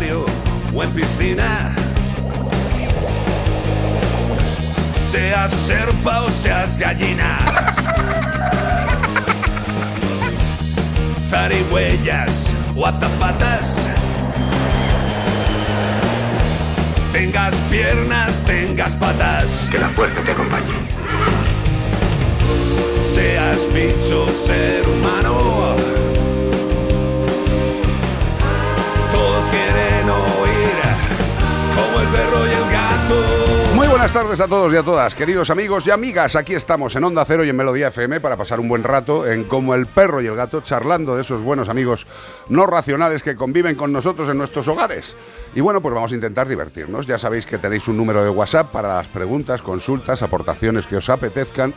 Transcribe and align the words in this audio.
O 0.00 0.82
en 0.82 0.92
piscina. 0.92 1.74
Seas 4.94 5.50
serpa 5.50 6.20
o 6.20 6.30
seas 6.30 6.78
gallina. 6.78 7.38
zarigüeyas 11.28 12.54
o 12.76 12.86
azafatas. 12.86 13.88
Tengas 17.10 17.54
piernas, 17.68 18.44
tengas 18.44 18.94
patas. 18.94 19.68
Que 19.68 19.78
la 19.78 19.88
fuerza 19.88 20.20
te 20.22 20.30
acompañe. 20.30 20.74
Seas 23.00 23.66
bicho, 23.74 24.28
ser 24.32 24.88
humano. 24.88 26.07
Quieren 29.46 30.10
oír 30.10 30.68
como 31.76 32.00
el 32.00 32.08
perro 32.08 32.44
y 32.44 32.50
el 32.50 32.70
gato. 32.72 33.74
Muy 33.76 33.86
buenas 33.86 34.12
tardes 34.12 34.40
a 34.40 34.48
todos 34.48 34.72
y 34.72 34.76
a 34.76 34.82
todas, 34.82 35.14
queridos 35.14 35.50
amigos 35.50 35.86
y 35.86 35.92
amigas. 35.92 36.34
Aquí 36.34 36.54
estamos 36.54 36.96
en 36.96 37.04
Onda 37.04 37.24
Cero 37.24 37.44
y 37.44 37.48
en 37.48 37.56
Melodía 37.56 37.86
FM 37.86 38.20
para 38.20 38.36
pasar 38.36 38.58
un 38.58 38.68
buen 38.68 38.82
rato 38.82 39.28
en 39.28 39.44
Como 39.44 39.76
el 39.76 39.86
perro 39.86 40.20
y 40.20 40.26
el 40.26 40.34
gato, 40.34 40.60
charlando 40.60 41.14
de 41.14 41.22
esos 41.22 41.42
buenos 41.42 41.68
amigos 41.68 42.08
no 42.48 42.66
racionales 42.66 43.22
que 43.22 43.36
conviven 43.36 43.76
con 43.76 43.92
nosotros 43.92 44.28
en 44.28 44.38
nuestros 44.38 44.66
hogares. 44.66 45.16
Y 45.54 45.60
bueno, 45.60 45.80
pues 45.80 45.94
vamos 45.94 46.10
a 46.10 46.16
intentar 46.16 46.48
divertirnos. 46.48 47.06
Ya 47.06 47.16
sabéis 47.16 47.46
que 47.46 47.58
tenéis 47.58 47.86
un 47.86 47.96
número 47.96 48.24
de 48.24 48.30
WhatsApp 48.30 48.72
para 48.72 48.96
las 48.96 49.06
preguntas, 49.06 49.62
consultas, 49.62 50.20
aportaciones 50.22 50.88
que 50.88 50.96
os 50.96 51.08
apetezcan. 51.08 51.72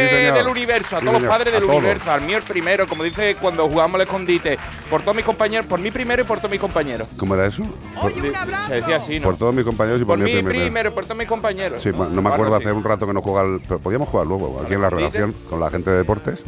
Sí, 0.00 0.08
señor. 0.16 0.34
del 0.34 0.48
universo, 0.48 0.96
a 0.96 1.00
Sí, 1.00 1.06
todos 1.06 1.22
los 1.22 1.30
padres 1.30 1.52
del 1.54 1.64
universo, 1.64 2.10
al 2.12 2.20
mío 2.20 2.36
el 2.36 2.42
primero, 2.42 2.86
como 2.86 3.02
dice 3.02 3.36
cuando 3.40 3.66
jugamos 3.68 3.94
al 3.94 4.02
escondite, 4.02 4.58
por 4.90 5.00
todos 5.00 5.16
mis 5.16 5.24
compañeros, 5.24 5.64
por 5.64 5.80
mí 5.80 5.90
primero 5.90 6.22
y 6.22 6.24
por 6.26 6.38
todos 6.38 6.50
mis 6.50 6.60
compañeros. 6.60 7.14
¿Cómo 7.18 7.34
era 7.34 7.46
eso? 7.46 7.62
Por, 8.00 8.12
Se 8.12 8.74
decía 8.74 8.96
así, 8.96 9.18
¿no? 9.18 9.24
por 9.28 9.38
todos 9.38 9.54
mis 9.54 9.64
compañeros 9.64 10.02
y 10.02 10.04
por, 10.04 10.18
por 10.18 10.24
mí 10.24 10.32
primero. 10.32 10.60
primero 10.60 10.88
y 10.90 10.92
por 10.92 11.04
todos 11.04 11.16
mis 11.16 11.28
compañeros. 11.28 11.80
Sí, 11.82 11.90
no 11.90 12.20
me 12.20 12.28
acuerdo 12.28 12.54
hace 12.56 12.70
un 12.70 12.84
rato 12.84 13.06
que 13.06 13.14
no 13.14 13.22
jugaba, 13.22 13.48
al- 13.48 13.60
pero 13.66 13.78
podíamos 13.80 14.10
jugar 14.10 14.26
luego 14.26 14.60
aquí 14.62 14.74
en 14.74 14.82
la 14.82 14.90
redacción 14.90 15.32
con 15.48 15.58
la 15.58 15.70
gente 15.70 15.90
de 15.90 15.96
deportes. 15.96 16.44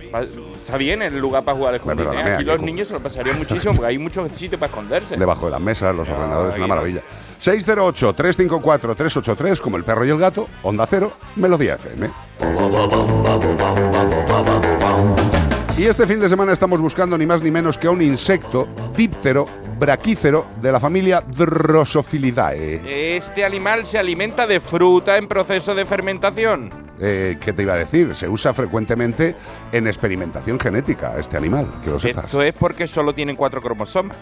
Está 0.54 0.76
bien 0.76 1.00
el 1.00 1.18
lugar 1.18 1.44
para 1.44 1.56
jugar 1.56 1.70
al 1.70 1.76
escondite. 1.80 2.10
¿eh? 2.14 2.34
Aquí 2.34 2.44
los 2.44 2.60
niños 2.60 2.88
se 2.88 2.94
lo 2.94 3.00
pasarían 3.02 3.38
muchísimo 3.38 3.72
porque 3.74 3.88
hay 3.88 3.98
muchos 3.98 4.30
sitios 4.32 4.60
para 4.60 4.68
esconderse. 4.68 5.16
Debajo 5.16 5.46
de 5.46 5.52
las 5.52 5.60
mesas, 5.60 5.94
los 5.94 6.06
ordenadores, 6.08 6.25
ahí 6.32 6.58
una 6.58 6.66
maravilla. 6.66 7.02
608-354-383, 7.40 9.60
como 9.60 9.76
el 9.76 9.84
perro 9.84 10.04
y 10.04 10.10
el 10.10 10.18
gato, 10.18 10.48
Onda 10.62 10.86
Cero, 10.86 11.12
Melodía 11.36 11.74
FM. 11.74 12.10
Y 15.78 15.84
este 15.84 16.06
fin 16.06 16.20
de 16.20 16.28
semana 16.28 16.52
estamos 16.52 16.80
buscando 16.80 17.18
ni 17.18 17.26
más 17.26 17.42
ni 17.42 17.50
menos 17.50 17.76
que 17.76 17.86
a 17.86 17.90
un 17.90 18.00
insecto 18.00 18.66
díptero 18.96 19.44
braquícero 19.78 20.46
de 20.62 20.72
la 20.72 20.80
familia 20.80 21.20
Drosophilidae. 21.20 23.16
Este 23.16 23.44
animal 23.44 23.84
se 23.84 23.98
alimenta 23.98 24.46
de 24.46 24.60
fruta 24.60 25.18
en 25.18 25.28
proceso 25.28 25.74
de 25.74 25.84
fermentación. 25.84 26.70
Eh, 26.98 27.36
¿Qué 27.38 27.52
te 27.52 27.62
iba 27.62 27.74
a 27.74 27.76
decir? 27.76 28.14
Se 28.14 28.26
usa 28.26 28.54
frecuentemente 28.54 29.34
en 29.70 29.86
experimentación 29.86 30.58
genética 30.58 31.18
este 31.18 31.36
animal, 31.36 31.68
que 31.84 31.90
lo 31.90 32.00
sepas. 32.00 32.24
Esto 32.24 32.40
es 32.40 32.54
porque 32.54 32.88
solo 32.88 33.12
tienen 33.12 33.36
cuatro 33.36 33.60
cromosomas 33.60 34.16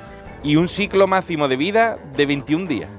y 0.45 0.57
un 0.57 0.69
ciclo 0.69 1.07
máximo 1.07 1.49
de 1.49 1.57
vida 1.57 1.97
de 2.17 2.27
21 2.27 2.67
días. 2.67 2.91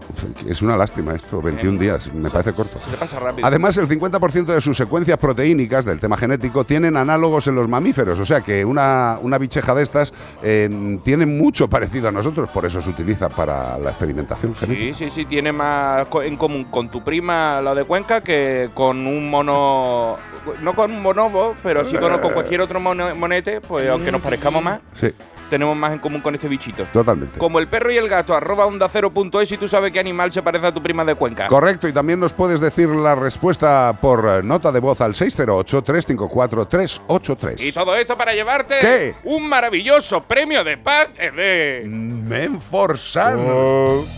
Es 0.48 0.62
una 0.62 0.76
lástima 0.76 1.14
esto, 1.14 1.42
21 1.42 1.80
días, 1.80 2.12
me 2.14 2.30
parece 2.30 2.54
corto. 2.54 2.80
Se 2.80 2.98
pasa 2.98 3.20
rápido. 3.20 3.48
Además, 3.48 3.78
el 3.78 3.88
50% 3.88 4.46
de 4.46 4.60
sus 4.62 4.76
secuencias 4.76 5.18
proteínicas 5.20 5.86
del 5.86 6.00
tema 6.00 6.18
genético 6.18 6.64
tienen 6.64 6.98
análogos 6.98 7.48
en 7.48 7.56
los 7.56 7.70
mamíferos, 7.70 8.20
o 8.20 8.26
sea 8.26 8.42
que 8.42 8.66
una, 8.66 9.20
una 9.22 9.38
bicheja 9.38 9.76
de 9.76 9.84
estas 9.84 10.12
eh, 10.42 11.00
tiene 11.04 11.28
mucho 11.28 11.70
parecido 11.70 12.08
a 12.08 12.12
nosotros, 12.12 12.50
por 12.50 12.66
eso 12.66 12.82
se 12.82 12.90
utiliza 12.90 13.30
para 13.30 13.78
la 13.78 13.92
experimentación 13.92 14.56
genética. 14.56 14.98
Sí, 14.98 15.06
sí, 15.06 15.12
sí, 15.12 15.26
tiene 15.26 15.52
más 15.52 16.08
en 16.24 16.38
común 16.38 16.66
con 16.66 16.90
tu 16.90 17.04
prima, 17.04 17.62
la 17.62 17.76
de 17.76 17.84
Cuenca, 17.84 18.22
que 18.22 18.72
con 18.74 19.06
un 19.06 19.30
mono. 19.30 20.18
No 20.62 20.76
con 20.76 20.92
un 20.92 21.02
bonobo, 21.02 21.56
pero 21.64 21.84
sí 21.86 21.98
con, 21.98 22.20
con 22.20 22.34
cualquier 22.34 22.62
otro 22.62 22.80
monete, 22.80 23.62
pues 23.62 23.90
aunque 23.90 24.12
nos 24.12 24.22
parezcamos 24.22 24.64
más, 24.64 24.80
Sí, 24.94 25.08
tenemos 25.50 25.76
más 25.76 25.92
en 25.94 26.00
común 26.00 26.22
con 26.22 26.34
este 26.36 26.48
bichito. 26.48 26.86
totalmente. 26.94 27.38
Como 27.38 27.60
el 27.60 27.68
perro 27.68 27.92
y 27.92 27.98
el 27.98 28.08
gato, 28.10 28.34
arroba 28.34 28.66
onda 28.66 28.88
cero 28.90 29.12
punto 29.12 29.40
es 29.42 29.52
y 29.52 29.58
tú 29.58 29.68
sabes 29.68 29.92
qué 29.92 30.00
animal 30.00 30.32
se 30.32 30.42
parece 30.42 30.66
a 30.68 30.74
tu 30.74 30.82
prima 30.82 31.04
de 31.06 31.16
Cuenca. 31.16 31.48
Correcto, 31.48 31.88
y 31.88 31.94
también 31.94 32.20
nos 32.20 32.34
puedes 32.34 32.60
decir 32.62 32.90
la 32.90 33.16
respuesta 33.16 33.98
por 34.02 34.26
eh, 34.28 34.42
nota 34.44 34.72
de 34.72 34.80
voz 34.80 35.02
al 35.02 35.14
608-354-383. 35.14 37.62
Y 37.62 37.72
todo 37.72 37.96
esto 37.96 38.18
para 38.18 38.34
llevarte 38.34 38.76
¿Qué? 38.82 39.16
un 39.24 39.48
maravilloso 39.48 40.22
premio 40.24 40.64
de 40.64 40.78
paz 40.78 41.10
de. 41.18 41.84
Menforsan. 41.86 43.40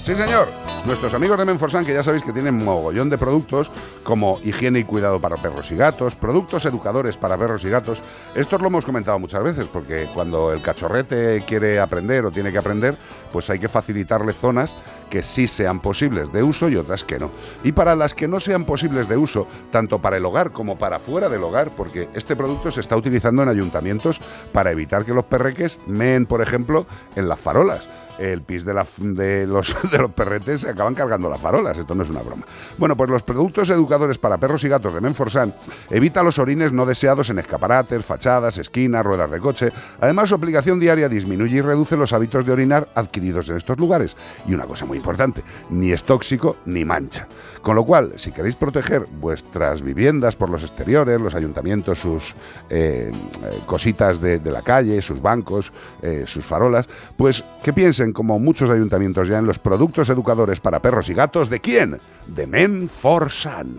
Sí, 0.04 0.16
señor. 0.16 0.48
Nuestros 0.86 1.14
amigos 1.14 1.38
de 1.38 1.46
Menforsan, 1.46 1.86
que 1.86 1.94
ya 1.94 2.04
sabéis 2.04 2.24
que 2.24 2.32
tienen 2.32 2.64
mogollón 2.64 3.10
de 3.10 3.18
productos 3.18 3.70
como 4.04 4.40
higiene 4.44 4.80
y 4.80 4.84
cuidado 4.84 5.20
para 5.20 5.36
perros 5.38 5.72
y 5.72 5.76
gatos, 5.76 6.16
productos 6.16 6.66
educadores 6.66 7.18
para 7.18 7.38
perros 7.38 7.63
y 7.66 7.69
gatos. 7.69 8.01
Esto 8.36 8.57
lo 8.57 8.68
hemos 8.68 8.86
comentado 8.86 9.19
muchas 9.19 9.44
veces, 9.44 9.68
porque 9.68 10.10
cuando 10.13 10.54
el 10.54 10.62
cachorrete 10.62 11.17
quiere 11.48 11.80
aprender 11.80 12.25
o 12.25 12.31
tiene 12.31 12.52
que 12.52 12.58
aprender, 12.58 12.98
pues 13.31 13.50
hay 13.50 13.60
que 13.60 13.68
facilitarle 13.68 14.34
zonas 14.34 14.75
que 15.10 15.24
sí 15.24 15.48
sean 15.48 15.80
posibles 15.80 16.31
de 16.31 16.44
uso 16.44 16.69
y 16.69 16.75
otras 16.75 17.04
que 17.04 17.19
no. 17.19 17.31
Y 17.64 17.72
para 17.72 17.96
las 17.96 18.14
que 18.14 18.28
no 18.28 18.40
sean 18.40 18.66
posibles 18.66 19.08
de 19.08 19.18
uso, 19.18 19.48
tanto 19.72 20.00
para 20.00 20.18
el 20.18 20.25
hogar 20.25 20.52
como 20.52 20.78
para 20.78 21.00
fuera 21.00 21.30
del 21.30 21.44
hogar, 21.44 21.72
porque 21.75 22.10
este 22.14 22.36
producto 22.36 22.72
se 22.72 22.81
está 22.81 22.96
utilizando 22.96 23.44
en 23.44 23.50
ayuntamientos 23.50 24.22
para 24.52 24.72
evitar 24.72 25.06
que 25.06 25.14
los 25.14 25.25
perreques 25.25 25.80
meen, 25.88 26.25
por 26.25 26.42
ejemplo, 26.42 26.86
en 27.16 27.28
las 27.28 27.40
farolas. 27.40 27.88
El 28.18 28.42
pis 28.42 28.66
de, 28.66 28.74
la, 28.74 28.86
de, 28.98 29.48
los, 29.48 29.75
de 29.92 29.98
los 29.98 30.12
perretes 30.12 30.62
se 30.62 30.69
acaban 30.69 30.94
cargando 30.94 31.30
las 31.30 31.42
farolas. 31.42 31.78
Esto 31.78 31.96
no 31.96 32.04
es 32.04 32.10
una 32.10 32.22
broma. 32.22 32.46
Bueno, 32.78 32.96
pues 32.96 33.10
los 33.10 33.24
productos 33.24 33.69
educadores 33.69 34.18
para 34.18 34.38
perros 34.38 34.64
y 34.64 34.69
gatos 34.69 34.94
de 34.94 35.02
Menforsan 35.02 35.56
evita 35.90 36.24
los 36.24 36.40
orines 36.40 36.72
no 36.72 36.86
deseados 36.86 37.30
en 37.30 37.40
escaparates, 37.40 38.06
fachadas, 38.06 38.58
esquinas, 38.58 39.06
ruedas 39.06 39.31
de 39.31 39.40
coche. 39.40 39.69
Además, 40.00 40.30
su 40.30 40.36
aplicación 40.36 40.80
diaria 40.80 41.10
disminuye 41.10 41.58
y 41.58 41.62
reduce 41.62 41.98
los 41.98 42.14
hábitos 42.14 42.46
de 42.46 42.52
orinar 42.52 42.88
adquiridos 42.96 43.50
en 43.50 43.58
estos 43.58 43.78
lugares. 43.78 44.16
Y 44.48 44.54
una 44.54 44.66
cosa 44.66 44.86
muy 44.86 44.98
importante, 44.98 45.44
ni 45.70 45.92
es 45.92 46.04
tóxico 46.04 46.58
ni 46.66 46.86
mancha. 46.86 47.28
Con 47.62 47.75
lo 47.75 47.84
cual, 47.86 48.13
si 48.16 48.31
queréis 48.31 48.56
proteger 48.56 49.06
vuestras 49.20 49.81
viviendas 49.81 50.36
por 50.36 50.50
los 50.50 50.63
exteriores, 50.63 51.20
los 51.20 51.36
ayuntamientos, 51.36 52.00
sus 52.00 52.36
eh, 52.70 53.12
eh, 53.12 53.60
cositas 53.66 54.22
de, 54.22 54.40
la 54.48 54.62
calle, 54.62 55.02
sus 55.02 55.22
bancos, 55.22 55.74
eh, 56.02 56.24
sus 56.25 56.46
farolas, 56.46 56.88
pues 57.18 57.44
que 57.62 57.74
piensen, 57.74 58.06
como 58.13 58.39
muchos 58.39 58.69
ayuntamientos 58.69 59.27
ya, 59.27 59.38
en 59.38 59.45
los 59.45 59.59
productos 59.59 60.09
educadores 60.09 60.59
para 60.59 60.81
perros 60.81 61.09
y 61.09 61.13
gatos. 61.13 61.50
¿De 61.50 61.59
quién? 61.59 62.00
De 62.27 62.48
Men 62.48 62.89
for 62.89 63.30
Sun. 63.30 63.77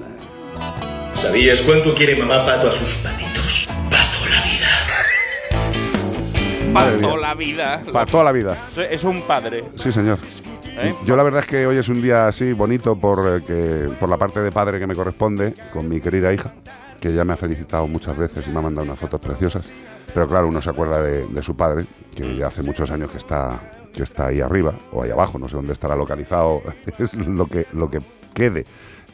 ¿Sabías 1.14 1.62
cuánto 1.62 1.94
quiere 1.94 2.16
mamá 2.16 2.44
Pato 2.44 2.68
a 2.68 2.72
sus 2.72 2.88
patitos? 2.98 3.66
Pato 3.90 4.28
la 4.28 4.42
vida. 6.82 7.00
Toda 7.00 7.16
la 7.18 7.34
vida. 7.34 7.82
Para 7.92 8.06
toda 8.06 8.24
la 8.24 8.32
vida. 8.32 8.56
Es 8.90 9.04
un 9.04 9.22
padre. 9.22 9.64
Sí, 9.74 9.90
señor. 9.90 10.18
¿eh? 10.78 10.94
Yo 11.04 11.16
la 11.16 11.22
verdad 11.22 11.40
es 11.40 11.46
que 11.46 11.66
hoy 11.66 11.76
es 11.76 11.88
un 11.88 12.00
día 12.00 12.28
así 12.28 12.52
bonito 12.52 12.96
por, 12.96 13.18
eh, 13.28 13.42
que, 13.44 13.90
por 13.98 14.08
la 14.08 14.16
parte 14.16 14.40
de 14.40 14.52
padre 14.52 14.78
que 14.78 14.86
me 14.86 14.94
corresponde 14.94 15.54
con 15.72 15.88
mi 15.88 16.00
querida 16.00 16.32
hija, 16.32 16.52
que 17.00 17.12
ya 17.12 17.24
me 17.24 17.32
ha 17.32 17.36
felicitado 17.36 17.86
muchas 17.86 18.16
veces 18.16 18.46
y 18.46 18.50
me 18.50 18.58
ha 18.58 18.62
mandado 18.62 18.86
unas 18.86 18.98
fotos 18.98 19.20
preciosas. 19.20 19.70
Pero 20.12 20.28
claro, 20.28 20.48
uno 20.48 20.62
se 20.62 20.70
acuerda 20.70 21.02
de, 21.02 21.26
de 21.26 21.42
su 21.42 21.56
padre, 21.56 21.84
que 22.14 22.36
ya 22.36 22.46
hace 22.46 22.62
muchos 22.62 22.90
años 22.90 23.10
que 23.10 23.18
está, 23.18 23.60
que 23.98 24.04
está 24.04 24.28
ahí 24.28 24.40
arriba 24.40 24.74
o 24.92 25.02
ahí 25.02 25.10
abajo, 25.10 25.38
no 25.38 25.48
sé 25.48 25.56
dónde 25.56 25.72
estará 25.72 25.96
localizado, 25.96 26.62
es 26.98 27.14
lo 27.14 27.46
que, 27.46 27.66
lo 27.72 27.90
que 27.90 28.00
quede, 28.32 28.64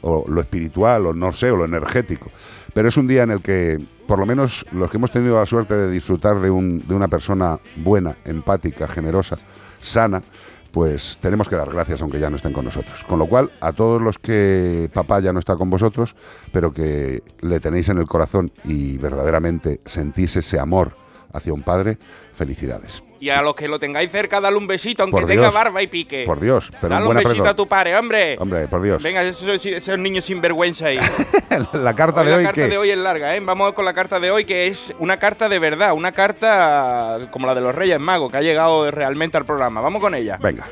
o 0.03 0.25
lo 0.29 0.41
espiritual, 0.41 1.07
o 1.07 1.13
no 1.15 1.33
sé, 1.33 1.51
o 1.51 1.57
lo 1.57 1.65
energético. 1.65 2.31
Pero 2.75 2.89
es 2.89 2.97
un 2.97 3.07
día 3.07 3.23
en 3.23 3.31
el 3.31 3.41
que, 3.41 3.79
por 4.07 4.19
lo 4.19 4.27
menos 4.27 4.67
los 4.73 4.91
que 4.91 4.99
hemos 4.99 5.11
tenido 5.11 5.39
la 5.39 5.47
suerte 5.47 5.75
de 5.75 5.91
disfrutar 5.91 6.39
de, 6.41 6.51
un- 6.51 6.87
de 6.87 6.95
una 6.95 7.09
persona 7.09 7.59
buena, 7.77 8.17
empática, 8.25 8.87
generosa, 8.87 9.39
sana, 9.81 10.23
pues 10.71 11.19
tenemos 11.23 11.49
que 11.49 11.55
dar 11.57 11.71
gracias 11.71 12.03
aunque 12.03 12.19
ya 12.19 12.29
no 12.29 12.37
estén 12.37 12.53
con 12.53 12.65
nosotros. 12.65 13.05
Con 13.05 13.19
lo 13.21 13.27
cual, 13.27 13.51
a 13.61 13.73
todos 13.73 14.03
los 14.03 14.19
que 14.19 14.91
papá 14.93 15.21
ya 15.21 15.33
no 15.33 15.39
está 15.39 15.57
con 15.57 15.71
vosotros, 15.71 16.17
pero 16.53 16.73
que 16.73 17.23
le 17.41 17.61
tenéis 17.61 17.89
en 17.89 17.99
el 17.99 18.07
corazón 18.07 18.51
y 18.65 18.99
verdaderamente 18.99 19.81
sentís 19.87 20.35
ese 20.37 20.59
amor 20.59 20.97
hacia 21.35 21.53
un 21.53 21.63
padre, 21.63 21.99
felicidades. 22.33 23.03
Y 23.21 23.31
a 23.31 23.43
los 23.43 23.55
que 23.55 23.69
lo 23.69 23.79
tengáis 23.79 24.11
cerca, 24.11 24.41
dale 24.41 24.57
un 24.57 24.67
besito, 24.67 25.03
aunque 25.03 25.21
Por 25.21 25.27
tenga 25.27 25.43
Dios. 25.43 25.55
barba 25.55 25.83
y 25.83 25.87
pique. 25.87 26.25
Por 26.27 26.41
Dios, 26.41 26.71
pero 26.81 26.95
dale 26.95 27.07
un 27.07 27.15
besito 27.15 27.45
a 27.47 27.55
tu 27.57 27.67
padre, 27.67 27.97
hombre. 27.97 28.37
Hombre, 28.39 28.69
por 28.69 28.83
Dios. 28.83 29.03
Venga, 29.03 29.23
esos, 29.23 29.65
esos 29.67 29.99
niños 29.99 30.25
sin 30.25 30.41
vergüenza 30.41 30.87
ahí. 30.87 30.99
la 31.73 31.95
carta 31.95 32.21
Hoy 32.21 32.27
de 32.27 32.33
la 32.33 32.39
hoy 32.39 32.45
carta 32.45 32.63
que 32.63 32.69
de 32.69 32.79
hoy 32.79 32.91
es 32.91 32.99
larga, 32.99 33.35
¿eh? 33.37 33.41
Vamos 33.41 33.73
con 33.73 33.85
la 33.85 33.95
carta 33.95 34.21
de 34.21 34.31
hoy, 34.31 34.45
que 34.45 34.67
es 34.67 34.95
una 34.99 35.19
carta 35.19 35.49
de 35.49 35.59
verdad, 35.59 35.93
una 35.95 36.13
carta 36.13 37.29
como 37.31 37.47
la 37.47 37.55
de 37.55 37.61
los 37.61 37.75
Reyes 37.75 37.99
Magos, 38.01 38.31
que 38.31 38.39
ha 38.39 38.43
llegado 38.43 38.91
realmente 38.91 39.37
al 39.37 39.45
programa. 39.45 39.81
Vamos 39.81 40.01
con 40.01 40.15
ella. 40.15 40.39
Venga. 40.41 40.67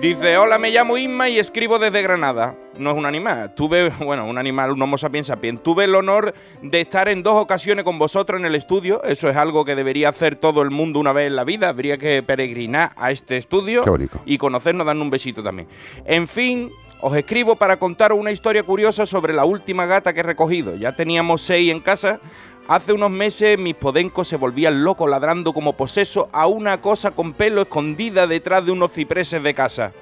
Dice, 0.00 0.36
hola, 0.38 0.58
me 0.58 0.70
llamo 0.70 0.96
Isma 0.96 1.28
y 1.28 1.38
escribo 1.38 1.78
desde 1.78 2.02
Granada. 2.02 2.54
No 2.78 2.90
es 2.90 2.96
un 2.96 3.06
animal. 3.06 3.54
Tuve, 3.54 3.90
bueno, 4.04 4.26
un 4.26 4.38
animal, 4.38 4.72
un 4.72 4.82
homo 4.82 4.98
sapiens 4.98 5.26
sapiens. 5.26 5.62
Tuve 5.62 5.84
el 5.84 5.94
honor 5.94 6.34
de 6.62 6.80
estar 6.80 7.08
en 7.08 7.22
dos 7.22 7.34
ocasiones 7.34 7.84
con 7.84 7.98
vosotros 7.98 8.40
en 8.40 8.46
el 8.46 8.54
estudio. 8.54 9.02
Eso 9.04 9.28
es 9.28 9.36
algo 9.36 9.64
que 9.64 9.74
debería 9.74 10.08
hacer 10.08 10.36
todo 10.36 10.62
el 10.62 10.70
mundo 10.70 10.98
una 11.00 11.12
vez 11.12 11.26
en 11.26 11.36
la 11.36 11.44
vida. 11.44 11.68
Habría 11.68 11.98
que 11.98 12.22
peregrinar 12.22 12.92
a 12.96 13.10
este 13.10 13.36
estudio 13.36 13.84
y 14.24 14.38
conocernos, 14.38 14.86
dando 14.86 15.04
un 15.04 15.10
besito 15.10 15.42
también. 15.42 15.68
En 16.04 16.26
fin, 16.26 16.70
os 17.00 17.16
escribo 17.16 17.56
para 17.56 17.78
contaros 17.78 18.18
una 18.18 18.30
historia 18.30 18.62
curiosa 18.62 19.06
sobre 19.06 19.34
la 19.34 19.44
última 19.44 19.86
gata 19.86 20.12
que 20.12 20.20
he 20.20 20.24
recogido. 20.24 20.76
Ya 20.76 20.94
teníamos 20.94 21.42
seis 21.42 21.70
en 21.70 21.80
casa. 21.80 22.20
Hace 22.68 22.92
unos 22.92 23.10
meses 23.10 23.58
mis 23.58 23.74
podencos 23.74 24.28
se 24.28 24.36
volvían 24.36 24.84
locos 24.84 25.10
ladrando 25.10 25.52
como 25.52 25.72
poseso 25.72 26.28
a 26.32 26.46
una 26.46 26.80
cosa 26.80 27.10
con 27.10 27.32
pelo 27.32 27.62
escondida 27.62 28.28
detrás 28.28 28.64
de 28.64 28.70
unos 28.70 28.92
cipreses 28.92 29.42
de 29.42 29.52
casa. 29.52 29.92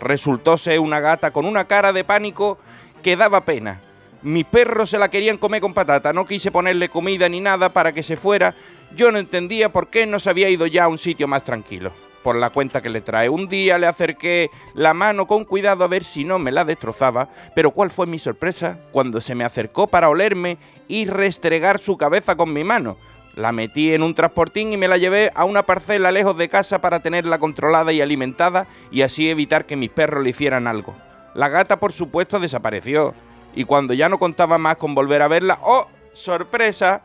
Resultó 0.00 0.58
ser 0.58 0.80
una 0.80 1.00
gata 1.00 1.30
con 1.30 1.46
una 1.46 1.64
cara 1.66 1.92
de 1.92 2.04
pánico 2.04 2.58
que 3.02 3.16
daba 3.16 3.44
pena. 3.44 3.80
Mis 4.22 4.46
perros 4.46 4.88
se 4.88 4.98
la 4.98 5.10
querían 5.10 5.36
comer 5.36 5.60
con 5.60 5.74
patata, 5.74 6.12
no 6.12 6.26
quise 6.26 6.50
ponerle 6.50 6.88
comida 6.88 7.28
ni 7.28 7.40
nada 7.40 7.72
para 7.74 7.92
que 7.92 8.02
se 8.02 8.16
fuera. 8.16 8.54
Yo 8.96 9.12
no 9.12 9.18
entendía 9.18 9.70
por 9.70 9.88
qué 9.88 10.06
no 10.06 10.18
se 10.18 10.30
había 10.30 10.48
ido 10.48 10.66
ya 10.66 10.84
a 10.84 10.88
un 10.88 10.96
sitio 10.96 11.28
más 11.28 11.44
tranquilo. 11.44 11.92
Por 12.22 12.36
la 12.36 12.48
cuenta 12.48 12.80
que 12.80 12.88
le 12.88 13.02
trae. 13.02 13.28
Un 13.28 13.48
día 13.48 13.76
le 13.76 13.86
acerqué 13.86 14.50
la 14.72 14.94
mano 14.94 15.26
con 15.26 15.44
cuidado 15.44 15.84
a 15.84 15.88
ver 15.88 16.04
si 16.04 16.24
no 16.24 16.38
me 16.38 16.52
la 16.52 16.64
destrozaba, 16.64 17.28
pero 17.54 17.72
¿cuál 17.72 17.90
fue 17.90 18.06
mi 18.06 18.18
sorpresa? 18.18 18.78
Cuando 18.92 19.20
se 19.20 19.34
me 19.34 19.44
acercó 19.44 19.88
para 19.88 20.08
olerme 20.08 20.56
y 20.88 21.04
restregar 21.04 21.78
su 21.78 21.98
cabeza 21.98 22.34
con 22.34 22.50
mi 22.50 22.64
mano. 22.64 22.96
La 23.36 23.50
metí 23.52 23.92
en 23.92 24.02
un 24.02 24.14
transportín 24.14 24.72
y 24.72 24.76
me 24.76 24.86
la 24.88 24.96
llevé 24.96 25.32
a 25.34 25.44
una 25.44 25.64
parcela 25.64 26.12
lejos 26.12 26.36
de 26.36 26.48
casa 26.48 26.80
para 26.80 27.00
tenerla 27.00 27.38
controlada 27.38 27.92
y 27.92 28.00
alimentada 28.00 28.66
y 28.92 29.02
así 29.02 29.28
evitar 29.28 29.66
que 29.66 29.76
mis 29.76 29.90
perros 29.90 30.22
le 30.22 30.30
hicieran 30.30 30.66
algo. 30.68 30.94
La 31.34 31.48
gata, 31.48 31.80
por 31.80 31.92
supuesto, 31.92 32.38
desapareció. 32.38 33.12
Y 33.56 33.64
cuando 33.64 33.92
ya 33.94 34.08
no 34.08 34.18
contaba 34.18 34.56
más 34.58 34.76
con 34.76 34.94
volver 34.94 35.20
a 35.22 35.28
verla, 35.28 35.58
¡oh! 35.62 35.88
¡Sorpresa! 36.12 37.02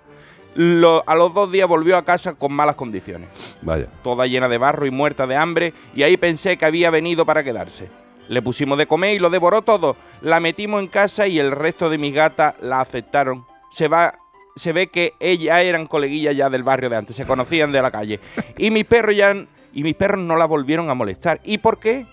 Lo- 0.56 1.04
a 1.08 1.16
los 1.16 1.34
dos 1.34 1.52
días 1.52 1.68
volvió 1.68 1.96
a 1.98 2.04
casa 2.06 2.34
con 2.34 2.52
malas 2.52 2.74
condiciones 2.76 3.30
Vaya. 3.62 3.86
toda 4.04 4.26
llena 4.26 4.50
de 4.50 4.58
barro 4.58 4.88
y 4.88 4.92
muerta 4.92 5.28
de 5.28 5.36
hambre, 5.36 5.74
y 5.96 6.02
ahí 6.02 6.18
pensé 6.18 6.58
que 6.58 6.66
había 6.66 6.90
venido 6.90 7.24
para 7.26 7.44
quedarse. 7.44 7.88
Le 8.30 8.42
pusimos 8.42 8.78
de 8.78 8.88
comer 8.88 9.16
y 9.16 9.20
lo 9.20 9.30
devoró 9.30 9.62
todo. 9.62 9.96
La 10.22 10.40
metimos 10.40 10.82
en 10.82 10.88
casa 10.88 11.28
y 11.28 11.40
el 11.40 11.52
resto 11.52 11.90
de 11.90 11.98
mis 12.00 12.14
gatas 12.14 12.56
la 12.62 12.82
aceptaron. 12.82 13.46
Se 13.72 13.88
va. 13.88 14.16
Se 14.60 14.74
ve 14.74 14.88
que 14.88 15.14
ellas 15.22 15.64
eran 15.64 15.86
coleguillas 15.86 16.36
ya 16.36 16.50
del 16.50 16.64
barrio 16.64 16.90
de 16.90 16.98
antes, 16.98 17.16
se 17.16 17.26
conocían 17.26 17.72
de 17.72 17.82
la 17.82 17.92
calle. 17.92 18.20
Y 18.58 18.72
mis 18.72 18.84
perros 18.84 19.16
ya 19.16 19.34
y 19.72 19.84
mis 19.84 19.96
perros 19.96 20.20
no 20.20 20.36
la 20.36 20.46
volvieron 20.46 20.90
a 20.90 20.94
molestar. 20.94 21.40
¿Y 21.46 21.60
por 21.60 21.80
qué? 21.80 22.06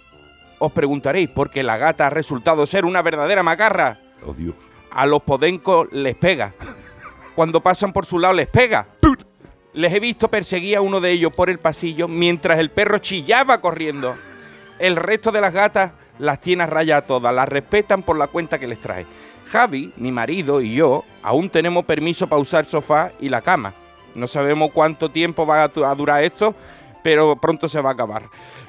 Os 0.61 0.71
preguntaréis, 0.71 1.29
porque 1.29 1.65
la 1.65 1.77
gata 1.77 2.07
ha 2.07 2.11
resultado 2.11 2.65
ser 2.67 2.85
una 2.85 3.03
verdadera 3.03 3.43
macarra. 3.43 3.99
Oh, 4.25 4.33
Dios. 4.33 4.55
A 4.93 5.07
los 5.07 5.23
podencos 5.23 5.89
les 5.91 6.15
pega. 6.15 6.53
Cuando 7.35 7.61
pasan 7.61 7.93
por 7.93 8.07
su 8.07 8.19
lado 8.21 8.35
les 8.35 8.47
pega. 8.47 8.87
Les 9.73 9.93
he 9.93 9.99
visto 9.99 10.29
perseguir 10.29 10.77
a 10.77 10.81
uno 10.81 11.01
de 11.01 11.11
ellos 11.11 11.33
por 11.35 11.51
el 11.51 11.59
pasillo 11.59 12.07
mientras 12.07 12.61
el 12.61 12.71
perro 12.71 12.99
chillaba 12.99 13.61
corriendo. 13.61 14.15
El 14.79 14.95
resto 14.95 15.33
de 15.33 15.41
las 15.41 15.53
gatas 15.53 15.93
las 16.21 16.41
tiene 16.41 16.63
a 16.63 16.67
raya 16.67 16.99
a 16.99 17.03
todas, 17.03 17.35
las 17.35 17.49
respetan 17.49 18.03
por 18.05 18.17
la 18.17 18.29
cuenta 18.29 18.59
que 18.59 18.69
les 18.69 18.81
trae. 18.81 19.05
Javi, 19.51 19.93
mi 19.97 20.11
marido 20.13 20.61
y 20.61 20.75
yo 20.75 21.05
aún 21.23 21.49
tenemos 21.51 21.85
permiso 21.85 22.27
para 22.27 22.43
usar 22.43 22.65
el 22.65 22.71
sofá 22.71 23.13
y 23.21 23.29
la 23.29 23.41
cama. 23.43 23.75
No 24.15 24.27
sabemos 24.27 24.71
cuánto 24.73 25.11
tiempo 25.11 25.47
va 25.47 25.65
a, 25.65 25.95
durar 25.95 26.25
esto, 26.25 26.55
pero 27.03 27.37
pronto 27.37 27.69
se 27.69 27.81
va 27.81 27.91
a 27.91 27.93
acabar. 27.93 28.23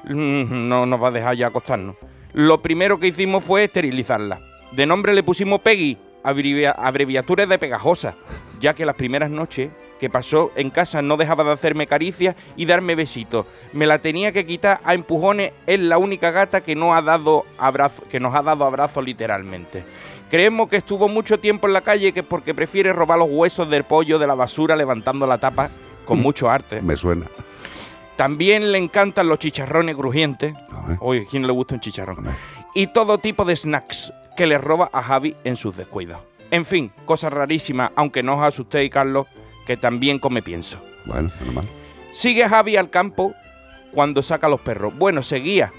No 0.04 0.86
nos 0.86 1.02
va 1.02 1.08
a 1.08 1.12
dejar 1.12 1.36
ya 1.36 1.48
acostarnos. 1.48 1.96
Lo 2.32 2.60
primero 2.62 3.00
que 3.00 3.08
hicimos 3.08 3.42
fue 3.44 3.64
esterilizarla. 3.64 4.38
De 4.72 4.86
nombre 4.86 5.14
le 5.14 5.22
pusimos 5.22 5.60
Peggy, 5.60 5.96
abrevia- 6.22 6.72
abreviatura 6.76 7.46
de 7.46 7.58
pegajosa, 7.58 8.14
ya 8.60 8.74
que 8.74 8.84
las 8.86 8.96
primeras 8.96 9.30
noches 9.30 9.70
que 9.98 10.10
pasó 10.10 10.52
en 10.56 10.70
casa 10.70 11.02
no 11.02 11.16
dejaba 11.16 11.44
de 11.44 11.52
hacerme 11.52 11.86
caricias 11.86 12.36
y 12.56 12.66
darme 12.66 12.94
besitos. 12.94 13.46
Me 13.72 13.86
la 13.86 13.98
tenía 13.98 14.32
que 14.32 14.46
quitar 14.46 14.80
a 14.84 14.94
empujones, 14.94 15.52
es 15.66 15.80
la 15.80 15.98
única 15.98 16.30
gata 16.30 16.62
que, 16.62 16.74
no 16.74 16.94
ha 16.94 17.02
dado 17.02 17.44
abrazo, 17.58 18.04
que 18.08 18.20
nos 18.20 18.34
ha 18.34 18.42
dado 18.42 18.64
abrazo 18.64 19.02
literalmente. 19.02 19.84
Creemos 20.30 20.68
que 20.68 20.76
estuvo 20.76 21.08
mucho 21.08 21.38
tiempo 21.38 21.66
en 21.66 21.72
la 21.72 21.80
calle 21.80 22.12
que 22.12 22.22
porque 22.22 22.54
prefiere 22.54 22.92
robar 22.92 23.18
los 23.18 23.28
huesos 23.30 23.68
del 23.68 23.84
pollo 23.84 24.18
de 24.18 24.26
la 24.26 24.34
basura 24.34 24.76
levantando 24.76 25.26
la 25.26 25.38
tapa 25.38 25.70
con 26.04 26.20
mucho 26.20 26.48
arte. 26.48 26.82
Me 26.82 26.96
suena. 26.96 27.26
También 28.16 28.72
le 28.72 28.78
encantan 28.78 29.28
los 29.28 29.38
chicharrones 29.38 29.94
crujientes. 29.94 30.52
Oye, 31.00 31.26
¿quién 31.30 31.46
le 31.46 31.52
gusta 31.52 31.74
un 31.74 31.80
chicharrón? 31.80 32.26
Y 32.74 32.88
todo 32.88 33.18
tipo 33.18 33.44
de 33.44 33.54
snacks 33.54 34.12
que 34.36 34.46
le 34.46 34.58
roba 34.58 34.90
a 34.92 35.02
Javi 35.02 35.36
en 35.44 35.56
sus 35.56 35.76
descuidos. 35.76 36.20
En 36.50 36.64
fin, 36.64 36.90
cosas 37.04 37.32
rarísimas, 37.32 37.90
aunque 37.94 38.22
no 38.22 38.36
os 38.36 38.42
asustéis, 38.42 38.90
Carlos, 38.90 39.26
que 39.68 39.76
también 39.76 40.18
come 40.18 40.40
pienso. 40.40 40.78
Bueno, 41.04 41.30
menos 41.38 41.54
mal. 41.54 41.68
Sigue 42.14 42.48
Javi 42.48 42.78
al 42.78 42.88
campo 42.88 43.34
cuando 43.92 44.22
saca 44.22 44.46
a 44.46 44.50
los 44.50 44.62
perros. 44.62 44.96
Bueno, 44.96 45.22
seguía. 45.22 45.74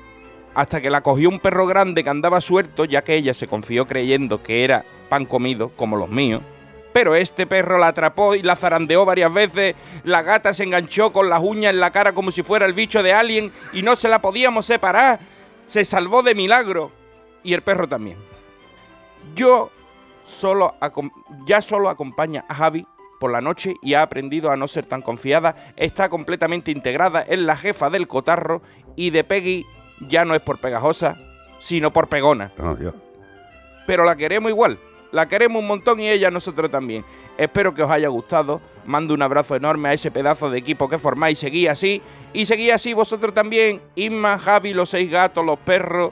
Hasta 0.53 0.79
que 0.79 0.91
la 0.91 1.01
cogió 1.01 1.27
un 1.27 1.39
perro 1.39 1.65
grande 1.65 2.03
que 2.03 2.09
andaba 2.11 2.39
suelto, 2.39 2.85
ya 2.85 3.03
que 3.03 3.15
ella 3.15 3.33
se 3.33 3.47
confió 3.47 3.87
creyendo 3.87 4.43
que 4.43 4.63
era 4.63 4.85
pan 5.09 5.25
comido, 5.25 5.69
como 5.69 5.97
los 5.97 6.07
míos. 6.07 6.43
Pero 6.93 7.15
este 7.15 7.47
perro 7.47 7.79
la 7.79 7.87
atrapó 7.87 8.35
y 8.35 8.43
la 8.43 8.55
zarandeó 8.55 9.05
varias 9.05 9.33
veces. 9.33 9.75
La 10.03 10.21
gata 10.21 10.53
se 10.53 10.65
enganchó 10.65 11.11
con 11.11 11.27
las 11.27 11.41
uñas 11.41 11.73
en 11.73 11.79
la 11.79 11.89
cara 11.89 12.13
como 12.13 12.29
si 12.29 12.43
fuera 12.43 12.67
el 12.67 12.73
bicho 12.73 13.01
de 13.01 13.13
Alien 13.13 13.51
y 13.73 13.81
no 13.81 13.95
se 13.95 14.07
la 14.07 14.21
podíamos 14.21 14.67
separar. 14.67 15.19
Se 15.65 15.83
salvó 15.83 16.21
de 16.21 16.35
milagro. 16.35 16.91
Y 17.41 17.55
el 17.55 17.63
perro 17.63 17.89
también. 17.89 18.19
Yo 19.33 19.71
solo 20.23 20.75
ya 21.47 21.63
solo 21.63 21.89
acompaña 21.89 22.45
a 22.47 22.53
Javi 22.53 22.85
por 23.19 23.31
la 23.31 23.41
noche 23.41 23.75
y 23.81 23.93
ha 23.93 24.01
aprendido 24.01 24.51
a 24.51 24.55
no 24.55 24.67
ser 24.67 24.85
tan 24.85 25.01
confiada. 25.01 25.55
Está 25.75 26.09
completamente 26.09 26.71
integrada 26.71 27.23
en 27.27 27.45
la 27.45 27.55
jefa 27.57 27.89
del 27.89 28.07
cotarro 28.07 28.61
y 28.95 29.09
de 29.11 29.23
Peggy 29.23 29.65
ya 30.07 30.25
no 30.25 30.33
es 30.35 30.41
por 30.41 30.57
pegajosa, 30.59 31.17
sino 31.59 31.91
por 31.91 32.07
pegona. 32.07 32.51
Yo. 32.81 32.93
Pero 33.85 34.03
la 34.05 34.15
queremos 34.15 34.49
igual. 34.49 34.77
La 35.11 35.27
queremos 35.27 35.61
un 35.61 35.67
montón 35.67 35.99
y 35.99 36.07
ella 36.07 36.29
nosotros 36.29 36.69
también. 36.69 37.03
Espero 37.37 37.73
que 37.73 37.81
os 37.83 37.89
haya 37.89 38.07
gustado. 38.09 38.61
Mando 38.85 39.13
un 39.13 39.21
abrazo 39.21 39.55
enorme 39.55 39.89
a 39.89 39.93
ese 39.93 40.11
pedazo 40.11 40.49
de 40.51 40.59
equipo 40.59 40.87
que 40.87 40.99
formáis. 40.99 41.39
Seguí 41.39 41.67
así. 41.67 42.01
Y 42.31 42.45
seguí 42.45 42.69
así 42.69 42.93
vosotros 42.93 43.33
también. 43.33 43.81
Inma, 43.95 44.37
Javi, 44.37 44.73
los 44.73 44.89
seis 44.89 45.09
gatos, 45.09 45.43
los 45.43 45.57
perros 45.59 46.11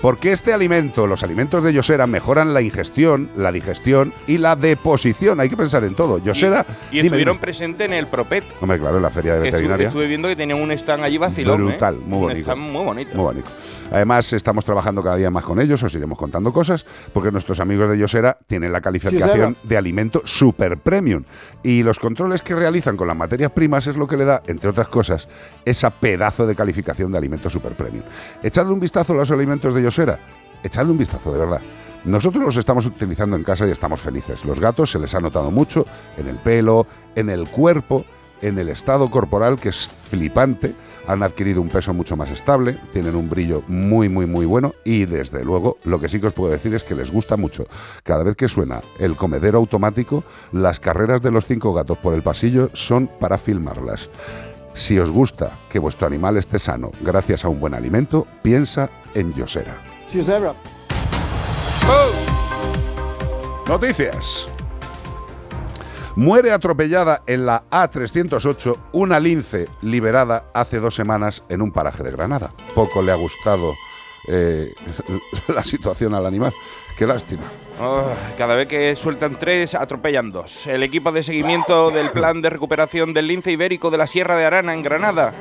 Porque 0.00 0.30
este 0.30 0.52
alimento, 0.52 1.08
los 1.08 1.24
alimentos 1.24 1.62
de 1.64 1.72
Yosera, 1.72 2.06
mejoran 2.06 2.54
la 2.54 2.62
ingestión, 2.62 3.28
la 3.36 3.50
digestión 3.50 4.12
y 4.28 4.38
la 4.38 4.54
deposición. 4.54 5.40
Hay 5.40 5.48
que 5.48 5.56
pensar 5.56 5.82
en 5.82 5.94
todo. 5.96 6.18
Yosera. 6.18 6.64
Y, 6.92 7.00
estuvieron 7.00 7.38
presentes 7.38 7.86
en 7.86 7.92
el 7.92 8.06
Propet. 8.06 8.44
Hombre, 8.60 8.78
claro, 8.78 8.98
en 8.98 9.02
la 9.02 9.10
feria 9.10 9.34
de 9.34 9.40
que 9.42 9.50
veterinaria. 9.50 9.88
estuve 9.88 10.06
viendo 10.06 10.28
que 10.28 10.36
tenían 10.36 10.60
un 10.60 10.70
stand 10.70 11.02
allí 11.02 11.18
vacilón. 11.18 11.60
¿eh? 11.60 11.64
Brutal, 11.64 11.96
muy 11.96 12.16
Un 12.16 12.20
bonito. 12.20 12.40
stand 12.40 12.60
muy 12.60 12.84
bonito. 12.84 13.10
Muy 13.16 13.24
bonito. 13.24 13.48
Además, 13.90 14.32
estamos 14.32 14.64
trabajando 14.64 15.02
cada 15.02 15.16
día 15.16 15.30
más 15.30 15.44
con 15.44 15.60
ellos, 15.60 15.82
os 15.82 15.92
iremos 15.94 16.16
contando 16.16 16.52
cosas, 16.52 16.86
porque 17.12 17.32
nuestros 17.32 17.58
amigos 17.58 17.90
de 17.90 17.98
Yosera 17.98 18.38
tienen 18.46 18.70
la 18.70 18.80
calificación 18.80 19.56
de 19.64 19.76
alimento 19.76 20.22
super 20.24 20.76
premium. 20.76 21.24
Y 21.64 21.82
los 21.82 21.98
controles 21.98 22.42
que 22.42 22.54
realizan 22.54 22.96
con 22.96 23.08
las 23.08 23.16
materias 23.16 23.50
primas 23.50 23.86
es 23.88 23.96
lo 23.96 24.06
que 24.06 24.16
le 24.16 24.24
da, 24.24 24.42
entre 24.46 24.70
otras 24.70 24.88
cosas, 24.88 25.28
esa 25.64 25.90
pedazo 25.90 26.46
de 26.46 26.54
calificación 26.54 27.10
de 27.10 27.18
alimento 27.18 27.50
super 27.50 27.72
premium. 27.72 28.04
Echadle 28.42 28.72
un 28.72 28.80
vistazo 28.80 29.12
a 29.14 29.16
los 29.16 29.30
alimentos 29.30 29.74
de 29.74 29.82
Yosera. 29.82 29.87
Echadle 30.62 30.92
un 30.92 30.98
vistazo, 30.98 31.32
de 31.32 31.38
verdad. 31.38 31.60
Nosotros 32.04 32.44
los 32.44 32.56
estamos 32.56 32.86
utilizando 32.86 33.36
en 33.36 33.44
casa 33.44 33.66
y 33.66 33.70
estamos 33.70 34.00
felices. 34.00 34.44
Los 34.44 34.60
gatos 34.60 34.90
se 34.90 34.98
les 34.98 35.14
ha 35.14 35.20
notado 35.20 35.50
mucho 35.50 35.84
en 36.16 36.28
el 36.28 36.36
pelo, 36.36 36.86
en 37.16 37.28
el 37.28 37.48
cuerpo, 37.48 38.04
en 38.40 38.58
el 38.58 38.68
estado 38.68 39.10
corporal, 39.10 39.58
que 39.58 39.70
es 39.70 39.88
flipante. 39.88 40.74
Han 41.06 41.22
adquirido 41.22 41.62
un 41.62 41.70
peso 41.70 41.94
mucho 41.94 42.16
más 42.16 42.30
estable, 42.30 42.76
tienen 42.92 43.16
un 43.16 43.30
brillo 43.30 43.62
muy, 43.66 44.08
muy, 44.08 44.26
muy 44.26 44.46
bueno 44.46 44.74
y 44.84 45.06
desde 45.06 45.42
luego 45.42 45.78
lo 45.84 45.98
que 45.98 46.08
sí 46.08 46.20
que 46.20 46.26
os 46.26 46.34
puedo 46.34 46.52
decir 46.52 46.74
es 46.74 46.84
que 46.84 46.94
les 46.94 47.10
gusta 47.10 47.36
mucho. 47.36 47.66
Cada 48.02 48.24
vez 48.24 48.36
que 48.36 48.48
suena 48.48 48.82
el 48.98 49.16
comedero 49.16 49.58
automático, 49.58 50.22
las 50.52 50.80
carreras 50.80 51.22
de 51.22 51.30
los 51.30 51.46
cinco 51.46 51.72
gatos 51.72 51.98
por 51.98 52.14
el 52.14 52.22
pasillo 52.22 52.70
son 52.74 53.08
para 53.18 53.38
filmarlas. 53.38 54.10
Si 54.74 54.98
os 54.98 55.10
gusta 55.10 55.52
que 55.70 55.78
vuestro 55.78 56.06
animal 56.06 56.36
esté 56.36 56.58
sano 56.58 56.90
gracias 57.00 57.44
a 57.44 57.48
un 57.48 57.60
buen 57.60 57.74
alimento, 57.74 58.26
piensa 58.42 58.88
en 59.14 59.34
Yosera. 59.34 59.76
Noticias. 63.68 64.48
Muere 66.16 66.52
atropellada 66.52 67.22
en 67.26 67.46
la 67.46 67.62
A308 67.70 68.76
una 68.92 69.20
lince 69.20 69.68
liberada 69.82 70.50
hace 70.52 70.80
dos 70.80 70.94
semanas 70.94 71.44
en 71.48 71.62
un 71.62 71.70
paraje 71.70 72.02
de 72.02 72.10
Granada. 72.10 72.52
Poco 72.74 73.02
le 73.02 73.12
ha 73.12 73.14
gustado 73.14 73.74
eh, 74.26 74.74
la 75.48 75.62
situación 75.62 76.14
al 76.14 76.26
animal. 76.26 76.52
Qué 76.98 77.06
lástima. 77.06 77.44
Oh, 77.80 78.02
cada 78.36 78.56
vez 78.56 78.66
que 78.66 78.96
sueltan 78.96 79.36
tres, 79.38 79.74
atropellan 79.76 80.30
dos. 80.30 80.66
El 80.66 80.82
equipo 80.82 81.12
de 81.12 81.22
seguimiento 81.22 81.90
del 81.92 82.10
plan 82.10 82.42
de 82.42 82.50
recuperación 82.50 83.14
del 83.14 83.28
lince 83.28 83.52
ibérico 83.52 83.90
de 83.90 83.98
la 83.98 84.08
Sierra 84.08 84.34
de 84.34 84.44
Arana 84.44 84.74
en 84.74 84.82
Granada 84.82 85.32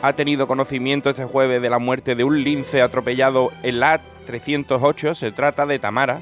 ha 0.00 0.12
tenido 0.14 0.46
conocimiento 0.46 1.10
este 1.10 1.24
jueves 1.24 1.60
de 1.60 1.68
la 1.68 1.78
muerte 1.78 2.14
de 2.14 2.24
un 2.24 2.42
lince 2.42 2.80
atropellado 2.80 3.52
en 3.62 3.80
la 3.80 4.00
A308. 4.26 5.14
Se 5.14 5.30
trata 5.32 5.66
de 5.66 5.78
Tamara. 5.78 6.20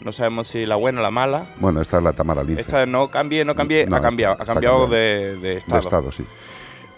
No 0.00 0.12
sabemos 0.12 0.48
si 0.48 0.66
la 0.66 0.76
buena 0.76 1.00
o 1.00 1.02
la 1.02 1.10
mala. 1.10 1.46
Bueno, 1.58 1.80
esta 1.80 1.98
es 1.98 2.02
la 2.04 2.12
Tamara 2.12 2.42
Lince. 2.42 2.62
Esta 2.62 2.86
no 2.86 3.08
cambie, 3.08 3.44
no 3.44 3.54
cambie, 3.54 3.86
No, 3.86 3.96
ha 3.96 4.00
cambiado, 4.00 4.34
está- 4.34 4.44
ha 4.44 4.46
cambiado 4.54 4.86
de, 4.88 5.36
de 5.36 5.36
de 5.36 5.56
estado. 5.58 5.80
estado, 5.80 6.12
sí. 6.12 6.24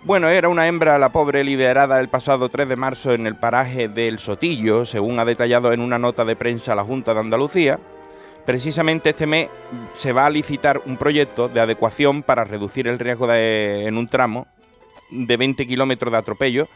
Bueno, 0.04 0.28
era 0.28 0.49
una 0.50 0.66
hembra, 0.66 0.99
la 0.99 1.08
pobre, 1.11 1.42
liberada 1.44 1.99
el 1.99 2.08
pasado 2.08 2.49
3 2.50 2.68
de 2.68 2.76
marzo 2.76 3.12
en 3.12 3.26
el 3.26 3.37
paraje 3.37 3.88
del 3.88 4.18
Sotillo, 4.18 4.84
según 4.84 5.18
ha 5.18 5.25
detallado 5.25 5.73
en 5.73 5.80
una 5.80 5.99
nota 5.99 6.25
de 6.26 6.37
prensa 6.37 6.75
la 6.75 6.84
Junta 6.84 7.14
de 7.14 7.20
Andalucía. 7.20 7.78
Precisamente 8.44 9.11
este 9.11 9.26
mes 9.26 9.49
se 9.92 10.12
va 10.12 10.26
a 10.26 10.30
licitar 10.30 10.82
un 10.84 10.99
proyecto 10.99 11.49
de 11.49 11.61
adecuación 11.61 12.23
para 12.23 12.44
reducir 12.44 12.87
el 12.87 12.99
riesgo 12.99 13.32
en 13.32 13.96
un 13.96 14.06
tramo 14.08 14.46
de 15.11 15.37
20 15.38 15.66
kilómetros 15.66 16.12
de 16.12 16.18
atropello. 16.18 16.68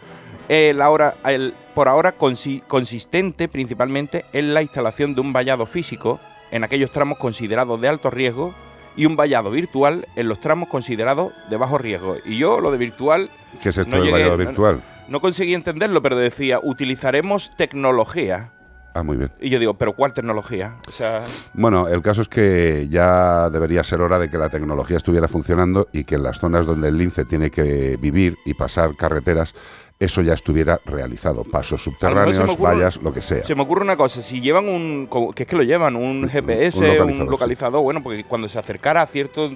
El 0.49 0.81
ahora, 0.81 1.17
el- 1.27 1.53
por 1.75 1.89
ahora 1.89 2.17
consi- 2.17 2.63
consistente 2.67 3.49
principalmente 3.49 4.25
en 4.33 4.55
la 4.55 4.63
instalación 4.63 5.13
de 5.13 5.21
un 5.21 5.35
vallado 5.35 5.67
físico 5.67 6.19
en 6.51 6.65
aquellos 6.65 6.91
tramos 6.91 7.19
considerados 7.19 7.79
de 7.79 7.89
alto 7.89 8.09
riesgo 8.09 8.55
y 8.99 9.07
un 9.07 9.17
vallado 9.17 9.51
virtual 9.51 10.07
en 10.17 10.29
los 10.29 10.41
tramos 10.41 10.69
considerados 10.69 11.33
de 11.49 11.57
bajo 11.57 11.79
riesgo. 11.79 12.17
Y 12.27 12.37
yo 12.37 12.61
lo 12.61 12.71
de 12.71 12.77
virtual 12.79 13.31
¿Qué 13.63 13.71
es 13.71 13.79
esto 13.79 13.89
No 13.91 13.97
del 13.97 14.05
llegué, 14.07 14.13
vallado 14.25 14.33
no- 14.37 14.45
virtual? 14.45 14.83
no 15.09 15.21
conseguí 15.23 15.55
entenderlo, 15.55 16.03
pero 16.03 16.17
decía, 16.17 16.61
utilizaremos 16.63 17.51
tecnología. 17.57 18.51
Ah, 18.95 19.03
muy 19.03 19.17
bien. 19.17 19.31
Y 19.41 19.49
yo 19.51 19.59
digo, 19.61 19.75
¿pero 19.75 19.93
cuál 19.93 20.13
tecnología? 20.13 20.75
O 20.89 20.91
sea, 20.93 21.23
Bueno, 21.55 21.87
el 21.89 22.03
caso 22.03 22.21
es 22.23 22.29
que 22.29 22.89
ya 22.91 23.49
debería 23.51 23.85
ser 23.85 24.01
hora 24.01 24.19
de 24.19 24.29
que 24.29 24.37
la 24.39 24.49
tecnología 24.49 24.97
estuviera 24.97 25.29
funcionando 25.29 25.89
y 25.93 26.05
que 26.05 26.17
en 26.17 26.25
las 26.25 26.39
zonas 26.41 26.67
donde 26.67 26.89
el 26.89 26.99
lince 26.99 27.25
tiene 27.25 27.51
que 27.51 27.97
vivir 28.01 28.37
y 28.45 28.55
pasar 28.55 28.97
carreteras, 28.97 29.55
eso 30.01 30.23
ya 30.23 30.35
estuviera 30.35 30.81
realizado. 30.85 31.43
Pasos 31.45 31.83
subterráneos, 31.83 32.39
ocurre- 32.39 32.57
vallas, 32.63 32.97
lo 33.03 33.13
que 33.13 33.21
sea. 33.23 33.45
se 33.45 33.55
me 33.55 33.63
ocurre 33.63 33.83
una 33.83 33.97
cosa, 33.97 34.23
si 34.23 34.41
llevan 34.41 34.69
un, 34.69 35.09
que 35.35 35.43
es 35.43 35.49
que 35.49 35.57
lo 35.57 35.63
llevan, 35.63 35.97
un 35.97 36.29
GPS, 36.29 37.01
un 37.03 37.21
un 37.23 37.27
localizador, 37.31 37.81
sí. 37.81 37.85
bueno, 37.85 38.03
porque 38.03 38.25
cuando 38.25 38.49
se 38.49 38.59
acercara 38.59 39.03
a 39.03 39.07
cierto 39.07 39.51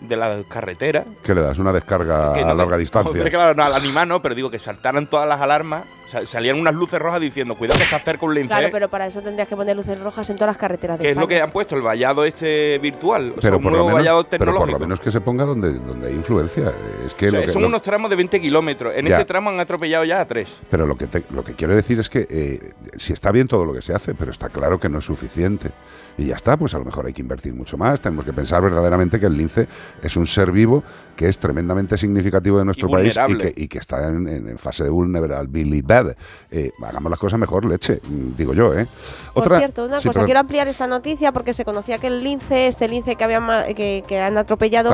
de 0.00 0.16
la 0.16 0.42
carretera... 0.48 1.04
¿Qué 1.24 1.34
le 1.34 1.40
das? 1.40 1.58
¿Una 1.58 1.72
descarga 1.72 2.32
a 2.34 2.54
larga 2.54 2.76
distancia? 2.78 3.24
Claro, 3.24 3.54
no, 3.54 3.64
al 3.64 3.74
animal 3.74 4.08
no, 4.08 4.22
pero 4.22 4.34
digo 4.36 4.50
que 4.50 4.58
saltaran 4.60 5.08
todas 5.08 5.28
las 5.28 5.40
alarmas, 5.40 5.84
salían 6.26 6.58
unas 6.58 6.74
luces 6.74 6.98
rojas 7.00 7.20
diciendo, 7.20 7.54
cuidado 7.56 7.78
que 7.78 7.84
está 7.84 7.98
cerca 7.98 8.24
un 8.26 8.34
lince, 8.34 8.48
Claro, 8.48 8.66
¿eh?". 8.66 8.70
pero 8.72 8.88
para 8.88 9.06
eso 9.06 9.20
tendrías 9.20 9.46
que 9.48 9.56
poner 9.56 9.76
luces 9.76 9.98
rojas 10.00 10.28
en 10.30 10.36
todas 10.36 10.48
las 10.48 10.56
carreteras 10.58 10.98
de 10.98 11.04
que 11.04 11.10
es 11.10 11.16
lo 11.16 11.28
que 11.28 11.40
han 11.40 11.50
puesto, 11.50 11.76
el 11.76 11.82
vallado 11.82 12.24
este 12.24 12.78
virtual, 12.78 13.34
o 13.36 13.40
sea, 13.40 13.56
un 13.56 13.62
por 13.62 13.72
lo 13.72 13.78
nuevo 13.78 13.88
menos, 13.88 14.00
vallado 14.00 14.24
pero 14.24 14.38
por 14.38 14.46
tecnológico. 14.54 14.78
lo 14.78 14.84
menos 14.86 15.00
que 15.00 15.10
se 15.10 15.20
ponga 15.20 15.44
donde, 15.44 15.72
donde 15.74 16.08
hay 16.08 16.14
influencia. 16.14 16.72
Es 17.04 17.14
que 17.14 17.28
O 17.28 17.30
sea, 17.30 17.40
lo 17.40 17.46
que- 17.46 17.52
son 17.52 17.62
lo- 17.62 17.68
unos 17.68 17.82
tramos 17.82 18.08
de 18.10 18.16
20 18.16 18.40
kilómetros. 18.40 18.92
En 18.96 19.06
Ya. 19.06 19.14
este 19.14 19.24
tramo 19.26 19.50
han 19.50 19.60
atropellado 19.60 20.04
ya 20.04 20.20
a 20.20 20.26
tres. 20.26 20.48
Pero 20.70 20.86
lo 20.86 20.96
que, 20.96 21.06
te- 21.06 21.24
lo 21.30 21.44
que 21.44 21.52
quiero 21.54 21.74
decir 21.76 21.98
es 21.98 22.08
que 22.08 22.26
eh, 22.30 22.72
si 22.96 23.12
está 23.12 23.30
bien 23.32 23.46
todo 23.48 23.64
lo 23.64 23.72
que 23.72 23.82
se 23.82 23.92
hace, 23.94 24.14
pero 24.14 24.30
está 24.30 24.48
claro 24.48 24.80
que 24.80 24.88
no 24.88 24.98
es 24.98 25.04
suficiente. 25.04 25.70
Y 26.16 26.26
ya 26.26 26.34
está, 26.34 26.56
pues 26.56 26.74
a 26.74 26.78
lo 26.78 26.84
mejor 26.84 27.06
hay 27.06 27.12
que 27.12 27.22
invertir 27.22 27.54
mucho 27.54 27.76
más. 27.76 28.00
Tenemos 28.00 28.24
que 28.24 28.32
pensar 28.32 28.60
verdaderamente 28.60 29.20
que 29.20 29.26
el 29.26 29.36
lince 29.36 29.68
es 30.02 30.16
un 30.16 30.26
ser 30.26 30.50
vivo 30.50 30.82
que 31.14 31.28
es 31.28 31.38
tremendamente 31.38 31.96
significativo 31.96 32.58
de 32.58 32.64
nuestro 32.64 32.88
Y 32.88 32.92
país 32.92 33.16
y 33.28 33.36
que, 33.36 33.52
y 33.56 33.68
que 33.68 33.78
está 33.78 34.08
en, 34.08 34.26
en- 34.28 34.48
en 34.48 34.58
fase 34.58 34.82
de 34.84 34.90
vulnerabilidad. 34.90 35.97
Calidad. 36.02 36.16
Eh, 36.50 36.70
hagamos 36.86 37.10
las 37.10 37.18
cosas 37.18 37.38
mejor, 37.38 37.64
leche, 37.64 38.00
mm, 38.02 38.36
digo 38.36 38.54
yo, 38.54 38.74
¿eh? 38.74 38.86
Por 39.34 39.56
cierto, 39.56 39.84
una 39.84 40.00
sí, 40.00 40.08
cosa, 40.08 40.14
perdón. 40.20 40.26
quiero 40.26 40.40
ampliar 40.40 40.66
esta 40.68 40.86
noticia 40.86 41.30
porque 41.32 41.54
se 41.54 41.64
conocía 41.64 41.98
que 41.98 42.08
el 42.08 42.24
lince, 42.24 42.66
este 42.66 42.88
lince 42.88 43.14
que, 43.16 43.22
había 43.24 43.64
que, 43.74 44.02
que 44.06 44.18
han 44.20 44.36
atropellado, 44.36 44.90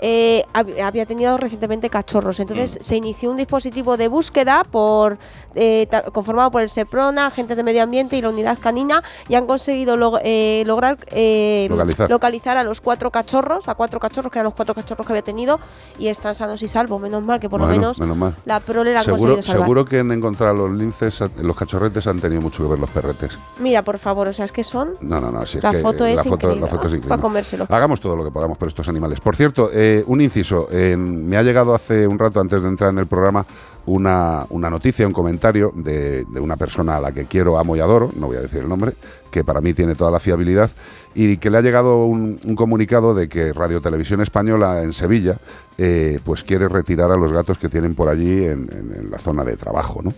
eh, 0.00 0.44
hab- 0.54 0.80
había 0.80 1.04
tenido 1.06 1.36
recientemente 1.36 1.90
cachorros. 1.90 2.38
Entonces 2.38 2.78
se 2.80 2.96
inició 2.96 3.30
un 3.30 3.36
dispositivo 3.36 3.96
de 3.96 4.06
búsqueda 4.08 4.62
por 4.64 5.18
eh, 5.56 5.88
conformado 6.12 6.50
por 6.50 6.62
el 6.62 6.68
SEPRONA, 6.68 7.26
agentes 7.26 7.56
de 7.56 7.62
medio 7.64 7.82
ambiente 7.82 8.16
y 8.16 8.22
la 8.22 8.28
unidad 8.28 8.56
canina 8.60 9.02
y 9.28 9.34
han 9.34 9.46
conseguido 9.46 9.96
log- 9.96 10.20
eh, 10.22 10.62
lograr 10.66 10.98
eh, 11.08 11.66
Localizar. 11.70 12.08
localizar 12.10 12.56
a 12.56 12.62
los 12.62 12.80
cuatro 12.80 13.10
cachorros, 13.10 13.66
a 13.68 13.74
cuatro 13.74 13.98
cachorros 13.98 14.30
que 14.30 14.38
eran 14.38 14.44
los 14.44 14.54
cuatro 14.54 14.74
cachorros 14.74 15.06
que 15.06 15.12
había 15.12 15.22
tenido 15.22 15.58
y 15.98 16.06
están 16.08 16.34
sanos 16.36 16.62
y 16.62 16.68
salvos. 16.68 17.00
Menos 17.00 17.22
mal 17.24 17.40
que 17.40 17.48
por 17.48 17.60
Bueno, 17.60 17.74
lo 17.74 17.80
menos, 17.80 17.98
menos 18.00 18.34
la 18.44 18.60
prole 18.60 18.92
la 18.92 19.00
han 19.00 19.04
Seguro, 19.04 19.22
conseguido 19.22 19.42
salvar. 19.42 19.62
seguro 19.64 19.84
que 19.84 19.98
en 19.98 20.06
los 20.52 20.70
linces, 20.70 21.22
los 21.40 21.56
cachorretes 21.56 22.06
han 22.06 22.20
tenido 22.20 22.40
mucho 22.40 22.62
que 22.62 22.70
ver 22.70 22.78
los 22.78 22.90
perretes. 22.90 23.38
Mira, 23.58 23.82
por 23.82 23.98
favor, 23.98 24.28
o 24.28 24.32
sea, 24.32 24.44
es 24.44 24.52
que 24.52 24.64
son 24.64 24.92
No, 25.00 25.20
no, 25.20 25.30
no. 25.30 25.44
Si 25.46 25.58
es 25.58 25.64
La 25.64 25.72
que 25.72 25.78
foto 25.80 26.04
es 26.06 26.16
la 26.16 26.22
foto, 26.24 26.34
increíble, 26.34 26.60
la 26.60 26.66
foto 26.66 26.76
es 26.86 26.92
¿no? 26.92 26.96
increíble. 26.96 27.08
Para 27.08 27.22
comérselo. 27.22 27.66
Hagamos 27.68 28.00
todo 28.00 28.16
lo 28.16 28.24
que 28.24 28.30
podamos 28.30 28.58
por 28.58 28.68
estos 28.68 28.88
animales. 28.88 29.20
Por 29.20 29.36
cierto, 29.36 29.70
eh, 29.72 30.04
un 30.06 30.20
inciso. 30.20 30.68
en- 30.70 31.28
me 31.28 31.36
ha 31.36 31.42
llegado 31.42 31.74
hace 31.74 32.06
un 32.06 32.18
rato, 32.18 32.40
antes 32.40 32.62
de 32.62 32.68
entrar 32.68 32.90
en 32.90 32.98
el 32.98 33.06
programa, 33.06 33.44
una, 33.88 34.44
una 34.50 34.68
noticia, 34.70 35.06
un 35.06 35.12
comentario 35.12 35.72
de, 35.74 36.24
de 36.24 36.40
una 36.40 36.56
persona 36.56 36.96
a 36.96 37.00
la 37.00 37.12
que 37.12 37.24
quiero, 37.24 37.58
amo 37.58 37.74
y 37.76 37.80
adoro, 37.80 38.10
no 38.16 38.26
voy 38.26 38.36
a 38.36 38.40
decir 38.40 38.60
el 38.60 38.68
nombre, 38.68 38.94
que 39.30 39.44
para 39.44 39.60
mí 39.60 39.74
tiene 39.74 39.94
toda 39.94 40.10
la 40.10 40.20
fiabilidad, 40.20 40.70
y 41.14 41.38
que 41.38 41.50
le 41.50 41.58
ha 41.58 41.62
llegado 41.62 42.04
un, 42.04 42.38
un 42.44 42.54
comunicado 42.54 43.14
de 43.14 43.28
que 43.28 43.52
Radio 43.52 43.80
Televisión 43.80 44.20
Española 44.20 44.82
en 44.82 44.92
Sevilla 44.92 45.38
eh, 45.78 46.18
pues 46.24 46.42
quiere 46.42 46.68
retirar 46.68 47.12
a 47.12 47.16
los 47.16 47.32
gatos 47.32 47.56
que 47.56 47.68
tienen 47.68 47.94
por 47.94 48.08
allí 48.08 48.44
en 48.44 49.08
la 49.10 49.18
zona 49.18 49.44
de 49.44 49.56
trabajo. 49.56 50.00
¿no? 50.02 50.12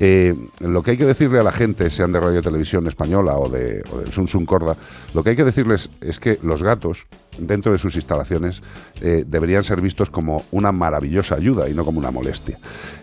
Eh, 0.00 0.34
lo 0.60 0.82
que 0.82 0.92
hay 0.92 0.96
que 0.96 1.06
decirle 1.06 1.38
a 1.38 1.42
la 1.42 1.52
gente, 1.52 1.88
sean 1.90 2.12
de 2.12 2.20
Radio 2.20 2.42
Televisión 2.42 2.86
Española 2.86 3.38
o 3.38 3.48
de, 3.48 3.82
o 3.92 3.98
del 3.98 4.12
Sun 4.12 4.28
Sun 4.28 4.44
Corda, 4.44 4.76
lo 5.14 5.22
que 5.22 5.30
hay 5.30 5.36
que 5.36 5.44
decirles 5.44 5.90
es 6.00 6.18
que 6.18 6.38
los 6.42 6.62
gatos, 6.62 7.06
dentro 7.38 7.72
de 7.72 7.78
sus 7.78 7.96
instalaciones, 7.96 8.62
eh, 9.00 9.24
deberían 9.26 9.62
ser 9.62 9.80
vistos 9.80 10.10
como 10.10 10.44
una 10.52 10.72
maravillosa 10.72 11.34
ayuda 11.34 11.68
y 11.68 11.74
no 11.74 11.84
como 11.84 11.98
una 11.98 12.10
molestia. 12.10 12.58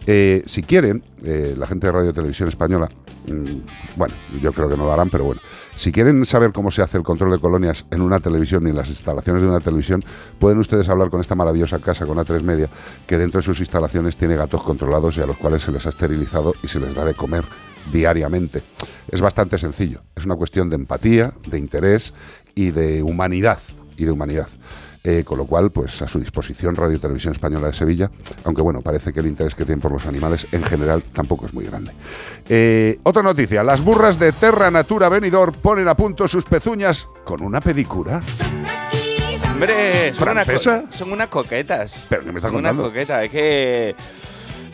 Eh, 0.06 0.44
si 0.46 0.64
quieren, 0.64 1.04
eh, 1.24 1.56
la 1.58 1.68
gente 1.68 1.88
de 1.88 1.94
Radio 1.94 2.14
Televisión 2.14 2.50
Española, 2.50 2.90
mm, 3.28 3.96
bueno, 3.96 4.16
yo 4.42 4.52
creo 4.54 4.70
que 4.70 4.78
no 4.78 4.86
lo 4.86 4.94
harán, 4.94 5.10
pero 5.10 5.26
bueno, 5.26 5.42
si 5.76 5.92
quieren 5.92 6.26
saber 6.26 6.52
cómo 6.52 6.70
se 6.72 6.82
hace 6.82 6.98
el 6.98 7.04
control 7.04 7.32
de 7.32 7.40
colonias 7.40 7.86
en 7.90 8.02
una 8.02 8.20
televisión 8.20 8.68
y 8.68 8.70
en 8.70 8.76
las 8.76 8.90
instalaciones 8.90 9.42
de 9.42 9.48
una 9.48 9.60
televisión, 9.60 10.04
pueden 10.40 10.60
ustedes 10.60 10.88
hablar 10.90 11.10
con 11.10 11.22
esta 11.22 11.36
maravillosa 11.36 11.80
casa, 11.80 12.06
con 12.06 12.18
A3 12.18 12.44
Media, 12.44 12.70
que 13.08 13.18
dentro 13.18 13.40
de 13.40 13.44
sus 13.44 13.60
instalaciones 13.60 14.18
tiene 14.18 14.36
gatos 14.36 14.62
controlados 14.62 15.18
y 15.18 15.22
a 15.22 15.26
los 15.26 15.38
cuales 15.38 15.64
se 15.64 15.72
les 15.72 15.86
ha 15.86 15.90
esterilizado 15.90 16.54
y 16.62 16.68
se 16.68 16.80
les 16.80 16.94
da 16.94 17.06
de 17.06 17.14
comer 17.16 17.46
diariamente. 17.92 18.62
Es 19.10 19.22
bastante 19.22 19.58
sencillo. 19.58 20.02
Es 20.16 20.26
una 20.26 20.36
cuestión 20.36 20.70
de 20.70 20.76
empatía, 20.76 21.34
de 21.48 21.60
interés 21.60 22.14
y 22.56 22.72
de 22.72 23.04
humanidad. 23.04 23.60
Y 23.98 24.06
de 24.06 24.12
humanidad. 24.12 24.48
Eh, 25.06 25.24
con 25.26 25.38
lo 25.38 25.46
cual, 25.46 25.70
pues 25.70 26.02
a 26.02 26.08
su 26.08 26.18
disposición 26.18 26.76
Radio 26.76 26.98
Televisión 26.98 27.34
Española 27.34 27.68
de 27.68 27.74
Sevilla, 27.74 28.10
aunque 28.46 28.62
bueno, 28.62 28.80
parece 28.82 29.12
que 29.12 29.20
el 29.20 29.26
interés 29.28 29.54
que 29.54 29.66
tienen 29.66 29.82
por 29.82 29.92
los 29.92 30.06
animales 30.06 30.48
en 30.54 30.64
general 30.64 31.04
tampoco 31.12 31.46
es 31.46 31.54
muy 31.54 31.66
grande. 31.66 31.92
Eh, 32.48 33.00
otra 33.04 33.22
noticia, 33.22 33.66
las 33.66 33.82
burras 33.84 34.18
de 34.18 34.32
Terra 34.32 34.72
Natura 34.72 35.10
Benidorm 35.10 35.54
ponen 35.56 35.90
a 35.90 35.96
punto 35.98 36.26
sus 36.30 36.46
pezuñas 36.46 37.10
con 37.26 37.44
una 37.44 37.60
pedicura. 37.60 38.22
Hombre, 39.52 40.14
son 40.14 40.30
unas, 40.30 40.46
¿Francesa? 40.46 40.84
co- 40.90 40.98
son 40.98 41.12
unas 41.12 41.28
coquetas. 41.28 42.06
¿Pero 42.10 42.22
qué 42.24 42.32
me 42.32 42.38
estás 42.38 42.50
Son 42.52 42.58
contando? 42.62 42.84
coquetas. 42.84 43.26
Es 43.26 43.32
que 43.32 43.96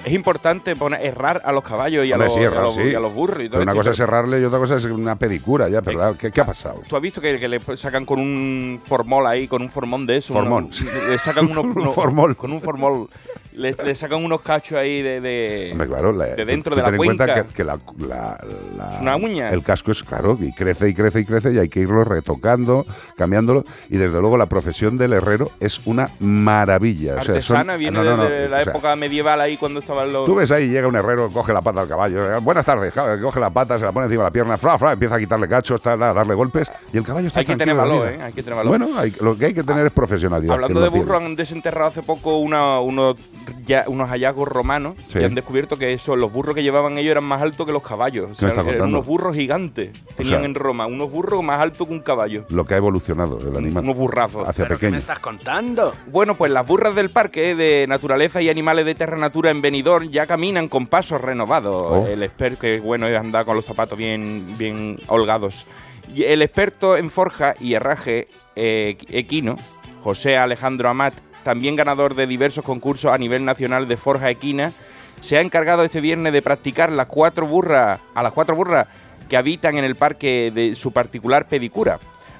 es 0.05 0.13
importante 0.13 0.75
poner, 0.75 1.05
errar 1.05 1.41
a 1.43 1.51
los 1.51 1.63
caballos 1.63 2.05
y 2.05 2.11
a, 2.11 2.17
los, 2.17 2.33
sí, 2.33 2.39
y 2.39 2.43
a 2.43 2.47
errar, 2.47 2.63
los- 2.63 2.75
sí. 2.75 2.81
y 2.83 2.95
a 2.95 2.99
los 2.99 3.13
burros. 3.13 3.41
Y 3.43 3.49
todo 3.49 3.61
una 3.61 3.73
cosa 3.73 3.91
es 3.91 3.99
errarle 3.99 4.39
y 4.39 4.43
otra 4.43 4.59
cosa 4.59 4.75
es 4.77 4.85
una 4.85 5.15
pedicura, 5.17 5.67
ya, 5.69 5.81
pero 5.81 6.09
Eh, 6.11 6.15
¿qué, 6.19 6.31
qué 6.31 6.41
ha 6.41 6.45
pasado? 6.45 6.81
¿Tú 6.87 6.95
has 6.95 7.01
visto 7.01 7.19
que, 7.21 7.37
que 7.39 7.47
le 7.47 7.59
sacan 7.77 8.05
con 8.05 8.19
un 8.19 8.79
formol 8.85 9.27
ahí, 9.27 9.47
con 9.47 9.61
un 9.61 9.69
formón 9.69 10.05
de 10.05 10.17
eso? 10.17 10.33
Formón, 10.33 10.71
sí. 10.71 10.85
le 11.09 11.17
sacan 11.19 11.45
unos, 11.57 11.93
formol. 11.95 12.35
Con 12.35 12.51
un 12.53 12.61
formol. 12.61 13.09
Le, 13.59 13.75
le 13.83 13.93
sacan 13.95 14.23
unos 14.23 14.39
cachos 14.41 14.77
ahí 14.77 15.01
de. 15.01 15.19
de 15.19 15.69
Hombre, 15.73 15.87
claro, 15.87 16.11
la- 16.13 16.25
de 16.27 16.35
tú- 16.37 16.45
dentro 16.45 16.71
tú 16.71 16.77
de 16.77 16.81
la 16.81 16.87
ten 16.87 16.93
en 16.95 16.97
cuenta 17.05 17.25
cuenca. 17.25 17.43
que, 17.47 17.53
que 17.53 17.63
la, 17.65 17.77
la- 17.97 18.39
la- 18.77 18.93
Es 18.95 19.01
una 19.01 19.15
uña. 19.17 19.49
El 19.49 19.63
casco 19.63 19.91
es 19.91 20.01
claro 20.01 20.37
y 20.39 20.53
crece 20.53 20.87
y 20.87 20.93
crece 20.93 21.19
y 21.19 21.25
crece 21.25 21.51
y 21.53 21.57
hay 21.59 21.67
que 21.67 21.81
irlo 21.81 22.05
retocando, 22.05 22.85
cambiándolo 23.17 23.65
y 23.89 23.97
desde 23.97 24.19
luego 24.21 24.37
la 24.37 24.45
profesión 24.45 24.97
del 24.97 25.11
herrero 25.13 25.51
es 25.59 25.81
una 25.85 26.11
maravilla. 26.19 27.15
O 27.17 27.21
sea, 27.21 27.23
son- 27.41 27.57
Artesana, 27.57 27.75
viene 27.75 27.97
no, 27.97 28.03
no, 28.05 28.15
no, 28.17 28.23
desde 28.23 28.47
la 28.49 28.63
sea, 28.63 28.71
época 28.71 28.95
medieval 28.95 29.41
ahí 29.41 29.57
cuando 29.57 29.81
estaban 29.81 30.11
los. 30.13 30.23
Tú 30.25 30.35
ves 30.35 30.51
ahí, 30.51 30.69
llega 30.69 30.87
un 30.87 30.95
herrero, 30.95 31.29
coge 31.29 31.51
la 31.51 31.61
pata 31.61 31.81
al 31.81 31.87
caballo. 31.89 32.33
eh, 32.35 32.39
Buenas 32.39 32.63
tardes, 32.65 32.93
claro, 32.93 33.21
coge 33.21 33.39
la 33.41 33.49
pata, 33.49 33.77
se 33.77 33.83
la 33.83 33.91
pone 33.91 34.05
encima 34.05 34.23
de 34.23 34.27
la 34.29 34.31
pierna, 34.33 34.57
fra, 34.57 34.77
fra, 34.77 34.93
empieza 34.93 35.15
a 35.15 35.19
quitarle 35.19 35.47
cachos, 35.49 35.85
a 35.85 35.97
darle 35.97 36.33
golpes 36.33 36.71
y 36.93 36.97
el 36.97 37.03
caballo 37.03 37.27
está 37.27 37.39
Hay 37.41 37.45
que 37.45 37.57
tener 37.57 37.75
de 37.75 37.81
valor. 37.81 38.07
¿eh? 38.07 38.19
Hay 38.23 38.31
que 38.33 38.41
tener 38.41 38.55
valor. 38.57 38.77
Bueno, 38.77 38.97
hay- 38.97 39.13
lo 39.19 39.37
que 39.37 39.47
hay 39.47 39.53
que 39.53 39.63
tener 39.63 39.85
es 39.85 39.91
profesionalidad. 39.91 40.53
Hablando 40.53 40.79
de 40.79 40.89
tiene. 40.89 41.03
burro, 41.05 41.17
han 41.17 41.35
desenterrado 41.35 41.87
hace 41.89 42.03
poco 42.03 42.37
una- 42.39 42.79
unos, 42.79 43.17
ya- 43.65 43.85
unos 43.87 44.09
hallazgos 44.09 44.47
romanos 44.47 44.95
Sí. 45.09 45.19
y 45.19 45.23
han 45.23 45.35
descubierto 45.35 45.77
que 45.77 45.93
eso, 45.93 46.15
los 46.15 46.31
burros 46.31 46.55
que 46.55 46.63
llevaban 46.63 46.97
ellos 46.97 47.11
eran 47.11 47.23
más 47.23 47.41
altos 47.41 47.65
que 47.65 47.71
los 47.73 47.83
caballos. 47.83 48.25
O 48.25 48.27
¿Qué 48.27 48.31
me 48.31 48.35
sea, 48.35 48.49
estás 48.49 48.63
eran 48.65 48.77
contando? 48.77 48.97
unos 48.97 49.05
burros 49.05 49.35
gigantes. 49.35 49.91
Tenían 50.15 50.39
sea- 50.39 50.45
en 50.45 50.55
Roma 50.55 50.85
unos 50.87 51.11
burros 51.11 51.43
más 51.43 51.59
altos 51.61 51.87
que 51.87 51.93
un 51.93 51.99
caballo. 52.01 52.45
Lo 52.49 52.65
que 52.65 52.73
ha 52.73 52.77
evolucionado 52.77 53.37
el 53.39 53.55
animal 53.55 53.83
Unos 53.83 53.95
burrazos. 53.97 54.47
hacia 54.47 54.67
pequeño. 54.67 54.97
estás 54.97 55.19
contando? 55.19 55.93
Bueno, 56.07 56.35
pues 56.35 56.51
las 56.51 56.65
burras 56.65 56.95
del 56.95 57.09
parque 57.09 57.55
de 57.55 57.85
naturaleza 57.87 58.41
y 58.41 58.49
animales 58.49 58.85
de 58.85 58.95
Terra 58.95 59.17
Natura 59.17 59.51
en 59.51 59.61
Benidorm 59.61 60.09
ya 60.09 60.25
caminan 60.27 60.67
con 60.67 60.87
pasos 60.87 61.21
renovados. 61.21 61.81
Oh. 61.81 62.07
El 62.07 62.23
experto, 62.23 62.61
que 62.61 62.79
bueno, 62.79 63.07
es 63.07 63.17
andar 63.17 63.45
con 63.45 63.55
los 63.55 63.65
zapatos 63.65 63.97
bien, 63.97 64.55
bien 64.57 64.97
holgados. 65.07 65.65
Y 66.13 66.23
el 66.23 66.41
experto 66.41 66.97
en 66.97 67.11
forja 67.11 67.53
y 67.59 67.73
herraje 67.75 68.27
eh, 68.55 68.97
equino, 69.09 69.57
José 70.03 70.37
Alejandro 70.37 70.89
Amat, 70.89 71.13
también 71.49 71.75
ganador 71.75 72.13
de 72.13 72.27
diversos 72.27 72.63
concursos 72.63 73.11
a 73.11 73.17
nivel 73.17 73.43
nacional 73.43 73.87
de 73.87 73.97
forja 73.97 74.29
equina, 74.29 74.71
se 75.19 75.35
ha 75.35 75.41
encargado 75.41 75.83
este 75.83 75.99
viernes 75.99 76.31
de 76.31 76.43
practicar 76.43 76.91
las 76.91 77.07
cuatro 77.07 77.47
burras, 77.47 77.99
a 78.13 78.21
las 78.21 78.33
cuatro 78.33 78.55
burras 78.55 78.87
que 79.27 79.35
habitan 79.35 79.75
en 79.75 79.83
el 79.83 79.95
parque 79.95 80.51
de 80.53 80.75
su 80.75 80.91
particular 80.91 81.47
pedicura. 81.47 81.97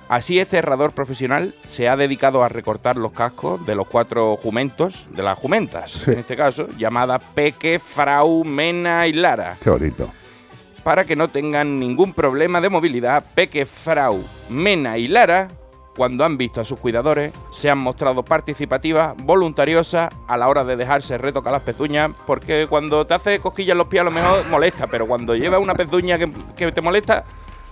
Así, 0.09 0.37
este 0.39 0.57
herrador 0.57 0.91
profesional 0.91 1.55
se 1.65 1.89
ha 1.89 1.95
dedicado 1.95 2.43
a 2.43 2.49
recortar 2.49 2.97
los 2.97 3.11
cascos 3.11 3.65
de 3.65 3.73
los 3.73 3.87
cuatro 3.87 4.37
jumentos, 4.37 5.07
de 5.09 5.23
las 5.23 5.39
jumentas, 5.39 5.89
Sí. 5.91 6.11
en 6.11 6.19
este 6.19 6.35
caso, 6.37 6.67
llamadas 6.77 7.19
Peque, 7.33 7.79
Frau, 7.79 8.43
Mena 8.43 9.07
y 9.07 9.13
Lara, 9.13 9.57
Qué 9.63 9.71
bonito. 9.71 10.11
para 10.83 11.03
que 11.03 11.15
no 11.15 11.29
tengan 11.29 11.79
ningún 11.79 12.13
problema 12.13 12.61
de 12.61 12.69
movilidad. 12.69 13.23
Peque, 13.33 13.65
Frau, 13.65 14.23
Mena 14.49 14.99
y 14.99 15.07
Lara, 15.07 15.47
cuando 15.99 16.23
han 16.23 16.37
visto 16.37 16.61
a 16.61 16.65
sus 16.65 16.79
cuidadores, 16.79 17.33
se 17.51 17.69
han 17.69 17.77
mostrado 17.77 18.23
participativas, 18.23 19.17
voluntariosas 19.21 20.07
a 20.27 20.37
la 20.37 20.47
hora 20.47 20.63
de 20.63 20.77
dejarse 20.77 21.17
retocar 21.17 21.51
las 21.51 21.61
pezuñas, 21.61 22.11
porque 22.25 22.67
cuando 22.69 23.05
te 23.05 23.15
hace 23.15 23.39
cosquillas 23.39 23.73
en 23.73 23.79
los 23.79 23.87
pies 23.87 23.99
a 23.99 24.05
lo 24.05 24.11
mejor 24.11 24.47
molesta, 24.49 24.87
pero 24.87 25.05
cuando 25.05 25.35
llevas 25.35 25.61
una 25.61 25.75
pezuña 25.75 26.17
que, 26.17 26.31
que 26.55 26.71
te 26.71 26.79
molesta, 26.79 27.25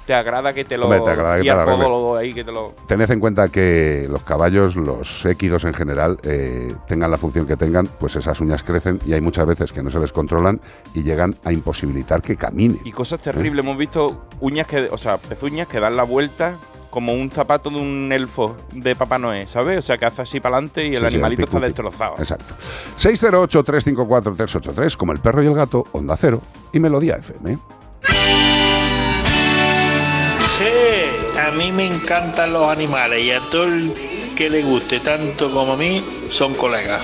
te 0.05 0.13
agrada 0.13 0.51
que 0.51 0.65
te 0.65 0.77
lo 0.77 0.87
Hombre, 0.87 0.99
te 0.99 1.09
agrada 1.09 1.37
que 1.37 1.43
te 1.43 1.71
podólogo 1.71 2.17
ahí 2.17 2.33
que 2.33 2.43
te 2.43 2.51
lo 2.51 2.73
Tened 2.85 3.09
en 3.09 3.21
cuenta 3.21 3.47
que 3.47 4.07
los 4.09 4.23
caballos, 4.23 4.75
los 4.75 5.25
équidos 5.25 5.63
en 5.63 5.73
general, 5.73 6.17
eh, 6.23 6.75
tengan 6.85 7.09
la 7.09 7.17
función 7.17 7.47
que 7.47 7.55
tengan, 7.55 7.87
pues 7.87 8.17
esas 8.17 8.41
uñas 8.41 8.61
crecen 8.61 8.99
y 9.05 9.13
hay 9.13 9.21
muchas 9.21 9.47
veces 9.47 9.71
que 9.71 9.81
no 9.81 9.89
se 9.89 9.99
les 9.99 10.11
controlan 10.11 10.59
y 10.93 11.01
llegan 11.01 11.37
a 11.45 11.53
imposibilitar 11.53 12.21
que 12.21 12.35
caminen. 12.35 12.81
Y 12.83 12.91
cosas 12.91 13.21
terribles, 13.21 13.63
hemos 13.63 13.77
visto 13.77 14.25
uñas 14.41 14.67
que, 14.67 14.89
o 14.91 14.97
sea, 14.97 15.17
pezuñas 15.17 15.67
que 15.67 15.79
dan 15.79 15.95
la 15.95 16.03
vuelta 16.03 16.57
como 16.89 17.13
un 17.13 17.30
zapato 17.32 17.69
de 17.69 17.78
un 17.78 18.12
elfo 18.12 18.58
de 18.71 18.95
Papá 18.95 19.17
Noé, 19.17 19.47
¿sabes? 19.47 19.80
O 19.80 19.82
sea, 19.82 19.97
que 19.97 20.06
hace 20.06 20.21
así 20.23 20.39
para 20.39 20.56
adelante 20.58 20.84
y 20.86 20.95
el 20.95 21.02
Sí, 21.04 21.10
sí, 21.10 21.15
animalito 21.15 21.43
está 21.43 21.60
destrozado. 21.60 22.15
Exacto. 22.17 22.56
608-354-383, 22.97 24.95
como 24.97 25.12
el 25.12 25.19
perro 25.19 25.43
y 25.43 25.47
el 25.47 25.54
gato, 25.54 25.86
Onda 25.91 26.15
Cero 26.17 26.41
y 26.73 26.80
Melodía 26.80 27.15
FM. 27.17 27.58
Sí, 30.58 30.65
a 31.39 31.52
mí 31.52 31.71
me 31.71 31.86
encantan 31.88 32.52
los 32.54 32.67
animales 32.69 33.21
y 33.23 33.32
a 33.32 33.39
todo 33.50 33.65
el 33.65 33.93
que 34.36 34.50
le 34.50 34.63
guste 34.63 35.00
tanto 35.00 35.52
como 35.52 35.73
a 35.73 35.78
mí 35.78 36.04
son 36.30 36.56
colegas. 36.56 37.02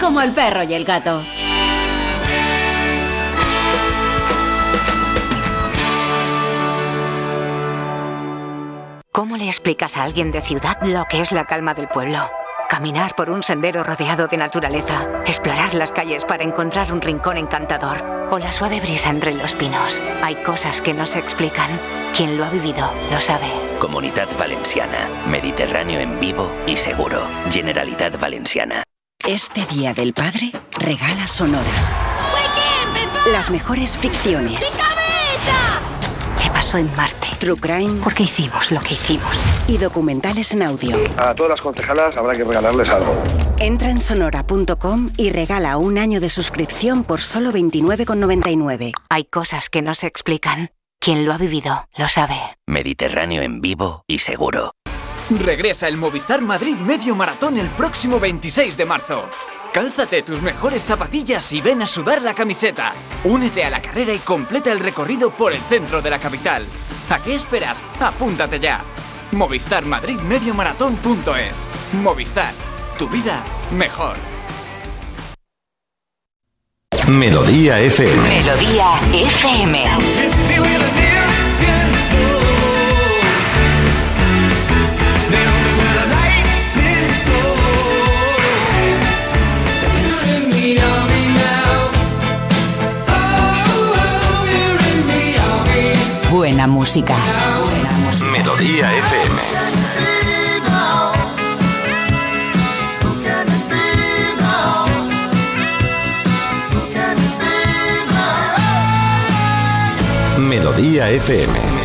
Como 0.00 0.20
el 0.20 0.32
perro 0.32 0.62
y 0.64 0.74
el 0.74 0.84
gato. 0.84 1.22
¿Cómo 9.22 9.36
le 9.36 9.46
explicas 9.46 9.96
a 9.96 10.02
alguien 10.02 10.32
de 10.32 10.40
ciudad 10.40 10.82
lo 10.82 11.04
que 11.04 11.20
es 11.20 11.30
la 11.30 11.44
calma 11.44 11.74
del 11.74 11.86
pueblo? 11.86 12.28
Caminar 12.68 13.14
por 13.14 13.30
un 13.30 13.44
sendero 13.44 13.84
rodeado 13.84 14.26
de 14.26 14.36
naturaleza, 14.36 15.08
explorar 15.26 15.74
las 15.74 15.92
calles 15.92 16.24
para 16.24 16.42
encontrar 16.42 16.92
un 16.92 17.00
rincón 17.00 17.38
encantador 17.38 18.02
o 18.32 18.38
la 18.40 18.50
suave 18.50 18.80
brisa 18.80 19.10
entre 19.10 19.32
los 19.34 19.54
pinos. 19.54 20.02
Hay 20.24 20.34
cosas 20.42 20.80
que 20.80 20.92
no 20.92 21.06
se 21.06 21.20
explican. 21.20 21.70
Quien 22.16 22.36
lo 22.36 22.44
ha 22.44 22.50
vivido 22.50 22.92
lo 23.12 23.20
sabe. 23.20 23.46
Comunidad 23.78 24.26
Valenciana. 24.36 25.08
Mediterráneo 25.28 26.00
en 26.00 26.18
vivo 26.18 26.52
y 26.66 26.76
seguro. 26.76 27.24
Generalitat 27.48 28.18
Valenciana. 28.18 28.82
Este 29.24 29.64
Día 29.66 29.94
del 29.94 30.14
Padre, 30.14 30.50
regala 30.80 31.28
Sonora. 31.28 31.70
Las 33.30 33.52
mejores 33.52 33.96
ficciones. 33.96 34.80
¿Qué 36.42 36.50
pasó 36.50 36.76
en 36.76 36.90
Marte? 36.96 37.21
True 37.42 37.56
Crime. 37.56 38.00
¿Por 38.00 38.14
qué 38.14 38.22
hicimos 38.22 38.70
lo 38.70 38.78
que 38.78 38.94
hicimos? 38.94 39.28
Y 39.66 39.76
documentales 39.76 40.52
en 40.52 40.62
audio. 40.62 40.96
A 41.16 41.34
todas 41.34 41.50
las 41.50 41.60
concejalas 41.60 42.16
habrá 42.16 42.36
que 42.36 42.44
regalarles 42.44 42.88
algo. 42.88 43.20
Entra 43.58 43.90
en 43.90 44.00
sonora.com 44.00 45.10
y 45.16 45.30
regala 45.30 45.76
un 45.76 45.98
año 45.98 46.20
de 46.20 46.28
suscripción 46.28 47.02
por 47.02 47.20
solo 47.20 47.50
29,99. 47.50 48.92
Hay 49.10 49.24
cosas 49.24 49.70
que 49.70 49.82
no 49.82 49.92
se 49.96 50.06
explican. 50.06 50.70
Quien 51.00 51.26
lo 51.26 51.32
ha 51.32 51.36
vivido 51.36 51.88
lo 51.96 52.06
sabe. 52.06 52.36
Mediterráneo 52.68 53.42
en 53.42 53.60
vivo 53.60 54.04
y 54.06 54.20
seguro. 54.20 54.70
Regresa 55.28 55.88
el 55.88 55.96
Movistar 55.96 56.42
Madrid 56.42 56.76
Medio 56.76 57.16
Maratón 57.16 57.58
el 57.58 57.70
próximo 57.70 58.20
26 58.20 58.76
de 58.76 58.86
marzo. 58.86 59.24
Cálzate 59.72 60.22
tus 60.22 60.40
mejores 60.42 60.84
zapatillas 60.84 61.52
y 61.52 61.60
ven 61.60 61.82
a 61.82 61.88
sudar 61.88 62.22
la 62.22 62.34
camiseta. 62.34 62.92
Únete 63.24 63.64
a 63.64 63.70
la 63.70 63.82
carrera 63.82 64.14
y 64.14 64.18
completa 64.18 64.70
el 64.70 64.78
recorrido 64.78 65.34
por 65.34 65.52
el 65.52 65.60
centro 65.62 66.00
de 66.00 66.10
la 66.10 66.20
capital. 66.20 66.66
¿A 67.10 67.22
qué 67.22 67.34
esperas? 67.34 67.82
Apúntate 68.00 68.58
ya. 68.58 68.82
Movistar 69.32 69.84
Madrid 69.84 70.18
Medio 70.20 70.54
Maratón.es. 70.54 71.66
Movistar. 72.02 72.52
Tu 72.98 73.08
vida 73.08 73.42
mejor. 73.70 74.16
Melodía 77.08 77.80
FM. 77.80 78.28
Melodía 78.28 78.92
FM. 79.12 80.31
Buena 96.52 96.66
música. 96.66 97.16
Melodía 98.30 98.92
FM. 98.98 99.36
Melodía 110.46 111.08
FM. 111.08 111.81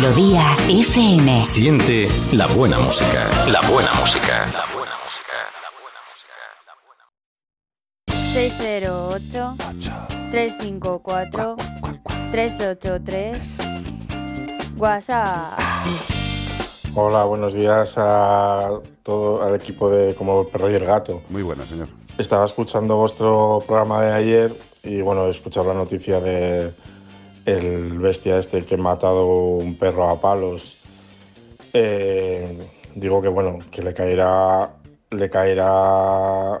Melodía 0.00 0.44
FM. 0.68 1.44
Siente 1.44 2.08
la 2.32 2.46
buena 2.46 2.78
música. 2.78 3.28
La 3.50 3.60
buena 3.68 3.90
música. 3.94 4.46
608 8.06 9.56
354 10.30 11.56
383 12.30 13.58
WhatsApp. 14.76 15.58
Hola, 16.94 17.24
buenos 17.24 17.54
días 17.54 17.94
a 17.96 18.70
todo 19.02 19.42
al 19.42 19.56
equipo 19.56 19.90
de 19.90 20.14
Como 20.14 20.42
el 20.42 20.46
perro 20.46 20.70
y 20.70 20.76
el 20.76 20.84
gato. 20.84 21.22
Muy 21.28 21.42
buena, 21.42 21.66
señor. 21.66 21.88
Estaba 22.18 22.44
escuchando 22.44 22.98
vuestro 22.98 23.64
programa 23.66 24.00
de 24.04 24.12
ayer 24.12 24.56
y 24.84 25.00
bueno, 25.00 25.26
he 25.26 25.30
escuchado 25.30 25.66
la 25.66 25.74
noticia 25.74 26.20
de 26.20 26.72
el 27.48 27.98
bestia 27.98 28.38
este 28.38 28.64
que 28.64 28.74
ha 28.74 28.78
matado 28.78 29.26
un 29.26 29.76
perro 29.76 30.08
a 30.08 30.20
palos. 30.20 30.76
Eh, 31.72 32.58
digo 32.94 33.22
que 33.22 33.28
bueno, 33.28 33.58
que 33.70 33.82
le 33.82 33.94
caerá 33.94 34.70
le 35.10 35.30
caerá 35.30 36.58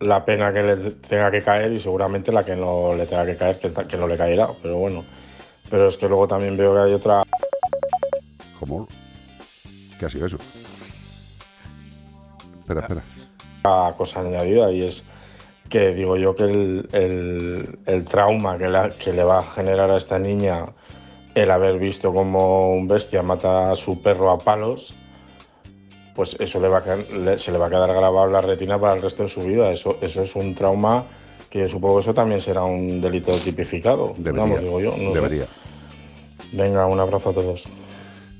la 0.00 0.24
pena 0.24 0.52
que 0.52 0.62
le 0.62 0.90
tenga 0.92 1.30
que 1.30 1.42
caer 1.42 1.72
y 1.72 1.78
seguramente 1.78 2.30
la 2.30 2.44
que 2.44 2.54
no 2.54 2.94
le 2.94 3.06
tenga 3.06 3.24
que 3.24 3.36
caer 3.36 3.58
que, 3.58 3.72
que 3.72 3.96
no 3.96 4.06
le 4.06 4.16
caerá, 4.16 4.48
pero 4.62 4.76
bueno. 4.76 5.04
Pero 5.70 5.86
es 5.86 5.96
que 5.96 6.08
luego 6.08 6.28
también 6.28 6.56
veo 6.56 6.74
que 6.74 6.80
hay 6.80 6.92
otra 6.92 7.22
¿Cómo? 8.58 8.88
¿Qué 9.98 10.06
ha 10.06 10.10
sido 10.10 10.26
eso? 10.26 10.38
Espera, 12.58 12.80
espera. 12.82 13.94
cosa 13.96 14.20
añadida 14.20 14.70
y 14.72 14.82
es 14.82 15.04
que 15.68 15.92
digo 15.94 16.16
yo 16.16 16.34
que 16.34 16.44
el, 16.44 16.88
el- 16.92 17.78
el 17.86 18.04
trauma 18.04 18.56
que, 18.58 18.68
la- 18.68 18.90
que 18.90 19.12
le 19.12 19.22
va 19.24 19.40
a 19.40 19.42
generar 19.42 19.90
a 19.90 19.96
esta 19.96 20.18
niña 20.18 20.66
el 21.34 21.50
haber 21.50 21.78
visto 21.78 22.12
como 22.12 22.72
un 22.72 22.88
bestia 22.88 23.22
mata 23.22 23.70
a 23.70 23.76
su 23.76 24.00
perro 24.02 24.30
a 24.30 24.38
palos, 24.38 24.94
pues 26.14 26.36
eso 26.40 26.58
le 26.60 26.68
va 26.68 26.78
a, 26.78 27.38
se 27.38 27.52
le 27.52 27.58
va 27.58 27.66
a 27.66 27.70
quedar 27.70 27.92
grabado 27.92 28.26
en 28.26 28.32
la 28.32 28.40
retina 28.40 28.80
para 28.80 28.94
el 28.94 29.02
resto 29.02 29.22
de 29.22 29.28
su 29.28 29.42
vida. 29.42 29.70
Eso, 29.70 29.98
eso 30.00 30.22
es 30.22 30.34
un 30.34 30.54
trauma 30.54 31.04
que 31.48 31.60
yo 31.60 31.68
supongo 31.68 31.96
que 31.96 32.00
eso 32.00 32.14
también 32.14 32.40
será 32.40 32.64
un 32.64 33.00
delito 33.00 33.36
tipificado. 33.38 34.14
Debería, 34.16 34.40
Vamos, 34.42 34.60
digo 34.62 34.80
yo. 34.80 34.90
no 34.98 35.10
sé. 35.14 35.20
debería. 35.20 35.46
Venga, 36.52 36.86
un 36.86 36.98
abrazo 36.98 37.30
a 37.30 37.34
todos. 37.34 37.68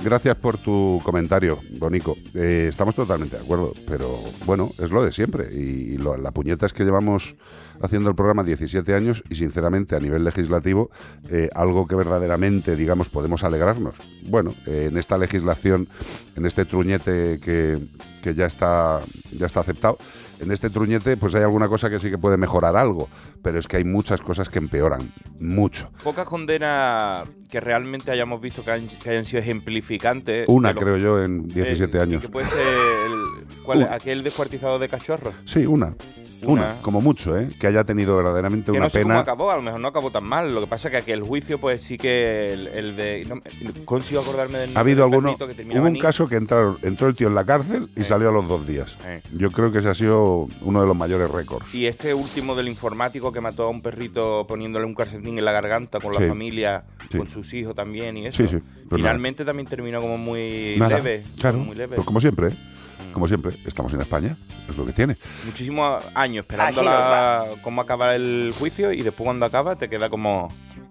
Gracias 0.03 0.37
por 0.37 0.59
tu 0.59 1.01
comentario, 1.05 1.59
Bonico. 1.79 2.17
Eh, 2.33 2.67
estamos 2.71 2.95
totalmente 2.95 3.37
de 3.37 3.43
acuerdo, 3.43 3.75
pero 3.87 4.19
bueno, 4.47 4.71
es 4.79 4.91
lo 4.93 5.03
de 5.05 5.11
siempre. 5.13 5.53
Y 5.53 5.97
lo- 5.99 6.17
la 6.17 6.31
puñeta 6.31 6.67
es 6.67 6.73
que 6.73 6.85
llevamos 6.85 7.35
haciendo 7.83 8.09
el 8.09 8.15
programa 8.17 8.45
17 8.45 8.95
años 8.95 9.25
y 9.29 9.35
sinceramente 9.35 9.97
a 9.97 10.01
nivel 10.01 10.23
legislativo, 10.25 10.91
eh, 11.31 11.49
algo 11.55 11.87
que 11.89 11.97
verdaderamente, 11.97 12.77
digamos, 12.77 13.09
podemos 13.09 13.43
alegrarnos. 13.43 13.97
Bueno, 14.23 14.55
eh, 14.67 14.87
en 14.91 14.97
esta 14.99 15.19
legislación, 15.19 15.89
en 16.37 16.47
este 16.47 16.65
truñete 16.65 17.41
que, 17.41 17.79
que 18.23 18.35
ya, 18.35 18.47
está, 18.47 19.01
ya 19.37 19.47
está 19.47 19.61
aceptado, 19.61 19.99
en 20.41 20.51
este 20.53 20.71
truñete 20.71 21.17
pues 21.17 21.35
hay 21.35 21.43
alguna 21.43 21.69
cosa 21.69 21.91
que 21.91 21.99
sí 21.99 22.11
que 22.11 22.19
puede 22.19 22.37
mejorar 22.37 22.77
algo, 22.77 23.09
pero 23.43 23.59
es 23.59 23.67
que 23.69 23.77
hay 23.79 23.85
muchas 23.85 24.21
cosas 24.21 24.49
que 24.49 24.59
empeoran, 24.59 25.01
mucho. 25.41 25.91
Pocas 26.03 26.25
condenas 26.27 27.29
que 27.51 27.61
realmente 27.61 28.11
hayamos 28.11 28.41
visto 28.41 28.65
que, 28.65 28.71
han- 28.73 28.89
que 28.89 29.11
hayan 29.11 29.25
sido 29.25 29.41
ejemplificantes. 29.41 30.47
Una, 30.49 30.73
lo- 30.73 30.81
creo 30.81 30.97
yo, 30.99 31.23
en 31.23 31.43
17 31.49 31.99
Eh, 31.99 32.01
años. 32.01 32.23
Que 32.23 32.29
puede 32.29 32.47
ser 32.49 32.61
el- 32.67 33.63
¿cuál 33.65 33.83
aquel 33.91 34.23
descuartizado 34.23 34.79
de 34.79 34.89
cachorros. 34.89 35.35
Sí, 35.45 35.67
una. 35.67 35.95
Una, 36.43 36.63
Una. 36.73 36.83
como 36.83 37.01
mucho, 37.01 37.37
¿eh? 37.39 37.49
Que 37.61 37.67
haya 37.67 37.85
tenido 37.85 38.17
verdaderamente 38.17 38.67
Que 38.67 38.79
una 38.79 38.87
no 38.87 38.91
sé 38.91 39.03
cómo 39.03 39.15
pena. 39.15 39.21
acabó, 39.21 39.51
a 39.51 39.57
lo 39.57 39.63
mejor 39.63 39.81
no 39.81 39.89
acabó 39.89 40.11
tan 40.11 40.25
mal. 40.25 40.55
Lo 40.55 40.61
que 40.61 40.67
pasa 40.67 40.89
es 40.89 40.93
que 40.93 40.99
aquel 40.99 41.23
juicio, 41.23 41.59
pues 41.59 41.83
sí 41.83 41.99
que 41.99 42.53
el, 42.53 42.67
el 42.69 42.97
de. 42.97 43.25
No, 43.25 43.41
consigo 43.85 44.21
acordarme 44.21 44.59
del 44.59 44.77
Ha 44.77 44.81
habido 44.81 45.05
del 45.05 45.15
alguno. 45.15 45.37
que 45.37 45.45
Hubo 45.79 45.87
un 45.87 45.99
caso 45.99 46.29
que 46.29 46.37
entraron, 46.37 46.79
entró 46.83 47.09
el 47.09 47.15
tío 47.17 47.29
en 47.29 47.35
la 47.35 47.45
cárcel 47.45 47.89
y 47.97 48.05
salió 48.05 48.29
a 48.29 48.33
los 48.33 48.47
dos 48.49 48.67
días. 48.67 48.99
Eh. 49.05 49.23
Yo 49.37 49.51
creo 49.51 49.73
que 49.73 49.79
ese 49.79 49.89
ha 49.89 49.95
sido 49.95 50.49
uno 50.63 50.81
de 50.81 50.87
los 50.87 50.97
mayores 50.97 51.31
récords. 51.31 51.75
Y 51.75 51.87
este 51.87 52.15
último 52.15 52.55
del 52.55 52.69
informático 52.69 53.33
que 53.33 53.41
mató 53.41 53.65
a 53.65 53.69
un 53.71 53.83
perrito 53.83 54.47
poniéndole 54.47 54.85
un 54.87 54.95
calcetín 54.95 55.39
en 55.39 55.45
la 55.45 55.53
garganta 55.53 55.99
con 56.01 56.15
Sí. 56.15 56.21
la 56.23 56.29
familia, 56.29 56.85
Sí. 57.11 57.19
con 57.19 57.29
sus 57.29 57.53
hijos 57.55 57.75
también 57.75 58.17
y 58.17 58.27
eso. 58.27 58.47
Sí. 58.47 58.57
Pues 58.89 59.01
Finalmente 59.01 59.45
también 59.45 59.67
terminó 59.69 60.01
como 60.01 60.19
muy 60.19 60.77
Nada, 60.79 60.97
leve. 60.97 61.25
Claro. 61.41 61.59
Muy 61.59 61.77
leve. 61.77 61.97
Pues 61.97 62.07
como 62.07 62.21
siempre, 62.21 62.49
¿eh? 62.49 62.57
Como 63.13 63.27
siempre, 63.29 63.57
estamos 63.67 63.93
en 63.95 64.01
España, 64.01 64.37
es 64.69 64.77
lo 64.77 64.85
que 64.87 64.93
tiene. 64.93 65.17
Muchísimos 65.45 66.05
años 66.15 66.43
esperando 66.45 66.83
la- 66.83 67.47
cómo 67.63 67.81
acaba 67.81 68.15
el 68.15 68.53
juicio 68.59 68.93
y 68.93 69.03
después 69.03 69.25
cuando 69.25 69.47
acaba 69.47 69.77
te 69.77 69.89
queda 69.89 70.09
como. 70.11 70.49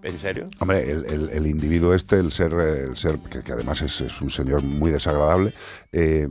¿En 0.08 0.20
serio? 0.20 0.46
Hombre, 0.60 0.90
el, 0.92 1.06
el- 1.06 1.30
el 1.32 1.48
individuo 1.48 1.94
este, 1.94 2.18
el 2.18 2.32
ser, 2.32 2.54
el 2.54 2.96
ser 2.96 3.18
que, 3.30 3.42
que 3.42 3.52
además 3.52 3.82
es, 3.82 4.00
es 4.02 4.22
un 4.22 4.30
señor 4.30 4.62
muy 4.64 4.90
desagradable, 4.92 5.54
eh, 5.92 6.28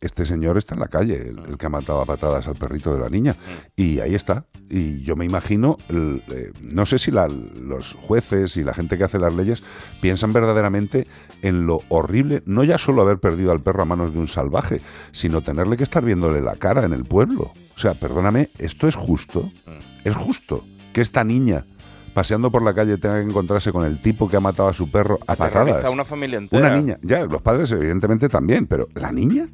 este 0.00 0.24
señor 0.24 0.56
está 0.58 0.74
en 0.74 0.80
la 0.80 0.88
calle, 0.88 1.28
el, 1.30 1.38
el 1.48 1.58
que 1.58 1.66
ha 1.66 1.68
matado 1.68 2.00
a 2.00 2.06
patadas 2.06 2.46
al 2.46 2.54
perrito 2.54 2.94
de 2.94 3.00
la 3.00 3.08
niña. 3.08 3.34
Y 3.74 3.98
ahí 4.00 4.14
está. 4.14 4.46
Y 4.68 5.02
yo 5.02 5.16
me 5.16 5.24
imagino, 5.24 5.76
eh, 5.88 6.52
no 6.60 6.86
sé 6.86 6.98
si 6.98 7.10
la- 7.10 7.26
los 7.28 7.94
jueces 7.94 8.56
y 8.56 8.62
la 8.64 8.74
gente 8.74 8.96
que 8.96 9.04
hace 9.04 9.18
las 9.18 9.34
leyes 9.34 9.62
piensan 10.00 10.32
verdaderamente 10.32 11.06
en 11.42 11.66
lo 11.66 11.80
horrible, 11.88 12.42
no 12.46 12.62
ya 12.64 12.78
solo 12.78 13.02
haber 13.02 13.18
perdido 13.18 13.50
al 13.52 13.60
perro 13.62 13.82
a 13.82 13.86
manos 13.86 14.12
de 14.12 14.18
un 14.18 14.28
salvaje, 14.28 14.80
sino 15.12 15.42
tenerle 15.42 15.76
que 15.76 15.82
estar 15.82 16.04
viéndole 16.04 16.40
la 16.40 16.54
cara 16.56 16.84
en 16.84 16.92
el 16.92 17.04
pueblo. 17.04 17.52
O 17.76 17.78
sea, 17.78 17.94
perdóname, 17.94 18.50
¿esto 18.58 18.86
es 18.88 18.94
justo? 18.94 19.50
¿Es 20.04 20.14
justo 20.14 20.64
que 20.92 21.00
esta 21.00 21.24
niña 21.24 21.64
paseando 22.16 22.50
por 22.50 22.62
la 22.62 22.72
calle 22.72 22.96
tenga 22.96 23.16
que 23.16 23.28
encontrarse 23.28 23.70
con 23.72 23.84
el 23.84 24.00
tipo 24.00 24.26
que 24.26 24.38
ha 24.38 24.40
matado 24.40 24.70
a 24.70 24.72
su 24.72 24.90
perro 24.90 25.18
a 25.26 25.36
patadas? 25.36 25.84
a 25.84 25.90
una 25.90 26.02
familia 26.02 26.38
entera. 26.38 26.66
Una 26.66 26.74
niña, 26.74 26.98
ya, 27.02 27.26
los 27.26 27.42
padres 27.42 27.70
evidentemente 27.72 28.30
también, 28.30 28.66
pero 28.66 28.88
¿la 28.94 29.12
niña? 29.12 29.46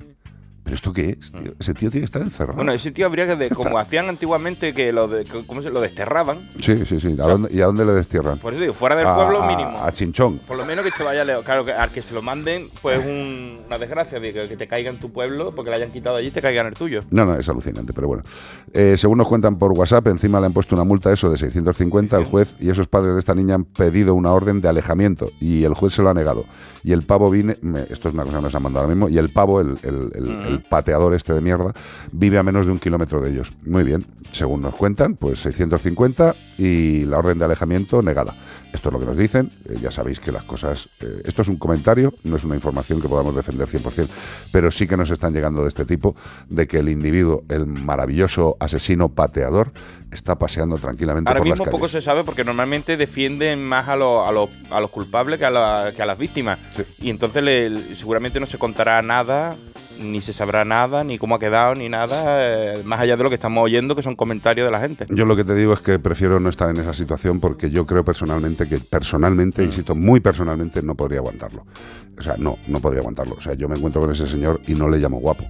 ¿Pero 0.64 0.76
esto 0.76 0.92
qué 0.92 1.18
es, 1.20 1.32
tío? 1.32 1.54
Ese 1.58 1.74
tío 1.74 1.90
tiene 1.90 2.02
que 2.02 2.04
estar 2.06 2.22
encerrado. 2.22 2.54
Bueno, 2.56 2.72
ese 2.72 2.92
tío 2.92 3.06
habría 3.06 3.26
que, 3.26 3.34
de- 3.36 3.50
como 3.54 3.78
hacían 3.78 4.08
antiguamente, 4.08 4.72
que 4.72 4.92
lo, 4.92 5.08
de, 5.08 5.24
que- 5.24 5.44
¿cómo 5.44 5.60
se, 5.60 5.70
lo 5.70 5.80
desterraban. 5.80 6.48
Sí, 6.60 6.84
sí, 6.86 7.00
sí. 7.00 7.08
¿A 7.20 7.26
dónde- 7.26 7.48
¿Y 7.52 7.60
a 7.60 7.66
dónde 7.66 7.84
le 7.84 7.92
destierran? 7.92 8.38
Por 8.38 8.52
eso 8.54 8.62
digo, 8.62 8.74
fuera 8.74 8.94
del 8.94 9.06
A- 9.08 9.14
pueblo 9.16 9.42
mínimo. 9.46 9.82
A 9.82 9.90
Chinchón. 9.92 10.38
Por 10.46 10.56
lo 10.56 10.64
menos 10.64 10.84
que 10.84 10.90
te 10.92 11.02
vaya 11.02 11.24
lejos. 11.24 11.44
Claro, 11.44 11.64
que 11.64 11.72
al 11.72 11.90
que 11.90 12.00
se 12.02 12.14
lo 12.14 12.22
manden, 12.22 12.68
pues 12.80 13.04
un- 13.04 13.60
una 13.66 13.78
desgracia 13.78 14.20
de 14.20 14.32
que, 14.32 14.56
te 14.56 14.66
caiga 14.68 14.90
en 14.90 14.98
tu 15.00 15.10
pueblo, 15.12 15.52
porque 15.54 15.70
le 15.70 15.76
hayan 15.76 15.90
quitado 15.90 16.16
allí 16.16 16.28
y 16.28 16.30
te 16.30 16.40
caiga 16.40 16.60
en 16.60 16.68
el 16.68 16.74
tuyo. 16.74 17.02
No, 17.10 17.24
no, 17.24 17.34
es 17.34 17.48
alucinante, 17.48 17.92
pero 17.92 18.06
bueno. 18.06 18.22
Eh, 18.72 18.94
según 18.96 19.18
nos 19.18 19.26
cuentan 19.28 19.56
por 19.58 19.72
WhatsApp, 19.72 20.06
encima 20.08 20.38
le 20.40 20.46
han 20.46 20.52
puesto 20.52 20.74
una 20.76 20.84
multa 20.84 21.12
eso 21.12 21.28
de 21.30 21.36
650 21.38 22.16
al 22.16 22.24
juez 22.24 22.54
y 22.60 22.70
esos 22.70 22.86
padres 22.86 23.14
de 23.14 23.18
esta 23.18 23.34
niña 23.34 23.56
han 23.56 23.64
pedido 23.64 24.14
una 24.14 24.30
orden 24.32 24.60
de 24.60 24.68
alejamiento 24.68 25.30
y 25.40 25.64
el 25.64 25.74
juez 25.74 25.92
se 25.94 26.02
lo 26.02 26.10
ha 26.10 26.14
negado. 26.14 26.44
Y 26.84 26.92
el 26.92 27.02
pavo 27.04 27.30
viene, 27.30 27.58
me- 27.62 27.82
esto 27.90 28.08
es 28.08 28.14
una 28.14 28.24
cosa 28.24 28.38
que 28.38 28.42
nos 28.42 28.54
han 28.54 28.62
mandado 28.62 28.84
ahora 28.86 28.94
mismo, 28.94 29.08
y 29.08 29.16
el 29.18 29.28
pavo, 29.30 29.60
el, 29.60 29.76
el- 29.82 30.10
el- 30.14 30.51
el 30.52 30.62
pateador 30.62 31.14
este 31.14 31.32
de 31.34 31.40
mierda, 31.40 31.72
vive 32.12 32.38
a 32.38 32.42
menos 32.42 32.66
de 32.66 32.72
un 32.72 32.78
kilómetro 32.78 33.20
de 33.20 33.30
ellos. 33.30 33.52
Muy 33.64 33.82
bien, 33.84 34.06
según 34.30 34.62
nos 34.62 34.74
cuentan, 34.74 35.14
pues 35.16 35.40
650 35.40 36.34
y 36.58 37.04
la 37.06 37.18
orden 37.18 37.38
de 37.38 37.44
alejamiento 37.44 38.02
negada. 38.02 38.34
Esto 38.72 38.88
es 38.88 38.92
lo 38.94 39.00
que 39.00 39.06
nos 39.06 39.16
dicen, 39.16 39.50
eh, 39.68 39.76
ya 39.82 39.90
sabéis 39.90 40.18
que 40.20 40.32
las 40.32 40.44
cosas... 40.44 40.88
eh, 41.00 41.22
esto 41.24 41.42
es 41.42 41.48
un 41.48 41.56
comentario, 41.56 42.14
no 42.24 42.36
es 42.36 42.44
una 42.44 42.54
información 42.54 43.00
que 43.02 43.08
podamos 43.08 43.34
defender 43.36 43.68
100%, 43.68 44.08
pero 44.50 44.70
sí 44.70 44.86
que 44.86 44.96
nos 44.96 45.10
están 45.10 45.34
llegando 45.34 45.62
de 45.62 45.68
este 45.68 45.84
tipo, 45.84 46.16
de 46.48 46.66
que 46.66 46.78
el 46.78 46.88
individuo, 46.88 47.44
el 47.48 47.66
maravilloso 47.66 48.56
asesino 48.60 49.10
pateador, 49.10 49.72
está 50.10 50.36
paseando 50.38 50.76
tranquilamente 50.78 51.28
Ahora 51.28 51.40
por 51.40 51.46
mismo 51.48 51.64
las 51.64 51.70
poco 51.70 51.84
calles. 51.86 51.90
se 51.92 52.00
sabe 52.02 52.24
porque 52.24 52.44
normalmente 52.44 52.96
defienden 52.96 53.62
más 53.64 53.88
a, 53.88 53.96
los- 53.96 54.26
a, 54.26 54.32
los, 54.32 54.48
a 54.70 54.80
los 54.80 54.90
culpables 54.90 55.38
que 55.38 55.44
a, 55.44 55.50
la- 55.50 55.92
que 55.94 56.02
a 56.02 56.06
las 56.06 56.18
víctimas. 56.18 56.58
Y 56.98 57.10
entonces 57.10 57.42
le- 57.42 57.94
seguramente 57.96 58.40
no 58.40 58.46
se 58.46 58.58
contará 58.58 59.00
nada, 59.02 59.56
ni 60.00 60.20
se 60.20 60.32
sabrá 60.32 60.64
nada, 60.64 61.04
ni 61.04 61.18
cómo 61.18 61.34
ha 61.34 61.38
quedado, 61.38 61.74
ni 61.74 61.88
nada, 61.88 62.24
eh, 62.74 62.82
más 62.84 63.00
allá 63.00 63.16
de 63.16 63.22
lo 63.22 63.28
que 63.28 63.34
estamos 63.36 63.64
oyendo, 63.64 63.94
que 63.96 64.02
son 64.02 64.16
comentarios 64.16 64.66
de 64.66 64.72
la 64.72 64.80
gente. 64.80 65.06
Yo 65.10 65.24
lo 65.24 65.36
que 65.36 65.44
te 65.44 65.54
digo 65.54 65.72
es 65.72 65.80
que 65.80 65.98
prefiero 65.98 66.40
no 66.40 66.48
estar 66.48 66.70
en 66.70 66.78
esa 66.78 66.92
situación 66.92 67.40
porque 67.40 67.70
yo 67.70 67.86
creo 67.86 68.04
personalmente 68.04 68.68
que 68.68 68.76
Mm. 68.78 68.84
personalmente, 68.90 69.62
insisto, 69.64 69.94
muy 69.94 70.20
personalmente 70.20 70.82
no 70.82 70.94
podría 70.94 71.18
aguantarlo. 71.20 71.66
O 72.18 72.22
sea, 72.22 72.36
no, 72.38 72.58
no 72.66 72.80
podría 72.80 73.00
aguantarlo. 73.00 73.34
O 73.36 73.40
sea, 73.40 73.54
yo 73.54 73.68
me 73.68 73.76
encuentro 73.76 74.00
con 74.02 74.10
ese 74.10 74.28
señor 74.28 74.60
y 74.66 74.74
no 74.74 74.88
le 74.88 74.98
llamo 74.98 75.18
guapo. 75.18 75.44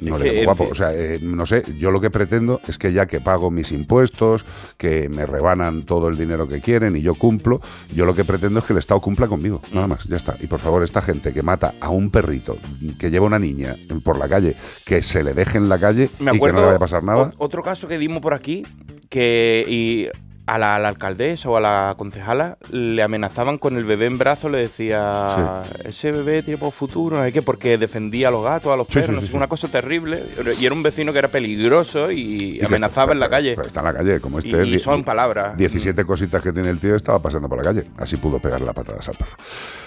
No 0.00 0.18
le 0.18 0.38
en 0.40 0.44
guapo. 0.44 0.68
O 0.70 0.74
sea, 0.74 0.94
eh, 0.94 1.18
no 1.22 1.44
sé, 1.46 1.62
yo 1.78 1.90
lo 1.90 2.00
que 2.00 2.10
pretendo 2.10 2.60
es 2.66 2.78
que 2.78 2.92
ya 2.92 3.06
que 3.06 3.20
pago 3.20 3.50
mis 3.50 3.72
impuestos, 3.72 4.44
que 4.76 5.08
me 5.08 5.26
rebanan 5.26 5.82
todo 5.84 6.08
el 6.08 6.16
dinero 6.16 6.48
que 6.48 6.60
quieren 6.60 6.96
y 6.96 7.02
yo 7.02 7.14
cumplo, 7.14 7.60
yo 7.94 8.04
lo 8.06 8.14
que 8.14 8.24
pretendo 8.24 8.60
es 8.60 8.64
que 8.64 8.72
el 8.72 8.78
Estado 8.78 9.00
cumpla 9.00 9.28
conmigo. 9.28 9.60
Nada 9.72 9.86
Mm. 9.86 9.90
más, 9.90 10.04
ya 10.04 10.16
está. 10.16 10.36
Y 10.40 10.46
por 10.46 10.60
favor, 10.60 10.82
esta 10.82 11.02
gente 11.02 11.32
que 11.32 11.42
mata 11.42 11.74
a 11.80 11.90
un 11.90 12.10
perrito, 12.10 12.56
que 12.98 13.10
lleva 13.10 13.26
una 13.26 13.38
niña 13.38 13.76
por 14.04 14.18
la 14.18 14.28
calle, 14.28 14.56
que 14.84 15.02
se 15.02 15.22
le 15.22 15.34
deje 15.34 15.58
en 15.58 15.68
la 15.68 15.78
calle 15.78 16.10
Me 16.18 16.30
y 16.34 16.40
que 16.40 16.52
no 16.52 16.60
le 16.60 16.64
vaya 16.66 16.76
a 16.76 16.78
pasar 16.78 17.02
nada. 17.04 17.30
ot- 17.30 17.34
otro 17.38 17.62
caso 17.62 17.86
que 17.88 17.98
dimos 17.98 18.20
por 18.20 18.34
aquí, 18.34 18.64
que 19.08 19.64
y 19.68 20.08
a 20.46 20.58
la, 20.58 20.74
a 20.76 20.78
la 20.80 20.88
alcaldesa 20.88 21.48
o 21.48 21.56
a 21.56 21.60
la 21.60 21.94
concejala 21.96 22.58
le 22.70 23.02
amenazaban 23.02 23.56
con 23.58 23.76
el 23.76 23.84
bebé 23.84 24.06
en 24.06 24.18
brazos, 24.18 24.50
le 24.50 24.58
decía, 24.58 25.62
ese 25.84 26.10
bebé 26.10 26.42
tiene 26.42 26.58
poco 26.58 26.72
futuro, 26.72 27.16
no 27.18 27.22
sé 27.24 27.32
qué, 27.32 27.40
porque 27.42 27.78
defendía 27.78 28.28
a 28.28 28.30
los 28.32 28.42
gatos, 28.42 28.72
a 28.72 28.76
los 28.76 28.86
Sí, 28.88 28.94
perros, 28.94 29.16
sí, 29.18 29.22
no 29.22 29.26
sé, 29.28 29.36
una 29.36 29.46
cosa 29.46 29.68
terrible. 29.68 30.24
Y 30.58 30.66
era 30.66 30.74
un 30.74 30.82
vecino 30.82 31.12
que 31.12 31.18
era 31.20 31.28
peligroso 31.28 32.10
y, 32.10 32.60
amenazaba 32.64 33.04
está- 33.04 33.12
en 33.12 33.20
la 33.20 33.28
calle. 33.28 33.54
pero 33.54 33.68
está 33.68 33.80
en 33.80 33.86
la 33.86 33.94
calle, 33.94 34.20
como 34.20 34.38
este. 34.40 34.66
Y 34.66 34.78
son 34.80 35.04
palabras. 35.04 35.56
17 35.56 36.04
cositas 36.04 36.42
que 36.42 36.52
tiene 36.52 36.70
el 36.70 36.78
tío, 36.80 36.96
estaba 36.96 37.20
pasando 37.20 37.48
por 37.48 37.58
la 37.58 37.64
calle. 37.64 37.86
Así 37.98 38.16
pudo 38.16 38.38
pegarle 38.40 38.66
la 38.66 38.72
patadas 38.72 39.08
al 39.08 39.16
perro. 39.16 39.36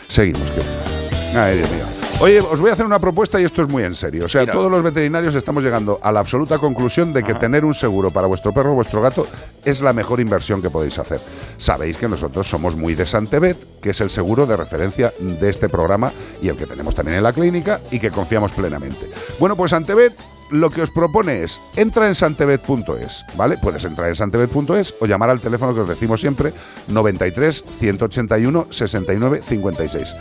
Seguimos. 0.08 0.50
que- 0.52 1.38
Ay, 1.38 1.58
Dios 1.58 1.72
mío. 1.72 1.86
Oye, 2.22 2.40
os 2.40 2.62
voy 2.62 2.70
a 2.70 2.74
hacer 2.74 2.86
una 2.86 3.00
propuesta 3.00 3.42
y 3.42 3.44
esto 3.44 3.62
es 3.64 3.68
muy 3.68 3.84
en 3.84 3.96
serio. 3.96 4.26
O 4.26 4.30
sea, 4.30 4.46
todos 4.46 4.72
los 4.72 4.82
veterinarios 4.82 5.36
estamos 5.36 5.64
llegando 5.64 6.00
a 6.02 6.12
la 6.12 6.22
absoluta 6.22 6.58
conclusión 6.58 7.12
de 7.12 7.22
que 7.24 7.34
tener 7.34 7.66
un 7.66 7.74
seguro 7.74 8.12
para 8.12 8.28
vuestro 8.28 8.54
perro 8.54 8.72
o 8.72 8.76
vuestro 8.76 9.02
gato 9.02 9.28
es 9.66 9.82
la 9.82 9.92
mejor 9.92 10.22
inversión 10.22 10.62
que 10.62 10.70
podéis 10.70 11.00
hacer. 11.00 11.20
Sabéis 11.58 11.98
que 11.98 12.08
nosotros 12.08 12.48
somos 12.48 12.78
muy 12.78 12.96
de 12.96 13.06
Santebet, 13.06 13.82
que 13.82 13.90
es 13.90 14.00
el 14.00 14.10
seguro 14.10 14.46
de 14.46 14.56
referencia 14.56 15.14
de 15.20 15.50
este 15.50 15.68
programa 15.68 16.14
y 16.42 16.48
el 16.48 16.56
que 16.56 16.66
tenemos 16.66 16.96
también 16.96 17.18
en 17.18 17.24
la 17.24 17.34
clínica 17.34 17.82
y 17.92 18.00
que 18.00 18.12
confiamos 18.12 18.54
plenamente. 18.54 19.10
Bueno, 19.40 19.58
pues 19.58 19.72
Santebet 19.72 20.14
lo 20.54 20.70
que 20.70 20.82
os 20.82 20.92
propone 20.92 21.44
es, 21.44 21.60
entra 21.76 22.08
en 22.08 22.16
santebet.es, 22.16 23.26
¿vale? 23.36 23.58
Puedes 23.58 23.84
entrar 23.86 24.10
en 24.10 24.16
santebet.es 24.16 24.94
o 25.00 25.06
llamar 25.08 25.30
al 25.30 25.42
teléfono 25.42 25.74
que 25.74 25.82
os 25.82 25.90
decimos 25.90 26.22
siempre, 26.22 26.54
93 26.88 27.64
181 27.80 28.68
69 28.70 29.42
56. 29.44 30.16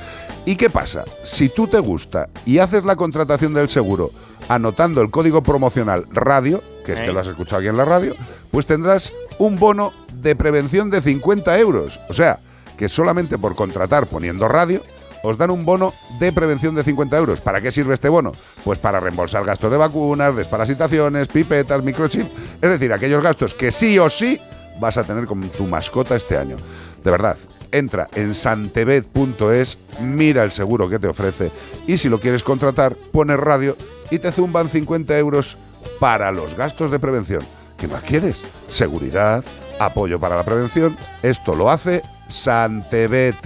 ¿Y 0.45 0.57
qué 0.57 0.71
pasa? 0.71 1.05
Si 1.23 1.49
tú 1.49 1.69
te 1.69 1.79
gusta 1.79 2.29
y 2.45 2.59
haces 2.59 2.85
la 2.85 2.97
contratación 2.97 3.55
del 3.55 3.69
seguro 3.69 4.11
anotando 4.49 5.01
el 5.01 5.11
código 5.11 5.43
promocional 5.43 6.07
radio, 6.11 6.61
que 6.85 6.95
es 6.95 7.01
que 7.01 7.13
lo 7.13 7.21
has 7.21 7.29
escuchado 7.29 7.61
aquí 7.61 7.69
en 7.69 7.77
la 7.77 7.85
radio, 7.85 8.15
pues 8.51 8.67
tendrás 8.67 9.13
un 9.39 9.57
bono 9.57 9.93
de 10.15 10.35
prevención 10.35 10.91
de 10.91 11.01
50 11.01 11.59
euros. 11.61 12.01
O 12.09 12.15
sea, 12.15 12.41
que 12.77 12.89
solamente 12.89 13.39
por 13.39 13.55
contratar 13.55 14.09
poniendo 14.09 14.49
radio, 14.49 14.83
os 15.23 15.39
dan 15.39 15.53
un 15.53 15.65
bono 15.65 15.93
de 16.19 16.33
prevención 16.33 16.75
de 16.75 16.83
50 16.83 17.17
euros. 17.17 17.41
¿Para 17.41 17.61
qué 17.61 17.71
sirve 17.71 17.95
este 17.95 18.09
bono? 18.09 18.33
Pues 18.65 18.81
para 18.81 18.99
reembolsar 18.99 19.45
gastos 19.45 19.71
de 19.71 19.77
vacunas, 19.77 20.35
desparasitaciones, 20.35 21.29
pipetas, 21.29 21.85
microchip. 21.85 22.27
Es 22.61 22.71
decir, 22.71 22.93
aquellos 22.93 23.23
gastos 23.23 23.55
que 23.55 23.71
sí 23.71 23.97
o 24.01 24.11
sí 24.11 24.41
vas 24.81 24.99
a 24.99 25.05
tener 25.05 25.27
con 25.27 25.49
tu 25.51 25.69
mascota 25.69 26.17
este 26.17 26.37
año. 26.37 26.57
De 27.05 27.11
verdad, 27.13 27.37
entra 27.73 28.09
en 28.15 28.35
santebet.es, 28.35 29.79
mira 30.01 30.45
el 30.45 30.51
seguro 30.51 30.89
que 30.89 30.99
te 30.99 31.09
ofrece 31.09 31.51
y 31.87 31.97
si 31.97 32.09
lo 32.09 32.21
quieres 32.21 32.45
contratar, 32.45 32.95
pones 32.95 33.39
radio 33.39 33.77
y 34.11 34.19
te 34.19 34.31
zumban 34.31 34.69
50 34.69 35.19
euros 35.19 35.59
para 35.99 36.31
los 36.31 36.55
gastos 36.55 36.91
de 36.91 36.99
prevención. 36.99 37.43
¿Qué 37.77 37.89
más 37.89 38.03
quieres? 38.03 38.41
Seguridad, 38.69 39.45
apoyo 39.81 40.21
para 40.21 40.37
la 40.37 40.45
prevención. 40.45 40.97
Esto 41.23 41.55
lo 41.55 41.71
hace 41.71 42.03
Santebet. 42.29 43.37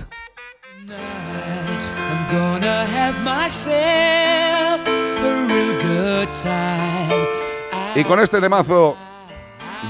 Y 7.94 8.04
con 8.04 8.20
este 8.20 8.40
temazo 8.40 8.96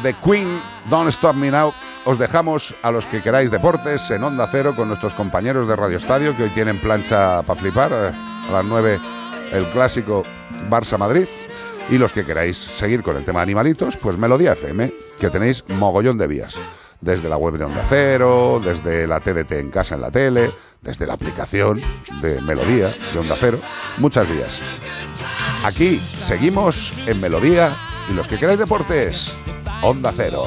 de 0.03 0.15
Queen, 0.21 0.63
Don't 0.89 1.09
Stop 1.09 1.35
Me 1.35 1.51
Now, 1.51 1.73
os 2.07 2.19
dejamos 2.19 2.75
a 2.83 2.91
los 2.91 3.05
que 3.07 3.21
queráis 3.21 3.51
deportes 3.51 4.11
en 4.11 4.23
Onda 4.23 4.47
Cero 4.47 4.75
con 4.77 4.87
nuestros 4.89 5.13
compañeros 5.13 5.67
de 5.67 5.75
Radio 5.77 5.97
Estadio 5.97 6.37
que 6.37 6.45
hoy 6.45 6.51
tienen 6.51 6.81
plancha 6.81 7.43
para 7.43 7.59
flipar. 7.61 7.91
eh, 7.93 8.13
A 8.49 8.53
las 8.53 8.65
9 8.65 8.99
el 9.53 9.65
clásico 9.67 10.23
Barça-Madrid. 10.71 11.27
Y 11.91 11.99
los 11.99 12.13
que 12.13 12.25
queráis 12.25 12.57
seguir 12.57 13.03
con 13.03 13.17
el 13.17 13.25
tema 13.25 13.41
de 13.41 13.45
animalitos, 13.45 13.97
pues 13.97 14.19
Melodía 14.19 14.53
FM, 14.53 14.93
que 15.21 15.31
tenéis 15.31 15.65
mogollón 15.69 16.19
de 16.19 16.27
vías. 16.27 16.57
Desde 17.01 17.29
la 17.29 17.37
web 17.37 17.55
de 17.59 17.65
Onda 17.65 17.85
Cero, 17.89 18.61
desde 18.65 19.07
la 19.07 19.21
TDT 19.21 19.53
en 19.53 19.71
casa 19.71 19.95
en 19.97 20.01
la 20.01 20.11
tele, 20.11 20.51
desde 20.81 21.07
la 21.07 21.15
aplicación 21.15 21.81
de 22.21 22.41
Melodía 22.41 22.95
de 23.13 23.19
Onda 23.19 23.37
Cero, 23.39 23.59
muchas 23.99 24.29
vías. 24.29 24.61
Aquí 25.65 25.99
seguimos 25.99 26.93
en 27.07 27.21
Melodía 27.21 27.71
y 28.11 28.15
los 28.15 28.27
que 28.27 28.39
queráis 28.39 28.59
deportes, 28.59 29.37
Onda 29.83 30.13
Cero. 30.13 30.47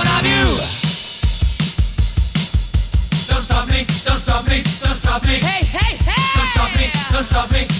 stop 7.23 7.51
me. 7.51 7.70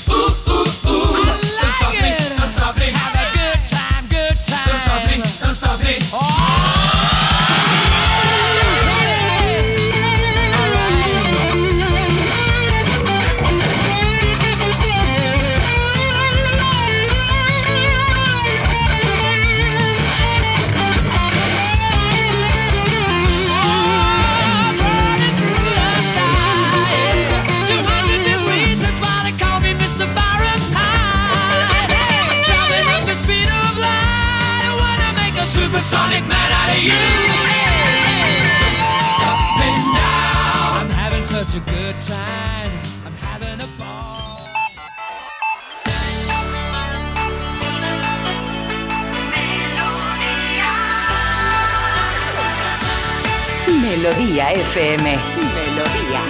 Melodía 54.01 54.51
FM. 54.53 55.15
Melodía. 55.53 56.21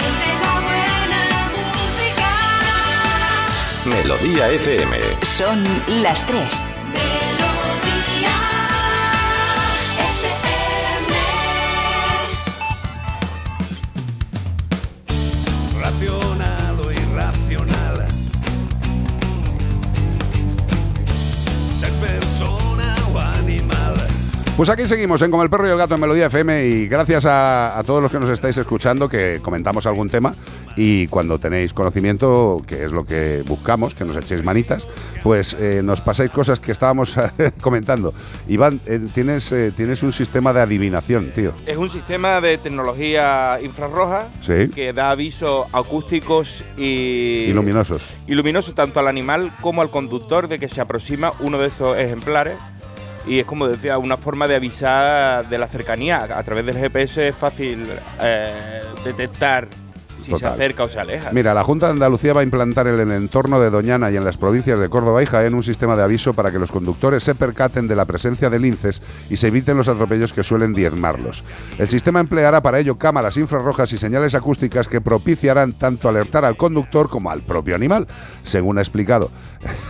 Melodía 3.86 4.48
FM. 4.50 4.98
Son 5.22 5.64
las 6.02 6.26
3. 6.26 6.71
Pues 24.62 24.70
aquí 24.70 24.86
seguimos 24.86 25.20
en 25.22 25.32
Como 25.32 25.42
el 25.42 25.50
perro 25.50 25.66
y 25.66 25.70
el 25.72 25.76
gato 25.76 25.96
en 25.96 26.00
Melodía 26.00 26.26
FM 26.26 26.68
y 26.68 26.86
gracias 26.86 27.24
a, 27.24 27.76
a 27.76 27.82
todos 27.82 28.00
los 28.00 28.12
que 28.12 28.20
nos 28.20 28.30
estáis 28.30 28.56
escuchando 28.56 29.08
que 29.08 29.40
comentamos 29.42 29.86
algún 29.86 30.08
tema 30.08 30.32
y 30.76 31.08
cuando 31.08 31.40
tenéis 31.40 31.74
conocimiento, 31.74 32.62
que 32.64 32.84
es 32.84 32.92
lo 32.92 33.04
que 33.04 33.42
buscamos, 33.44 33.96
que 33.96 34.04
nos 34.04 34.16
echéis 34.16 34.44
manitas, 34.44 34.86
pues 35.24 35.56
eh, 35.58 35.80
nos 35.82 36.00
pasáis 36.00 36.30
cosas 36.30 36.60
que 36.60 36.70
estábamos 36.70 37.16
comentando. 37.60 38.14
Iván, 38.46 38.80
eh, 38.86 39.00
tienes, 39.12 39.50
eh, 39.50 39.72
tienes 39.76 40.04
un 40.04 40.12
sistema 40.12 40.52
de 40.52 40.60
adivinación, 40.60 41.32
tío. 41.32 41.52
Es 41.66 41.76
un 41.76 41.88
sistema 41.88 42.40
de 42.40 42.56
tecnología 42.56 43.58
infrarroja 43.64 44.28
Sí. 44.42 44.68
que 44.72 44.92
da 44.92 45.10
avisos 45.10 45.66
acústicos 45.72 46.62
y, 46.78 47.46
Y 47.48 47.52
luminosos. 47.52 48.06
y 48.28 48.34
luminosos 48.36 48.76
tanto 48.76 49.00
al 49.00 49.08
animal 49.08 49.50
como 49.60 49.82
al 49.82 49.90
conductor 49.90 50.46
de 50.46 50.60
que 50.60 50.68
se 50.68 50.80
aproxima 50.80 51.32
uno 51.40 51.58
de 51.58 51.66
esos 51.66 51.98
ejemplares. 51.98 52.54
Y 53.26 53.38
es 53.38 53.46
como 53.46 53.68
decía, 53.68 53.98
una 53.98 54.16
forma 54.16 54.48
de 54.48 54.56
avisar 54.56 55.48
de 55.48 55.58
la 55.58 55.68
cercanía. 55.68 56.28
A 56.36 56.42
través 56.42 56.66
del 56.66 56.76
GPS 56.76 57.28
es 57.28 57.36
fácil 57.36 57.86
eh, 58.20 58.82
detectar 59.04 59.68
si 60.24 60.34
se 60.36 60.46
acerca 60.46 60.84
o 60.84 60.88
se 60.88 61.00
aleja. 61.00 61.30
Mira, 61.32 61.54
la 61.54 61.64
Junta 61.64 61.86
de 61.86 61.92
Andalucía 61.92 62.32
va 62.32 62.40
a 62.40 62.44
implantar 62.44 62.86
en 62.86 62.98
el 62.98 63.12
entorno 63.12 63.60
de 63.60 63.70
Doñana 63.70 64.10
y 64.10 64.16
en 64.16 64.24
las 64.24 64.36
provincias 64.36 64.78
de 64.78 64.88
Córdoba 64.88 65.22
y 65.22 65.26
Jaén 65.26 65.54
un 65.54 65.62
sistema 65.62 65.96
de 65.96 66.02
aviso 66.02 66.34
para 66.34 66.50
que 66.50 66.58
los 66.58 66.70
conductores 66.70 67.22
se 67.22 67.34
percaten 67.34 67.88
de 67.88 67.96
la 67.96 68.04
presencia 68.04 68.50
de 68.50 68.58
linces 68.58 69.02
y 69.28 69.36
se 69.36 69.48
eviten 69.48 69.76
los 69.76 69.88
atropellos 69.88 70.32
que 70.32 70.42
suelen 70.42 70.72
diezmarlos. 70.72 71.44
El 71.78 71.88
sistema 71.88 72.20
empleará 72.20 72.62
para 72.62 72.78
ello 72.78 72.96
cámaras 72.96 73.36
infrarrojas 73.36 73.92
y 73.92 73.98
señales 73.98 74.34
acústicas 74.34 74.88
que 74.88 75.00
propiciarán 75.00 75.72
tanto 75.72 76.08
alertar 76.08 76.44
al 76.44 76.56
conductor 76.56 77.08
como 77.08 77.30
al 77.30 77.42
propio 77.42 77.74
animal, 77.74 78.06
según 78.44 78.78
ha 78.78 78.80
explicado. 78.80 79.30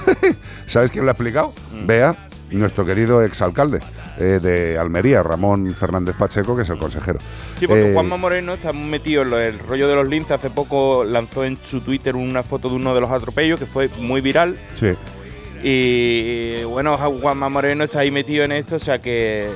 ¿Sabes 0.66 0.90
quién 0.90 1.04
lo 1.04 1.10
ha 1.10 1.12
explicado? 1.12 1.52
Vea, 1.86 2.16
nuestro 2.52 2.84
querido 2.86 3.22
exalcalde 3.22 3.80
eh, 4.18 4.38
de 4.42 4.78
Almería, 4.78 5.22
Ramón 5.22 5.74
Fernández 5.74 6.14
Pacheco, 6.18 6.54
que 6.56 6.62
es 6.62 6.70
el 6.70 6.78
consejero. 6.78 7.18
Sí, 7.58 7.66
porque 7.66 7.90
Eh, 7.90 7.94
Juanma 7.94 8.16
Moreno 8.16 8.54
está 8.54 8.72
muy 8.72 8.88
metido 8.88 9.22
en 9.22 9.30
lo- 9.30 9.38
el 9.40 9.58
rollo 9.58 9.88
de 9.88 9.94
los 9.96 10.08
linces. 10.08 10.32
Hace 10.32 10.50
poco 10.50 11.04
lanzó 11.04 11.44
en 11.44 11.58
su 11.64 11.80
Twitter 11.80 12.14
una 12.16 12.42
foto 12.42 12.68
de 12.68 12.74
uno 12.76 12.94
de 12.94 13.00
los 13.00 13.10
atropellos 13.10 13.58
que 13.58 13.66
fue 13.66 13.88
muy 13.98 14.20
viral. 14.20 14.56
Sí. 14.78 14.92
Y 15.64 16.64
bueno, 16.64 16.96
Juanma 16.98 17.48
Moreno 17.48 17.84
está 17.84 18.00
ahí 18.00 18.10
metido 18.10 18.44
en 18.44 18.52
esto, 18.52 18.76
o 18.76 18.80
sea 18.80 19.00
que 19.00 19.48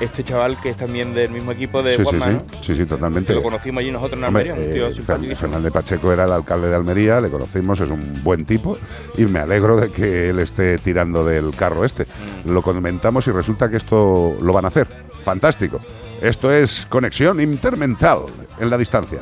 este 0.00 0.22
chaval 0.24 0.60
que 0.60 0.70
es 0.70 0.76
también 0.76 1.12
del 1.14 1.30
mismo 1.30 1.52
equipo 1.52 1.82
de 1.82 1.92
Sí, 1.92 1.98
sí, 1.98 2.02
Juanma, 2.04 2.26
sí, 2.26 2.32
¿no? 2.32 2.62
sí, 2.62 2.74
sí, 2.76 2.86
totalmente. 2.86 3.28
que 3.28 3.34
lo 3.34 3.42
conocimos 3.42 3.80
allí 3.82 3.90
nosotros 3.90 4.18
en 4.18 4.24
Almería, 4.26 4.54
tío 4.54 4.88
eh. 4.88 4.94
Fer- 4.94 5.34
Fernández 5.36 5.72
Pacheco 5.72 6.12
era 6.12 6.24
el 6.24 6.32
alcalde 6.32 6.68
de 6.68 6.76
Almería, 6.76 7.20
le 7.20 7.30
conocimos, 7.30 7.80
es 7.80 7.90
un 7.90 8.22
buen 8.22 8.44
tipo 8.44 8.76
y 9.16 9.24
me 9.24 9.40
alegro 9.40 9.76
de 9.76 9.90
que 9.90 10.30
él 10.30 10.38
esté 10.38 10.78
tirando 10.78 11.24
del 11.24 11.54
carro 11.56 11.84
este. 11.84 12.04
Mm. 12.44 12.50
Lo 12.52 12.62
comentamos 12.62 13.26
y 13.26 13.32
resulta 13.32 13.68
que 13.68 13.76
esto 13.78 14.36
lo 14.40 14.52
van 14.52 14.64
a 14.64 14.68
hacer. 14.68 14.86
Fantástico. 15.22 15.80
Esto 16.22 16.52
es 16.52 16.86
conexión 16.88 17.40
intermental 17.40 18.20
en 18.58 18.70
la 18.70 18.78
distancia. 18.78 19.20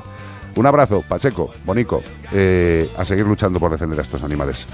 Un 0.56 0.64
abrazo, 0.64 1.02
Pacheco, 1.06 1.52
Bonico, 1.66 2.02
eh, 2.32 2.88
a 2.96 3.04
seguir 3.04 3.26
luchando 3.26 3.60
por 3.60 3.70
defender 3.70 3.98
a 3.98 4.02
estos 4.02 4.22
animales. 4.22 4.66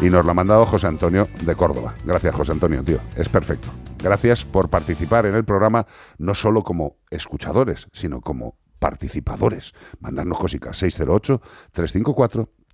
Y 0.00 0.10
nos 0.10 0.24
lo 0.24 0.30
ha 0.30 0.34
mandado 0.34 0.64
José 0.64 0.86
Antonio 0.86 1.26
de 1.44 1.56
Córdoba. 1.56 1.94
Gracias, 2.04 2.34
José 2.34 2.52
Antonio, 2.52 2.84
tío. 2.84 2.98
Es 3.16 3.28
perfecto. 3.28 3.68
Gracias 4.00 4.44
por 4.44 4.68
participar 4.68 5.26
en 5.26 5.34
el 5.34 5.44
programa, 5.44 5.86
no 6.18 6.36
solo 6.36 6.62
como 6.62 6.98
escuchadores, 7.10 7.88
sino 7.92 8.20
como 8.20 8.56
participadores. 8.78 9.74
Mandarnos 9.98 10.38
cositas 10.38 10.80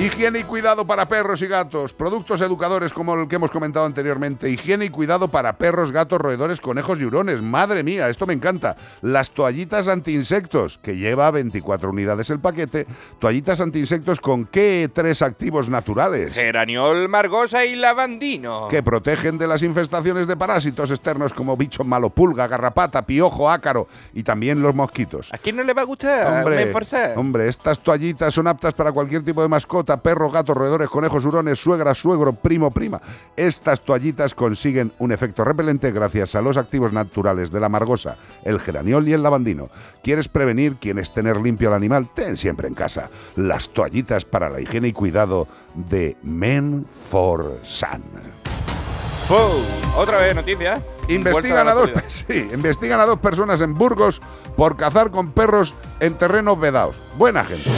Higiene 0.00 0.38
y 0.38 0.44
cuidado 0.44 0.86
para 0.86 1.06
perros 1.06 1.42
y 1.42 1.46
gatos. 1.46 1.92
Productos 1.92 2.40
educadores 2.40 2.90
como 2.90 3.14
el 3.14 3.28
que 3.28 3.36
hemos 3.36 3.50
comentado 3.50 3.84
anteriormente. 3.84 4.48
Higiene 4.48 4.86
y 4.86 4.88
cuidado 4.88 5.28
para 5.28 5.58
perros, 5.58 5.92
gatos, 5.92 6.18
roedores, 6.18 6.58
conejos 6.58 6.98
y 7.02 7.04
hurones. 7.04 7.42
Madre 7.42 7.82
mía, 7.82 8.08
esto 8.08 8.26
me 8.26 8.32
encanta. 8.32 8.76
Las 9.02 9.32
toallitas 9.32 9.88
antiinsectos, 9.88 10.78
que 10.78 10.96
lleva 10.96 11.30
24 11.30 11.90
unidades 11.90 12.30
el 12.30 12.40
paquete. 12.40 12.86
Toallitas 13.18 13.60
antiinsectos 13.60 14.22
con 14.22 14.46
qué 14.46 14.90
tres 14.90 15.20
activos 15.20 15.68
naturales. 15.68 16.32
Geraniol, 16.32 17.10
margosa 17.10 17.66
y 17.66 17.76
lavandino. 17.76 18.68
que 18.70 18.82
protegen 18.82 19.36
de 19.36 19.48
las 19.48 19.62
infestaciones 19.62 20.26
de 20.26 20.34
parásitos 20.34 20.90
externos 20.90 21.34
como 21.34 21.58
bicho 21.58 21.84
malo, 21.84 22.08
pulga, 22.08 22.46
garrapata, 22.46 23.04
piojo, 23.04 23.50
ácaro 23.50 23.86
y 24.14 24.22
también 24.22 24.62
los 24.62 24.74
mosquitos. 24.74 25.30
¿A 25.34 25.36
quién 25.36 25.56
no 25.56 25.62
le 25.62 25.74
va 25.74 25.82
a 25.82 25.84
gustar 25.84 26.38
Hombre, 26.38 26.72
hombre, 27.16 27.48
estas 27.48 27.78
toallitas 27.80 28.32
son 28.32 28.46
aptas 28.46 28.72
para 28.72 28.92
cualquier 28.92 29.22
tipo 29.22 29.42
de 29.42 29.48
mascota, 29.48 29.89
perro, 29.98 30.30
gato, 30.30 30.54
roedores, 30.54 30.88
conejos, 30.88 31.24
hurones, 31.24 31.58
suegra, 31.58 31.94
suegro, 31.94 32.32
primo, 32.32 32.70
prima. 32.70 33.00
Estas 33.36 33.80
toallitas 33.80 34.34
consiguen 34.34 34.92
un 34.98 35.12
efecto 35.12 35.44
repelente 35.44 35.90
gracias 35.92 36.34
a 36.34 36.42
los 36.42 36.56
activos 36.56 36.92
naturales 36.92 37.50
de 37.50 37.60
la 37.60 37.68
margosa, 37.68 38.16
el 38.44 38.60
geraniol 38.60 39.08
y 39.08 39.12
el 39.12 39.22
lavandino. 39.22 39.68
¿Quieres 40.02 40.28
prevenir 40.28 40.76
quieres 40.76 41.12
tener 41.12 41.36
limpio 41.36 41.68
al 41.68 41.74
animal? 41.74 42.08
Ten 42.14 42.36
siempre 42.36 42.68
en 42.68 42.74
casa 42.74 43.10
las 43.36 43.70
toallitas 43.70 44.24
para 44.24 44.48
la 44.48 44.60
higiene 44.60 44.88
y 44.88 44.92
cuidado 44.92 45.48
de 45.74 46.16
Men 46.22 46.86
for 46.88 47.58
Sun. 47.62 48.02
Wow, 49.28 49.62
Otra 49.96 50.18
vez 50.18 50.34
noticias. 50.34 50.80
Investigan 51.08 51.66
Vuelta 51.66 51.70
a, 51.70 51.74
dos, 51.74 51.90
sí, 52.08 52.48
investigan 52.52 53.00
a 53.00 53.06
dos 53.06 53.20
personas 53.20 53.60
en 53.60 53.74
Burgos 53.74 54.20
por 54.56 54.76
cazar 54.76 55.12
con 55.12 55.30
perros 55.30 55.74
en 56.00 56.14
terrenos 56.14 56.58
vedados. 56.58 56.96
Buena 57.16 57.44
gente. 57.44 57.70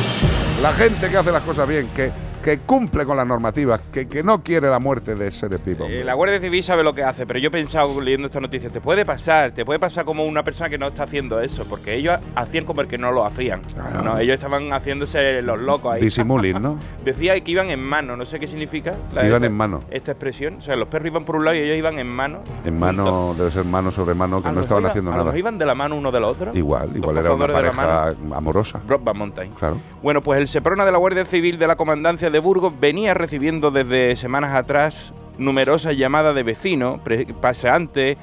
La 0.62 0.72
gente 0.72 1.10
que 1.10 1.16
hace 1.16 1.32
las 1.32 1.42
cosas 1.42 1.66
bien, 1.66 1.88
que, 1.88 2.12
que 2.42 2.58
cumple 2.58 3.04
con 3.06 3.16
las 3.16 3.26
normativas, 3.26 3.80
que, 3.92 4.08
que 4.08 4.22
no 4.22 4.42
quiere 4.42 4.68
la 4.68 4.78
muerte 4.78 5.14
de 5.14 5.30
seres 5.30 5.64
vivos. 5.64 5.88
Eh, 5.90 6.02
la 6.04 6.14
Guardia 6.14 6.40
Civil 6.40 6.62
sabe 6.62 6.82
lo 6.82 6.94
que 6.94 7.04
hace, 7.04 7.24
pero 7.26 7.38
yo 7.38 7.48
he 7.48 7.50
pensado 7.50 8.00
leyendo 8.00 8.26
esta 8.26 8.40
noticia, 8.40 8.68
te 8.70 8.80
puede 8.80 9.04
pasar, 9.06 9.52
te 9.52 9.64
puede 9.64 9.78
pasar 9.78 10.04
como 10.04 10.24
una 10.24 10.42
persona 10.42 10.68
que 10.68 10.76
no 10.78 10.88
está 10.88 11.04
haciendo 11.04 11.40
eso, 11.40 11.64
porque 11.64 11.94
ellos 11.94 12.18
hacían 12.34 12.64
como 12.64 12.80
el 12.80 12.88
que 12.88 12.98
no 12.98 13.12
lo 13.12 13.24
hacían. 13.24 13.62
¿no? 14.02 14.18
Ellos 14.18 14.34
estaban 14.34 14.72
haciéndose 14.72 15.40
los 15.42 15.60
locos 15.60 15.94
ahí. 15.94 16.02
Disimulin, 16.02 16.60
¿no? 16.60 16.78
Decía 17.04 17.38
que 17.40 17.50
iban 17.50 17.70
en 17.70 17.80
mano, 17.80 18.16
no 18.16 18.24
sé 18.24 18.40
qué 18.40 18.46
significa. 18.48 18.94
la- 19.14 19.22
Iban 19.24 19.36
esta- 19.36 19.46
en 19.46 19.52
mano. 19.56 19.80
Esta 19.90 20.12
expresión. 20.12 20.56
O 20.58 20.60
sea, 20.62 20.74
los 20.76 20.88
perros 20.88 21.06
iban 21.08 21.24
por 21.24 21.36
un 21.36 21.44
lado 21.44 21.56
y 21.56 21.60
ellos 21.60 21.76
iban 21.76 21.98
en 21.98 22.08
mano. 22.08 22.40
En 22.64 22.78
mano, 22.78 23.34
debe 23.38 23.50
ser 23.52 23.64
mano 23.64 23.90
sobre 23.92 24.14
mano, 24.14 24.42
que 24.42 24.48
A 24.48 24.52
no 24.52 24.60
estaban 24.60 24.84
haciendo 24.86 25.10
A 25.10 25.14
nada. 25.14 25.24
mejor 25.26 25.38
iban 25.38 25.58
de 25.58 25.66
la 25.66 25.74
mano 25.74 25.96
uno 25.96 26.10
del 26.10 26.24
otro. 26.24 26.50
Igual, 26.54 26.88
Los 26.88 26.96
igual 26.96 27.18
era 27.18 27.34
una 27.34 27.46
pareja 27.46 28.14
amorosa. 28.34 28.80
Broadband 28.86 29.18
Mountain. 29.18 29.50
Claro. 29.52 29.76
Bueno, 30.02 30.20
pues 30.22 30.40
el 30.40 30.48
Seprona 30.48 30.84
de 30.84 30.90
la 30.90 30.98
Guardia 30.98 31.24
Civil 31.24 31.56
de 31.58 31.66
la 31.68 31.76
Comandancia 31.76 32.30
de 32.32 32.38
Burgos 32.40 32.72
venía 32.80 33.14
recibiendo 33.14 33.70
desde 33.70 34.16
semanas 34.16 34.54
atrás 34.54 35.12
numerosas 35.38 35.96
llamadas 35.96 36.34
de 36.34 36.42
vecinos, 36.42 37.00
paseantes, 37.40 38.16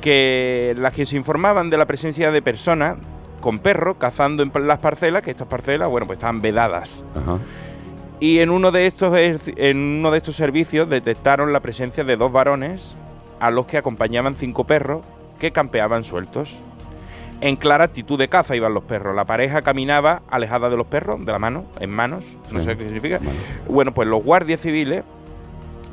que 0.00 0.74
las 0.78 0.92
que 0.92 1.06
se 1.06 1.16
informaban 1.16 1.70
de 1.70 1.78
la 1.78 1.86
presencia 1.86 2.30
de 2.30 2.42
personas 2.42 2.96
con 3.40 3.58
perros 3.58 3.96
cazando 3.98 4.42
en 4.42 4.52
las 4.66 4.78
parcelas, 4.78 5.22
que 5.22 5.30
estas 5.30 5.48
parcelas, 5.48 5.88
bueno, 5.88 6.06
pues 6.06 6.18
estaban 6.18 6.40
vedadas. 6.40 7.04
Ajá. 7.14 7.38
Y 8.20 8.40
en 8.40 8.50
uno 8.50 8.72
de 8.72 8.86
estos 8.86 9.16
en 9.16 9.78
uno 9.98 10.10
de 10.10 10.18
estos 10.18 10.34
servicios 10.34 10.88
detectaron 10.88 11.52
la 11.52 11.60
presencia 11.60 12.02
de 12.02 12.16
dos 12.16 12.32
varones 12.32 12.96
a 13.38 13.50
los 13.50 13.66
que 13.66 13.78
acompañaban 13.78 14.34
cinco 14.34 14.64
perros 14.64 15.02
que 15.38 15.52
campeaban 15.52 16.02
sueltos. 16.02 16.60
En 17.40 17.56
clara 17.56 17.84
actitud 17.84 18.18
de 18.18 18.28
caza 18.28 18.56
iban 18.56 18.74
los 18.74 18.82
perros. 18.84 19.14
La 19.14 19.24
pareja 19.24 19.62
caminaba 19.62 20.22
alejada 20.28 20.68
de 20.70 20.76
los 20.76 20.86
perros, 20.86 21.24
de 21.24 21.30
la 21.30 21.38
mano, 21.38 21.64
en 21.78 21.90
manos, 21.90 22.24
no 22.50 22.60
Sí. 22.60 22.66
sé 22.66 22.76
qué 22.76 22.84
significa. 22.84 23.20
Bueno, 23.68 23.94
pues 23.94 24.08
los 24.08 24.22
guardias 24.24 24.60
civiles 24.60 25.04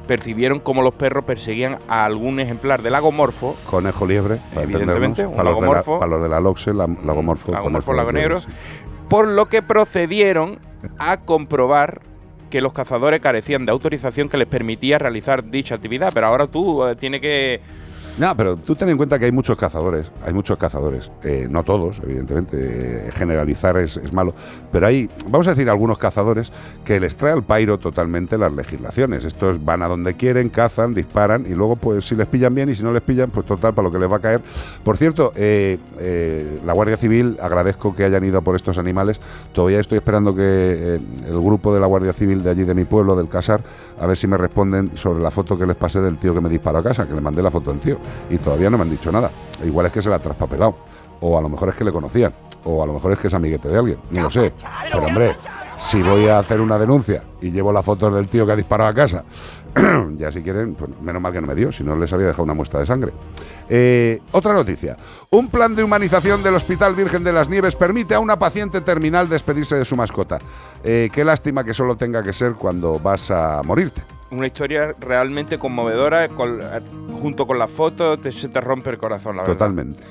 percibieron 0.07 0.59
cómo 0.59 0.81
los 0.81 0.93
perros 0.93 1.23
perseguían 1.25 1.79
a 1.87 2.05
algún 2.05 2.39
ejemplar 2.39 2.81
del 2.83 2.93
lagomorfo 2.93 3.55
Conejo 3.69 4.05
liebre, 4.05 4.39
para 4.53 4.63
Evidentemente, 4.63 5.25
un 5.25 5.35
Para 5.35 5.51
los, 5.51 5.61
de 5.61 5.67
la, 5.67 5.83
para 5.83 6.07
los 6.07 6.23
de 6.23 6.29
la 6.29 6.39
LOXE, 6.39 6.73
la, 6.73 6.87
lagomorfo, 7.03 7.51
lagomorfo 7.51 7.93
lago 7.93 8.11
negro, 8.11 8.39
sí. 8.39 8.47
por 9.09 9.27
lo 9.27 9.47
que 9.47 9.61
procedieron 9.61 10.59
a 10.99 11.17
comprobar 11.21 12.01
que 12.51 12.61
los 12.61 12.73
cazadores 12.73 13.19
carecían 13.19 13.65
de 13.65 13.71
autorización 13.71 14.29
que 14.29 14.37
les 14.37 14.47
permitía 14.47 14.99
realizar 14.99 15.43
dicha 15.43 15.75
actividad. 15.75 16.11
Pero 16.13 16.27
ahora 16.27 16.47
tú 16.47 16.85
eh, 16.85 16.95
tienes 16.95 17.21
que... 17.21 17.59
No, 18.17 18.33
pero 18.37 18.55
tú 18.55 18.75
ten 18.75 18.87
en 18.87 18.95
cuenta 18.95 19.19
que 19.19 19.25
hay 19.25 19.33
muchos 19.33 19.57
cazadores, 19.57 20.09
hay 20.25 20.33
muchos 20.33 20.57
cazadores, 20.57 21.11
eh, 21.21 21.47
no 21.49 21.63
todos, 21.63 21.99
evidentemente, 22.01 23.07
eh, 23.07 23.11
generalizar 23.11 23.75
es, 23.77 23.97
es 23.97 24.13
malo, 24.13 24.33
pero 24.71 24.87
hay, 24.87 25.09
vamos 25.27 25.47
a 25.47 25.49
decir, 25.49 25.69
algunos 25.69 25.97
cazadores 25.97 26.53
que 26.85 27.01
les 27.01 27.17
trae 27.17 27.33
al 27.33 27.43
pairo 27.43 27.77
totalmente 27.77 28.37
las 28.37 28.53
legislaciones. 28.53 29.25
Estos 29.25 29.63
van 29.65 29.81
a 29.81 29.89
donde 29.89 30.13
quieren, 30.13 30.47
cazan, 30.47 30.93
disparan 30.93 31.45
y 31.45 31.55
luego, 31.55 31.75
pues, 31.75 32.07
si 32.07 32.15
les 32.15 32.25
pillan 32.27 32.55
bien 32.55 32.69
y 32.69 32.75
si 32.75 32.83
no 32.83 32.93
les 32.93 33.01
pillan, 33.01 33.31
pues 33.31 33.45
total, 33.45 33.73
para 33.73 33.89
lo 33.89 33.91
que 33.91 33.99
les 33.99 34.09
va 34.09 34.15
a 34.15 34.21
caer. 34.21 34.41
Por 34.85 34.95
cierto, 34.95 35.33
eh, 35.35 35.77
eh, 35.99 36.61
la 36.65 36.71
Guardia 36.71 36.95
Civil, 36.95 37.35
agradezco 37.41 37.93
que 37.93 38.05
hayan 38.05 38.23
ido 38.23 38.41
por 38.41 38.55
estos 38.55 38.77
animales, 38.77 39.19
todavía 39.51 39.81
estoy 39.81 39.97
esperando 39.97 40.33
que 40.33 41.01
el 41.27 41.41
grupo 41.41 41.73
de 41.73 41.81
la 41.81 41.87
Guardia 41.87 42.13
Civil 42.13 42.43
de 42.43 42.49
allí, 42.49 42.63
de 42.63 42.75
mi 42.75 42.85
pueblo, 42.85 43.17
del 43.17 43.27
Casar, 43.27 43.61
a 43.99 44.07
ver 44.07 44.15
si 44.15 44.25
me 44.25 44.37
responden 44.37 44.91
sobre 44.95 45.21
la 45.21 45.31
foto 45.31 45.57
que 45.57 45.65
les 45.65 45.75
pasé 45.75 45.99
del 45.99 46.17
tío 46.17 46.33
que 46.33 46.39
me 46.39 46.47
disparó 46.47 46.77
a 46.77 46.83
casa, 46.83 47.05
que 47.05 47.13
le 47.13 47.19
mandé 47.19 47.43
la 47.43 47.51
foto 47.51 47.71
del 47.71 47.81
tío 47.81 47.97
y 48.29 48.37
todavía 48.37 48.69
no 48.69 48.77
me 48.77 48.83
han 48.83 48.89
dicho 48.89 49.11
nada. 49.11 49.31
Igual 49.63 49.87
es 49.87 49.91
que 49.91 50.01
se 50.01 50.09
la 50.09 50.17
ha 50.17 50.19
traspapelado. 50.19 50.75
O 51.21 51.37
a 51.37 51.41
lo 51.41 51.49
mejor 51.49 51.69
es 51.69 51.75
que 51.75 51.83
le 51.83 51.91
conocían. 51.91 52.33
O 52.65 52.83
a 52.83 52.85
lo 52.85 52.93
mejor 52.93 53.13
es 53.13 53.19
que 53.19 53.27
es 53.27 53.33
amiguete 53.33 53.69
de 53.69 53.77
alguien. 53.77 53.99
No 54.11 54.23
lo 54.23 54.29
sé. 54.29 54.53
Pero 54.83 55.05
hombre, 55.05 55.37
si 55.77 56.01
voy 56.01 56.27
a 56.27 56.39
hacer 56.39 56.59
una 56.61 56.77
denuncia 56.77 57.23
y 57.41 57.51
llevo 57.51 57.71
las 57.71 57.85
fotos 57.85 58.13
del 58.13 58.27
tío 58.27 58.45
que 58.45 58.51
ha 58.51 58.55
disparado 58.55 58.89
a 58.89 58.93
casa, 58.93 59.23
ya 60.17 60.31
si 60.31 60.41
quieren, 60.41 60.75
pues 60.75 60.89
menos 61.01 61.21
mal 61.21 61.31
que 61.33 61.41
no 61.41 61.47
me 61.47 61.55
dio, 61.55 61.71
si 61.71 61.83
no 61.83 61.95
les 61.95 62.11
había 62.13 62.27
dejado 62.27 62.43
una 62.43 62.53
muestra 62.53 62.79
de 62.79 62.85
sangre. 62.85 63.13
Eh, 63.69 64.21
otra 64.31 64.53
noticia. 64.53 64.97
Un 65.31 65.49
plan 65.49 65.75
de 65.75 65.83
humanización 65.83 66.43
del 66.43 66.55
Hospital 66.55 66.95
Virgen 66.95 67.23
de 67.23 67.33
las 67.33 67.49
Nieves 67.49 67.75
permite 67.75 68.15
a 68.15 68.19
una 68.19 68.37
paciente 68.37 68.81
terminal 68.81 69.29
despedirse 69.29 69.75
de 69.75 69.85
su 69.85 69.95
mascota. 69.95 70.39
Eh, 70.83 71.09
qué 71.11 71.25
lástima 71.25 71.63
que 71.63 71.73
solo 71.73 71.95
tenga 71.95 72.23
que 72.23 72.33
ser 72.33 72.53
cuando 72.53 72.99
vas 72.99 73.31
a 73.31 73.61
morirte. 73.63 74.01
Una 74.35 74.47
historia 74.47 74.95
realmente 74.99 75.57
conmovedora, 75.57 76.27
con- 76.29 76.59
junto 77.21 77.47
con 77.47 77.57
las 77.59 77.71
fotos, 77.71 78.19
te- 78.21 78.31
se 78.31 78.49
te 78.49 78.61
rompe 78.61 78.89
el 78.89 78.97
corazón, 78.97 79.35
la 79.37 79.43
verdad. 79.43 79.53
Totalmente. 79.55 80.03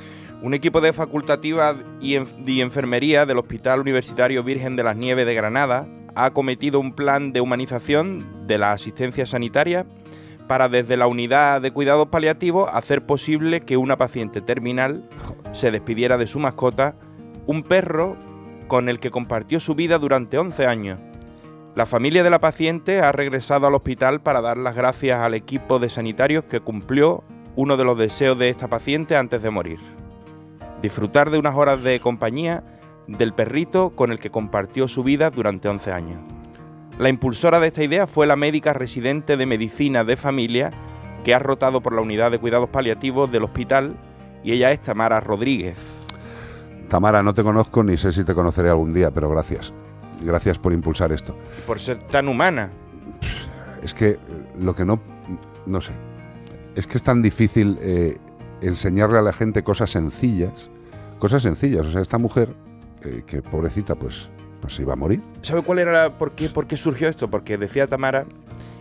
Un 0.42 0.52
equipo 0.54 0.80
de 0.80 0.92
facultativa 0.92 1.76
y, 2.00 2.16
y 2.46 2.60
enfermería 2.60 3.24
del 3.26 3.38
Hospital 3.38 3.80
Universitario 3.80 4.42
Virgen 4.42 4.76
de 4.76 4.84
las 4.84 4.96
Nieves 4.96 5.26
de 5.26 5.34
Granada 5.34 5.86
ha 6.14 6.26
acometido 6.26 6.80
un 6.80 6.92
plan 6.94 7.32
de 7.32 7.40
humanización 7.40 8.46
de 8.46 8.58
la 8.58 8.72
asistencia 8.72 9.26
sanitaria 9.26 9.86
para 10.46 10.68
desde 10.68 10.96
la 10.98 11.06
unidad 11.06 11.62
de 11.62 11.70
cuidados 11.72 12.08
paliativos 12.08 12.68
hacer 12.72 13.06
posible 13.06 13.62
que 13.62 13.78
una 13.78 13.96
paciente 13.96 14.40
terminal 14.42 15.08
se 15.52 15.70
despidiera 15.70 16.18
de 16.18 16.26
su 16.26 16.38
mascota, 16.38 16.94
un 17.46 17.62
perro 17.62 18.16
con 18.68 18.88
el 18.90 19.00
que 19.00 19.10
compartió 19.10 19.58
su 19.60 19.74
vida 19.74 19.98
durante 19.98 20.36
11 20.38 20.66
años. 20.66 20.98
La 21.74 21.86
familia 21.86 22.22
de 22.22 22.30
la 22.30 22.38
paciente 22.38 23.00
ha 23.00 23.10
regresado 23.10 23.66
al 23.66 23.74
hospital 23.74 24.20
para 24.20 24.40
dar 24.40 24.56
las 24.56 24.76
gracias 24.76 25.18
al 25.18 25.34
equipo 25.34 25.80
de 25.80 25.90
sanitarios 25.90 26.44
que 26.44 26.60
cumplió 26.60 27.24
uno 27.56 27.76
de 27.76 27.84
los 27.84 27.98
deseos 27.98 28.38
de 28.38 28.48
esta 28.48 28.68
paciente 28.68 29.16
antes 29.16 29.42
de 29.42 29.50
morir. 29.50 29.80
Disfrutar 30.82 31.30
de 31.30 31.38
unas 31.38 31.56
horas 31.56 31.82
de 31.82 31.98
compañía 31.98 32.62
del 33.08 33.32
perrito 33.32 33.90
con 33.90 34.12
el 34.12 34.20
que 34.20 34.30
compartió 34.30 34.86
su 34.86 35.02
vida 35.02 35.30
durante 35.30 35.68
11 35.68 35.90
años. 35.90 36.20
La 37.00 37.08
impulsora 37.08 37.58
de 37.58 37.66
esta 37.66 37.82
idea 37.82 38.06
fue 38.06 38.28
la 38.28 38.36
médica 38.36 38.72
residente 38.72 39.36
de 39.36 39.44
medicina 39.44 40.04
de 40.04 40.16
familia 40.16 40.70
que 41.24 41.34
ha 41.34 41.40
rotado 41.40 41.80
por 41.80 41.92
la 41.92 42.02
unidad 42.02 42.30
de 42.30 42.38
cuidados 42.38 42.68
paliativos 42.68 43.32
del 43.32 43.42
hospital 43.42 43.96
y 44.44 44.52
ella 44.52 44.70
es 44.70 44.80
Tamara 44.80 45.18
Rodríguez. 45.18 45.76
Tamara, 46.88 47.24
no 47.24 47.34
te 47.34 47.42
conozco 47.42 47.82
ni 47.82 47.96
sé 47.96 48.12
si 48.12 48.22
te 48.22 48.32
conoceré 48.32 48.68
algún 48.68 48.94
día, 48.94 49.10
pero 49.10 49.28
gracias. 49.28 49.74
Gracias 50.24 50.58
por 50.58 50.72
impulsar 50.72 51.12
esto. 51.12 51.36
Por 51.66 51.78
ser 51.78 51.98
tan 52.08 52.28
humana. 52.28 52.70
Es 53.82 53.94
que 53.94 54.18
lo 54.58 54.74
que 54.74 54.84
no... 54.84 55.00
No 55.66 55.80
sé. 55.80 55.92
Es 56.74 56.86
que 56.86 56.96
es 56.96 57.02
tan 57.04 57.22
difícil 57.22 57.78
eh, 57.80 58.18
enseñarle 58.60 59.18
a 59.18 59.22
la 59.22 59.32
gente 59.32 59.62
cosas 59.62 59.90
sencillas. 59.90 60.70
Cosas 61.18 61.42
sencillas. 61.42 61.86
O 61.86 61.90
sea, 61.90 62.00
esta 62.00 62.18
mujer, 62.18 62.48
eh, 63.02 63.22
que 63.26 63.42
pobrecita, 63.42 63.94
pues, 63.94 64.28
pues 64.60 64.74
se 64.74 64.82
iba 64.82 64.94
a 64.94 64.96
morir. 64.96 65.22
¿Sabe 65.42 65.62
cuál 65.62 65.78
era 65.78 65.92
la, 65.92 66.18
por, 66.18 66.32
qué, 66.32 66.48
por 66.48 66.66
qué 66.66 66.76
surgió 66.76 67.08
esto? 67.08 67.28
Porque 67.30 67.56
decía 67.58 67.86
Tamara 67.86 68.24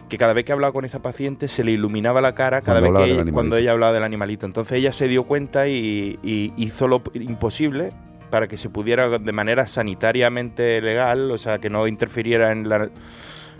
que 0.09 0.17
cada 0.17 0.33
vez 0.33 0.43
que 0.45 0.51
hablaba 0.51 0.73
con 0.73 0.85
esa 0.85 1.01
paciente 1.01 1.47
se 1.47 1.63
le 1.63 1.71
iluminaba 1.71 2.21
la 2.21 2.35
cara 2.35 2.61
cada 2.61 2.79
Cuando 2.81 2.99
vez 2.99 3.09
que 3.09 3.21
ella- 3.21 3.31
cuando 3.31 3.55
ella 3.57 3.71
hablaba 3.71 3.93
del 3.93 4.03
animalito. 4.03 4.45
Entonces 4.45 4.77
ella 4.77 4.93
se 4.93 5.07
dio 5.07 5.23
cuenta 5.23 5.67
y, 5.67 6.19
y 6.21 6.53
hizo 6.57 6.87
lo 6.87 7.01
imposible 7.13 7.91
para 8.33 8.47
que 8.47 8.57
se 8.57 8.67
pudiera 8.67 9.19
de 9.19 9.31
manera 9.31 9.67
sanitariamente 9.67 10.81
legal, 10.81 11.29
o 11.29 11.37
sea, 11.37 11.59
que 11.59 11.69
no 11.69 11.85
interfiriera 11.85 12.51
en 12.51 12.67
la, 12.67 12.89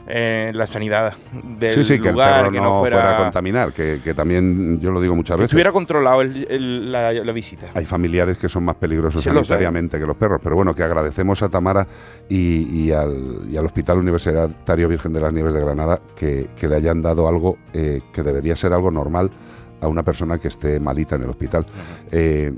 en 0.07 0.57
la 0.57 0.65
sanidad 0.65 1.13
del 1.59 1.75
sí, 1.75 1.83
sí, 1.83 2.01
que 2.01 2.07
el 2.07 2.13
lugar, 2.15 2.39
perro 2.41 2.51
que 2.51 2.57
no, 2.57 2.63
no 2.63 2.79
fuera, 2.79 3.19
a 3.19 3.21
contaminar, 3.21 3.71
que, 3.71 3.99
que 4.03 4.15
también 4.15 4.79
yo 4.79 4.89
lo 4.89 4.99
digo 4.99 5.15
muchas 5.15 5.35
que 5.35 5.41
veces. 5.41 5.51
estuviera 5.51 5.71
controlado 5.71 6.21
el- 6.21 6.47
el- 6.49 6.91
la, 6.91 7.13
la 7.13 7.31
visita. 7.31 7.67
Hay 7.75 7.85
familiares 7.85 8.39
que 8.39 8.49
son 8.49 8.63
más 8.65 8.75
peligrosos 8.77 9.23
Sí, 9.23 9.29
lo 9.29 9.41
sé. 9.41 9.49
sanitariamente 9.49 9.99
que 9.99 10.07
los 10.07 10.17
perros, 10.17 10.41
pero 10.43 10.55
bueno, 10.55 10.73
que 10.73 10.81
agradecemos 10.81 11.43
a 11.43 11.49
Tamara 11.49 11.85
y, 12.27 12.67
y 12.87 12.91
al, 12.91 13.41
y 13.47 13.55
al 13.55 13.65
Hospital 13.67 13.99
Universitario 13.99 14.87
Virgen 14.89 15.13
de 15.13 15.21
las 15.21 15.31
Nieves 15.31 15.53
de 15.53 15.59
Granada 15.61 16.01
que, 16.15 16.47
que 16.59 16.67
le 16.67 16.77
hayan 16.77 17.03
dado 17.03 17.27
algo 17.27 17.59
eh, 17.73 18.01
que 18.11 18.23
debería 18.23 18.55
ser 18.55 18.73
algo 18.73 18.89
normal 18.89 19.29
a 19.81 19.87
una 19.87 20.01
persona 20.01 20.39
que 20.39 20.47
esté 20.47 20.79
malita 20.79 21.15
en 21.17 21.21
el 21.23 21.29
hospital. 21.29 21.63
Eh, 22.11 22.51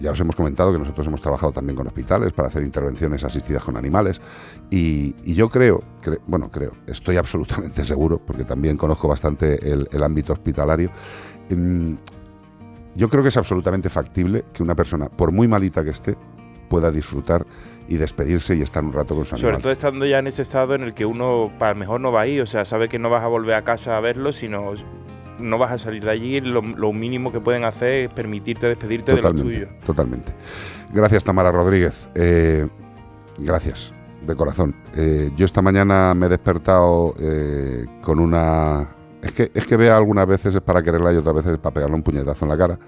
ya 0.00 0.12
os 0.12 0.20
hemos 0.20 0.34
comentado 0.36 0.72
que 0.72 0.78
nosotros 0.78 1.06
hemos 1.06 1.20
trabajado 1.20 1.52
también 1.52 1.76
con 1.76 1.86
hospitales 1.86 2.32
para 2.32 2.48
hacer 2.48 2.62
intervenciones 2.62 3.22
asistidas 3.24 3.62
con 3.62 3.76
animales 3.76 4.20
y, 4.70 5.14
y 5.24 5.34
yo 5.34 5.48
creo, 5.48 5.80
cre- 6.02 6.20
bueno, 6.26 6.50
creo, 6.50 6.72
estoy 6.86 7.16
absolutamente 7.16 7.84
seguro, 7.84 8.18
porque 8.24 8.44
también 8.44 8.76
conozco 8.76 9.08
bastante 9.08 9.70
el, 9.70 9.88
el 9.92 10.02
ámbito 10.02 10.32
hospitalario, 10.32 10.90
mm, 11.50 11.94
yo 12.94 13.08
creo 13.08 13.22
que 13.22 13.28
es 13.28 13.36
absolutamente 13.36 13.88
factible 13.88 14.44
que 14.52 14.62
una 14.62 14.74
persona, 14.74 15.08
por 15.08 15.30
muy 15.32 15.46
malita 15.46 15.84
que 15.84 15.90
esté, 15.90 16.16
pueda 16.68 16.90
disfrutar 16.90 17.46
y 17.88 17.96
despedirse 17.96 18.56
y 18.56 18.62
estar 18.62 18.84
un 18.84 18.92
rato 18.92 19.14
con 19.14 19.24
su 19.24 19.36
Sobre 19.36 19.48
animal. 19.48 19.62
todo 19.62 19.72
estando 19.72 20.06
ya 20.06 20.18
en 20.20 20.26
ese 20.28 20.42
estado 20.42 20.74
en 20.74 20.82
el 20.82 20.94
que 20.94 21.04
uno, 21.04 21.52
para 21.58 21.74
mejor 21.74 22.00
no 22.00 22.12
va 22.12 22.22
a 22.22 22.26
ir, 22.26 22.40
o 22.42 22.46
sea, 22.46 22.64
sabe 22.64 22.88
que 22.88 22.98
no 22.98 23.10
vas 23.10 23.22
a 23.22 23.26
volver 23.28 23.54
a 23.54 23.62
casa 23.64 23.96
a 23.96 24.00
verlo, 24.00 24.32
sino 24.32 24.72
no 25.40 25.58
vas 25.58 25.72
a 25.72 25.78
salir 25.78 26.04
de 26.04 26.10
allí. 26.10 26.40
Lo, 26.40 26.62
lo 26.62 26.92
mínimo 26.92 27.32
que 27.32 27.40
pueden 27.40 27.64
hacer 27.64 28.04
es 28.04 28.10
permitirte 28.12 28.66
despedirte 28.66 29.12
de 29.12 29.16
lo 29.16 29.22
Totalmente, 29.22 29.66
tuyo. 29.66 29.68
totalmente. 29.84 30.32
Gracias, 30.92 31.24
Tamara 31.24 31.50
Rodríguez. 31.52 32.08
Eh, 32.14 32.66
gracias, 33.38 33.92
de 34.26 34.34
corazón. 34.36 34.74
Eh, 34.94 35.30
yo 35.36 35.44
esta 35.44 35.62
mañana 35.62 36.14
me 36.14 36.26
he 36.26 36.28
despertado 36.28 37.14
eh, 37.18 37.86
con 38.02 38.18
una 38.18 38.88
Es 39.22 39.32
que, 39.32 39.50
es 39.54 39.66
que 39.66 39.76
vea 39.76 39.96
algunas 39.96 40.26
veces 40.26 40.54
es 40.54 40.60
para 40.60 40.82
quererla 40.82 41.12
y 41.12 41.16
otras 41.16 41.36
veces 41.36 41.52
es 41.52 41.58
para 41.58 41.74
pegarle 41.74 41.96
un 41.96 42.02
puñetazo 42.02 42.44
en 42.44 42.50
la 42.50 42.58
cara. 42.58 42.78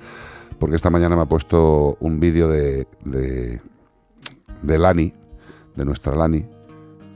Porque 0.59 0.77
esta 0.77 0.91
mañana 0.91 1.17
me 1.17 1.23
ha 1.23 1.27
puesto 1.27 1.97
un 2.01 2.21
vídeo 2.21 2.49
de, 2.49 2.87
de, 3.05 3.61
de 4.63 4.79
Lani, 4.79 5.13
de 5.75 5.85
nuestra 5.85 6.15
Lani, 6.15 6.47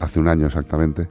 hace 0.01 0.18
un 0.18 0.26
año 0.28 0.47
exactamente, 0.47 1.09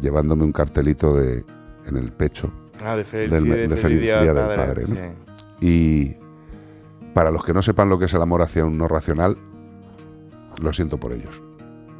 llevándome 0.00 0.42
un 0.44 0.50
cartelito 0.52 1.14
de, 1.14 1.44
en 1.86 1.96
el 1.96 2.10
pecho 2.12 2.50
Ah, 2.82 2.96
de 2.96 3.04
feliz, 3.04 3.30
del, 3.30 3.44
de 3.44 3.68
de 3.68 3.76
feliz 3.76 4.00
día 4.00 4.18
del 4.18 4.34
del 4.34 4.34
padre, 4.34 4.56
padre. 4.56 4.84
¿no? 4.88 4.94
sí. 4.96 5.66
Y 5.66 6.16
para 7.14 7.30
los 7.30 7.44
que 7.44 7.52
no 7.52 7.62
sepan 7.62 7.88
lo 7.88 7.98
que 7.98 8.06
es 8.06 8.14
el 8.14 8.22
amor 8.22 8.42
hacia 8.42 8.64
un 8.64 8.78
no 8.78 8.88
racional, 8.88 9.36
lo 10.62 10.72
siento 10.72 10.98
por 10.98 11.12
ellos. 11.12 11.42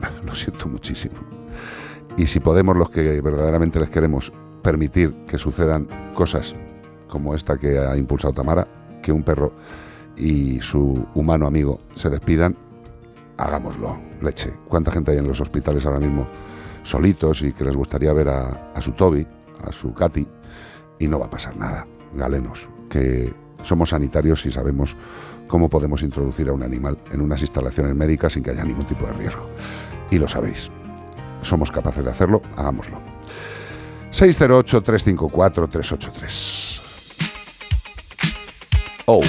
lo 0.25 0.35
siento 0.35 0.69
muchísimo. 0.69 1.17
Y 2.17 2.27
si 2.27 2.41
podemos, 2.41 2.77
los 2.77 2.91
que 2.91 3.21
verdaderamente 3.21 3.79
les 3.79 3.91
queremos, 3.91 4.33
permitir 4.63 5.15
que 5.27 5.39
sucedan 5.39 5.89
cosas 6.15 6.55
como 7.09 7.35
esta 7.35 7.57
que 7.59 7.79
ha 7.79 7.97
impulsado 7.97 8.35
Tamara, 8.35 8.67
que 9.03 9.13
un 9.13 9.23
perro 9.23 9.53
y 10.17 10.61
su 10.61 11.07
humano 11.15 11.47
amigo 11.47 11.81
se 11.95 12.11
despidan, 12.11 12.57
hagámoslo, 13.37 13.99
leche. 14.21 14.53
¿Cuánta 14.69 14.91
gente 14.91 15.13
hay 15.13 15.19
en 15.19 15.29
los 15.29 15.41
hospitales 15.41 15.87
ahora 15.87 16.01
mismo 16.01 16.27
solitos 16.83 17.43
y 17.43 17.53
que 17.53 17.65
les 17.65 17.77
gustaría 17.77 18.13
ver 18.13 18.29
a, 18.29 18.73
a 18.75 18.81
su 18.81 18.93
Toby, 18.93 19.27
a 19.65 19.73
su 19.73 19.93
Katy, 19.95 20.27
y 21.01 21.09
no 21.09 21.19
va 21.19 21.27
a 21.27 21.31
pasar 21.31 21.57
nada? 21.57 21.89
Galenos, 22.15 22.69
que 22.89 23.35
somos 23.63 23.91
sanitarios 23.91 24.47
y 24.47 24.53
sabemos 24.53 24.97
cómo 25.49 25.69
podemos 25.69 26.03
introducir 26.03 26.49
a 26.49 26.53
un 26.53 26.63
animal 26.63 26.97
en 27.11 27.21
unas 27.21 27.41
instalaciones 27.41 27.97
médicas 27.97 28.35
sin 28.35 28.45
que 28.45 28.51
haya 28.51 28.63
ningún 28.63 28.87
tipo 28.87 29.05
de 29.07 29.15
riesgo. 29.15 29.51
Y 30.11 30.19
lo 30.19 30.29
sabéis. 30.29 30.71
Somos 31.43 31.73
capaces 31.73 32.05
de 32.05 32.11
hacerlo, 32.11 32.43
hagámoslo. 32.57 33.01
608-354-383. 34.13 36.81
Oh, 39.07 39.25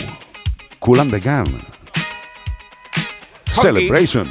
Cool 0.79 0.99
and 0.99 1.11
the 1.11 1.19
Gun. 1.19 1.59
Celebration. 3.47 4.27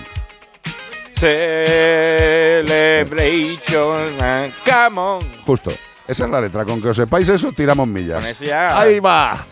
Celebration, 1.15 3.61
come 4.65 4.99
on. 4.99 5.21
Justo. 5.45 5.73
Esa 6.11 6.25
es 6.25 6.31
la 6.31 6.41
letra. 6.41 6.65
Con 6.65 6.83
que 6.83 6.89
os 6.89 6.97
sepáis 6.97 7.29
eso, 7.29 7.53
tiramos 7.53 7.87
millas. 7.87 8.19
Con 8.23 8.27
eso 8.27 8.45
ya- 8.45 8.81
Ahí 8.81 8.99
va. 8.99 9.45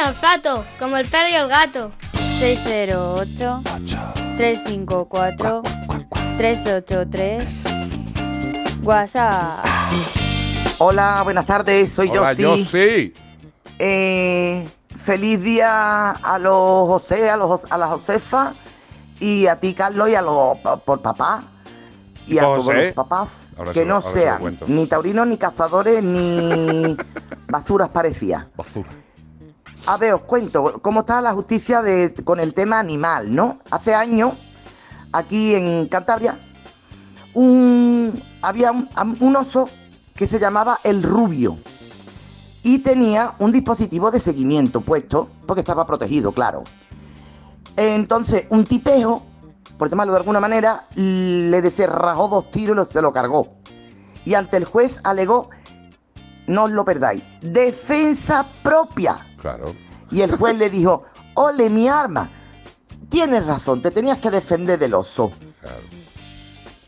Buen 0.00 0.08
olfato, 0.08 0.64
como 0.78 0.96
el 0.96 1.06
perro 1.06 1.28
y 1.28 1.34
el 1.34 1.48
gato. 1.48 1.90
608 2.38 3.62
354 4.36 5.62
383 6.38 7.64
WhatsApp. 8.82 9.64
Hola, 10.78 11.20
buenas 11.22 11.44
tardes, 11.44 11.92
soy 11.92 12.08
Hola, 12.08 12.32
Yossi. 12.32 12.62
Yossi. 12.62 13.14
Eh, 13.78 14.68
feliz 14.96 15.42
día 15.42 16.10
a 16.12 16.38
los 16.38 16.88
José, 16.88 17.28
a, 17.28 17.36
los, 17.36 17.70
a 17.70 17.76
la 17.76 17.88
Josefa 17.88 18.54
y 19.18 19.46
a 19.48 19.56
ti, 19.56 19.74
Carlos, 19.74 20.08
y 20.08 20.14
a 20.14 20.22
los 20.22 20.56
por 20.84 21.02
papá. 21.02 21.44
Y 22.26 22.38
a 22.38 22.42
todos 22.42 22.74
los 22.74 22.92
papás 22.92 23.48
Ahora 23.58 23.72
que 23.72 23.80
se 23.80 23.86
no 23.86 24.00
sean 24.00 24.56
ni 24.68 24.86
taurinos, 24.86 25.26
ni 25.26 25.36
cazadores, 25.36 26.02
ni 26.02 26.96
basuras 27.48 27.88
parecías. 27.88 28.46
Basura. 28.56 28.99
A 29.86 29.96
ver, 29.96 30.14
os 30.14 30.22
cuento 30.22 30.80
cómo 30.82 31.00
está 31.00 31.20
la 31.20 31.32
justicia 31.32 31.82
con 32.24 32.38
el 32.38 32.54
tema 32.54 32.78
animal, 32.78 33.34
¿no? 33.34 33.58
Hace 33.70 33.94
años, 33.94 34.34
aquí 35.12 35.54
en 35.54 35.88
Cantabria, 35.88 36.38
un, 37.34 38.22
había 38.42 38.72
un, 38.72 38.88
un 39.20 39.36
oso 39.36 39.68
que 40.14 40.26
se 40.26 40.38
llamaba 40.38 40.80
el 40.84 41.02
rubio 41.02 41.58
y 42.62 42.80
tenía 42.80 43.34
un 43.38 43.52
dispositivo 43.52 44.10
de 44.10 44.20
seguimiento 44.20 44.82
puesto, 44.82 45.28
porque 45.46 45.60
estaba 45.60 45.86
protegido, 45.86 46.32
claro. 46.32 46.64
Entonces, 47.76 48.46
un 48.50 48.64
tipejo, 48.64 49.22
por 49.78 49.88
llamarlo 49.88 50.12
de 50.12 50.18
alguna 50.18 50.40
manera, 50.40 50.86
le 50.94 51.62
descerrajó 51.62 52.28
dos 52.28 52.50
tiros 52.50 52.88
y 52.88 52.92
se 52.92 53.00
lo 53.00 53.12
cargó. 53.12 53.48
Y 54.26 54.34
ante 54.34 54.58
el 54.58 54.66
juez 54.66 54.98
alegó, 55.04 55.48
no 56.46 56.64
os 56.64 56.70
lo 56.70 56.84
perdáis, 56.84 57.22
defensa 57.40 58.46
propia. 58.62 59.26
Claro. 59.40 59.74
Y 60.10 60.20
el 60.22 60.36
juez 60.36 60.56
le 60.56 60.70
dijo, 60.70 61.04
ole 61.34 61.70
mi 61.70 61.88
arma, 61.88 62.30
tienes 63.08 63.46
razón, 63.46 63.80
te 63.82 63.90
tenías 63.90 64.18
que 64.18 64.30
defender 64.30 64.78
del 64.78 64.94
oso. 64.94 65.32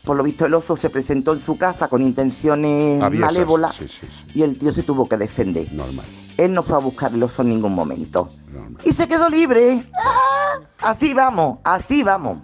por 0.03 0.17
lo 0.17 0.23
visto 0.23 0.45
el 0.45 0.53
oso 0.53 0.75
se 0.75 0.89
presentó 0.89 1.31
en 1.33 1.39
su 1.39 1.57
casa 1.57 1.87
con 1.87 2.01
intenciones 2.01 3.01
Aviesas, 3.01 3.27
malévolas 3.33 3.75
sí, 3.75 3.87
sí, 3.87 4.05
sí. 4.05 4.25
y 4.35 4.41
el 4.41 4.57
tío 4.57 4.73
se 4.73 4.83
tuvo 4.83 5.07
que 5.07 5.17
defender. 5.17 5.71
Normal. 5.71 6.05
Él 6.37 6.53
no 6.53 6.63
fue 6.63 6.75
a 6.75 6.79
buscar 6.79 7.13
el 7.13 7.21
oso 7.23 7.41
en 7.43 7.49
ningún 7.49 7.73
momento. 7.75 8.29
Y 8.83 8.91
se 8.91 9.07
quedó 9.07 9.29
libre. 9.29 9.87
¡Ah! 9.95 10.59
Así 10.79 11.13
vamos, 11.13 11.59
así 11.63 12.03
vamos. 12.03 12.39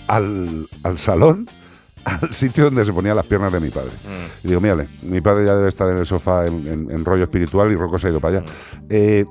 al, 0.07 0.67
al 0.83 0.97
salón, 0.97 1.47
al 2.05 2.31
sitio 2.31 2.65
donde 2.65 2.85
se 2.85 2.93
ponían 2.93 3.15
las 3.15 3.25
piernas 3.25 3.51
de 3.51 3.59
mi 3.59 3.69
padre. 3.69 3.91
Y 4.43 4.49
digo, 4.49 4.61
mírale, 4.61 4.87
mi 5.01 5.19
padre 5.21 5.45
ya 5.45 5.55
debe 5.55 5.67
estar 5.69 5.89
en 5.89 5.97
el 5.97 6.05
sofá 6.05 6.45
en, 6.45 6.67
en- 6.67 6.91
en 6.91 7.03
rollo 7.03 7.23
espiritual 7.23 7.71
y 7.71 7.75
Rocco 7.75 7.97
se 7.97 8.07
ha 8.07 8.09
ido 8.11 8.19
para 8.19 8.37
allá. 8.39 8.45
Eh, 8.89 9.25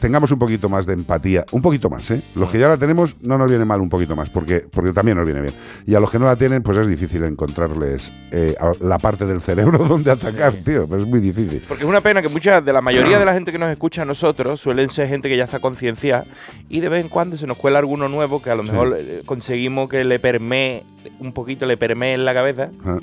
tengamos 0.00 0.30
un 0.32 0.38
poquito 0.38 0.68
más 0.68 0.86
de 0.86 0.92
empatía, 0.94 1.44
un 1.52 1.62
poquito 1.62 1.88
más, 1.90 2.10
¿eh? 2.10 2.22
Los 2.34 2.50
que 2.50 2.58
ya 2.58 2.68
la 2.68 2.76
tenemos 2.76 3.16
no 3.22 3.38
nos 3.38 3.48
viene 3.48 3.64
mal 3.64 3.80
un 3.80 3.88
poquito 3.88 4.14
más, 4.16 4.28
porque, 4.30 4.60
porque 4.70 4.92
también 4.92 5.16
nos 5.16 5.26
viene 5.26 5.40
bien. 5.40 5.54
Y 5.86 5.94
a 5.94 6.00
los 6.00 6.10
que 6.10 6.18
no 6.18 6.26
la 6.26 6.36
tienen, 6.36 6.62
pues 6.62 6.76
es 6.78 6.86
difícil 6.86 7.24
encontrarles 7.24 8.12
eh, 8.30 8.54
la 8.80 8.98
parte 8.98 9.24
del 9.26 9.40
cerebro 9.40 9.78
donde 9.88 10.10
atacar, 10.10 10.52
tío, 10.54 10.86
pero 10.88 11.02
es 11.02 11.08
muy 11.08 11.20
difícil. 11.20 11.62
Porque 11.66 11.84
es 11.84 11.88
una 11.88 12.00
pena 12.00 12.20
que 12.22 12.28
mucha 12.28 12.60
de 12.60 12.72
la 12.72 12.80
mayoría 12.82 13.18
de 13.18 13.24
la 13.24 13.32
gente 13.34 13.52
que 13.52 13.58
nos 13.58 13.70
escucha 13.70 14.02
a 14.02 14.04
nosotros 14.04 14.60
suelen 14.60 14.90
ser 14.90 15.08
gente 15.08 15.28
que 15.28 15.36
ya 15.36 15.44
está 15.44 15.60
concienciada 15.60 16.24
y 16.68 16.80
de 16.80 16.88
vez 16.88 17.02
en 17.02 17.08
cuando 17.08 17.36
se 17.36 17.46
nos 17.46 17.56
cuela 17.56 17.78
alguno 17.78 18.08
nuevo 18.08 18.42
que 18.42 18.50
a 18.50 18.54
lo 18.54 18.62
Sí. 18.64 18.70
mejor 18.70 18.96
eh, 18.98 19.22
conseguimos 19.24 19.88
que 19.88 20.04
le 20.04 20.18
permee 20.18 20.84
un 21.20 21.32
poquito, 21.32 21.66
le 21.66 21.76
permee 21.76 22.14
en 22.14 22.24
la 22.24 22.34
cabeza 22.34 22.70
Ah. 22.84 22.98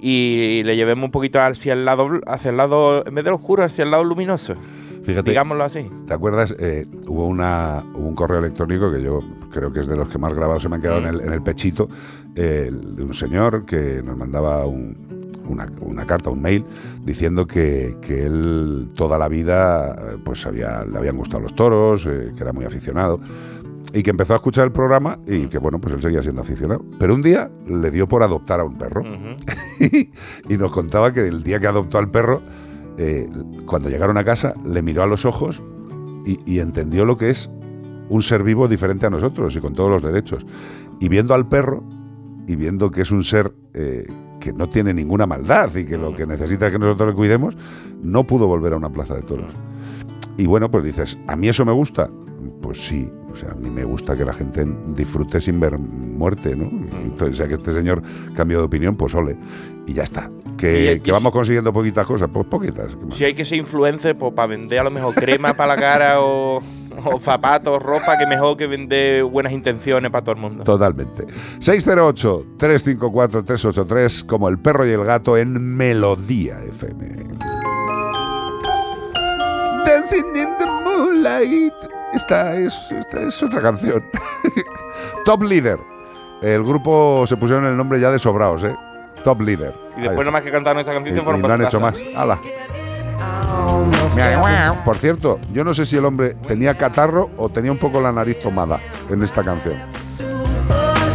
y 0.00 0.62
le 0.64 0.76
llevemos 0.76 1.04
un 1.04 1.10
poquito 1.10 1.40
hacia 1.40 1.72
el 1.72 1.84
lado, 1.84 2.08
hacia 2.26 2.50
el 2.50 2.56
lado, 2.56 3.06
en 3.06 3.14
vez 3.14 3.24
del 3.24 3.34
oscuro, 3.34 3.62
hacia 3.64 3.84
el 3.84 3.90
lado 3.90 4.04
luminoso. 4.04 4.54
Fíjate, 5.02 5.30
Digámoslo 5.30 5.64
así. 5.64 5.90
¿te 6.06 6.14
acuerdas? 6.14 6.54
Eh, 6.58 6.86
hubo, 7.08 7.26
una, 7.26 7.82
hubo 7.94 8.06
un 8.08 8.14
correo 8.14 8.38
electrónico 8.38 8.90
que 8.92 9.02
yo 9.02 9.20
creo 9.50 9.72
que 9.72 9.80
es 9.80 9.86
de 9.86 9.96
los 9.96 10.08
que 10.08 10.18
más 10.18 10.32
grabados 10.34 10.62
se 10.62 10.68
me 10.68 10.76
han 10.76 10.82
quedado 10.82 10.98
en 10.98 11.06
el, 11.06 11.20
en 11.20 11.32
el 11.32 11.42
pechito, 11.42 11.88
eh, 12.36 12.70
de 12.72 13.02
un 13.02 13.12
señor 13.14 13.64
que 13.64 14.02
nos 14.04 14.16
mandaba 14.16 14.66
un- 14.66 15.10
una, 15.48 15.66
una 15.80 16.06
carta, 16.06 16.30
un 16.30 16.40
mail, 16.40 16.64
diciendo 17.04 17.46
que, 17.48 17.96
que 18.00 18.24
él 18.26 18.90
toda 18.94 19.18
la 19.18 19.26
vida 19.28 19.96
eh, 19.98 20.16
pues 20.24 20.46
había, 20.46 20.84
le 20.84 20.96
habían 20.96 21.16
gustado 21.16 21.42
los 21.42 21.54
toros, 21.56 22.06
eh, 22.06 22.32
que 22.36 22.42
era 22.42 22.52
muy 22.52 22.64
aficionado. 22.64 23.18
Y 23.92 24.02
que 24.04 24.10
empezó 24.10 24.34
a 24.34 24.36
escuchar 24.36 24.64
el 24.66 24.72
programa 24.72 25.18
y 25.26 25.46
que, 25.48 25.58
bueno, 25.58 25.78
pues 25.80 25.92
él 25.94 26.00
seguía 26.00 26.22
siendo 26.22 26.40
aficionado. 26.42 26.82
Pero 26.98 27.14
un 27.14 27.20
día 27.22 27.50
le 27.66 27.90
dio 27.90 28.08
por 28.08 28.22
adoptar 28.22 28.60
a 28.60 28.64
un 28.64 28.78
perro. 28.78 29.02
y 30.48 30.56
nos 30.56 30.70
contaba 30.72 31.12
que 31.12 31.26
el 31.26 31.42
día 31.42 31.58
que 31.60 31.66
adoptó 31.66 31.98
al 31.98 32.10
perro, 32.10 32.40
eh, 32.98 33.28
cuando 33.66 33.88
llegaron 33.88 34.16
a 34.18 34.24
casa, 34.24 34.54
le 34.64 34.82
miró 34.82 35.02
a 35.02 35.06
los 35.06 35.24
ojos 35.24 35.62
y, 36.24 36.58
entendió 36.60 37.04
lo 37.04 37.16
que 37.16 37.30
es 37.30 37.50
un 38.08 38.22
ser 38.22 38.42
vivo 38.42 38.68
diferente 38.68 39.06
a 39.06 39.10
nosotros 39.10 39.56
y 39.56 39.60
con 39.60 39.74
todos 39.74 39.90
los 39.90 40.02
derechos. 40.02 40.46
Y 41.00 41.08
viendo 41.08 41.34
al 41.34 41.48
perro 41.48 41.82
y 42.46 42.56
viendo 42.56 42.90
que 42.90 43.02
es 43.02 43.10
un 43.10 43.24
ser 43.24 43.52
eh, 43.74 44.06
que 44.40 44.52
no 44.52 44.68
tiene 44.68 44.92
ninguna 44.94 45.26
maldad 45.26 45.74
y 45.74 45.84
que 45.84 45.96
lo 45.96 46.14
que 46.14 46.26
necesita 46.26 46.66
es 46.66 46.72
que 46.72 46.78
nosotros 46.78 47.10
le 47.10 47.14
cuidemos, 47.14 47.56
no 48.02 48.24
pudo 48.24 48.46
volver 48.46 48.72
a 48.74 48.76
una 48.76 48.90
plaza 48.90 49.14
de 49.14 49.22
toros. 49.22 49.52
Y 50.36 50.46
bueno, 50.46 50.70
pues 50.70 50.84
dices, 50.84 51.18
¿a 51.26 51.36
mí 51.36 51.48
eso 51.48 51.64
me 51.64 51.72
gusta? 51.72 52.10
Pues 52.60 52.84
sí, 52.86 53.08
o 53.32 53.36
sea, 53.36 53.52
a 53.52 53.54
mí 53.54 53.70
me 53.70 53.84
gusta 53.84 54.14
que 54.16 54.24
la 54.24 54.34
gente 54.34 54.66
disfrute 54.94 55.40
sin 55.40 55.58
ver 55.58 55.78
muerte, 55.78 56.54
¿no? 56.54 56.64
Entonces, 56.98 57.38
ya 57.38 57.48
que 57.48 57.54
este 57.54 57.72
señor 57.72 58.02
cambió 58.34 58.58
de 58.58 58.64
opinión, 58.64 58.94
pues 58.96 59.14
ole. 59.14 59.36
Y 59.86 59.94
ya 59.94 60.02
está. 60.02 60.30
Que 60.56 61.00
vamos 61.10 61.32
consiguiendo 61.32 61.72
poquitas 61.72 62.06
cosas, 62.06 62.28
pues 62.32 62.46
poquitas. 62.46 62.96
Si 63.12 63.24
hay 63.24 63.34
que 63.34 63.44
ser 63.44 63.58
influencer, 63.58 64.16
pues 64.16 64.32
para 64.32 64.46
vender 64.46 64.78
a 64.78 64.84
lo 64.84 64.90
mejor 64.90 65.14
crema 65.14 65.54
para 65.54 65.74
la 65.74 65.80
cara 65.80 66.20
o, 66.20 66.62
o 67.04 67.18
zapatos, 67.18 67.82
ropa, 67.82 68.16
que 68.18 68.26
mejor 68.26 68.56
que 68.56 68.66
vender 68.68 69.24
buenas 69.24 69.52
intenciones 69.52 70.10
para 70.12 70.22
todo 70.22 70.36
el 70.36 70.40
mundo. 70.40 70.62
Totalmente. 70.64 71.26
608-354-383, 71.58 74.24
como 74.26 74.48
el 74.48 74.58
perro 74.58 74.86
y 74.86 74.90
el 74.90 75.04
gato 75.04 75.36
en 75.36 75.76
Melodía 75.76 76.62
FM. 76.62 77.08
Dancing 79.84 80.36
in 80.36 80.56
the 80.58 80.66
moonlight. 80.84 81.72
Esta 82.12 82.54
es, 82.56 82.92
esta 82.92 83.20
es 83.20 83.42
otra 83.42 83.62
canción. 83.62 84.04
Top 85.24 85.42
Leader. 85.42 85.78
El 86.42 86.62
grupo 86.64 87.24
se 87.26 87.36
pusieron 87.36 87.66
el 87.66 87.76
nombre 87.76 88.00
ya 88.00 88.10
de 88.10 88.18
sobraos, 88.18 88.64
¿eh? 88.64 88.74
Top 89.22 89.40
Leader. 89.40 89.72
Y 89.96 90.00
después, 90.00 90.18
nada 90.18 90.30
más 90.32 90.42
que 90.42 90.50
cantaron 90.50 90.80
esta 90.80 90.92
canción, 90.92 91.16
Y- 91.16 91.20
fueron 91.20 91.38
y 91.40 91.42
no 91.42 91.48
para 91.48 91.54
han 91.62 91.62
hecho 91.66 91.80
más. 91.80 92.02
¡Hala! 92.16 92.38
Por 94.84 94.96
cierto, 94.98 95.38
yo 95.52 95.64
no 95.64 95.72
sé 95.74 95.86
si 95.86 95.96
el 95.96 96.04
hombre 96.04 96.34
tenía 96.46 96.76
catarro 96.76 97.30
o 97.36 97.48
tenía 97.48 97.70
un 97.70 97.78
poco 97.78 98.00
la 98.00 98.10
nariz 98.12 98.38
tomada 98.40 98.80
en 99.08 99.22
esta 99.22 99.42
canción. 99.44 99.74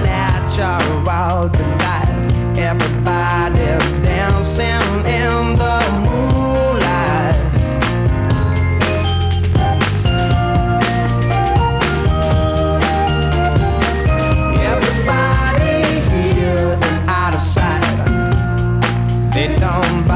Natural 0.04 1.52
delight. 1.52 2.58
Everybody's 2.58 4.02
dancing 4.02 5.06
in 5.06 5.57
down. 19.56 20.07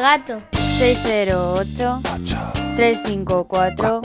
Gato. 0.00 0.40
608 0.78 2.00
354 2.76 4.00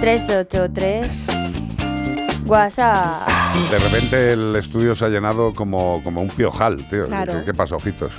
383 0.00 1.28
WhatsApp. 2.46 3.28
De 3.70 3.78
repente 3.78 4.32
el 4.32 4.54
estudio 4.56 4.94
se 4.94 5.06
ha 5.06 5.08
llenado 5.08 5.54
como, 5.54 6.02
como 6.04 6.20
un 6.20 6.28
piojal, 6.28 6.86
tío. 6.88 7.06
Claro. 7.06 7.38
¿Qué, 7.38 7.44
qué 7.46 7.54
pasa, 7.54 7.76
ojitos? 7.76 8.12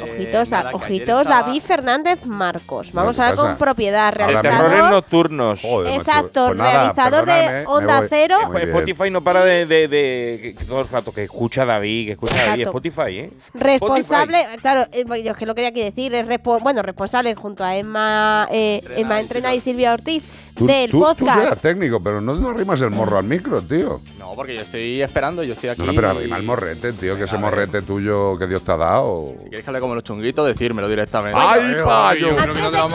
Ojitos, 0.00 0.50
nada, 0.50 0.68
ayer 0.70 0.74
ojitos 0.74 1.20
estaba- 1.22 1.42
David 1.46 1.62
Fernández 1.62 2.24
Marcos. 2.24 2.92
Vamos 2.92 3.16
¿qué 3.16 3.22
a 3.22 3.26
ver 3.26 3.34
con 3.36 3.56
propiedad. 3.56 4.10
De 4.12 4.18
terrores 4.18 4.42
Realizador, 4.42 4.90
nocturnos. 4.90 5.60
Joder, 5.62 5.92
exacto, 5.94 6.46
Pues 6.46 6.58
nada, 6.58 6.70
realizador 6.72 7.26
de 7.26 7.64
Onda 7.66 7.98
voy. 8.00 8.06
Cero. 8.08 8.38
Spotify 8.56 9.10
no 9.10 9.22
para 9.22 9.44
de, 9.44 9.66
de, 9.66 9.88
de- 9.88 10.56
todo 10.66 10.80
el 10.80 10.88
rato 10.88 11.12
que 11.12 11.24
escucha 11.24 11.62
a 11.62 11.66
David, 11.66 12.06
que 12.06 12.12
escucha 12.12 12.34
a 12.34 12.46
David. 12.46 12.62
Exacto. 12.62 12.78
Spotify, 12.78 13.18
¿eh? 13.18 13.30
Responsable, 13.54 14.38
claro, 14.60 14.84
eh, 14.92 15.04
yo 15.22 15.32
es 15.32 15.36
que 15.36 15.46
lo 15.46 15.54
quería 15.54 15.68
aquí 15.70 15.82
decir, 15.82 16.14
es 16.14 16.26
respo- 16.26 16.60
bueno, 16.62 16.82
responsable 16.82 17.34
junto 17.34 17.64
a 17.64 17.76
Emma, 17.76 18.48
eh, 18.50 18.82
Emma 18.96 19.20
Entrena 19.20 19.54
y 19.54 19.60
Silvia 19.60 19.92
Ortiz 19.92 20.22
Tú, 20.54 20.66
del 20.66 20.90
tú- 20.90 20.98
tú 20.98 21.04
podcast. 21.04 21.38
serás 21.40 21.58
técnico, 21.60 22.02
pero 22.02 22.20
no, 22.20 22.34
no 22.34 22.50
arrimas 22.50 22.80
el 22.82 22.90
morro 22.90 23.16
al 23.18 23.24
micro, 23.24 23.62
tío. 23.62 24.00
No, 24.18 24.32
porque 24.34 24.54
yo 24.54 24.60
estoy 24.60 25.00
esperando, 25.00 25.42
yo 25.42 25.54
estoy 25.54 25.70
aquí. 25.70 25.80
No, 25.80 25.86
no, 25.86 25.94
pero 25.94 26.10
arrima 26.10 26.36
el 26.36 26.42
morrete, 26.42 26.92
tío, 26.92 27.16
que 27.16 27.24
ese 27.24 27.38
morrete 27.38 27.82
tuyo 27.82 28.36
que 28.38 28.46
Dios 28.46 28.62
te 28.62 28.72
ha 28.72 28.76
dado. 28.76 29.32
Si 29.38 29.44
quieres 29.44 29.64
que 29.64 29.70
hable 29.70 29.80
como 29.80 29.94
los 29.94 30.04
chunguitos, 30.04 30.46
decírmelo 30.46 30.88
directamente. 30.88 31.38
¡Ay, 31.40 31.76
payo! 31.84 32.36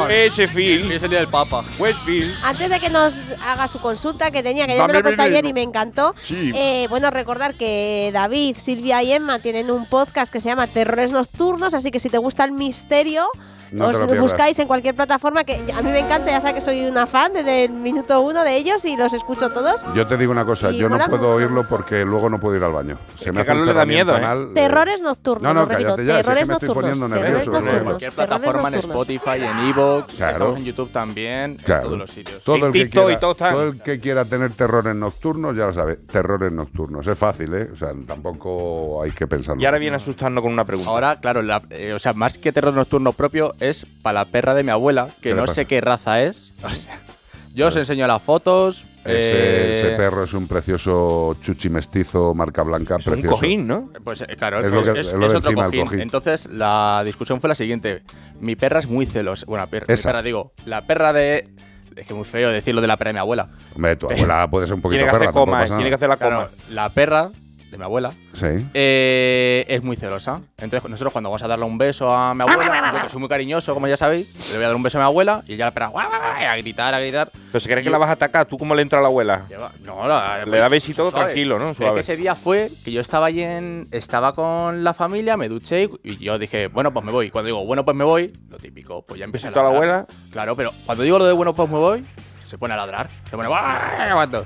Ese 0.09 0.47
Phil. 0.47 0.91
Es 0.91 1.03
el 1.03 1.09
día 1.09 1.19
del 1.19 1.27
Papa. 1.27 1.63
Westfield. 1.79 2.33
Antes 2.43 2.69
de 2.69 2.79
que 2.79 2.89
nos 2.89 3.17
haga 3.45 3.67
su 3.67 3.79
consulta 3.79 4.31
que 4.31 4.43
tenía, 4.43 4.67
que 4.67 4.75
ya 4.75 4.85
me 4.87 4.93
lo 4.93 5.01
veneno. 5.01 5.23
ayer 5.23 5.45
y 5.45 5.53
me 5.53 5.61
encantó. 5.61 6.13
Sí. 6.23 6.51
eh, 6.55 6.87
bueno, 6.89 7.09
recordar 7.09 7.55
que 7.55 8.11
David, 8.13 8.57
Silvia 8.59 9.01
y 9.03 9.13
Emma 9.13 9.39
tienen 9.39 9.71
un 9.71 9.85
podcast 9.87 10.31
que 10.31 10.39
se 10.39 10.49
llama 10.49 10.67
Terrores 10.67 11.11
Nocturnos, 11.11 11.73
así 11.73 11.91
que 11.91 11.99
si 11.99 12.09
te 12.09 12.17
gusta 12.17 12.43
el 12.43 12.51
misterio, 12.51 13.25
No 13.71 13.87
os 13.87 13.99
lo 13.99 14.21
buscáis 14.21 14.57
en 14.59 14.67
cualquier 14.67 14.95
plataforma, 14.95 15.43
que 15.43 15.55
a 15.73 15.81
mí 15.81 15.91
me 15.91 15.99
encanta, 15.99 16.27
ya 16.31 16.39
sabes 16.41 16.55
que 16.55 16.61
soy 16.61 16.85
una 16.85 17.05
fan 17.07 17.33
desde 17.33 17.65
el 17.65 17.71
minuto 17.71 18.19
uno 18.21 18.43
de 18.43 18.55
ellos 18.55 18.83
y 18.85 18.95
los 18.95 19.13
escucho 19.13 19.49
todos. 19.49 19.83
Yo 19.95 20.07
te 20.07 20.17
digo 20.17 20.31
una 20.31 20.45
cosa, 20.45 20.71
yo 20.71 20.89
no 20.89 20.97
puedo 20.97 21.17
mucho, 21.27 21.31
oírlo 21.31 21.63
porque 21.63 22.03
luego 22.05 22.29
no 22.29 22.39
puedo 22.39 22.55
ir 22.55 22.63
al 22.63 22.71
baño. 22.73 22.97
Se 23.15 23.31
me 23.31 23.41
hace 23.41 23.51
un 23.51 23.65
le 23.65 23.73
da 23.73 23.85
miedo, 23.85 24.15
¿eh? 24.17 24.47
Terrores 24.53 25.01
Nocturnos, 25.01 25.43
No, 25.43 25.53
no, 25.53 25.65
repito, 25.65 25.95
cállate 25.95 26.05
ya, 26.05 26.13
si 26.15 26.19
es 26.19 26.25
que 26.27 26.31
Terrores 26.33 26.47
me 26.47 26.53
estoy 26.53 26.67
Nocturnos. 26.69 26.99
poniendo 26.99 27.15
terrores 27.15 27.31
nervioso, 27.31 27.47
En 27.47 27.53
Nocturnos. 27.65 27.83
cualquier 27.83 28.11
Terrores 28.11 28.27
plataforma, 28.39 28.67
en 28.67 28.73
Nocturnos. 28.75 29.07
Spotify, 29.07 29.43
en 29.45 29.69
Evox, 29.69 30.13
Claro. 30.15 30.31
estamos 30.33 30.57
en 30.57 30.63
YouTube 30.65 30.91
también, 30.91 31.55
Claro. 31.57 31.81
en 31.81 31.85
todos 31.87 31.97
los 31.99 32.09
sitios. 32.11 32.43
Todo 32.43 32.55
el, 32.67 32.71
que 32.71 32.77
y 32.79 32.89
quiera, 32.89 33.19
todo 33.19 33.31
está. 33.31 33.51
todo 33.51 33.63
el 33.67 33.81
que 33.81 33.99
quiera 33.99 34.25
tener 34.25 34.51
terrores 34.51 34.95
nocturnos, 34.95 35.57
ya 35.57 35.65
lo 35.67 35.73
sabe. 35.73 35.95
Terrores 35.95 36.51
nocturnos. 36.51 37.05
Es 37.07 37.17
fácil, 37.17 37.53
¿eh? 37.53 37.69
O 37.71 37.75
sea, 37.75 37.89
tampoco 38.05 39.01
hay 39.03 39.11
que 39.11 39.27
pensarlo. 39.27 39.61
Y 39.61 39.65
ahora 39.65 39.77
viene 39.77 39.95
a 39.95 39.97
asustarnos 39.97 40.41
con 40.43 40.51
una 40.51 40.65
pregunta. 40.65 40.89
Ahora, 40.89 41.19
claro, 41.19 41.41
la- 41.41 41.61
eh, 41.69 41.93
o 41.93 41.99
sea, 41.99 42.13
más 42.13 42.37
que 42.37 42.51
terror 42.51 42.73
nocturno 42.73 43.11
propio 43.13 43.55
es 43.59 43.85
para 44.01 44.19
la 44.19 44.25
perra 44.25 44.53
de 44.53 44.63
mi 44.63 44.71
abuela, 44.71 45.07
¿Qué 45.21 45.29
que 45.29 45.35
no 45.35 45.41
pasa? 45.43 45.53
sé 45.53 45.65
qué 45.65 45.81
raza 45.81 46.21
es. 46.21 46.53
O 46.63 46.69
sea, 46.69 46.99
yo 47.53 47.67
os 47.67 47.75
enseño 47.75 48.05
las 48.07 48.21
fotos. 48.21 48.85
Ese, 49.05 49.31
eh, 49.33 49.71
ese 49.71 49.89
perro 49.95 50.25
es 50.25 50.33
un 50.33 50.47
precioso 50.49 51.37
chuchi 51.41 51.69
mestizo, 51.69 52.33
marca 52.33 52.61
blanca, 52.63 52.97
es 52.99 53.07
un 53.07 53.13
precioso. 53.13 53.35
cojín, 53.37 53.65
¿no? 53.65 53.89
Pues 54.03 54.19
eh, 54.21 54.35
claro, 54.37 54.59
Es 54.59 54.65
es, 54.65 54.71
lo 54.73 54.83
que- 54.83 54.99
es- 54.99 55.07
es 55.07 55.13
lo 55.13 55.25
es 55.27 55.31
de 55.31 55.37
otro 55.37 55.49
encima 55.51 55.65
cojín. 55.67 55.83
cojín. 55.85 56.01
Entonces, 56.01 56.45
la 56.51 57.03
discusión 57.05 57.39
fue 57.39 57.47
la 57.47 57.55
siguiente. 57.55 58.03
Mi 58.41 58.57
perra 58.57 58.79
es 58.79 58.87
muy 58.87 59.05
celosa. 59.05 59.45
Bueno, 59.47 59.65
perra, 59.67 59.85
mi 59.87 59.93
Esa. 59.93 60.09
perra, 60.09 60.21
digo, 60.23 60.51
la 60.65 60.85
perra 60.85 61.13
de... 61.13 61.47
Es 61.95 62.05
que 62.05 62.13
muy 62.13 62.25
feo 62.25 62.49
decirlo 62.51 62.81
de 62.81 62.87
la 62.87 62.97
perra 62.97 63.09
de 63.09 63.13
mi 63.13 63.19
abuela. 63.19 63.49
Hombre, 63.75 63.95
tu 63.95 64.07
abuela 64.11 64.47
puede 64.49 64.67
ser 64.67 64.75
un 64.75 64.81
poquito 64.81 64.97
Tiene 64.99 65.03
que 65.05 65.09
hacer 65.15 65.19
perra. 65.19 65.31
tampoco 65.31 65.45
coma, 65.45 65.59
pasa 65.61 65.75
tiene 65.75 65.89
que 65.89 65.95
hacer 65.95 66.09
la 66.09 66.17
Claro, 66.17 66.35
coma. 66.35 66.49
la 66.69 66.89
perra 66.89 67.31
de 67.69 67.77
mi 67.77 67.83
abuela 67.83 68.11
Sí. 68.33 68.45
eh, 68.73 69.65
es 69.67 69.83
muy 69.83 69.95
celosa. 69.95 70.41
Entonces, 70.57 70.89
nosotros 70.89 71.11
cuando 71.11 71.29
vamos 71.29 71.43
a 71.43 71.47
darle 71.47 71.65
un 71.65 71.77
beso 71.77 72.11
a 72.11 72.33
mi 72.33 72.41
abuela, 72.43 72.93
yo 72.95 73.01
que 73.03 73.09
soy 73.09 73.19
muy 73.19 73.29
cariñoso, 73.29 73.73
como 73.73 73.87
ya 73.87 73.97
sabéis, 73.97 74.35
le 74.49 74.55
voy 74.55 74.63
a 74.63 74.67
dar 74.67 74.75
un 74.75 74.83
beso 74.83 74.97
a 74.97 75.01
mi 75.01 75.05
abuela 75.05 75.43
y 75.47 75.53
ella 75.53 75.65
la 75.65 75.71
perra 75.73 75.87
"Guau, 75.87 76.07
guau, 76.07 76.19
guau", 76.21 76.31
a 76.47 76.55
gritar, 76.57 76.93
a 76.93 76.99
gritar. 76.99 77.31
Pero 77.51 77.59
si 77.59 77.67
crees 77.69 77.83
que 77.83 77.89
la 77.89 77.97
vas 77.97 78.09
a 78.09 78.13
atacar, 78.13 78.45
¿tú 78.45 78.57
cómo 78.57 78.73
le 78.75 78.81
entra 78.81 78.99
a 78.99 79.01
la 79.01 79.07
abuela? 79.09 79.45
No, 79.83 80.07
la- 80.07 80.45
Le 80.45 80.57
da 80.57 80.69
besito 80.69 81.09
suave. 81.09 81.25
tranquilo, 81.25 81.55
¿no? 81.59 81.65
Pero 81.65 81.71
es 81.71 81.77
Suave. 81.77 81.93
que 81.95 81.99
ese 82.01 82.17
día 82.17 82.35
fue 82.35 82.69
que 82.85 82.91
yo 82.91 83.01
estaba 83.01 83.25
allí 83.27 83.43
en. 83.43 83.87
Estaba 83.91 84.33
con 84.33 84.83
la 84.83 84.93
familia, 84.93 85.35
me 85.37 85.49
duché 85.49 85.89
y- 86.03 86.17
yo 86.23 86.37
dije, 86.39 86.67
bueno, 86.67 86.91
pues 86.93 87.05
me 87.05 87.11
voy. 87.11 87.27
Y 87.27 87.31
cuando 87.31 87.47
digo, 87.47 87.65
bueno, 87.65 87.83
pues 87.83 87.95
me 87.97 88.03
voy, 88.03 88.33
lo 88.49 88.57
típico, 88.57 89.01
pues 89.03 89.19
ya 89.19 89.25
empieza 89.25 89.47
a 89.47 89.51
¿Besito 89.51 89.59
a 89.59 89.63
la 89.63 89.69
abuela? 89.75 90.07
Claro, 90.31 90.55
pero 90.55 90.71
cuando 90.85 91.03
digo 91.03 91.17
lo 91.19 91.25
de 91.25 91.33
bueno, 91.33 91.53
pues 91.53 91.69
me 91.69 91.77
voy, 91.77 92.05
se 92.41 92.57
pone 92.57 92.73
a 92.73 92.77
ladrar. 92.77 93.09
Se 93.29 93.35
pone. 93.35 93.47
Aguanto. 93.47 94.45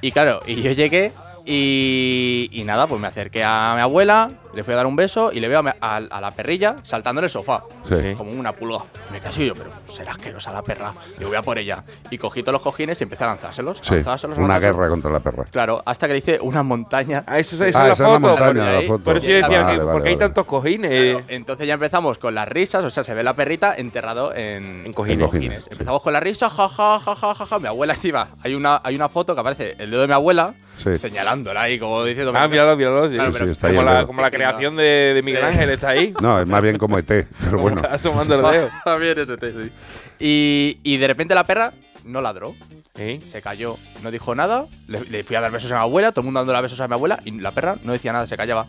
Y 0.00 0.12
claro, 0.12 0.42
y 0.46 0.60
yo 0.60 0.70
llegué 0.72 1.12
y, 1.46 2.62
nada, 2.64 2.86
pues 2.86 3.00
me 3.00 3.08
acerqué 3.08 3.44
a 3.44 3.72
mi 3.74 3.80
abuela, 3.80 4.30
le 4.54 4.64
fui 4.64 4.72
a 4.74 4.76
dar 4.76 4.86
un 4.86 4.96
beso 4.96 5.32
y 5.32 5.40
le 5.40 5.48
veo 5.48 5.58
a, 5.58 5.62
mi- 5.62 5.70
a- 5.80 5.96
a 5.96 6.20
la 6.20 6.30
perrilla 6.32 6.76
saltando 6.82 7.20
en 7.20 7.24
el 7.24 7.30
sofá. 7.30 7.64
Sí. 7.88 8.14
Como 8.16 8.30
una 8.32 8.52
pulga. 8.52 8.84
Me 9.12 9.20
casi 9.20 9.46
yo, 9.46 9.54
pero 9.54 9.70
será 9.86 10.12
asquerosa 10.12 10.52
la 10.52 10.62
perra. 10.62 10.92
Yo 11.18 11.28
voy 11.28 11.36
a 11.36 11.42
por 11.42 11.58
ella. 11.58 11.82
Y 12.10 12.18
cogí 12.18 12.42
todos 12.42 12.54
los 12.54 12.62
cojines 12.62 13.00
y 13.00 13.04
empecé 13.04 13.24
a 13.24 13.28
lanzárselos. 13.28 13.78
Sí, 13.82 13.94
lanzárselos, 13.94 14.38
una 14.38 14.48
lanzárselos. 14.48 14.76
guerra 14.76 14.88
contra 14.90 15.10
la 15.10 15.20
perra. 15.20 15.44
Claro, 15.50 15.82
hasta 15.84 16.06
que 16.06 16.12
le 16.14 16.18
hice 16.18 16.38
una 16.40 16.62
montaña. 16.62 17.24
Ah, 17.26 17.38
eso, 17.38 17.56
esa 17.56 17.64
Ah, 17.64 17.68
es 17.68 17.74
la 17.74 17.82
esa 17.84 17.92
es 17.92 17.98
la 18.00 18.06
foto. 18.06 18.20
montaña 18.28 18.64
de 18.66 18.72
la 18.82 18.86
foto. 18.86 19.04
Por 19.04 19.16
eso 19.16 19.26
yo 19.26 19.34
decía, 19.36 19.62
Vale, 19.62 19.72
que, 19.78 19.84
vale, 19.84 19.92
¿por 19.92 20.02
qué 20.02 20.08
hay 20.10 20.16
tantos 20.16 20.44
cojines? 20.44 21.24
Entonces 21.28 21.66
ya 21.66 21.74
empezamos 21.74 22.18
con 22.18 22.34
las 22.34 22.48
risas, 22.48 22.84
o 22.84 22.90
sea, 22.90 23.04
se 23.04 23.14
ve 23.14 23.22
la 23.22 23.34
perrita 23.34 23.74
enterrado 23.76 24.34
en, 24.34 24.82
En 24.86 24.92
cojines. 24.92 25.24
En 25.24 25.26
cojines, 25.30 25.64
sí. 25.64 25.68
Empezamos 25.72 26.02
con 26.02 26.12
la 26.12 26.20
risa, 26.20 26.48
ja, 26.50 26.68
ja, 26.68 27.00
ja, 27.00 27.14
ja, 27.14 27.34
ja, 27.34 27.46
ja. 27.46 27.58
Mi 27.58 27.68
abuela 27.68 27.94
encima. 27.94 28.28
Hay 28.42 28.54
una, 28.54 28.80
hay 28.84 28.94
una 28.94 29.08
foto 29.08 29.34
que 29.34 29.40
aparece 29.40 29.74
el 29.78 29.90
dedo 29.90 30.02
de 30.02 30.08
mi 30.08 30.14
abuela 30.14 30.54
Sí. 30.76 30.96
señalándola 30.96 31.62
ahí, 31.62 31.78
como 31.78 32.02
diciendo. 32.02 32.32
Ah, 32.34 32.48
míralo, 32.48 32.76
míralo. 32.76 33.08
Sí, 33.08 33.14
Claro, 33.14 33.30
Sí, 33.30 33.34
pero- 33.38 33.46
sí, 33.46 33.52
está 33.52 33.68
ahí 33.68 33.74
como, 33.74 33.80
el 33.82 33.86
la, 33.86 33.94
dedo. 33.98 34.06
como 34.08 34.22
la 34.22 34.30
creación 34.48 34.76
de, 34.76 35.12
de 35.14 35.22
Miguel 35.22 35.44
Ángel 35.44 35.70
está 35.70 35.90
ahí. 35.90 36.14
No, 36.20 36.40
es 36.40 36.46
más 36.46 36.62
bien 36.62 36.78
como 36.78 36.98
ET, 36.98 37.06
pero 37.06 37.58
bueno. 37.58 37.76
Está 37.76 37.94
asomando 37.94 38.34
el 38.34 38.42
dedo. 38.52 38.66
Está 38.66 38.96
bien 38.96 39.18
ese 39.18 39.36
té, 39.36 39.52
sí. 39.52 39.70
Y, 40.18 40.78
y 40.82 40.96
de 40.96 41.06
repente 41.06 41.34
la 41.34 41.44
perra 41.44 41.72
no 42.04 42.20
ladró. 42.20 42.54
¿Eh? 42.96 43.20
Se 43.24 43.42
cayó, 43.42 43.76
no 44.02 44.10
dijo 44.10 44.34
nada. 44.34 44.66
Le, 44.86 45.00
le 45.04 45.24
fui 45.24 45.34
a 45.36 45.40
dar 45.40 45.50
besos 45.50 45.72
a 45.72 45.76
mi 45.76 45.80
abuela, 45.80 46.12
todo 46.12 46.20
el 46.20 46.26
mundo 46.26 46.44
dando 46.44 46.62
besos 46.62 46.80
a 46.80 46.86
mi 46.86 46.94
abuela 46.94 47.18
y 47.24 47.32
la 47.32 47.50
perra 47.50 47.76
no 47.82 47.92
decía 47.92 48.12
nada, 48.12 48.26
se 48.26 48.36
callaba. 48.36 48.66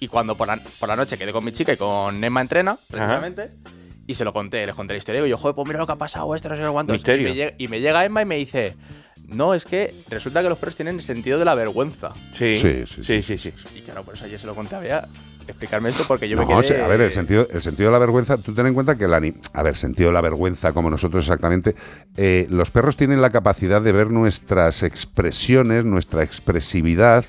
Y 0.00 0.08
cuando 0.08 0.36
por 0.36 0.48
la, 0.48 0.62
por 0.78 0.88
la 0.88 0.96
noche 0.96 1.16
quedé 1.16 1.32
con 1.32 1.44
mi 1.44 1.52
chica 1.52 1.72
y 1.72 1.76
con 1.76 2.22
Emma 2.22 2.40
Entrena, 2.42 2.78
precisamente, 2.88 3.52
y 4.06 4.14
se 4.14 4.24
lo 4.24 4.32
conté, 4.34 4.66
les 4.66 4.74
conté 4.74 4.92
la 4.92 4.98
historia. 4.98 5.26
Y 5.26 5.30
yo, 5.30 5.38
joder, 5.38 5.54
pues 5.54 5.66
mira 5.66 5.78
lo 5.78 5.86
que 5.86 5.92
ha 5.92 5.96
pasado, 5.96 6.34
esto, 6.34 6.48
no 6.50 6.56
sé 6.56 6.62
qué 6.62 6.68
cuántos. 6.68 6.94
Misterio. 6.94 7.28
Y 7.28 7.30
me, 7.30 7.36
llega, 7.36 7.54
y 7.56 7.68
me 7.68 7.80
llega 7.80 8.04
Emma 8.04 8.20
y 8.20 8.26
me 8.26 8.36
dice, 8.36 8.76
No, 9.28 9.54
es 9.54 9.64
que 9.64 9.94
resulta 10.10 10.42
que 10.42 10.48
los 10.48 10.58
perros 10.58 10.76
tienen 10.76 10.96
el 10.96 11.00
sentido 11.00 11.38
de 11.38 11.44
la 11.44 11.54
vergüenza. 11.54 12.12
Sí, 12.34 12.58
Sí, 12.58 12.84
sí, 12.86 13.02
sí, 13.04 13.22
sí, 13.22 13.38
sí. 13.38 13.52
Y 13.74 13.80
claro, 13.80 14.04
por 14.04 14.14
eso 14.14 14.24
ayer 14.26 14.38
se 14.38 14.46
lo 14.46 14.54
conté 14.54 14.76
a 14.76 14.80
Bea, 14.80 15.08
explicarme 15.48 15.88
esto 15.90 16.04
porque 16.06 16.28
yo 16.28 16.36
me 16.36 16.42
No, 16.42 16.48
quedé... 16.48 16.58
o 16.58 16.62
sea, 16.62 16.84
a 16.84 16.88
ver, 16.88 17.00
el 17.00 17.10
sentido, 17.10 17.46
el 17.50 17.62
sentido 17.62 17.88
de 17.88 17.92
la 17.92 17.98
vergüenza, 17.98 18.36
tú 18.38 18.54
ten 18.54 18.66
en 18.66 18.74
cuenta 18.74 18.96
que 18.96 19.04
el 19.04 19.14
ani- 19.14 19.34
a 19.52 19.62
ver, 19.62 19.76
sentido 19.76 20.10
de 20.10 20.14
la 20.14 20.20
vergüenza, 20.20 20.72
como 20.72 20.90
nosotros 20.90 21.24
exactamente, 21.24 21.74
eh, 22.16 22.46
los 22.50 22.70
perros 22.70 22.96
tienen 22.96 23.20
la 23.22 23.30
capacidad 23.30 23.80
de 23.82 23.92
ver 23.92 24.10
nuestras 24.10 24.82
expresiones, 24.82 25.84
nuestra 25.84 26.22
expresividad 26.22 27.24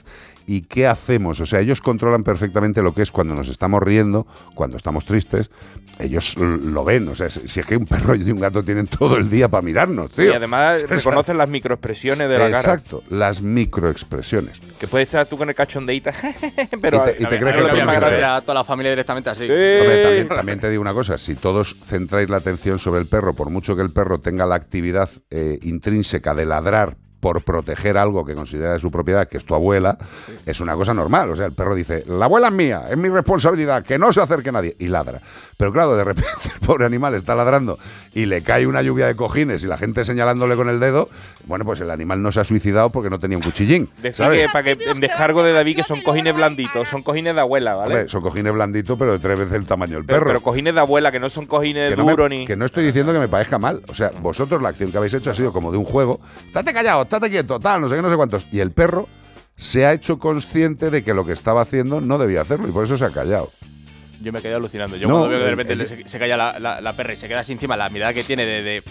y 0.48 0.62
qué 0.62 0.88
hacemos. 0.88 1.39
O 1.39 1.46
sea, 1.46 1.60
ellos 1.60 1.82
controlan 1.82 2.24
perfectamente 2.24 2.82
lo 2.82 2.93
que 2.93 3.02
es 3.02 3.12
cuando 3.12 3.34
nos 3.36 3.50
estamos 3.50 3.82
riendo, 3.82 4.28
cuando 4.54 4.78
estamos 4.78 5.06
tristes. 5.06 5.50
Ellos 5.98 6.36
lo 6.38 6.84
ven. 6.84 7.08
O 7.08 7.16
sea, 7.16 7.30
si 7.30 7.60
es 7.60 7.66
que 7.66 7.78
un 7.78 7.86
perro 7.86 8.16
y 8.16 8.30
un 8.30 8.39
gato 8.39 8.64
tienen 8.64 8.88
todo 8.88 9.18
el 9.18 9.30
día 9.30 9.48
para 9.48 9.62
mirarnos, 9.62 10.12
tío. 10.12 10.26
Y 10.32 10.34
además 10.34 10.84
reconocen 10.89 11.38
las 11.38 11.48
microexpresiones 11.48 12.28
de 12.30 12.38
la 12.38 12.52
cara. 12.52 12.60
Exacto, 12.60 13.04
las 13.10 13.41
microexpresiones. 13.41 14.60
Que 14.80 14.88
puedes 14.88 15.08
estar 15.08 15.26
tú 15.26 15.38
con 15.38 15.50
el 15.50 15.56
cachondeíta, 15.56 16.14
pero 16.82 16.98
Y 16.98 17.14
te- 17.14 17.24
y 17.24 17.26
te 17.26 17.36
a- 17.36 17.39
crees 17.39 17.56
que 17.56 17.62
lo 17.62 18.26
a- 18.28 18.41
toda 18.41 18.54
la 18.54 18.64
familia 18.64 18.91
directamente 18.91 19.30
así. 19.30 19.43
Hombre, 19.43 20.04
también, 20.04 20.28
también 20.28 20.60
te 20.60 20.70
digo 20.70 20.82
una 20.82 20.93
cosa, 20.93 21.18
si 21.18 21.36
todos 21.36 21.76
centráis 21.84 22.30
la 22.30 22.38
atención 22.38 22.80
sobre 22.80 23.00
el 23.02 23.08
perro, 23.08 23.34
por 23.34 23.50
mucho 23.50 23.76
que 23.76 23.82
el 23.82 23.91
perro 23.91 24.20
tenga 24.20 24.46
la 24.46 24.56
actividad 24.56 25.10
eh, 25.30 25.60
intrínseca 25.64 26.34
de 26.36 26.46
ladrar 26.46 26.98
por 27.26 27.41
proteger 27.41 27.97
algo 27.97 28.23
que 28.23 28.36
considera 28.36 28.73
de 28.73 28.80
su 28.80 28.91
propiedad, 28.91 29.28
que 29.28 29.38
es 29.38 29.45
tu 29.45 29.55
abuela, 29.55 29.97
es 30.45 30.59
una 30.59 30.76
cosa 30.76 30.93
normal. 30.93 31.32
O 31.32 31.36
sea, 31.36 31.47
el 31.47 31.53
perro 31.53 31.73
dice, 31.73 32.03
la 32.05 32.26
abuela 32.26 32.49
es 32.49 32.53
mía, 32.53 32.84
es 32.88 32.97
mi 32.97 33.09
responsabilidad, 33.09 33.84
que 33.84 33.97
no 33.97 34.13
se 34.13 34.21
acerque 34.21 34.51
nadie, 34.51 34.76
y 34.78 34.88
ladra. 34.89 35.23
Pero 35.58 35.72
claro, 35.72 35.95
de 35.95 36.03
repente 36.03 36.30
el 36.53 36.60
pobre 36.68 36.86
animal 36.86 37.16
está 37.16 37.34
ladrando 37.36 37.78
y 38.14 38.26
le 38.26 38.43
cae 38.43 38.68
una 38.68 38.82
lluvia 38.82 39.08
de 39.08 39.16
cojines 39.16 39.64
y 39.64 39.68
la 39.68 39.78
gente 39.78 40.03
señalándole 40.03 40.56
con 40.56 40.68
el 40.70 40.80
dedo, 40.80 41.10
bueno, 41.45 41.64
pues 41.66 41.80
el 41.82 41.89
animal 41.91 42.22
no 42.22 42.32
se 42.32 42.41
ha 42.41 42.43
suicidado 42.43 42.89
porque 42.89 43.10
no 43.10 43.20
tenía 43.20 43.38
un 43.38 43.43
cuchillín. 43.43 43.89
Que 44.01 44.47
para 44.51 44.64
que 44.76 44.78
en 44.89 44.99
descargo 44.99 45.43
de 45.43 45.53
David 45.53 45.78
que 45.78 45.84
son 45.84 46.01
cojines 46.01 46.36
blanditos, 46.36 46.88
son 46.89 47.03
cojines 47.03 47.36
de 47.36 47.41
abuela, 47.41 47.76
¿vale? 47.76 47.93
Hombre, 47.93 48.10
son 48.10 48.22
cojines 48.22 48.53
blanditos, 48.53 48.97
pero 48.99 49.14
de 49.14 49.20
tres 49.20 49.38
veces 49.39 49.53
el 49.53 49.66
tamaño 49.66 49.95
del 49.95 50.06
perro. 50.06 50.26
pero 50.28 50.41
cojines 50.41 50.74
de 50.74 50.80
abuela, 50.82 51.12
que 51.12 51.20
no 51.20 51.30
son 51.30 51.45
cojines 51.45 51.89
que 51.89 51.95
no, 51.95 52.06
me- 52.06 52.30
ni. 52.30 52.45
que 52.45 52.56
no 52.56 52.66
estoy 52.66 52.86
diciendo 52.86 53.14
que 53.14 53.20
me 53.20 53.28
parezca 53.28 53.58
mal. 53.58 53.82
O 53.88 53.93
sea, 53.93 54.12
vosotros 54.22 54.62
la 54.62 54.70
acción 54.70 54.91
que 54.91 54.97
habéis 54.97 55.14
hecho 55.14 55.30
ha 55.30 55.34
sido 55.34 55.53
como 55.53 55.72
de 55.72 55.78
un 55.78 55.86
juego. 55.86 56.20
Estate 56.47 56.74
callado, 56.74 57.03
estate 57.03 57.30
quieto, 57.30 57.60
tal, 57.60 57.82
no 57.82 57.89
sé 57.89 57.95
qué, 57.95 58.01
no 58.01 58.10
sé 58.10 58.16
cuántos. 58.16 58.47
Y 58.51 58.60
el 58.60 58.72
perro 58.72 59.08
se 59.56 59.86
ha 59.86 59.93
hecho 59.93 60.20
consciente 60.20 60.89
de 60.89 61.03
que 61.03 61.14
lo 61.14 61.26
que 61.26 61.32
estaba 61.32 61.62
haciendo 61.62 62.01
no 62.01 62.18
debía 62.18 62.41
hacerlo 62.41 62.68
y 62.68 62.72
por 62.72 62.84
eso 62.84 62.97
se 62.97 63.06
ha 63.06 63.12
callado. 63.12 63.51
Yo 64.22 64.32
me 64.32 64.41
quedé 64.41 64.53
alucinando. 64.55 64.95
Yo 64.97 65.07
No, 65.07 65.16
cuando 65.16 65.30
veo 65.30 65.39
que 65.39 65.43
de 65.45 65.51
repente 65.51 65.86
se, 65.86 66.07
se 66.07 66.20
calla 66.20 66.38
la, 66.38 66.59
la- 66.59 66.82
la 66.82 66.93
perra 66.93 67.13
y 67.13 67.18
se 67.18 67.28
queda 67.28 67.39
así 67.41 67.51
encima, 67.53 67.76
la 67.78 67.89
mirada 67.89 68.13
que 68.13 68.24
tiene 68.24 68.45
de... 68.45 68.61
de- 68.63 68.84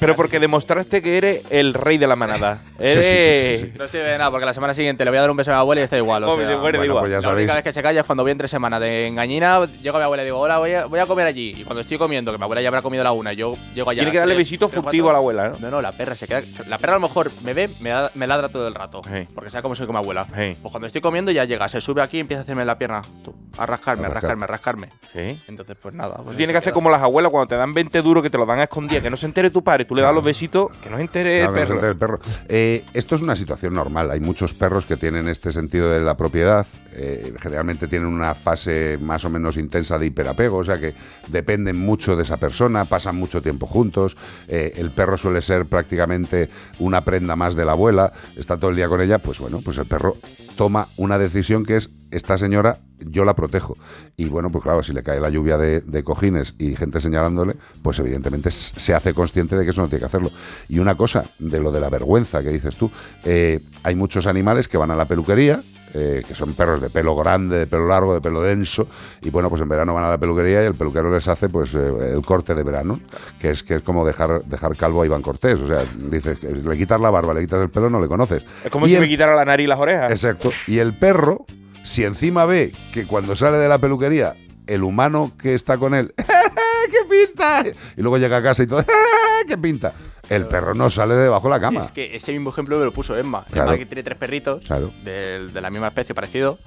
Pero 0.00 0.16
porque 0.16 0.38
demostraste 0.40 1.02
que 1.02 1.18
eres 1.18 1.42
el 1.50 1.74
rey 1.74 1.98
de 1.98 2.06
la 2.06 2.16
manada. 2.16 2.62
Eres. 2.78 3.74
No 3.76 3.88
sirve 3.88 4.04
de 4.04 4.18
nada, 4.18 4.30
porque 4.30 4.46
la 4.46 4.52
semana 4.54 4.74
siguiente 4.74 5.04
le 5.04 5.10
voy 5.10 5.18
a 5.18 5.22
dar 5.22 5.30
un 5.30 5.36
beso 5.36 5.50
a 5.50 5.54
mi 5.54 5.60
abuela 5.60 5.80
y 5.80 5.84
está 5.84 5.96
igual. 5.96 6.24
O 6.24 6.36
sea, 6.36 6.46
de 6.46 6.54
acuerdo, 6.54 6.78
Bueno, 6.78 6.84
igual. 6.84 7.02
pues 7.02 7.10
ya 7.10 7.16
la 7.16 7.22
sabéis. 7.22 7.44
única 7.44 7.54
vez 7.54 7.64
que 7.64 7.72
se 7.72 7.82
calla 7.82 8.00
es 8.00 8.06
cuando 8.06 8.22
voy 8.22 8.32
entre 8.32 8.48
semana 8.48 8.78
de 8.80 9.06
engañina, 9.06 9.64
llego 9.82 9.96
a 9.96 10.00
mi 10.00 10.04
abuela 10.04 10.22
y 10.22 10.26
digo, 10.26 10.38
hola, 10.38 10.58
voy 10.58 10.72
a, 10.72 10.86
voy 10.86 11.00
a 11.00 11.06
comer 11.06 11.26
allí. 11.26 11.54
Y 11.58 11.64
cuando 11.64 11.80
estoy 11.80 11.98
comiendo, 11.98 12.32
que 12.32 12.38
mi 12.38 12.44
abuela 12.44 12.62
ya 12.62 12.68
habrá 12.68 12.82
comido 12.82 13.02
a 13.02 13.04
la 13.04 13.12
una, 13.12 13.32
yo 13.32 13.54
llego 13.74 13.90
allá. 13.90 14.00
Tiene 14.00 14.12
que 14.12 14.18
darle 14.18 14.34
besito 14.34 14.68
furtivo 14.68 15.10
a 15.10 15.12
la 15.12 15.18
abuela, 15.18 15.48
¿no? 15.50 15.58
No, 15.58 15.70
no, 15.70 15.82
la 15.82 15.92
perra 15.92 16.14
se 16.14 16.26
queda. 16.26 16.42
La 16.68 16.78
perra 16.78 16.94
a 16.94 16.96
lo 16.96 17.02
mejor 17.08 17.30
me 17.42 17.54
ve, 17.54 17.68
me, 17.80 17.90
da- 17.90 18.10
me 18.14 18.26
ladra 18.26 18.48
todo 18.48 18.66
el 18.68 18.74
rato. 18.74 19.02
Sí. 19.04 19.26
Porque 19.34 19.50
sabe 19.50 19.62
cómo 19.62 19.74
soy 19.74 19.86
con 19.86 19.94
mi 19.94 20.00
abuela. 20.00 20.26
Sí. 20.26 20.56
Pues 20.60 20.70
cuando 20.72 20.86
estoy 20.86 21.00
comiendo 21.00 21.30
ya 21.30 21.44
llega, 21.44 21.68
se 21.68 21.80
sube 21.80 22.02
aquí 22.02 22.18
y 22.18 22.20
empieza 22.20 22.40
a 22.40 22.44
hacerme 22.44 22.64
la 22.64 22.78
pierna. 22.78 23.02
tú, 23.24 23.34
a 23.58 23.66
rascarme, 23.66 24.04
A 24.04 24.06
a 24.06 24.10
rascar. 24.10 24.22
rascarme, 24.30 24.44
a 24.44 24.46
rascarme. 24.46 24.88
Sí. 25.12 25.42
Entonces, 25.48 25.76
pues 25.80 25.94
nada. 25.94 26.16
Pues 26.24 26.36
tienes 26.36 26.52
que 26.54 26.58
hacer 26.58 26.72
como 26.72 26.90
las 26.90 27.02
abuelas 27.02 27.30
cuando 27.30 27.48
te 27.48 27.56
dan 27.56 27.72
20 27.74 28.02
duros 28.02 28.22
que 28.22 28.30
te 28.30 28.38
lo 28.38 28.46
dan 28.46 28.58
a 28.60 28.64
escondidas, 28.64 29.02
que 29.02 29.10
no 29.10 29.16
se 29.16 29.26
entere 29.26 29.50
tu 29.50 29.62
padre, 29.62 29.81
tú 29.84 29.94
le 29.94 30.02
das 30.02 30.14
los 30.14 30.24
besitos, 30.24 30.68
que 30.82 30.90
no 30.90 30.96
se 30.96 31.02
entere 31.02 31.40
Claro, 31.40 31.50
el 31.50 31.54
que 31.54 31.60
no 31.60 31.66
se 31.66 31.72
perro. 31.72 31.74
entere 31.74 31.92
el 31.92 31.98
perro. 31.98 32.20
Eh, 32.48 32.84
esto 32.94 33.14
es 33.14 33.22
una 33.22 33.36
situación 33.36 33.74
normal. 33.74 34.10
Hay 34.10 34.20
muchos 34.20 34.54
perros 34.54 34.86
que 34.86 34.96
tienen 34.96 35.28
este 35.28 35.52
sentido 35.52 35.90
de 35.90 36.00
la 36.00 36.16
propiedad. 36.16 36.66
eh, 36.94 37.32
generalmente 37.40 37.88
tienen 37.88 38.06
una 38.08 38.34
fase 38.34 38.98
más 39.00 39.24
o 39.24 39.30
menos 39.30 39.56
intensa 39.56 39.98
de 39.98 40.06
hiperapego, 40.06 40.58
o 40.58 40.64
sea 40.64 40.78
que 40.78 40.92
dependen 41.28 41.76
mucho 41.78 42.16
de 42.16 42.22
esa 42.22 42.36
persona, 42.36 42.84
pasan 42.84 43.16
mucho 43.16 43.40
tiempo 43.40 43.66
juntos. 43.66 44.14
eh, 44.48 44.74
el 44.76 44.90
perro 44.90 45.16
suele 45.16 45.40
ser 45.40 45.64
prácticamente 45.64 46.50
una 46.78 47.02
prenda 47.02 47.34
más 47.34 47.54
de 47.54 47.64
la 47.64 47.72
abuela, 47.72 48.12
está 48.36 48.58
todo 48.58 48.70
el 48.70 48.76
día 48.76 48.88
con 48.88 49.00
ella. 49.00 49.18
Pues 49.20 49.38
bueno, 49.38 49.60
pues 49.64 49.78
el 49.78 49.86
perro 49.86 50.16
toma 50.56 50.88
una 50.98 51.18
decisión 51.18 51.64
que 51.64 51.76
es 51.76 51.88
esta 52.10 52.36
señora 52.36 52.80
yo 53.08 53.24
la 53.24 53.34
protejo. 53.34 53.76
Y 54.16 54.26
bueno, 54.28 54.50
pues 54.50 54.62
claro, 54.64 54.82
si 54.82 54.92
le 54.92 55.02
cae 55.02 55.20
la 55.20 55.30
lluvia 55.30 55.56
de, 55.58 55.80
de 55.80 56.04
cojines 56.04 56.54
y 56.58 56.76
gente 56.76 57.00
señalándole, 57.00 57.56
pues 57.82 57.98
evidentemente 57.98 58.50
se 58.50 58.94
hace 58.94 59.14
consciente 59.14 59.56
de 59.56 59.64
que 59.64 59.70
eso 59.70 59.82
no 59.82 59.88
tiene 59.88 60.00
que 60.00 60.06
hacerlo. 60.06 60.30
Y 60.68 60.78
una 60.78 60.96
cosa, 60.96 61.24
de 61.38 61.60
lo 61.60 61.72
de 61.72 61.80
la 61.80 61.88
vergüenza 61.90 62.42
que 62.42 62.50
dices 62.50 62.76
tú, 62.76 62.90
eh, 63.24 63.60
hay 63.82 63.94
muchos 63.94 64.26
animales 64.26 64.68
que 64.68 64.76
van 64.78 64.90
a 64.90 64.96
la 64.96 65.04
peluquería, 65.06 65.62
eh, 65.94 66.22
que 66.26 66.34
son 66.34 66.54
perros 66.54 66.80
de 66.80 66.88
pelo 66.88 67.14
grande, 67.14 67.58
de 67.58 67.66
pelo 67.66 67.86
largo, 67.86 68.14
de 68.14 68.22
pelo 68.22 68.40
denso, 68.40 68.88
y 69.20 69.28
bueno, 69.28 69.50
pues 69.50 69.60
en 69.60 69.68
verano 69.68 69.92
van 69.92 70.04
a 70.04 70.08
la 70.08 70.16
peluquería 70.16 70.62
y 70.62 70.66
el 70.66 70.74
peluquero 70.74 71.12
les 71.12 71.28
hace 71.28 71.50
pues 71.50 71.74
eh, 71.74 72.12
el 72.14 72.22
corte 72.22 72.54
de 72.54 72.62
verano, 72.62 72.98
que 73.38 73.50
es 73.50 73.62
que 73.62 73.74
es 73.74 73.82
como 73.82 74.06
dejar, 74.06 74.42
dejar 74.46 74.74
calvo 74.76 75.02
a 75.02 75.06
Iván 75.06 75.20
Cortés. 75.20 75.60
O 75.60 75.66
sea, 75.66 75.84
dices 76.10 76.38
que 76.38 76.48
le 76.48 76.78
quitas 76.78 76.98
la 76.98 77.10
barba, 77.10 77.34
le 77.34 77.42
quitas 77.42 77.60
el 77.60 77.68
pelo, 77.68 77.90
no 77.90 78.00
le 78.00 78.08
conoces. 78.08 78.42
Es 78.64 78.70
como 78.70 78.86
Y 78.86 78.90
si 78.90 78.94
el- 78.94 79.02
me 79.02 79.08
quitara 79.08 79.34
la 79.36 79.44
nariz 79.44 79.64
y 79.64 79.68
las 79.68 79.78
orejas. 79.78 80.10
Exacto. 80.10 80.50
Y 80.66 80.78
el 80.78 80.96
perro, 80.96 81.44
si 81.84 82.04
encima 82.04 82.44
ve 82.46 82.72
que 82.92 83.06
cuando 83.06 83.36
sale 83.36 83.56
de 83.58 83.68
la 83.68 83.78
peluquería, 83.78 84.34
el 84.66 84.82
humano 84.82 85.32
que 85.40 85.54
está 85.54 85.76
con 85.78 85.94
él, 85.94 86.14
¡qué 86.16 86.98
pinta! 87.08 87.62
Y 87.96 88.00
luego 88.02 88.18
llega 88.18 88.36
a 88.38 88.42
casa 88.42 88.62
y 88.62 88.66
todo, 88.66 88.84
¡qué 89.48 89.56
pinta! 89.58 89.92
El 90.28 90.46
perro 90.46 90.72
no 90.74 90.88
sale 90.88 91.14
de 91.14 91.24
debajo 91.24 91.48
de 91.48 91.54
la 91.54 91.60
cama. 91.60 91.80
Es 91.80 91.92
que 91.92 92.14
ese 92.14 92.32
mismo 92.32 92.50
ejemplo 92.50 92.78
me 92.78 92.84
lo 92.84 92.92
puso 92.92 93.16
Emma. 93.18 93.44
Claro. 93.50 93.70
Emma, 93.70 93.78
que 93.78 93.86
tiene 93.86 94.02
tres 94.02 94.16
perritos 94.16 94.64
Claro. 94.64 94.92
de, 95.04 95.50
la 95.52 95.68
misma 95.70 95.88
especie, 95.88 96.14
parecido. 96.14 96.58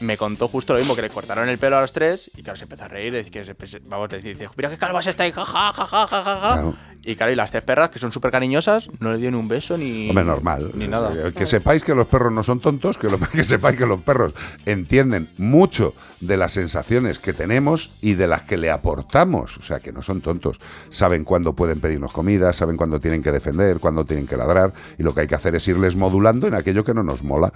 Me 0.00 0.16
contó 0.16 0.46
justo 0.46 0.74
lo 0.74 0.78
mismo, 0.78 0.94
que 0.94 1.02
le 1.02 1.10
cortaron 1.10 1.48
el 1.48 1.58
pelo 1.58 1.76
a 1.78 1.80
los 1.80 1.92
tres 1.92 2.30
y 2.36 2.42
claro, 2.44 2.56
se 2.56 2.64
empezó 2.64 2.84
a 2.84 2.88
reír. 2.88 3.28
que 3.32 3.44
se, 3.44 3.56
se- 3.66 3.80
vamos, 3.80 4.08
decir, 4.08 4.36
dice, 4.36 4.48
mira 4.56 4.70
qué 4.70 4.78
calvas 4.78 5.08
está 5.08 5.24
ahí, 5.24 5.32
jaja, 5.32 5.72
jaja, 5.72 5.86
jaja, 5.86 6.24
jaja. 6.24 6.52
Claro. 6.52 6.74
Y 7.04 7.16
claro, 7.16 7.32
y 7.32 7.36
las 7.36 7.50
tres 7.50 7.62
perras, 7.62 7.88
que 7.90 7.98
son 7.98 8.12
súper 8.12 8.30
cariñosas, 8.30 8.90
no 9.00 9.12
le 9.12 9.18
dio 9.18 9.30
ni 9.30 9.38
un 9.38 9.48
beso 9.48 9.78
ni. 9.78 10.08
Hombre, 10.10 10.24
normal. 10.24 10.70
Ni 10.74 10.86
nada. 10.88 11.10
sí. 11.12 11.32
Que 11.34 11.46
sepáis 11.46 11.82
que 11.82 11.94
los 11.94 12.06
perros 12.06 12.32
no 12.32 12.42
son 12.42 12.60
tontos, 12.60 12.98
que, 12.98 13.08
lo- 13.08 13.18
que 13.32 13.44
sepáis 13.44 13.78
que 13.78 13.86
los 13.86 14.00
perros 14.02 14.34
entienden 14.66 15.30
mucho 15.38 15.94
de 16.20 16.36
las 16.36 16.52
sensaciones 16.52 17.18
que 17.18 17.32
tenemos 17.32 17.90
y 18.02 18.14
de 18.14 18.26
las 18.26 18.42
que 18.42 18.56
le 18.58 18.70
aportamos. 18.70 19.56
O 19.58 19.62
sea, 19.62 19.80
que 19.80 19.92
no 19.92 20.02
son 20.02 20.20
tontos. 20.20 20.58
Saben 20.90 21.24
cuándo 21.24 21.54
pueden 21.54 21.80
pedirnos 21.80 22.12
comida, 22.12 22.52
saben 22.52 22.76
cuándo 22.76 23.00
tienen 23.00 23.22
que 23.22 23.32
defender, 23.32 23.78
cuándo 23.78 24.04
tienen 24.04 24.26
que 24.26 24.36
ladrar. 24.36 24.72
Y 24.98 25.02
lo 25.02 25.14
que 25.14 25.22
hay 25.22 25.26
que 25.26 25.34
hacer 25.34 25.54
es 25.54 25.66
irles 25.68 25.96
modulando 25.96 26.46
en 26.46 26.54
aquello 26.54 26.84
que 26.84 26.92
no 26.94 27.02
nos 27.02 27.22
mola. 27.22 27.52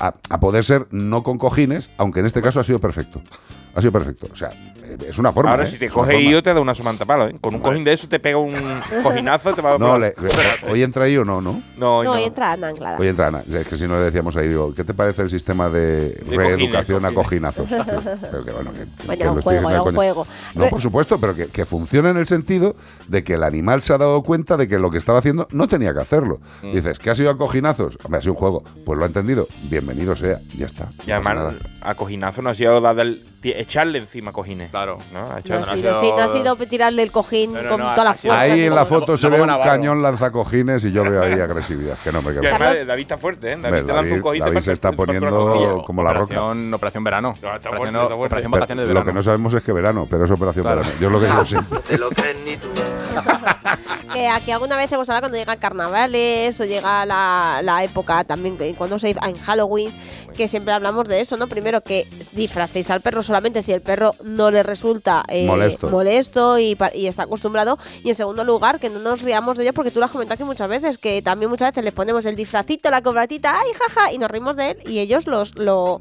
A, 0.00 0.14
a 0.30 0.40
poder 0.40 0.64
ser 0.64 0.86
no 0.90 1.22
con 1.22 1.38
cojines, 1.38 1.90
aunque 1.98 2.20
en 2.20 2.26
este 2.26 2.42
caso 2.42 2.58
ha 2.60 2.64
sido 2.64 2.80
perfecto. 2.80 3.20
Ha 3.74 3.80
sido 3.80 3.92
perfecto. 3.92 4.28
O 4.32 4.34
sea, 4.36 4.50
es 5.06 5.18
una 5.18 5.30
forma. 5.32 5.50
Ahora, 5.50 5.64
¿eh? 5.64 5.66
si 5.66 5.78
te 5.78 5.88
coge. 5.88 6.18
IO, 6.20 6.42
te 6.42 6.52
da 6.52 6.60
una 6.60 6.74
somantapalo, 6.74 7.28
¿eh? 7.28 7.36
Con 7.40 7.54
un 7.54 7.60
cojín 7.60 7.84
de 7.84 7.92
eso 7.92 8.08
te 8.08 8.18
pega 8.18 8.38
un 8.38 8.54
cojinazo, 9.02 9.54
te 9.54 9.60
va 9.62 9.74
a. 9.74 9.78
No, 9.78 9.98
le- 9.98 10.14
le- 10.20 10.70
hoy 10.72 10.82
entra 10.82 11.04
ahí 11.04 11.16
o 11.16 11.24
no, 11.24 11.40
¿no? 11.40 11.62
No, 11.76 12.02
No, 12.02 12.14
no. 12.14 12.16
entra 12.16 12.52
Ana 12.52 12.68
Anclada. 12.68 12.98
Oye, 12.98 13.10
entra 13.10 13.28
Ana, 13.28 13.42
es 13.52 13.66
que 13.68 13.76
si 13.76 13.86
no 13.86 13.96
le 13.98 14.04
decíamos 14.04 14.36
ahí, 14.36 14.48
digo, 14.48 14.72
¿qué 14.74 14.82
te 14.84 14.94
parece 14.94 15.22
el 15.22 15.30
sistema 15.30 15.68
de, 15.68 16.20
reeducación 16.26 17.04
a 17.04 17.12
cojinazos? 17.12 17.68
pero 17.68 18.44
que 18.44 18.50
bueno, 18.52 18.72
que, 18.72 18.86
Bueno, 19.06 19.32
un 19.34 19.42
juego, 19.42 19.70
era 19.70 19.78
un 19.80 19.84
coño. 19.84 19.96
juego. 19.96 20.26
No, 20.54 20.68
por 20.68 20.80
supuesto, 20.80 21.20
pero 21.20 21.34
que, 21.34 21.46
que 21.48 21.64
funcione 21.64 22.08
en 22.10 22.16
el 22.16 22.26
sentido 22.26 22.74
de 23.06 23.22
que 23.22 23.34
el 23.34 23.42
animal 23.44 23.82
se 23.82 23.92
ha 23.92 23.98
dado 23.98 24.22
cuenta 24.22 24.56
de 24.56 24.66
que 24.68 24.78
lo 24.78 24.90
que 24.90 24.98
estaba 24.98 25.18
haciendo 25.18 25.46
no 25.50 25.68
tenía 25.68 25.92
que 25.92 26.00
hacerlo. 26.00 26.40
Mm. 26.62 26.72
Dices, 26.72 26.98
¿qué 26.98 27.10
ha 27.10 27.14
sido 27.14 27.30
a 27.30 27.36
cojinazos? 27.36 27.98
Hombre, 28.02 28.18
ha 28.18 28.20
sido 28.22 28.32
un 28.32 28.38
juego. 28.38 28.64
Pues 28.84 28.98
lo 28.98 29.04
ha 29.04 29.06
entendido. 29.06 29.46
Bienvenido 29.64 30.16
sea. 30.16 30.40
Ya 30.56 30.66
está. 30.66 30.86
no 30.86 30.90
Y 30.90 30.96
pasa 30.96 31.14
además, 31.16 31.34
nada. 31.34 31.54
a 31.82 31.94
cojinazo 31.94 32.42
no 32.42 32.50
ha 32.50 32.54
sido 32.54 32.80
dar 32.80 32.98
el- 33.00 33.24
ti- 33.37 33.37
echarle 33.42 33.98
encima 33.98 34.32
cojines. 34.32 34.70
Claro. 34.70 34.98
¿no? 35.12 35.20
Ha 35.20 35.40
No 35.48 35.58
ha 35.58 35.64
sido, 35.76 35.94
sí, 35.94 36.10
no 36.10 36.18
ha 36.22 36.28
sido 36.28 36.56
tirarle 36.56 37.02
el 37.02 37.10
cojín 37.12 37.52
No, 37.52 37.68
con 37.68 37.80
no, 37.80 37.90
toda 37.90 38.04
la 38.04 38.14
fuerza. 38.14 38.40
Ahí 38.40 38.62
en 38.64 38.74
la 38.74 38.84
foto 38.84 39.16
se 39.16 39.28
ve 39.28 39.40
un 39.40 39.48
cañón 39.62 40.02
lanzacojines 40.02 40.84
y 40.84 40.92
yo 40.92 41.04
veo 41.04 41.22
ahí 41.22 41.34
agresividad. 41.34 41.96
Que 42.02 42.12
no 42.12 42.20
me 42.22 42.30
además, 42.30 42.86
David 42.86 43.02
está 43.02 43.18
fuerte, 43.18 43.52
¿eh? 43.52 43.56
David 43.56 43.78
te 43.86 43.92
lanza 43.92 44.00
un 44.02 44.08
David- 44.08 44.22
cojito. 44.22 44.44
David 44.46 44.60
se 44.60 44.72
está 44.72 44.92
poniendo 44.92 45.82
como 45.86 46.02
la 46.02 46.12
roca. 46.12 46.24
Operación, 46.24 46.74
operación 46.74 47.04
verano. 47.04 47.30
Está 47.34 47.48
operación, 47.48 47.76
fuerte, 47.76 47.86
está 47.98 48.06
fuerte. 48.08 48.26
operación 48.26 48.50
Pero 48.50 48.60
vacaciones 48.60 48.82
de 48.88 48.94
lo 48.94 49.00
verano. 49.00 49.06
que 49.06 49.14
no 49.14 49.22
sabemos 49.22 49.54
es 49.54 49.62
que 49.62 49.72
verano, 49.72 50.06
pero 50.10 50.24
es 50.24 50.30
operación 50.30 50.64
verano. 50.64 50.88
Yo 51.00 51.06
es 51.06 51.12
lo 51.12 51.20
que 51.20 51.26
digo 51.26 51.46
siempre. 51.46 51.78
Te 51.80 51.98
lo 51.98 52.08
crees 52.10 52.36
ni 52.44 52.56
tú. 52.56 52.68
Que 54.12 54.28
aquí 54.28 54.50
alguna 54.50 54.76
vez 54.76 54.90
hemos 54.92 55.08
hablado 55.08 55.22
cuando 55.22 55.38
llegan 55.38 55.58
carnavales 55.58 56.60
o 56.60 56.64
llega 56.64 57.04
la, 57.06 57.60
la 57.62 57.84
época 57.84 58.24
también, 58.24 58.56
cuando 58.74 58.98
se 58.98 59.10
en 59.10 59.38
Halloween, 59.38 59.92
que 60.36 60.48
siempre 60.48 60.72
hablamos 60.72 61.08
de 61.08 61.20
eso, 61.20 61.36
¿no? 61.36 61.46
Primero 61.48 61.82
que 61.82 62.06
disfracéis 62.32 62.90
al 62.90 63.00
perro 63.00 63.22
solamente 63.22 63.62
si 63.62 63.72
el 63.72 63.80
perro 63.80 64.14
no 64.22 64.50
le 64.50 64.62
resulta 64.62 65.24
eh, 65.28 65.46
Molesto. 65.46 65.90
molesto 65.90 66.58
y, 66.58 66.76
y 66.94 67.06
está 67.06 67.24
acostumbrado. 67.24 67.78
Y 68.04 68.10
en 68.10 68.14
segundo 68.14 68.44
lugar, 68.44 68.78
que 68.80 68.90
no 68.90 68.98
nos 68.98 69.22
riamos 69.22 69.56
de 69.56 69.64
ellos 69.64 69.74
porque 69.74 69.90
tú 69.90 69.98
lo 69.98 70.06
has 70.06 70.12
comentado 70.12 70.34
aquí 70.34 70.44
muchas 70.44 70.68
veces, 70.68 70.98
que 70.98 71.22
también 71.22 71.50
muchas 71.50 71.70
veces 71.70 71.84
les 71.84 71.94
ponemos 71.94 72.24
el 72.26 72.36
disfracito, 72.36 72.90
la 72.90 73.02
cobratita, 73.02 73.54
ay, 73.60 73.72
jaja, 73.72 74.12
y 74.12 74.18
nos 74.18 74.30
reímos 74.30 74.56
de 74.56 74.70
él 74.72 74.78
y 74.86 74.98
ellos 75.00 75.26
los, 75.26 75.54
lo, 75.56 76.00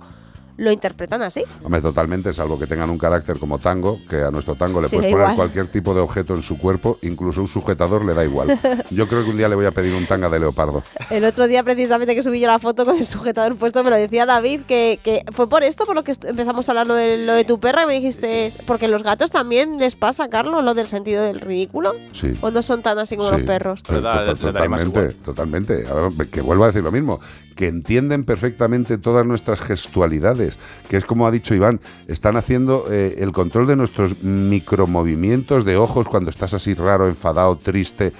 lo 0.57 0.71
interpretan 0.71 1.21
así. 1.21 1.43
Hombre, 1.63 1.81
totalmente, 1.81 2.33
salvo 2.33 2.57
que 2.59 2.67
tengan 2.67 2.89
un 2.89 2.97
carácter 2.97 3.37
como 3.39 3.59
tango, 3.59 3.99
que 4.09 4.17
a 4.23 4.31
nuestro 4.31 4.55
tango 4.55 4.81
le 4.81 4.89
Sí, 4.89 4.95
puedes 4.95 5.11
poner 5.11 5.23
igual. 5.25 5.35
cualquier 5.35 5.67
tipo 5.69 5.93
de 5.93 6.01
objeto 6.01 6.33
en 6.35 6.41
su 6.41 6.57
cuerpo, 6.57 6.97
incluso 7.03 7.41
un 7.41 7.47
sujetador 7.47 8.03
le 8.05 8.13
da 8.13 8.25
igual. 8.25 8.59
Yo 8.91 9.07
creo 9.07 9.23
que 9.23 9.29
un 9.29 9.37
día 9.37 9.47
le 9.49 9.55
voy 9.55 9.65
a 9.65 9.71
pedir 9.71 9.93
un 9.93 10.05
tanga 10.07 10.29
de 10.29 10.39
leopardo. 10.39 10.83
El 11.09 11.25
otro 11.25 11.47
día, 11.47 11.63
precisamente, 11.63 12.15
que 12.15 12.23
subí 12.23 12.39
yo 12.39 12.47
la 12.47 12.59
foto 12.59 12.85
con 12.85 12.97
el 12.97 13.05
sujetador 13.05 13.55
puesto, 13.55 13.83
me 13.83 13.89
lo 13.89 13.95
decía 13.97 14.25
David, 14.25 14.61
que, 14.67 14.99
que 15.03 15.23
fue 15.31 15.47
por 15.47 15.63
esto 15.63 15.85
por 15.85 15.95
lo 15.95 16.03
que 16.03 16.13
empezamos 16.23 16.67
a 16.67 16.71
hablar 16.71 16.87
lo 16.87 16.95
de, 16.95 17.17
lo 17.25 17.33
de 17.33 17.43
tu 17.43 17.59
perra, 17.59 17.83
y 17.83 17.87
me 17.87 17.93
dijiste, 17.93 18.51
porque 18.65 18.87
los 18.87 19.03
gatos 19.03 19.31
también 19.31 19.77
les 19.77 19.95
pasa, 19.95 20.27
Carlos, 20.29 20.63
lo 20.63 20.73
del 20.73 20.87
sentido 20.87 21.23
del 21.23 21.39
ridículo. 21.39 21.93
Sí. 22.13 22.33
¿O 22.41 22.51
no 22.51 22.61
son 22.63 22.81
tan 22.81 22.97
así 22.99 23.15
como 23.15 23.29
Sí, 23.29 23.35
los 23.37 23.45
perros? 23.45 23.83
to- 23.83 24.01
to- 24.01 24.35
totalmente, 24.35 25.09
totalmente. 25.23 25.85
A 25.89 25.93
ver, 25.93 26.27
que 26.29 26.41
vuelvo 26.41 26.63
a 26.63 26.67
decir 26.67 26.83
lo 26.83 26.91
mismo, 26.91 27.19
que 27.57 27.67
entienden 27.67 28.23
perfectamente 28.23 28.97
todas 28.97 29.25
nuestras 29.25 29.59
gestualidades, 29.59 30.57
que 30.87 30.95
es 30.95 31.03
como 31.03 31.27
ha 31.27 31.31
dicho 31.31 31.53
Iván, 31.53 31.81
están 32.07 32.37
haciendo 32.37 32.85
eh, 32.89 33.15
el 33.17 33.33
control 33.33 33.67
de 33.67 33.75
nuestros 33.75 34.23
micromovimientos 34.23 35.65
de 35.65 35.75
ojos 35.75 36.07
cuando 36.07 36.29
estás 36.29 36.53
así 36.53 36.73
raro, 36.75 37.07
enfadado, 37.07 37.57
triste, 37.57 38.13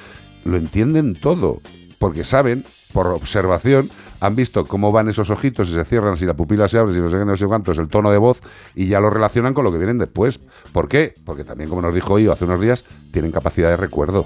lo 0.43 0.57
entienden 0.57 1.15
todo, 1.15 1.61
porque 1.99 2.23
saben, 2.23 2.65
por 2.91 3.07
observación, 3.07 3.89
han 4.19 4.35
visto 4.35 4.65
cómo 4.65 4.91
van 4.91 5.07
esos 5.07 5.29
ojitos 5.29 5.69
y 5.69 5.73
se 5.73 5.85
cierran, 5.85 6.17
si 6.17 6.25
la 6.25 6.33
pupila 6.33 6.67
se 6.67 6.79
abre, 6.79 6.95
si 6.95 6.99
no 6.99 7.09
sé 7.09 7.17
qué, 7.17 7.25
no 7.25 7.35
sé 7.35 7.45
cuánto, 7.45 7.71
es 7.71 7.77
el 7.77 7.87
tono 7.87 8.11
de 8.11 8.17
voz, 8.17 8.41
y 8.75 8.87
ya 8.87 8.99
lo 8.99 9.09
relacionan 9.11 9.53
con 9.53 9.63
lo 9.63 9.71
que 9.71 9.77
vienen 9.77 9.99
después. 9.99 10.39
¿Por 10.71 10.87
qué? 10.87 11.13
Porque 11.23 11.43
también, 11.43 11.69
como 11.69 11.83
nos 11.83 11.93
dijo 11.93 12.17
Io 12.17 12.31
hace 12.31 12.45
unos 12.45 12.59
días, 12.59 12.85
tienen 13.11 13.31
capacidad 13.31 13.69
de 13.69 13.77
recuerdo. 13.77 14.25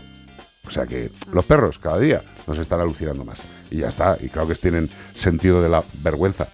O 0.65 0.69
sea 0.69 0.85
que 0.85 1.11
los 1.33 1.43
perros 1.45 1.79
cada 1.79 1.97
día 1.99 2.21
nos 2.47 2.57
están 2.57 2.79
alucinando 2.79 3.25
más. 3.25 3.41
Y 3.69 3.77
ya 3.79 3.87
está. 3.89 4.17
Y 4.21 4.29
claro 4.29 4.47
que 4.47 4.55
tienen 4.55 4.89
sentido 5.13 5.61
de 5.61 5.69
la 5.69 5.83
vergüenza, 6.03 6.47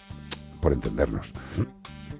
por 0.61 0.73
entendernos. 0.73 1.31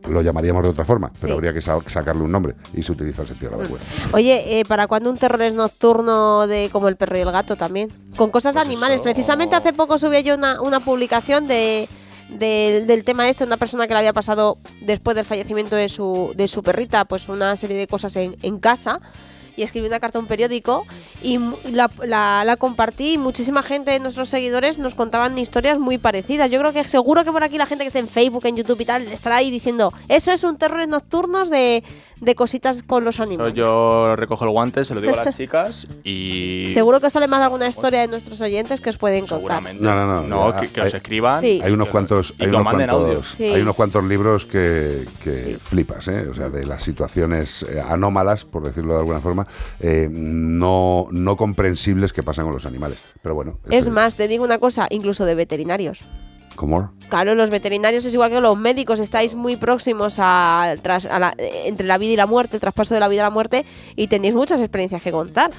Lo 0.09 0.21
llamaríamos 0.21 0.63
de 0.63 0.69
otra 0.69 0.85
forma, 0.85 1.11
pero 1.19 1.33
Sí. 1.33 1.38
habría 1.38 1.53
que 1.53 1.59
sa- 1.61 1.79
sacarle 1.85 2.21
un 2.23 2.31
nombre 2.31 2.55
y 2.73 2.81
se 2.83 2.91
utiliza 2.93 3.23
el 3.23 3.27
sentido 3.27 3.51
de 3.51 3.57
la 3.57 3.61
vergüenza. 3.63 3.88
Oye, 4.13 4.59
eh, 4.59 4.63
¿para 4.65 4.88
cuándo 4.88 5.09
un 5.09 5.17
terror 5.17 5.41
es 5.41 5.53
nocturno 5.53 6.47
de 6.47 6.69
como 6.71 6.88
el 6.88 6.95
perro 6.95 7.17
y 7.17 7.21
el 7.21 7.31
gato 7.31 7.55
también? 7.57 7.91
Con 8.15 8.31
cosas 8.31 8.53
Pues 8.53 8.65
de 8.65 8.71
animales. 8.71 9.01
Precisamente 9.01 9.55
hace 9.55 9.73
poco 9.73 9.97
subí 9.97 10.23
yo 10.23 10.35
una, 10.35 10.61
una 10.61 10.79
publicación 10.79 11.47
de, 11.47 11.89
de- 12.29 12.83
del 12.88 13.03
tema 13.03 13.27
este, 13.27 13.43
una 13.43 13.57
persona 13.57 13.85
que 13.88 13.93
le 13.93 13.99
había 13.99 14.13
pasado 14.13 14.59
después 14.81 15.15
del 15.15 15.25
fallecimiento 15.25 15.75
de 15.75 15.89
su, 15.89 16.31
de 16.38 16.47
su 16.47 16.63
perrita, 16.63 17.03
pues 17.05 17.27
una 17.27 17.55
serie 17.57 17.75
de 17.77 17.88
cosas 17.88 18.15
en, 18.15 18.38
en 18.43 18.59
casa. 18.59 19.01
Y 19.57 19.63
escribí 19.63 19.87
una 19.87 19.99
carta 19.99 20.19
a 20.19 20.21
un 20.21 20.27
periódico 20.27 20.85
y 21.21 21.39
la, 21.71 21.89
la- 22.05 22.43
la 22.45 22.55
compartí 22.57 23.13
y 23.13 23.17
muchísima 23.17 23.63
gente 23.63 23.91
de 23.91 23.99
nuestros 23.99 24.29
seguidores 24.29 24.77
nos 24.77 24.95
contaban 24.95 25.37
historias 25.37 25.79
muy 25.79 25.97
parecidas. 25.97 26.49
Yo 26.49 26.59
creo 26.59 26.71
que 26.71 26.87
seguro 26.87 27.23
que 27.25 27.31
por 27.31 27.43
aquí 27.43 27.57
la 27.57 27.65
gente 27.65 27.83
que 27.83 27.87
esté 27.87 27.99
en 27.99 28.07
Facebook, 28.07 28.45
en 28.45 28.55
YouTube 28.55 28.79
y 28.81 28.85
tal, 28.85 29.01
estará 29.07 29.37
ahí 29.37 29.49
diciendo, 29.51 29.91
eso 30.07 30.31
es 30.31 30.43
un 30.43 30.57
terrores 30.57 30.87
nocturnos 30.87 31.49
de, 31.49 31.83
de 32.21 32.35
cositas 32.35 32.83
con 32.83 33.03
los 33.03 33.19
animales. 33.19 33.55
Yo 33.55 34.15
recojo 34.15 34.45
el 34.45 34.51
guante, 34.51 34.85
se 34.85 34.93
lo 34.93 35.01
digo 35.01 35.13
a 35.19 35.25
las 35.25 35.35
chicas 35.35 35.87
y. 36.03 36.71
Seguro 36.75 36.99
que 36.99 37.07
os 37.07 37.13
sale 37.13 37.27
más 37.27 37.41
alguna 37.41 37.67
historia 37.67 38.01
de 38.01 38.07
nuestros 38.07 38.39
oyentes 38.41 38.79
que 38.79 38.91
os 38.91 38.97
pueden 38.99 39.21
contar. 39.21 39.37
Seguramente. 39.39 39.83
No, 39.83 39.95
no, 39.95 40.05
no. 40.05 40.21
No, 40.21 40.51
ya, 40.51 40.59
que, 40.61 40.67
que 40.69 40.81
hay- 40.81 40.87
os 40.87 40.93
escriban. 40.93 41.41
Sí. 41.43 41.61
Hay 41.63 41.71
unos 41.71 41.89
cuantos, 41.89 42.35
hay 42.39 42.47
unos 42.49 42.61
cuantos. 42.63 43.27
Sí. 43.37 43.43
hay 43.45 43.61
unos 43.61 43.75
cuantos 43.75 44.03
libros 44.03 44.45
que, 44.45 45.05
que 45.23 45.57
flipas, 45.59 46.07
¿eh? 46.09 46.27
o 46.29 46.33
sea, 46.35 46.49
de 46.49 46.63
las 46.65 46.83
situaciones 46.83 47.63
eh, 47.63 47.81
anómalas, 47.81 48.45
por 48.45 48.61
decirlo 48.63 48.93
de 48.93 48.99
alguna 48.99 49.19
forma, 49.19 49.46
eh, 49.79 50.07
no, 50.11 51.07
no 51.11 51.37
comprensibles 51.37 52.13
que 52.13 52.23
pasan 52.23 52.45
con 52.45 52.53
los 52.53 52.65
animales. 52.65 52.99
Pero 53.21 53.35
bueno, 53.35 53.59
Es 53.69 53.89
más, 53.89 54.15
te 54.15 54.27
digo 54.27 54.43
una 54.43 54.59
cosa, 54.59 54.87
incluso 54.89 55.25
de 55.25 55.35
veterinarios. 55.35 56.01
¿Cómo? 56.57 56.91
Claro, 57.09 57.35
los 57.35 57.49
veterinarios 57.51 58.03
es 58.03 58.13
igual 58.13 58.31
que 58.31 58.41
los 58.41 58.57
médicos, 58.57 58.99
estáis 58.99 59.33
muy 59.35 59.55
próximos 59.55 60.15
a, 60.17 60.75
tras- 60.81 61.05
a 61.05 61.19
la- 61.19 61.33
eh, 61.37 61.63
entre 61.67 61.85
la 61.87 61.97
vida 61.99 62.11
y 62.13 62.15
la 62.17 62.25
muerte, 62.25 62.57
el 62.57 62.59
traspaso 62.59 62.93
de 62.95 62.99
la 62.99 63.07
vida 63.07 63.21
a 63.21 63.25
la 63.25 63.29
muerte, 63.29 63.63
y 63.95 64.07
tenéis 64.07 64.33
muchas 64.33 64.59
experiencias 64.59 65.01
que 65.01 65.11
contar. 65.11 65.51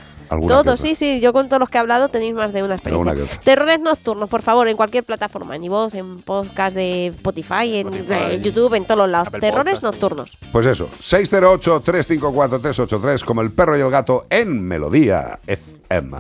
Todos, 0.46 0.78
sí, 0.80 0.94
sí, 0.94 1.20
yo 1.20 1.32
con 1.32 1.48
todos 1.48 1.60
los 1.60 1.70
que 1.70 1.78
he 1.78 1.80
hablado 1.80 2.08
tenéis 2.10 2.34
más 2.34 2.52
de 2.52 2.62
una 2.64 2.74
experiencia. 2.74 3.12
Alguna 3.12 3.14
que 3.14 3.22
otra. 3.32 3.40
Terrores 3.44 3.80
nocturnos, 3.80 4.28
por 4.28 4.42
favor, 4.42 4.68
en 4.68 4.76
cualquier 4.76 5.04
plataforma, 5.04 5.56
en 5.56 5.64
iVoox, 5.64 5.94
en 5.94 6.18
podcast 6.20 6.74
de 6.76 7.06
Spotify, 7.06 7.78
en, 7.78 7.94
en 7.94 8.42
YouTube, 8.42 8.74
en 8.74 8.84
todos 8.84 8.98
los 8.98 9.08
lados. 9.08 9.28
Apple 9.28 9.40
Terrores 9.40 9.80
Podcast. 9.80 9.94
nocturnos. 10.00 10.30
Pues 10.52 10.66
eso, 10.66 10.90
608-354-383 11.00 13.24
como 13.24 13.40
el 13.40 13.52
perro 13.52 13.78
y 13.78 13.80
el 13.80 13.90
gato 13.90 14.26
en 14.30 14.60
Melodía 14.66 15.38
FM. 15.46 16.16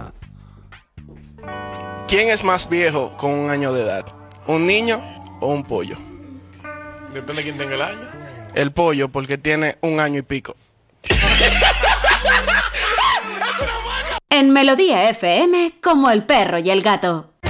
¿Quién 2.06 2.28
es 2.30 2.44
más 2.44 2.66
viejo 2.68 3.14
con 3.18 3.32
un 3.32 3.50
año 3.50 3.72
de 3.74 3.82
edad? 3.82 4.06
¿Un 4.48 4.66
niño 4.66 5.02
o 5.40 5.52
un 5.52 5.62
pollo? 5.62 5.98
Depende 7.12 7.42
de 7.42 7.42
quién 7.42 7.58
tenga 7.58 7.74
el 7.74 7.82
año. 7.82 8.08
El 8.54 8.72
pollo 8.72 9.10
porque 9.10 9.36
tiene 9.36 9.76
un 9.82 10.00
año 10.00 10.20
y 10.20 10.22
pico. 10.22 10.56
En 14.30 14.50
Melodía 14.50 15.10
FM, 15.10 15.74
como 15.82 16.10
el 16.10 16.24
perro 16.24 16.58
y 16.58 16.70
el 16.70 16.80
gato. 16.80 17.34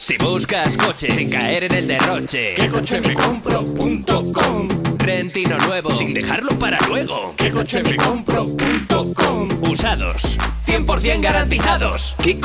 Si 0.00 0.16
buscas 0.16 0.76
coche 0.76 1.10
sin 1.10 1.28
caer 1.28 1.64
en 1.64 1.74
el 1.74 1.88
derroche, 1.88 2.54
¿qué 2.54 2.68
coche 2.68 3.00
me 3.00 3.14
compro.com? 3.14 4.68
Rentino 4.96 5.58
nuevo 5.58 5.90
sin 5.90 6.14
dejarlo 6.14 6.56
para 6.56 6.78
luego, 6.86 7.34
¿qué 7.36 7.50
coche 7.50 7.82
me 7.82 7.96
compro.com? 7.96 9.48
Usados, 9.68 10.38
100% 10.64 11.20
garantizados. 11.20 12.14
¿Qué 12.22 12.38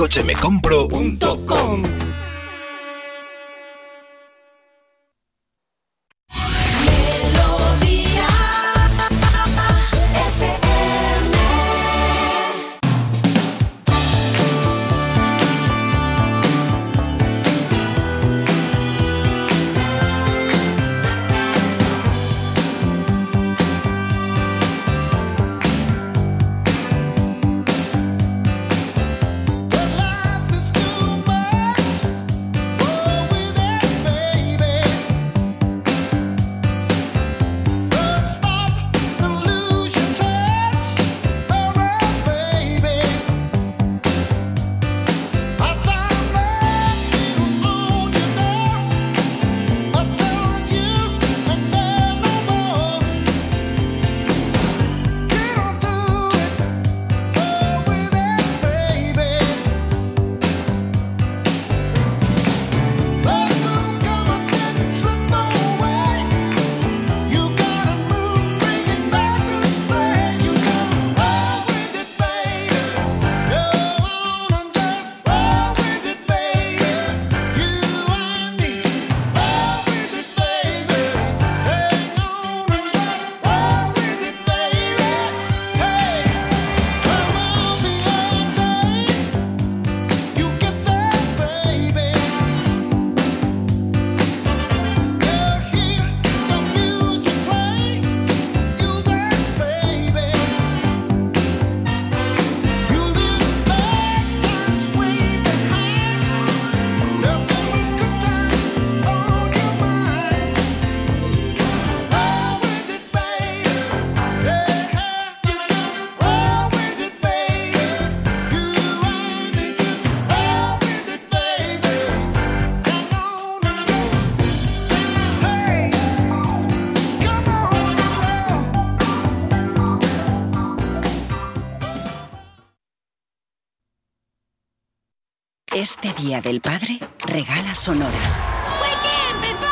Este 135.84 136.14
Día 136.14 136.40
del 136.40 136.62
Padre 136.62 136.98
regala 137.28 137.76
Sonora. 137.76 138.16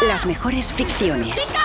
Las 0.10 0.26
mejores 0.26 0.74
ficciones. 0.74 1.56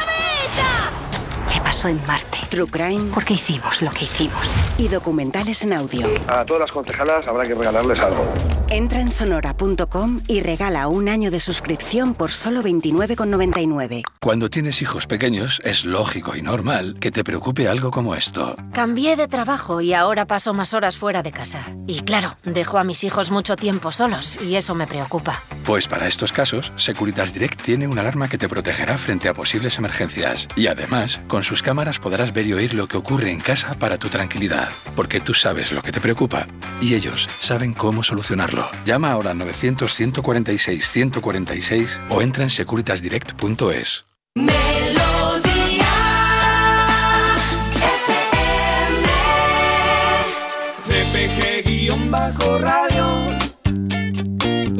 ¿Qué 1.76 1.82
pasó 1.82 1.88
en 1.88 2.06
Marte? 2.06 2.38
True 2.48 2.68
Crime. 2.70 3.12
¿Por 3.12 3.22
qué 3.22 3.34
hicimos 3.34 3.82
lo 3.82 3.90
que 3.90 4.04
hicimos? 4.04 4.50
Y 4.78 4.88
documentales 4.88 5.62
en 5.62 5.74
audio. 5.74 6.08
A 6.26 6.42
todas 6.46 6.62
las 6.62 6.72
concejalas 6.72 7.26
habrá 7.26 7.46
que 7.46 7.54
regalarles 7.54 7.98
algo. 7.98 8.26
Entra 8.70 9.00
en 9.00 9.12
sonora.com 9.12 10.22
y 10.26 10.40
regala 10.40 10.88
un 10.88 11.08
año 11.08 11.30
de 11.30 11.38
suscripción 11.38 12.14
por 12.14 12.32
solo 12.32 12.62
29,99. 12.62 14.02
Cuando 14.20 14.48
tienes 14.48 14.80
hijos 14.80 15.06
pequeños, 15.06 15.60
es 15.64 15.84
lógico 15.84 16.34
y 16.34 16.42
normal 16.42 16.96
que 16.98 17.10
te 17.10 17.22
preocupe 17.22 17.68
algo 17.68 17.90
como 17.90 18.14
esto. 18.14 18.56
Cambié 18.72 19.16
de 19.16 19.28
trabajo 19.28 19.82
y 19.82 19.92
ahora 19.92 20.26
paso 20.26 20.54
más 20.54 20.72
horas 20.72 20.96
fuera 20.96 21.22
de 21.22 21.32
casa. 21.32 21.62
Y 21.86 22.00
claro, 22.00 22.38
dejo 22.44 22.78
a 22.78 22.84
mis 22.84 23.04
hijos 23.04 23.30
mucho 23.30 23.54
tiempo 23.54 23.92
solos 23.92 24.40
y 24.42 24.56
eso 24.56 24.74
me 24.74 24.86
preocupa. 24.86 25.42
Pues 25.64 25.88
para 25.88 26.06
estos 26.06 26.32
casos, 26.32 26.72
Securitas 26.76 27.34
Direct 27.34 27.62
tiene 27.62 27.86
una 27.86 28.00
alarma 28.00 28.28
que 28.28 28.38
te 28.38 28.48
protegerá 28.48 28.98
frente 28.98 29.28
a 29.28 29.34
posibles 29.34 29.78
emergencias. 29.78 30.48
Y 30.56 30.68
además, 30.68 31.20
con 31.28 31.42
sus 31.42 31.62
cámaras 31.66 31.98
podrás 31.98 32.32
ver 32.32 32.46
y 32.46 32.52
oír 32.52 32.74
lo 32.74 32.86
que 32.86 32.96
ocurre 32.96 33.32
en 33.32 33.40
casa 33.40 33.76
para 33.76 33.98
tu 33.98 34.08
tranquilidad. 34.08 34.68
Porque 34.94 35.18
tú 35.18 35.34
sabes 35.34 35.72
lo 35.72 35.82
que 35.82 35.90
te 35.90 36.00
preocupa 36.00 36.46
y 36.80 36.94
ellos 36.94 37.28
saben 37.40 37.74
cómo 37.74 38.04
solucionarlo. 38.04 38.70
Llama 38.84 39.10
ahora 39.10 39.32
al 39.32 39.38
900-146-146 39.38 42.06
o 42.08 42.22
entra 42.22 42.44
en 42.44 42.50
securitasdirect.es. 42.50 44.04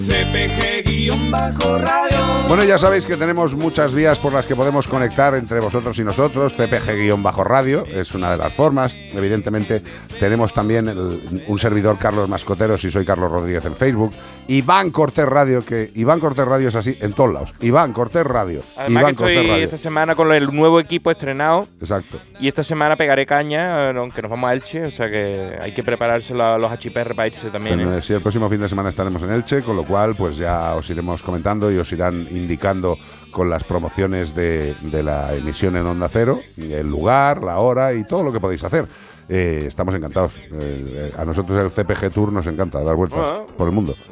CPG-radio. 0.06 2.05
Bueno, 2.48 2.62
ya 2.62 2.78
sabéis 2.78 3.06
que 3.06 3.16
tenemos 3.16 3.56
muchas 3.56 3.92
vías 3.92 4.20
por 4.20 4.32
las 4.32 4.46
que 4.46 4.54
podemos 4.54 4.86
conectar 4.86 5.34
entre 5.34 5.58
vosotros 5.58 5.98
y 5.98 6.04
nosotros. 6.04 6.52
CPG-radio 6.52 7.84
es 7.86 8.14
una 8.14 8.30
de 8.30 8.36
las 8.36 8.52
formas. 8.52 8.94
Evidentemente, 9.12 9.82
tenemos 10.20 10.54
también 10.54 10.88
el- 10.88 11.42
un 11.48 11.58
servidor 11.58 11.98
Carlos 11.98 12.28
Mascotero, 12.28 12.78
si 12.78 12.88
soy 12.88 13.04
Carlos 13.04 13.32
Rodríguez 13.32 13.64
en 13.64 13.74
Facebook. 13.74 14.12
Iván 14.46 14.90
Cortés 14.92 15.26
Radio, 15.26 15.64
que 15.64 15.90
Iván 15.96 16.20
Cortés 16.20 16.46
Radio 16.46 16.68
es 16.68 16.76
así 16.76 16.96
en 17.00 17.14
todos 17.14 17.32
lados. 17.34 17.52
Iván 17.60 17.92
Cortés 17.92 18.24
Radio. 18.24 18.62
Además 18.76 19.00
Iván 19.02 19.16
que 19.16 19.34
estoy 19.40 19.50
esta 19.62 19.78
semana 19.78 20.14
con 20.14 20.32
el 20.32 20.46
nuevo 20.54 20.78
equipo 20.78 21.10
estrenado. 21.10 21.66
Exacto. 21.80 22.18
Y 22.38 22.46
esta 22.46 22.62
semana 22.62 22.94
pegaré 22.94 23.26
caña, 23.26 23.90
aunque 23.90 24.22
nos 24.22 24.30
vamos 24.30 24.48
a 24.50 24.52
Elche, 24.52 24.84
o 24.84 24.90
sea 24.92 25.08
que 25.08 25.58
hay 25.60 25.74
que 25.74 25.82
prepararse 25.82 26.32
la- 26.32 26.56
los 26.58 26.70
HPR 26.70 27.12
para 27.16 27.26
irse 27.26 27.50
también. 27.50 27.76
Bueno, 27.76 27.96
eh, 27.98 28.02
sí, 28.02 28.12
el 28.12 28.20
próximo 28.20 28.48
fin 28.48 28.60
de 28.60 28.68
semana 28.68 28.88
estaremos 28.90 29.20
en 29.24 29.32
Elche, 29.32 29.62
con 29.62 29.74
lo 29.74 29.82
cual 29.84 30.14
pues 30.14 30.36
ya 30.36 30.74
os 30.76 30.88
iremos 30.90 31.24
comentando 31.24 31.72
y 31.72 31.78
os 31.78 31.90
irán 31.92 32.15
indicando 32.30 32.98
con 33.30 33.50
las 33.50 33.64
promociones 33.64 34.34
de, 34.34 34.74
de 34.80 35.02
la 35.02 35.34
emisión 35.34 35.76
en 35.76 35.86
Onda 35.86 36.08
Cero, 36.08 36.40
el 36.56 36.88
lugar, 36.88 37.42
la 37.42 37.58
hora 37.58 37.92
y 37.94 38.04
todo 38.04 38.22
lo 38.22 38.32
que 38.32 38.40
podéis 38.40 38.64
hacer. 38.64 38.88
Eh, 39.28 39.64
estamos 39.66 39.94
encantados. 39.94 40.38
Eh, 40.38 40.50
eh, 40.52 41.12
a 41.18 41.24
nosotros 41.24 41.58
el 41.58 41.70
CPG 41.70 42.10
Tour 42.12 42.32
nos 42.32 42.46
encanta 42.46 42.82
dar 42.84 42.94
vueltas 42.94 43.18
Ah. 43.22 43.42
por 43.56 43.68
el 43.68 43.74
mundo. 43.74 43.94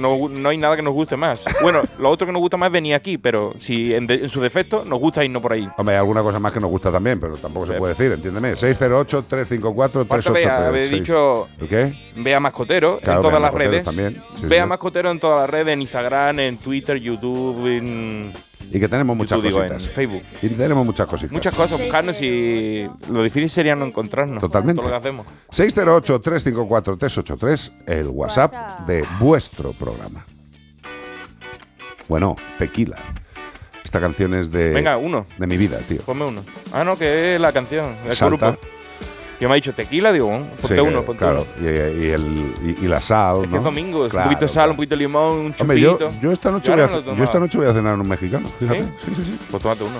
No, 0.00 0.28
no 0.28 0.48
hay 0.48 0.56
nada 0.56 0.74
que 0.74 0.80
nos 0.82 0.94
guste 0.94 1.16
más. 1.18 1.44
Bueno, 1.62 1.82
lo 1.98 2.08
otro 2.10 2.26
que 2.26 2.32
nos 2.32 2.40
gusta 2.40 2.56
más 2.56 2.68
es 2.68 2.72
venir 2.72 2.94
aquí, 2.94 3.18
pero 3.18 3.52
si 3.58 3.94
en, 3.94 4.06
de- 4.06 4.14
en 4.14 4.28
su 4.30 4.40
defecto 4.40 4.84
nos 4.86 4.98
gusta 4.98 5.22
irnos 5.24 5.42
por 5.42 5.52
ahí. 5.52 5.68
Hombre, 5.76 5.94
hay 5.96 5.98
alguna 5.98 6.22
cosa 6.22 6.38
más 6.38 6.50
que 6.52 6.60
nos 6.60 6.70
gusta 6.70 6.90
también, 6.90 7.20
pero 7.20 7.36
tampoco 7.36 7.66
se 7.66 7.74
puede 7.74 7.92
decir, 7.92 8.10
entiéndeme. 8.12 8.52
608-354-383. 8.54 10.32
Vea, 10.32 10.66
habéis 10.68 10.90
dicho 10.90 11.48
¿El 11.60 11.68
qué? 11.68 11.94
Vea 12.16 12.40
Mascotero 12.40 12.98
Claro, 13.02 13.18
en 13.20 13.22
todas 13.22 13.40
las 13.42 13.52
redes. 13.54 13.84
también, 13.84 14.22
sí, 14.36 14.46
Vea 14.46 14.62
sí. 14.62 14.68
Mascotero 14.68 15.10
en 15.10 15.20
todas 15.20 15.40
las 15.40 15.50
redes, 15.50 15.68
en 15.74 15.82
Instagram, 15.82 16.38
en 16.40 16.58
Twitter, 16.58 16.96
YouTube, 16.96 17.66
en 17.66 18.32
Y 18.70 18.78
que 18.80 18.88
tenemos 18.88 19.16
muchas 19.16 19.38
YouTube, 19.38 19.48
digo, 19.48 19.62
en 19.62 19.68
cositas. 19.72 19.94
Facebook. 19.94 20.22
Y 20.42 20.48
tenemos 20.48 20.84
muchas 20.84 21.06
cositas. 21.06 21.32
Muchas 21.32 21.54
cosas, 21.54 21.80
buscarnos 21.80 22.20
y 22.20 22.86
lo 23.10 23.22
difícil 23.22 23.48
sería 23.48 23.74
no 23.76 23.86
encontrarnos. 23.86 24.40
Totalmente. 24.40 24.82
Todo 24.82 24.90
lo 24.90 24.94
que 24.94 24.98
hacemos. 24.98 25.26
608-354-383, 25.50 27.72
el 27.86 28.08
WhatsApp 28.08 28.80
de 28.86 29.04
vuestro 29.20 29.72
programa. 29.72 30.26
Bueno, 32.08 32.36
Tequila. 32.58 32.98
Esta 33.84 34.00
canción 34.00 34.34
es 34.34 34.50
de. 34.50 34.72
Venga, 34.72 34.96
uno. 34.96 35.26
De 35.38 35.46
mi 35.46 35.56
vida, 35.56 35.78
tío. 35.78 36.02
Ponme 36.02 36.24
uno. 36.24 36.42
Ah, 36.72 36.82
no, 36.84 36.98
que 36.98 37.36
es 37.36 37.40
la 37.40 37.52
canción, 37.52 37.94
el 38.06 38.16
Salta. 38.16 38.50
grupo. 38.50 38.66
Yo 39.40 39.48
me 39.48 39.52
ha 39.52 39.56
dicho 39.56 39.74
tequila, 39.74 40.12
digo, 40.12 40.26
bueno, 40.28 40.46
ponte 40.60 40.74
Sí, 40.74 40.80
uno, 40.80 41.02
ponte 41.02 41.18
claro. 41.18 41.46
uno. 41.60 41.70
Y, 41.70 41.74
y 41.74 42.06
el, 42.10 42.54
y, 42.80 42.84
y 42.84 42.88
la 42.88 43.00
sal. 43.00 43.44
Es 43.44 43.50
que 43.50 43.56
es 43.56 43.62
domingo, 43.62 44.08
Claro, 44.08 44.28
un 44.28 44.34
poquito 44.34 44.46
de 44.46 44.52
sal, 44.52 44.70
un 44.70 44.76
poquito 44.76 44.94
de 44.94 44.96
limón, 45.00 45.32
un 45.38 45.54
Hombre, 45.58 45.78
yo, 45.80 45.92
chupito. 45.98 46.20
yo 46.22 46.32
esta 46.32 46.50
noche 46.50 46.68
Yo 46.68 46.74
voy 46.74 46.82
a, 46.84 47.16
yo 47.16 47.24
esta 47.24 47.38
noche 47.38 47.58
voy 47.58 47.66
a 47.66 47.72
cenar 47.72 47.94
en 47.94 48.00
un 48.00 48.08
mexicano, 48.08 48.48
fíjate. 48.48 48.84
¿Sí? 48.84 48.90
Sí, 49.04 49.14
sí, 49.14 49.24
sí. 49.24 49.38
Pues 49.50 49.62
tómate 49.62 49.84
uno. 49.84 49.96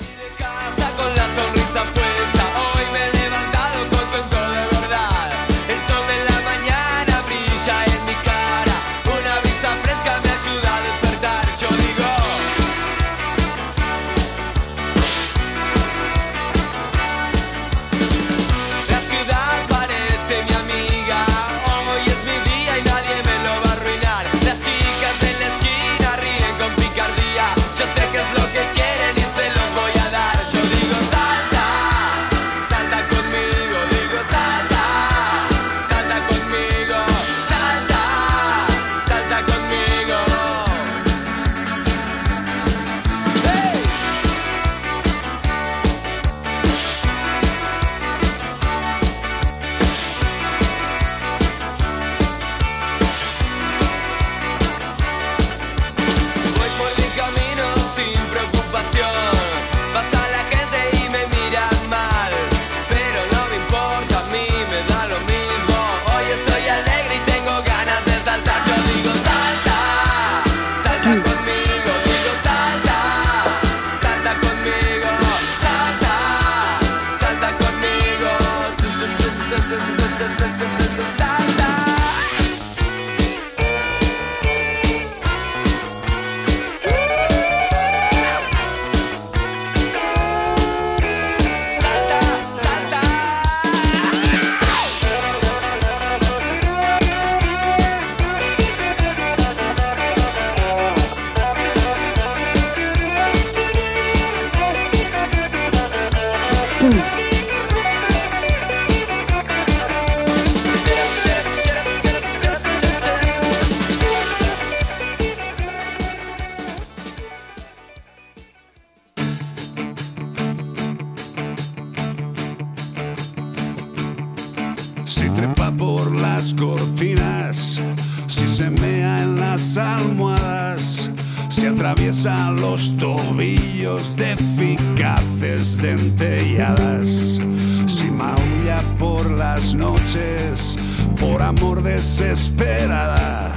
Las 126.36 126.52
cortinas, 126.52 127.80
si 128.26 128.46
se 128.46 128.68
mea 128.68 129.22
en 129.22 129.40
las 129.40 129.78
almohadas, 129.78 131.08
si 131.48 131.64
atraviesa 131.64 132.50
los 132.50 132.94
tobillos 132.98 134.14
de 134.16 134.32
eficaces 134.32 135.78
dentelladas, 135.78 137.40
si 137.86 138.10
maulla 138.10 138.76
por 138.98 139.30
las 139.30 139.72
noches 139.72 140.76
por 141.18 141.40
amor 141.40 141.82
desesperada, 141.82 143.50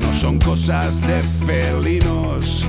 No 0.00 0.10
son 0.14 0.38
cosas 0.38 1.02
de 1.02 1.20
felinos, 1.20 2.66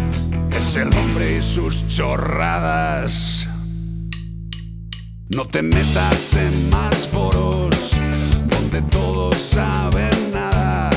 es 0.49 0.75
el 0.75 0.89
hombre 0.93 1.37
y 1.37 1.41
sus 1.41 1.87
chorradas. 1.87 3.47
No 5.29 5.45
te 5.45 5.61
metas 5.61 6.35
en 6.35 6.69
más 6.69 7.07
foros 7.07 7.80
donde 8.71 8.89
todos 8.89 9.35
saben 9.35 10.31
nada. 10.33 10.89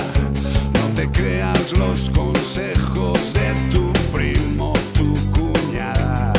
No 0.74 0.94
te 0.94 1.10
creas 1.10 1.72
los 1.76 2.10
consejos 2.10 3.18
de 3.32 3.55
tu 3.70 3.92
primo, 4.12 4.72
tu 4.94 5.14
cuñada. 5.30 6.32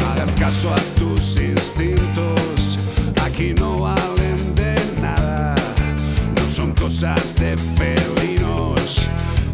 No 0.00 0.06
hagas 0.12 0.34
caso 0.36 0.72
a 0.72 0.78
tus 0.98 1.36
instintos, 1.36 2.78
aquí 3.24 3.54
no 3.54 3.80
valen 3.80 4.54
de 4.54 4.74
nada. 5.00 5.54
No 6.36 6.50
son 6.50 6.72
cosas 6.74 7.36
de 7.36 7.56
felinos, 7.56 9.08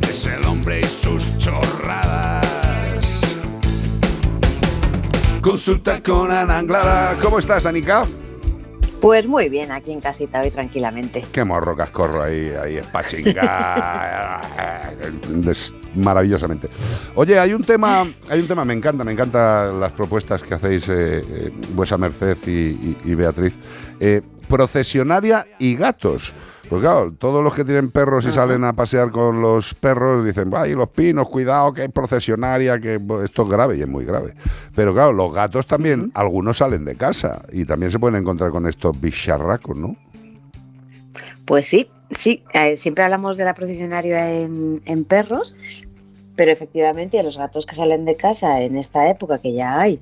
es 0.09 0.27
el 0.27 0.45
hombre 0.47 0.81
y 0.81 0.85
sus 0.85 1.39
chorradas. 1.39 2.43
Consulta 5.41 6.01
con 6.03 6.31
Ana 6.31 6.59
Anglada. 6.59 7.17
¿Cómo 7.21 7.39
estás, 7.39 7.67
Anika? 7.67 8.07
Pues 9.03 9.27
muy 9.27 9.49
bien, 9.49 9.73
aquí 9.73 9.91
en 9.91 10.01
casita 10.01 10.41
hoy 10.41 10.53
tranquilamente. 10.53 11.25
Qué 11.33 11.43
morro 11.43 11.77
cascorro 11.77 12.23
ahí, 12.23 12.51
ahí 12.51 12.77
es 12.77 12.87
pachinga. 12.87 14.41
Maravillosamente. 15.97 16.69
Oye, 17.17 17.37
hay 17.37 17.53
un 17.53 17.65
tema, 17.65 18.07
hay 18.31 18.41
un 18.41 18.47
tema, 18.47 18.65
me 18.65 18.75
encanta, 18.75 19.03
me 19.03 19.11
encantan 19.11 19.81
las 19.81 19.91
propuestas 19.91 20.45
que 20.45 20.55
hacéis 20.55 20.89
eh, 20.89 21.21
eh, 21.21 21.53
vuesa 21.75 21.99
merced 21.99 22.39
y 22.47 23.15
Beatriz. 23.17 23.59
Eh, 23.99 24.23
procesionaria 24.49 25.47
y 25.59 25.75
gatos. 25.75 26.33
Pues 26.73 26.81
claro, 26.81 27.13
todos 27.13 27.45
los 27.45 27.53
que 27.53 27.67
tienen 27.67 27.91
perros 27.91 28.25
y 28.25 28.33
salen 28.33 28.65
a 28.65 28.73
pasear 28.73 29.11
con 29.11 29.43
los 29.43 29.75
perros 29.75 30.25
dicen, 30.25 30.51
ay, 30.57 30.75
los 30.75 30.89
pinos, 30.89 31.29
cuidado, 31.29 31.71
que 31.75 31.83
hay 31.83 31.89
procesionaria, 31.89 32.81
que 32.81 32.99
esto 33.23 33.43
es 33.43 33.49
grave 33.51 33.77
y 33.77 33.83
es 33.83 33.87
muy 33.87 34.07
grave. 34.07 34.33
Pero 34.75 34.95
claro, 34.95 35.13
los 35.13 35.35
gatos 35.35 35.67
también, 35.67 36.11
algunos 36.15 36.57
salen 36.57 36.87
de 36.87 36.95
casa 36.95 37.43
y 37.53 37.67
también 37.67 37.91
se 37.91 37.99
pueden 37.99 38.19
encontrar 38.19 38.53
con 38.53 38.67
estos 38.67 38.99
bicharracos, 38.99 39.77
¿no? 39.77 39.97
Pues 41.45 41.67
sí, 41.69 41.91
sí, 42.11 42.43
eh, 42.55 42.75
siempre 42.77 43.05
hablamos 43.05 43.37
de 43.37 43.45
la 43.45 43.53
procesionaria 43.53 44.33
en, 44.33 44.81
en 44.87 45.05
perros, 45.05 45.55
pero 46.37 46.53
efectivamente 46.53 47.21
a 47.21 47.23
los 47.23 47.37
gatos 47.37 47.67
que 47.67 47.75
salen 47.75 48.07
de 48.07 48.17
casa 48.17 48.63
en 48.63 48.79
esta 48.79 49.11
época 49.11 49.37
que 49.37 49.53
ya 49.53 49.79
hay, 49.79 50.01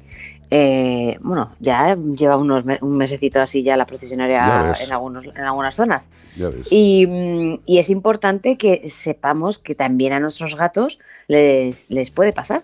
eh, 0.51 1.16
bueno, 1.20 1.52
ya 1.60 1.97
lleva 1.97 2.36
unos 2.36 2.64
me- 2.64 2.78
un 2.82 2.97
mesecito 2.97 3.40
así 3.40 3.62
ya 3.62 3.77
la 3.77 3.86
procesionaria 3.86 4.74
en, 4.81 4.93
algunos, 4.93 5.24
en 5.24 5.44
algunas 5.44 5.74
zonas. 5.77 6.10
Ya 6.36 6.48
ves. 6.48 6.66
Y, 6.70 7.06
mm, 7.06 7.60
y 7.66 7.78
es 7.78 7.89
importante 7.90 8.56
que 8.59 8.89
sepamos 8.90 9.59
que 9.59 9.74
también 9.74 10.12
a 10.12 10.20
nuestros 10.20 10.56
gatos 10.56 10.98
les, 11.28 11.86
les 11.89 12.10
puede 12.10 12.32
pasar. 12.32 12.62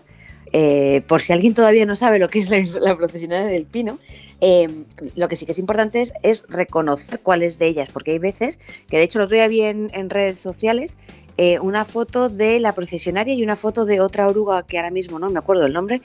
Eh, 0.53 1.01
por 1.07 1.21
si 1.21 1.33
alguien 1.33 1.53
todavía 1.53 1.85
no 1.85 1.95
sabe 1.97 2.19
lo 2.19 2.29
que 2.29 2.39
es 2.39 2.49
la, 2.49 2.59
la 2.79 2.95
procesionaria 2.97 3.47
del 3.47 3.65
pino, 3.65 3.99
eh, 4.39 4.69
lo 5.17 5.27
que 5.27 5.35
sí 5.35 5.45
que 5.45 5.51
es 5.51 5.59
importante 5.59 5.99
es, 6.01 6.13
es 6.23 6.45
reconocer 6.47 7.19
cuáles 7.19 7.59
de 7.59 7.67
ellas, 7.67 7.89
porque 7.91 8.11
hay 8.11 8.19
veces 8.19 8.57
que 8.89 8.95
de 8.97 9.03
hecho 9.03 9.19
el 9.19 9.25
otro 9.25 9.35
día 9.35 9.47
vi 9.49 9.61
en, 9.63 9.91
en 9.93 10.09
redes 10.09 10.39
sociales 10.39 10.95
eh, 11.37 11.59
una 11.59 11.85
foto 11.85 12.29
de 12.29 12.59
la 12.59 12.73
procesionaria 12.73 13.33
y 13.35 13.43
una 13.43 13.55
foto 13.55 13.85
de 13.85 14.01
otra 14.01 14.27
oruga 14.27 14.63
que 14.63 14.77
ahora 14.77 14.91
mismo 14.91 15.19
no 15.19 15.29
me 15.29 15.37
acuerdo 15.39 15.65
el 15.65 15.73
nombre, 15.73 16.01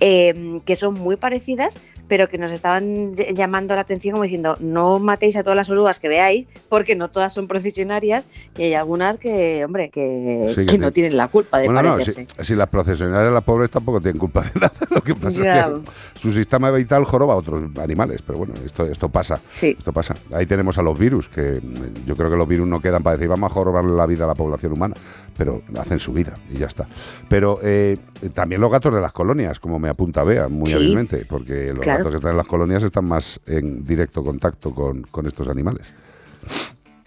eh, 0.00 0.60
que 0.64 0.76
son 0.76 0.94
muy 0.94 1.16
parecidas, 1.16 1.80
pero 2.08 2.28
que 2.28 2.36
nos 2.38 2.50
estaban 2.50 3.14
ll- 3.14 3.34
llamando 3.34 3.74
la 3.74 3.80
atención 3.80 4.12
como 4.12 4.24
diciendo 4.24 4.56
no 4.60 4.98
matéis 4.98 5.36
a 5.36 5.42
todas 5.42 5.56
las 5.56 5.70
orugas 5.70 6.00
que 6.00 6.08
veáis, 6.08 6.46
porque 6.68 6.96
no 6.96 7.08
todas 7.10 7.32
son 7.32 7.48
procesionarias 7.48 8.26
y 8.58 8.64
hay 8.64 8.74
algunas 8.74 9.16
que, 9.18 9.64
hombre, 9.64 9.88
que, 9.90 10.52
Sí, 10.54 10.66
que 10.66 10.72
que 10.74 10.78
no 10.78 10.92
tienen 10.92 11.16
la 11.16 11.28
culpa 11.28 11.58
de 11.58 11.66
Bueno, 11.66 11.82
no, 11.82 11.98
si, 12.00 12.04
parecerse. 12.12 12.44
si 12.44 12.54
las 12.54 12.68
procesionarias, 12.68 13.32
las 13.32 13.44
pobres 13.44 13.70
tampoco 13.70 14.00
tienen 14.00 14.18
culpa 14.18 14.42
de 14.42 14.50
nada. 14.60 14.72
Lo 14.90 15.00
que 15.02 15.14
pasa 15.14 15.28
es 15.30 15.36
que 15.36 16.13
su 16.24 16.32
sistema 16.32 16.70
vital 16.70 17.04
joroba 17.04 17.34
a 17.34 17.36
otros 17.36 17.62
animales. 17.78 18.22
Pero 18.26 18.38
bueno, 18.38 18.54
esto, 18.64 18.86
esto 18.86 19.10
pasa. 19.10 19.38
Esto 19.78 19.92
pasa. 19.92 20.14
Ahí 20.32 20.46
tenemos 20.46 20.78
a 20.78 20.82
los 20.82 20.98
virus, 20.98 21.28
que 21.28 21.60
yo 22.06 22.16
creo 22.16 22.30
que 22.30 22.36
los 22.36 22.48
virus 22.48 22.66
no 22.66 22.80
quedan 22.80 23.02
para 23.02 23.16
decir 23.16 23.28
vamos 23.28 23.50
a 23.50 23.54
jorobar 23.54 23.84
la 23.84 24.06
vida 24.06 24.24
a 24.24 24.28
la 24.28 24.34
población 24.34 24.72
humana, 24.72 24.94
pero 25.36 25.60
hacen 25.78 25.98
su 25.98 26.14
vida 26.14 26.32
y 26.50 26.56
ya 26.56 26.66
está. 26.66 26.88
Pero 27.28 27.58
eh, 27.62 27.98
también 28.34 28.62
los 28.62 28.70
gatos 28.70 28.94
de 28.94 29.02
las 29.02 29.12
colonias, 29.12 29.60
como 29.60 29.78
me 29.78 29.90
apunta 29.90 30.24
Bea 30.24 30.48
muy 30.48 30.68
Sí. 30.68 30.74
hábilmente, 30.76 31.26
porque 31.28 31.68
los 31.74 31.80
Claro. 31.80 31.98
gatos 31.98 32.12
que 32.12 32.16
están 32.16 32.30
en 32.30 32.36
las 32.38 32.46
colonias 32.46 32.82
están 32.82 33.06
más 33.06 33.38
en 33.46 33.84
directo 33.84 34.24
contacto 34.24 34.74
con, 34.74 35.02
con 35.02 35.26
estos 35.26 35.46
animales. 35.48 35.92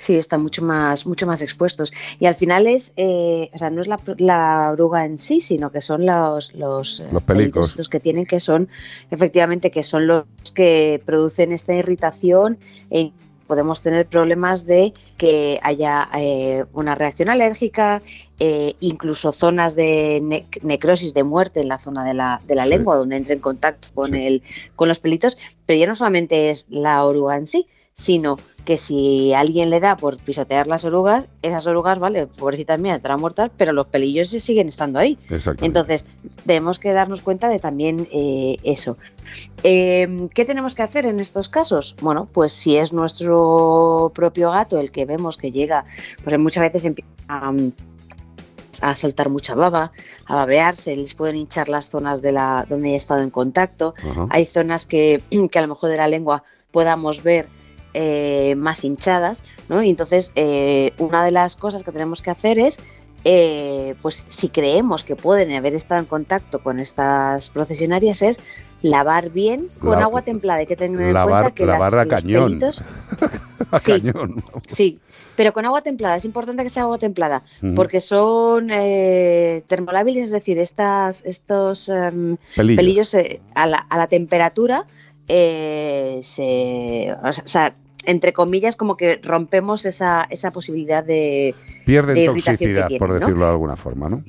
Sí, 0.07 0.15
están 0.15 0.41
mucho 0.41 0.61
más, 0.63 1.05
mucho 1.05 1.27
más 1.27 1.41
expuestos. 1.41 1.91
Y 2.17 2.27
al 2.27 2.35
final 2.35 2.65
es, 2.65 2.93
eh, 2.95 3.49
o 3.53 3.57
sea, 3.57 3.69
no 3.69 3.81
es 3.81 3.87
la, 3.87 3.99
la 4.19 4.69
oruga 4.71 5.03
en 5.03 5.19
sí, 5.19 5.41
sino 5.41 5.69
que 5.69 5.81
son 5.81 6.05
los, 6.05 6.53
los, 6.55 7.01
eh, 7.01 7.07
Los 7.11 7.23
pelitos 7.23 7.25
pelicos. 7.25 7.69
estos 7.71 7.89
que 7.89 7.99
tienen, 7.99 8.25
que 8.25 8.39
son, 8.39 8.69
efectivamente, 9.11 9.69
que 9.69 9.83
son 9.83 10.07
los 10.07 10.23
que 10.53 11.01
producen 11.05 11.51
esta 11.51 11.73
irritación 11.75 12.57
e 12.89 13.11
podemos 13.47 13.81
tener 13.81 14.05
problemas 14.05 14.65
de 14.65 14.93
que 15.17 15.59
haya 15.61 16.07
eh, 16.15 16.63
una 16.71 16.95
reacción 16.95 17.27
alérgica, 17.29 18.01
eh, 18.39 18.75
incluso 18.79 19.33
zonas 19.33 19.75
de 19.75 20.21
ne- 20.23 20.45
necrosis, 20.61 21.13
de 21.13 21.23
muerte 21.23 21.59
en 21.59 21.67
la 21.67 21.79
zona 21.79 22.05
de 22.05 22.13
la, 22.13 22.39
de 22.47 22.55
la 22.55 22.65
lengua, 22.65 22.95
donde 22.95 23.17
entra 23.17 23.33
en 23.33 23.39
contacto 23.41 23.89
con, 23.93 24.15
el, 24.15 24.41
con 24.77 24.87
los 24.87 24.99
pelitos, 24.99 25.37
pero 25.65 25.77
ya 25.79 25.87
no 25.87 25.95
solamente 25.95 26.49
es 26.49 26.65
la 26.69 27.03
oruga 27.03 27.35
en 27.37 27.47
sí, 27.47 27.67
sino 27.97 28.37
que 28.63 28.77
si 28.77 29.33
alguien 29.33 29.69
le 29.69 29.79
da 29.79 29.97
por 29.97 30.17
pisotear 30.17 30.67
las 30.67 30.85
orugas, 30.85 31.29
esas 31.41 31.65
orugas, 31.65 31.99
vale, 31.99 32.27
pobrecitas 32.27 32.79
mías, 32.79 32.97
estarán 32.97 33.19
muertas, 33.19 33.49
pero 33.57 33.73
los 33.73 33.87
pelillos 33.87 34.29
siguen 34.29 34.67
estando 34.67 34.99
ahí. 34.99 35.17
Entonces, 35.61 36.05
tenemos 36.45 36.77
que 36.77 36.91
darnos 36.91 37.21
cuenta 37.21 37.49
de 37.49 37.59
también 37.59 38.07
eh, 38.11 38.57
eso. 38.63 38.97
Eh, 39.63 40.27
¿Qué 40.33 40.45
tenemos 40.45 40.75
que 40.75 40.83
hacer 40.83 41.05
en 41.05 41.19
estos 41.19 41.49
casos? 41.49 41.95
Bueno, 42.01 42.27
pues 42.31 42.53
si 42.53 42.77
es 42.77 42.93
nuestro 42.93 44.11
propio 44.13 44.51
gato 44.51 44.79
el 44.79 44.91
que 44.91 45.05
vemos 45.05 45.37
que 45.37 45.51
llega, 45.51 45.85
pues 46.23 46.37
muchas 46.37 46.61
veces 46.61 46.85
empieza 46.85 47.09
a, 47.29 47.53
a 48.81 48.93
soltar 48.93 49.29
mucha 49.29 49.55
baba, 49.55 49.91
a 50.25 50.35
babearse, 50.35 50.95
les 50.95 51.15
pueden 51.15 51.37
hinchar 51.37 51.67
las 51.67 51.89
zonas 51.89 52.21
de 52.21 52.33
la 52.33 52.65
donde 52.69 52.91
he 52.91 52.95
estado 52.95 53.21
en 53.21 53.31
contacto. 53.31 53.95
Hay 54.29 54.45
zonas 54.45 54.85
que, 54.85 55.23
que 55.51 55.59
a 55.59 55.61
lo 55.61 55.69
mejor 55.69 55.89
de 55.89 55.97
la 55.97 56.07
lengua 56.07 56.43
podamos 56.71 57.23
ver 57.23 57.47
eh, 57.93 58.55
más 58.57 58.83
hinchadas, 58.83 59.43
¿no? 59.69 59.81
Y 59.83 59.89
entonces 59.89 60.31
eh, 60.35 60.93
una 60.97 61.23
de 61.25 61.31
las 61.31 61.55
cosas 61.55 61.83
que 61.83 61.91
tenemos 61.91 62.21
que 62.21 62.29
hacer 62.31 62.59
es, 62.59 62.79
eh, 63.23 63.95
pues 64.01 64.15
si 64.15 64.49
creemos 64.49 65.03
que 65.03 65.15
pueden 65.15 65.51
haber 65.53 65.73
estado 65.75 65.99
en 65.99 66.05
contacto 66.05 66.59
con 66.59 66.79
estas 66.79 67.49
procesionarias, 67.49 68.21
es 68.21 68.39
lavar 68.83 69.31
bien 69.31 69.69
con 69.79 69.93
La- 69.97 70.03
agua 70.03 70.21
templada. 70.21 70.59
Hay 70.59 70.65
que 70.67 70.75
tener 70.75 71.01
en 71.01 71.13
Lavar, 71.13 71.41
cuenta 71.43 71.51
que 71.55 71.65
las- 71.65 71.79
lavar 71.79 71.97
a 71.99 72.05
los 72.05 72.13
cañón. 72.21 72.59
pelitos- 72.59 72.81
a 73.71 73.79
Sí. 73.79 73.91
cañón. 73.93 74.43
Sí, 74.67 74.99
pero 75.35 75.51
con 75.51 75.65
agua 75.65 75.81
templada. 75.81 76.15
Es 76.15 76.25
importante 76.25 76.63
que 76.63 76.69
sea 76.69 76.83
agua 76.83 76.99
templada 76.99 77.41
porque 77.75 78.01
son 78.01 78.69
eh, 78.71 79.63
termolábiles, 79.67 80.25
es 80.25 80.31
decir, 80.31 80.59
estas, 80.59 81.25
estos 81.25 81.89
em, 81.89 82.37
Pelillos. 82.55 82.77
pelillos 82.77 83.13
eh, 83.15 83.41
a, 83.55 83.65
la, 83.67 83.77
a 83.79 83.97
la 83.97 84.07
temperatura 84.07 84.85
eh, 85.27 86.19
se, 86.23 87.13
o 87.23 87.31
sea, 87.31 87.73
entre 88.05 88.33
comillas, 88.33 88.75
como 88.75 88.95
que 88.95 89.19
rompemos 89.21 89.85
esa, 89.85 90.25
esa 90.29 90.51
posibilidad 90.51 91.03
de, 91.03 91.55
Pierden 91.85 92.15
de 92.15 92.25
toxicidad, 92.27 92.87
tienen, 92.87 92.99
por 92.99 93.09
¿no? 93.09 93.15
decirlo 93.15 93.45
de 93.45 93.51
alguna 93.51 93.75
forma, 93.75 94.07
¿no? 94.09 94.23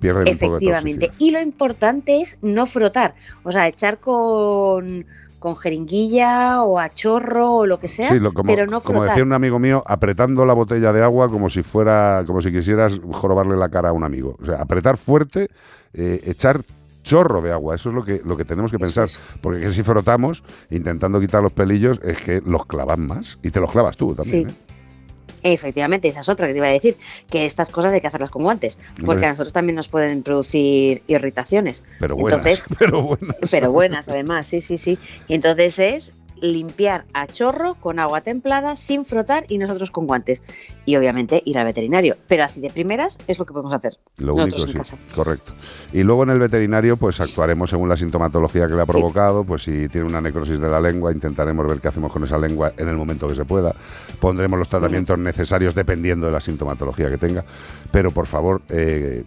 Pierden 0.00 0.28
un 0.28 0.38
poco 0.38 0.52
de 0.52 0.58
Efectivamente. 0.58 1.10
Y 1.18 1.30
lo 1.32 1.40
importante 1.40 2.20
es 2.22 2.38
no 2.40 2.66
frotar, 2.66 3.14
o 3.42 3.52
sea, 3.52 3.66
echar 3.68 3.98
con, 3.98 5.04
con 5.38 5.56
jeringuilla 5.56 6.62
o 6.62 6.78
a 6.78 6.88
chorro 6.88 7.52
o 7.56 7.66
lo 7.66 7.78
que 7.80 7.88
sea, 7.88 8.08
Sí, 8.10 8.18
lo- 8.20 8.32
como, 8.32 8.46
pero 8.46 8.64
no 8.66 8.80
como 8.80 9.00
frotar. 9.00 9.08
decía 9.10 9.24
un 9.24 9.32
amigo 9.32 9.58
mío, 9.58 9.82
apretando 9.86 10.46
la 10.46 10.54
botella 10.54 10.92
de 10.92 11.02
agua 11.02 11.28
como 11.28 11.50
si 11.50 11.62
fuera, 11.62 12.22
como 12.26 12.40
si 12.40 12.50
quisieras 12.52 12.98
jorobarle 13.12 13.56
la 13.56 13.68
cara 13.68 13.90
a 13.90 13.92
un 13.92 14.04
amigo. 14.04 14.36
O 14.40 14.44
sea, 14.46 14.62
apretar 14.62 14.96
fuerte, 14.96 15.48
eh, 15.92 16.20
echar 16.24 16.62
chorro 17.08 17.40
de 17.40 17.52
agua. 17.52 17.74
Eso 17.74 17.88
es 17.88 17.94
lo 17.94 18.04
que, 18.04 18.20
lo 18.24 18.36
que 18.36 18.44
tenemos 18.44 18.70
que 18.70 18.78
pensar. 18.78 19.08
Porque 19.40 19.60
que 19.60 19.70
si 19.70 19.82
frotamos, 19.82 20.44
intentando 20.70 21.20
quitar 21.20 21.42
los 21.42 21.52
pelillos, 21.52 22.00
es 22.04 22.20
que 22.20 22.42
los 22.44 22.66
clavan 22.66 23.06
más. 23.06 23.38
Y 23.42 23.50
te 23.50 23.60
los 23.60 23.72
clavas 23.72 23.96
tú 23.96 24.14
también. 24.14 24.50
Sí. 24.50 24.54
¿eh? 24.54 25.52
Efectivamente, 25.52 26.08
esa 26.08 26.20
es 26.20 26.28
otra 26.28 26.46
que 26.46 26.52
te 26.52 26.58
iba 26.58 26.66
a 26.66 26.72
decir, 26.72 26.96
que 27.30 27.46
estas 27.46 27.70
cosas 27.70 27.92
hay 27.92 28.00
que 28.00 28.08
hacerlas 28.08 28.30
con 28.30 28.42
guantes, 28.42 28.78
porque 29.04 29.24
a 29.24 29.30
nosotros 29.30 29.52
también 29.52 29.76
nos 29.76 29.88
pueden 29.88 30.22
producir 30.22 31.02
irritaciones. 31.06 31.84
Pero 32.00 32.16
buenas. 32.16 32.38
Entonces, 32.38 32.64
pero 32.78 33.02
buenas. 33.02 33.36
pero 33.50 33.72
buenas 33.72 34.08
además, 34.08 34.48
sí, 34.48 34.60
sí, 34.60 34.78
sí. 34.78 34.98
Y 35.28 35.34
entonces 35.34 35.78
es 35.78 36.12
limpiar 36.42 37.04
a 37.12 37.26
chorro 37.26 37.74
con 37.74 37.98
agua 37.98 38.20
templada, 38.20 38.76
sin 38.76 39.04
frotar 39.04 39.44
y 39.48 39.58
nosotros 39.58 39.90
con 39.90 40.06
guantes. 40.06 40.42
Y 40.84 40.96
obviamente 40.96 41.42
ir 41.44 41.58
al 41.58 41.64
veterinario. 41.64 42.16
Pero 42.28 42.44
así 42.44 42.60
de 42.60 42.70
primeras 42.70 43.18
es 43.26 43.38
lo 43.38 43.46
que 43.46 43.52
podemos 43.52 43.72
hacer. 43.74 43.94
Lo 44.16 44.32
nosotros 44.34 44.64
único, 44.64 44.78
en 44.78 44.84
sí, 44.84 44.92
casa. 44.96 45.14
correcto. 45.14 45.52
Y 45.92 46.02
luego 46.02 46.22
en 46.22 46.30
el 46.30 46.38
veterinario, 46.38 46.96
pues 46.96 47.20
actuaremos 47.20 47.70
según 47.70 47.88
la 47.88 47.96
sintomatología 47.96 48.66
que 48.66 48.74
le 48.74 48.82
ha 48.82 48.86
provocado, 48.86 49.44
pues 49.44 49.62
si 49.62 49.88
tiene 49.88 50.06
una 50.06 50.20
necrosis 50.20 50.60
de 50.60 50.68
la 50.68 50.80
lengua, 50.80 51.12
intentaremos 51.12 51.66
ver 51.66 51.80
qué 51.80 51.88
hacemos 51.88 52.12
con 52.12 52.24
esa 52.24 52.38
lengua 52.38 52.72
en 52.76 52.88
el 52.88 52.96
momento 52.96 53.26
que 53.26 53.34
se 53.34 53.44
pueda. 53.44 53.74
Pondremos 54.20 54.58
los 54.58 54.68
tratamientos 54.68 55.18
necesarios 55.18 55.74
dependiendo 55.74 56.26
de 56.26 56.32
la 56.32 56.40
sintomatología 56.40 57.08
que 57.08 57.18
tenga. 57.18 57.44
Pero 57.90 58.10
por 58.10 58.26
favor, 58.26 58.62
eh, 58.68 59.24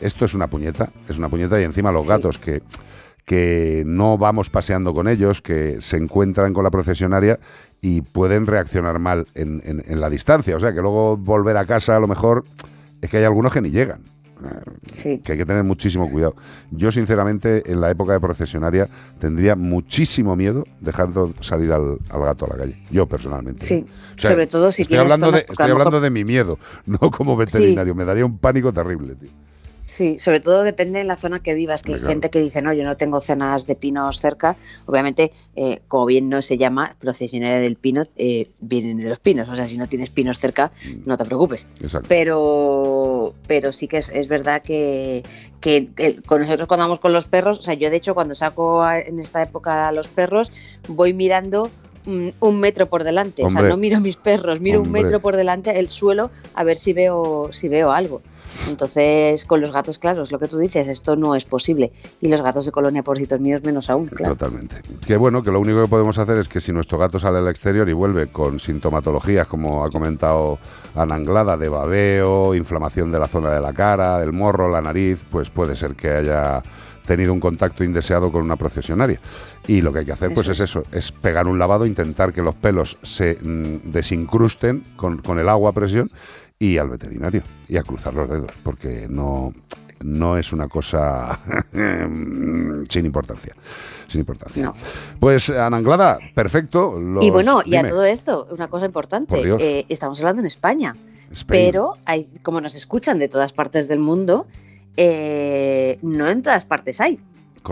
esto 0.00 0.24
es 0.24 0.34
una 0.34 0.48
puñeta, 0.48 0.90
es 1.08 1.18
una 1.18 1.28
puñeta 1.28 1.60
y 1.60 1.64
encima 1.64 1.92
los 1.92 2.06
gatos 2.06 2.38
que 2.38 2.62
que 3.24 3.82
no 3.86 4.18
vamos 4.18 4.50
paseando 4.50 4.92
con 4.94 5.08
ellos, 5.08 5.40
que 5.40 5.80
se 5.80 5.96
encuentran 5.96 6.52
con 6.52 6.64
la 6.64 6.70
procesionaria 6.70 7.38
y 7.80 8.00
pueden 8.02 8.46
reaccionar 8.46 8.98
mal 8.98 9.26
en, 9.34 9.62
en- 9.64 9.82
en 9.86 10.00
la 10.00 10.10
distancia. 10.10 10.56
O 10.56 10.60
sea, 10.60 10.72
que 10.74 10.80
luego 10.80 11.16
volver 11.16 11.56
a 11.56 11.64
casa 11.64 11.96
a 11.96 12.00
lo 12.00 12.08
mejor 12.08 12.44
es 13.00 13.08
que 13.10 13.18
hay 13.18 13.24
algunos 13.24 13.52
que 13.52 13.60
ni 13.60 13.70
llegan. 13.70 14.00
Eh, 14.44 15.20
Que 15.22 15.32
hay 15.32 15.38
que 15.38 15.46
tener 15.46 15.64
muchísimo 15.64 16.10
cuidado. 16.10 16.34
Yo, 16.70 16.90
sinceramente, 16.92 17.62
en 17.70 17.80
la 17.80 17.90
época 17.90 18.12
de 18.12 18.20
procesionaria 18.20 18.88
tendría 19.18 19.54
muchísimo 19.56 20.36
miedo 20.36 20.64
dejando 20.80 21.32
salir 21.40 21.72
al, 21.72 21.98
al 22.10 22.20
gato 22.20 22.44
a 22.46 22.48
la 22.50 22.56
calle. 22.56 22.76
Yo, 22.90 23.06
personalmente. 23.06 23.64
Sí, 23.64 23.86
O 24.14 24.18
sea, 24.18 24.32
sobre 24.32 24.46
todo 24.48 24.70
si 24.72 24.82
estoy 24.82 24.96
tienes 24.98 25.12
hablando, 25.12 25.32
de, 25.32 25.38
estoy 25.48 25.70
hablando 25.70 25.90
mejor- 25.92 26.02
de 26.02 26.10
mi 26.10 26.24
miedo, 26.24 26.58
no 26.86 26.98
como 27.10 27.36
veterinario. 27.36 27.94
Me 27.94 28.04
daría 28.04 28.26
un 28.26 28.36
pánico 28.38 28.72
terrible, 28.72 29.14
tío. 29.14 29.30
Sí, 29.94 30.18
sobre 30.18 30.40
todo 30.40 30.64
depende 30.64 30.98
de 30.98 31.04
la 31.04 31.16
zona 31.16 31.38
que 31.40 31.54
vivas, 31.54 31.84
que 31.84 31.92
hay 31.94 32.00
gente 32.08 32.28
que 32.28 32.40
dice, 32.40 32.60
no, 32.62 32.72
yo 32.72 32.82
no 32.82 32.96
tengo 32.96 33.20
zonas 33.20 33.64
de 33.68 33.76
pinos 33.76 34.18
cerca. 34.20 34.56
Obviamente, 34.86 35.30
eh, 35.54 35.82
como 35.86 36.04
bien 36.06 36.28
no 36.28 36.42
se 36.42 36.58
llama, 36.58 36.96
procesionaria 36.98 37.58
del 37.58 37.76
pino, 37.76 38.02
eh, 38.16 38.48
vienen 38.58 38.96
de 38.98 39.08
los 39.08 39.20
pinos. 39.20 39.48
O 39.48 39.54
sea, 39.54 39.68
si 39.68 39.78
no 39.78 39.86
tienes 39.86 40.10
pinos 40.10 40.40
cerca, 40.40 40.72
no 41.06 41.16
te 41.16 41.24
preocupes. 41.24 41.68
Exacto. 41.80 42.08
Pero, 42.08 43.34
pero 43.46 43.70
sí 43.70 43.86
que 43.86 43.98
es, 43.98 44.08
es 44.08 44.26
verdad 44.26 44.62
que, 44.62 45.22
con 46.26 46.40
nosotros 46.40 46.66
cuando 46.66 46.84
vamos 46.86 46.98
con 46.98 47.12
los 47.12 47.26
perros, 47.26 47.60
o 47.60 47.62
sea, 47.62 47.74
yo 47.74 47.88
de 47.88 47.96
hecho 47.96 48.14
cuando 48.14 48.34
saco 48.34 48.82
a- 48.82 48.98
en 48.98 49.20
esta 49.20 49.42
época 49.42 49.86
a 49.86 49.92
los 49.92 50.08
perros, 50.08 50.50
voy 50.88 51.12
mirando 51.14 51.70
mm, 52.06 52.28
un 52.40 52.58
metro 52.60 52.86
por 52.86 53.04
delante. 53.04 53.42
O 53.44 53.50
sea, 53.50 53.62
no 53.70 53.76
miro 53.76 54.00
mis 54.00 54.16
perros, 54.16 54.60
miro 54.60 54.80
un 54.82 54.90
metro 54.90 55.20
por 55.20 55.36
delante 55.36 55.78
el 55.78 55.88
suelo 55.88 56.30
a 56.54 56.64
ver 56.64 56.76
si 56.76 56.92
veo, 56.92 57.48
si 57.52 57.68
veo 57.68 57.92
algo. 57.92 58.22
Entonces, 58.68 59.44
con 59.44 59.60
los 59.60 59.72
gatos, 59.72 59.98
claro, 59.98 60.22
es 60.22 60.32
lo 60.32 60.38
que 60.38 60.48
tú 60.48 60.58
dices, 60.58 60.88
esto 60.88 61.16
no 61.16 61.34
es 61.34 61.44
posible. 61.44 61.92
Y 62.20 62.28
los 62.28 62.42
gatos 62.42 62.66
de 62.66 62.72
colonia, 62.72 63.02
porcitos 63.02 63.40
míos, 63.40 63.62
menos 63.62 63.90
aún, 63.90 64.06
claro. 64.06 64.36
Totalmente. 64.36 64.76
Que 65.06 65.16
bueno, 65.16 65.42
que 65.42 65.50
lo 65.50 65.60
único 65.60 65.82
que 65.82 65.88
podemos 65.88 66.18
hacer 66.18 66.38
es 66.38 66.48
que 66.48 66.60
si 66.60 66.72
nuestro 66.72 66.98
gato 66.98 67.18
sale 67.18 67.38
al 67.38 67.48
exterior 67.48 67.88
y 67.88 67.92
vuelve 67.92 68.28
con 68.28 68.60
sintomatologías, 68.60 69.46
como 69.46 69.84
ha 69.84 69.90
comentado 69.90 70.58
Ana 70.94 71.14
Anglada, 71.14 71.56
de 71.56 71.68
babeo, 71.68 72.54
inflamación 72.54 73.12
de 73.12 73.18
la 73.18 73.28
zona 73.28 73.50
de 73.50 73.60
la 73.60 73.72
cara, 73.72 74.18
del 74.18 74.32
morro, 74.32 74.70
la 74.70 74.80
nariz, 74.80 75.20
pues 75.30 75.50
puede 75.50 75.76
ser 75.76 75.94
que 75.94 76.10
haya 76.10 76.62
tenido 77.04 77.32
un 77.32 77.40
contacto 77.40 77.84
indeseado 77.84 78.32
con 78.32 78.42
una 78.42 78.56
procesionaria. 78.56 79.20
Y 79.66 79.80
lo 79.80 79.92
que 79.92 80.00
hay 80.00 80.04
que 80.04 80.12
hacer, 80.12 80.32
pues 80.34 80.48
es 80.48 80.60
eso, 80.60 80.84
es 80.90 81.12
pegar 81.12 81.46
un 81.48 81.58
lavado, 81.58 81.86
intentar 81.86 82.32
que 82.32 82.42
los 82.42 82.54
pelos 82.54 82.96
se 83.02 83.38
mm, 83.42 83.90
desincrusten 83.90 84.82
con, 84.96 85.18
con 85.18 85.38
el 85.38 85.48
agua 85.48 85.70
a 85.70 85.72
presión 85.72 86.10
y 86.58 86.78
al 86.78 86.88
veterinario 86.88 87.42
y 87.68 87.76
a 87.76 87.82
cruzar 87.82 88.14
los 88.14 88.28
dedos, 88.28 88.52
porque 88.62 89.06
no, 89.08 89.52
no 90.00 90.36
es 90.36 90.52
una 90.52 90.68
cosa 90.68 91.38
sin 91.72 93.06
importancia. 93.06 93.54
Sin 94.08 94.20
importancia. 94.20 94.72
Pues 95.18 95.50
Ana 95.50 95.78
Anglada, 95.78 96.18
perfecto. 96.34 97.00
y 97.20 97.30
bueno, 97.30 97.62
y 97.64 97.76
a 97.76 97.84
todo 97.84 98.04
esto, 98.04 98.46
una 98.50 98.68
cosa 98.68 98.86
importante, 98.86 99.40
eh, 99.58 99.86
estamos 99.88 100.18
hablando 100.20 100.40
en 100.40 100.46
España, 100.46 100.94
Spain. 101.32 101.46
pero 101.46 101.94
hay, 102.04 102.28
como 102.42 102.60
nos 102.60 102.74
escuchan 102.74 103.18
de 103.18 103.28
todas 103.28 103.52
partes 103.52 103.88
del 103.88 103.98
mundo, 103.98 104.46
eh, 104.96 105.98
no 106.02 106.28
en 106.28 106.42
todas 106.42 106.64
partes 106.64 107.00
hay. 107.00 107.18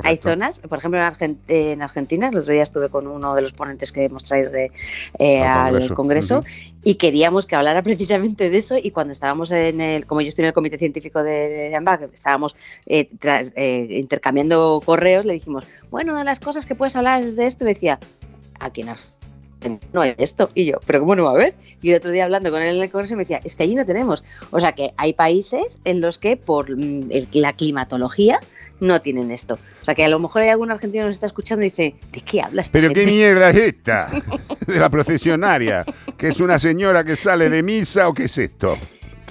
Hay 0.08 0.16
zonas, 0.32 0.58
por 0.58 0.78
ejemplo 0.78 0.98
en, 0.98 1.04
Argen- 1.06 1.36
en 1.48 1.82
Argentina, 1.82 2.28
el 2.28 2.36
otro 2.38 2.52
día 2.52 2.62
estuve 2.62 2.88
con 2.88 3.06
uno 3.06 3.34
de 3.34 3.42
los 3.42 3.52
ponentes 3.52 3.92
que 3.92 4.04
hemos 4.04 4.24
traído 4.24 4.50
de, 4.50 4.72
eh, 5.18 5.42
Al 5.42 5.76
al 5.76 5.94
Congreso. 5.94 6.42
Y 6.82 6.94
queríamos 6.94 7.46
que 7.46 7.56
hablara 7.56 7.82
precisamente 7.84 8.48
de 8.50 8.56
eso 8.58 8.76
y 8.78 8.90
cuando 8.90 9.12
estábamos 9.12 9.50
en 9.50 9.80
el, 9.80 10.06
como 10.06 10.20
yo 10.22 10.28
estoy 10.28 10.44
en 10.44 10.48
el 10.48 10.54
comité 10.54 10.78
científico 10.78 11.22
de, 11.22 11.48
de 11.70 11.76
AMBAC, 11.76 12.12
estábamos 12.12 12.56
eh, 12.86 13.08
tras- 13.20 13.52
eh, 13.56 13.86
intercambiando 13.90 14.80
correos, 14.84 15.24
le 15.26 15.34
dijimos, 15.34 15.64
bueno, 15.90 16.16
de 16.16 16.24
las 16.24 16.40
cosas 16.40 16.64
que 16.66 16.74
puedes 16.74 16.96
hablar 16.96 17.22
es 17.22 17.36
de 17.36 17.46
esto, 17.46 17.64
y 17.64 17.66
me 17.66 17.74
decía, 17.74 17.98
aquí 18.60 18.80
en 18.80 18.88
Argentina 18.90 19.18
no 19.92 20.00
hay 20.02 20.14
esto. 20.18 20.50
Y 20.54 20.66
yo, 20.66 20.78
¿pero 20.86 21.00
cómo 21.00 21.14
no 21.16 21.24
va 21.24 21.30
a 21.30 21.34
haber? 21.34 21.54
Y 21.80 21.90
el 21.90 21.96
otro 21.96 22.10
día 22.10 22.24
hablando 22.24 22.50
con 22.50 22.62
él 22.62 22.76
en 22.76 22.82
el 22.82 22.90
Congreso 22.90 23.14
me 23.16 23.22
decía, 23.22 23.40
es 23.44 23.56
que 23.56 23.62
allí 23.64 23.74
no 23.74 23.84
tenemos. 23.86 24.22
O 24.50 24.60
sea 24.60 24.72
que 24.72 24.92
hay 24.96 25.12
países 25.12 25.80
en 25.84 26.00
los 26.00 26.18
que 26.18 26.36
por 26.36 26.76
mm, 26.76 27.10
el- 27.10 27.28
la 27.32 27.52
climatología 27.54 28.40
no 28.80 29.00
tienen 29.00 29.30
esto. 29.30 29.58
O 29.80 29.84
sea 29.84 29.94
que 29.94 30.04
a 30.04 30.08
lo 30.08 30.18
mejor 30.18 30.42
hay 30.42 30.48
algún 30.48 30.70
argentino 30.70 31.02
que 31.04 31.08
nos 31.08 31.16
está 31.16 31.26
escuchando 31.26 31.64
y 31.64 31.70
dice, 31.70 31.94
¿de 32.12 32.20
qué 32.20 32.40
hablas? 32.42 32.66
esta 32.66 32.78
Pero 32.78 32.92
qué 32.92 33.00
gente?". 33.00 33.12
mierda 33.12 33.50
es 33.50 33.56
esta 33.56 34.10
de 34.66 34.78
la 34.78 34.88
procesionaria, 34.90 35.84
que 36.16 36.28
es 36.28 36.40
una 36.40 36.58
señora 36.58 37.04
que 37.04 37.14
sale 37.16 37.48
de 37.48 37.62
misa 37.62 38.08
o 38.08 38.12
qué 38.14 38.24
es 38.24 38.38
esto. 38.38 38.76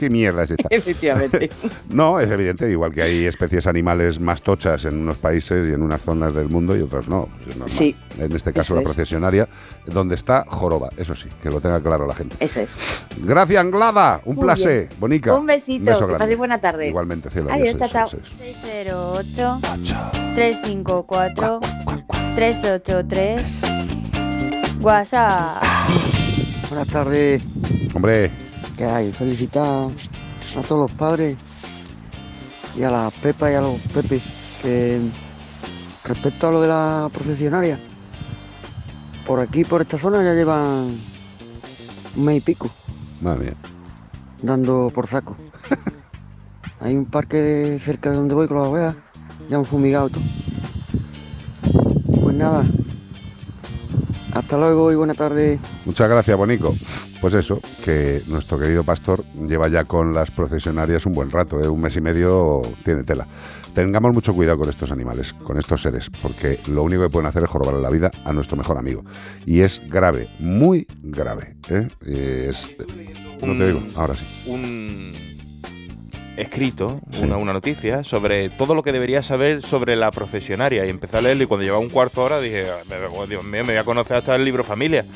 ¿Qué 0.01 0.09
mierda 0.09 0.41
es 0.43 0.49
esta? 0.51 0.67
Efectivamente. 0.71 1.51
No, 1.91 2.19
es 2.19 2.29
evidente, 2.31 2.69
igual 2.71 2.91
que 2.91 3.01
hay 3.03 3.25
especies 3.25 3.67
animales 3.67 4.19
más 4.19 4.41
tochas 4.41 4.85
en 4.85 4.97
unos 4.97 5.17
países 5.17 5.69
y 5.69 5.73
en 5.73 5.81
unas 5.83 6.01
zonas 6.01 6.33
del 6.33 6.47
mundo 6.49 6.75
y 6.75 6.81
otros 6.81 7.07
no. 7.09 7.27
pues 7.37 7.49
es 7.49 7.57
normal. 7.57 7.69
Sí. 7.69 7.95
En 8.17 8.31
este 8.31 8.51
caso 8.53 8.73
la 8.75 8.81
es. 8.81 8.85
procesionaria, 8.87 9.47
donde 9.85 10.15
está 10.15 10.45
joroba, 10.47 10.89
eso 10.97 11.13
sí, 11.15 11.27
que 11.43 11.49
lo 11.49 11.59
tenga 11.61 11.79
claro 11.81 12.07
la 12.07 12.15
gente. 12.15 12.35
Eso 12.39 12.61
es. 12.61 12.75
Gracias, 13.17 13.59
Anglada. 13.59 14.21
Un 14.25 14.37
Muy 14.37 14.45
placer. 14.45 14.87
bien. 14.87 14.99
Bonica. 14.99 15.35
Un 15.35 15.45
besito, 15.45 15.85
beso 15.85 15.99
que 15.99 16.05
grande. 16.05 16.19
paséis 16.19 16.37
buena 16.37 16.59
tarde. 16.59 16.87
Igualmente, 16.87 17.29
cielo. 17.29 17.49
Adiós, 17.51 17.75
adiós, 17.75 17.91
chao, 17.91 18.07
chao. 18.07 18.07
adiós. 18.07 18.31
608 18.39 19.59
354 20.33 21.59
383 22.35 23.61
WhatsApp. 24.81 25.61
Buenas 26.69 26.87
tardes. 26.87 27.41
Hombre. 27.93 28.31
¿Qué 28.81 28.87
hay? 28.87 29.11
Felicitar 29.11 29.91
a 30.57 30.61
todos 30.63 30.89
los 30.89 30.91
padres 30.97 31.37
y 32.75 32.81
a 32.81 32.89
la 32.89 33.11
Pepa 33.21 33.51
y 33.51 33.53
a 33.53 33.61
los 33.61 33.79
Pepe 33.93 34.19
que 34.59 34.99
respecto 36.03 36.47
a 36.47 36.51
lo 36.51 36.61
de 36.63 36.67
la 36.67 37.07
procesionaria, 37.13 37.79
por 39.23 39.39
aquí, 39.39 39.65
por 39.65 39.81
esta 39.81 39.99
zona 39.99 40.23
ya 40.23 40.33
llevan 40.33 40.97
un 42.15 42.25
mes 42.25 42.37
y 42.37 42.41
pico 42.41 42.71
Madre 43.21 43.51
mía. 43.51 43.53
dando 44.41 44.91
por 44.91 45.05
saco. 45.05 45.37
Hay 46.79 46.95
un 46.95 47.05
parque 47.05 47.77
cerca 47.79 48.09
de 48.09 48.15
donde 48.15 48.33
voy 48.33 48.47
con 48.47 48.57
las 48.57 48.67
ovejas, 48.67 48.95
ya 49.47 49.57
han 49.57 49.65
fumigado 49.65 50.09
todo. 50.09 50.23
Pues 52.19 52.35
nada, 52.35 52.65
hasta 54.33 54.57
luego 54.57 54.91
y 54.91 54.95
buena 54.95 55.13
tarde. 55.13 55.59
Muchas 55.85 56.09
gracias, 56.09 56.37
Bonico. 56.37 56.75
Pues 57.19 57.33
eso, 57.33 57.59
que 57.83 58.21
nuestro 58.27 58.57
querido 58.57 58.83
pastor 58.83 59.23
lleva 59.47 59.67
ya 59.67 59.83
con 59.85 60.13
las 60.13 60.31
procesionarias 60.31 61.05
un 61.05 61.13
buen 61.13 61.29
rato, 61.31 61.59
¿eh? 61.61 61.67
un 61.67 61.81
mes 61.81 61.95
y 61.97 62.01
medio 62.01 62.61
tiene 62.83 63.03
tela. 63.03 63.27
Tengamos 63.73 64.13
mucho 64.13 64.33
cuidado 64.33 64.57
con 64.57 64.69
estos 64.69 64.91
animales, 64.91 65.31
con 65.31 65.57
estos 65.57 65.81
seres, 65.81 66.09
porque 66.21 66.59
lo 66.67 66.83
único 66.83 67.03
que 67.03 67.09
pueden 67.09 67.27
hacer 67.27 67.43
es 67.43 67.49
jorobarle 67.49 67.81
la 67.81 67.89
vida 67.89 68.11
a 68.25 68.33
nuestro 68.33 68.57
mejor 68.57 68.77
amigo. 68.77 69.03
Y 69.45 69.61
es 69.61 69.81
grave, 69.89 70.27
muy 70.39 70.85
grave. 71.01 71.55
¿eh? 71.69 71.87
Es- 72.49 72.75
no 73.41 73.57
te 73.57 73.67
digo, 73.67 73.81
ahora 73.95 74.15
sí. 74.17 74.25
un 74.47 75.13
escrito, 76.37 76.99
una, 77.21 77.37
una 77.37 77.53
noticia, 77.53 78.03
sobre 78.03 78.49
todo 78.49 78.75
lo 78.75 78.83
que 78.83 78.91
debería 78.91 79.21
saber 79.23 79.61
sobre 79.61 79.95
la 79.95 80.11
profesionaria. 80.11 80.85
Y 80.85 80.89
empecé 80.89 81.17
a 81.17 81.21
leerlo 81.21 81.43
y 81.43 81.47
cuando 81.47 81.63
llevaba 81.63 81.81
un 81.81 81.89
cuarto 81.89 82.21
de 82.21 82.25
hora 82.25 82.39
dije, 82.39 82.65
"Oh, 83.15 83.27
Dios 83.27 83.43
mío, 83.43 83.63
me 83.63 83.73
voy 83.73 83.77
a 83.77 83.83
conocer 83.83 84.17
hasta 84.17 84.35
el 84.35 84.45
libro 84.45 84.63
familia. 84.63 85.05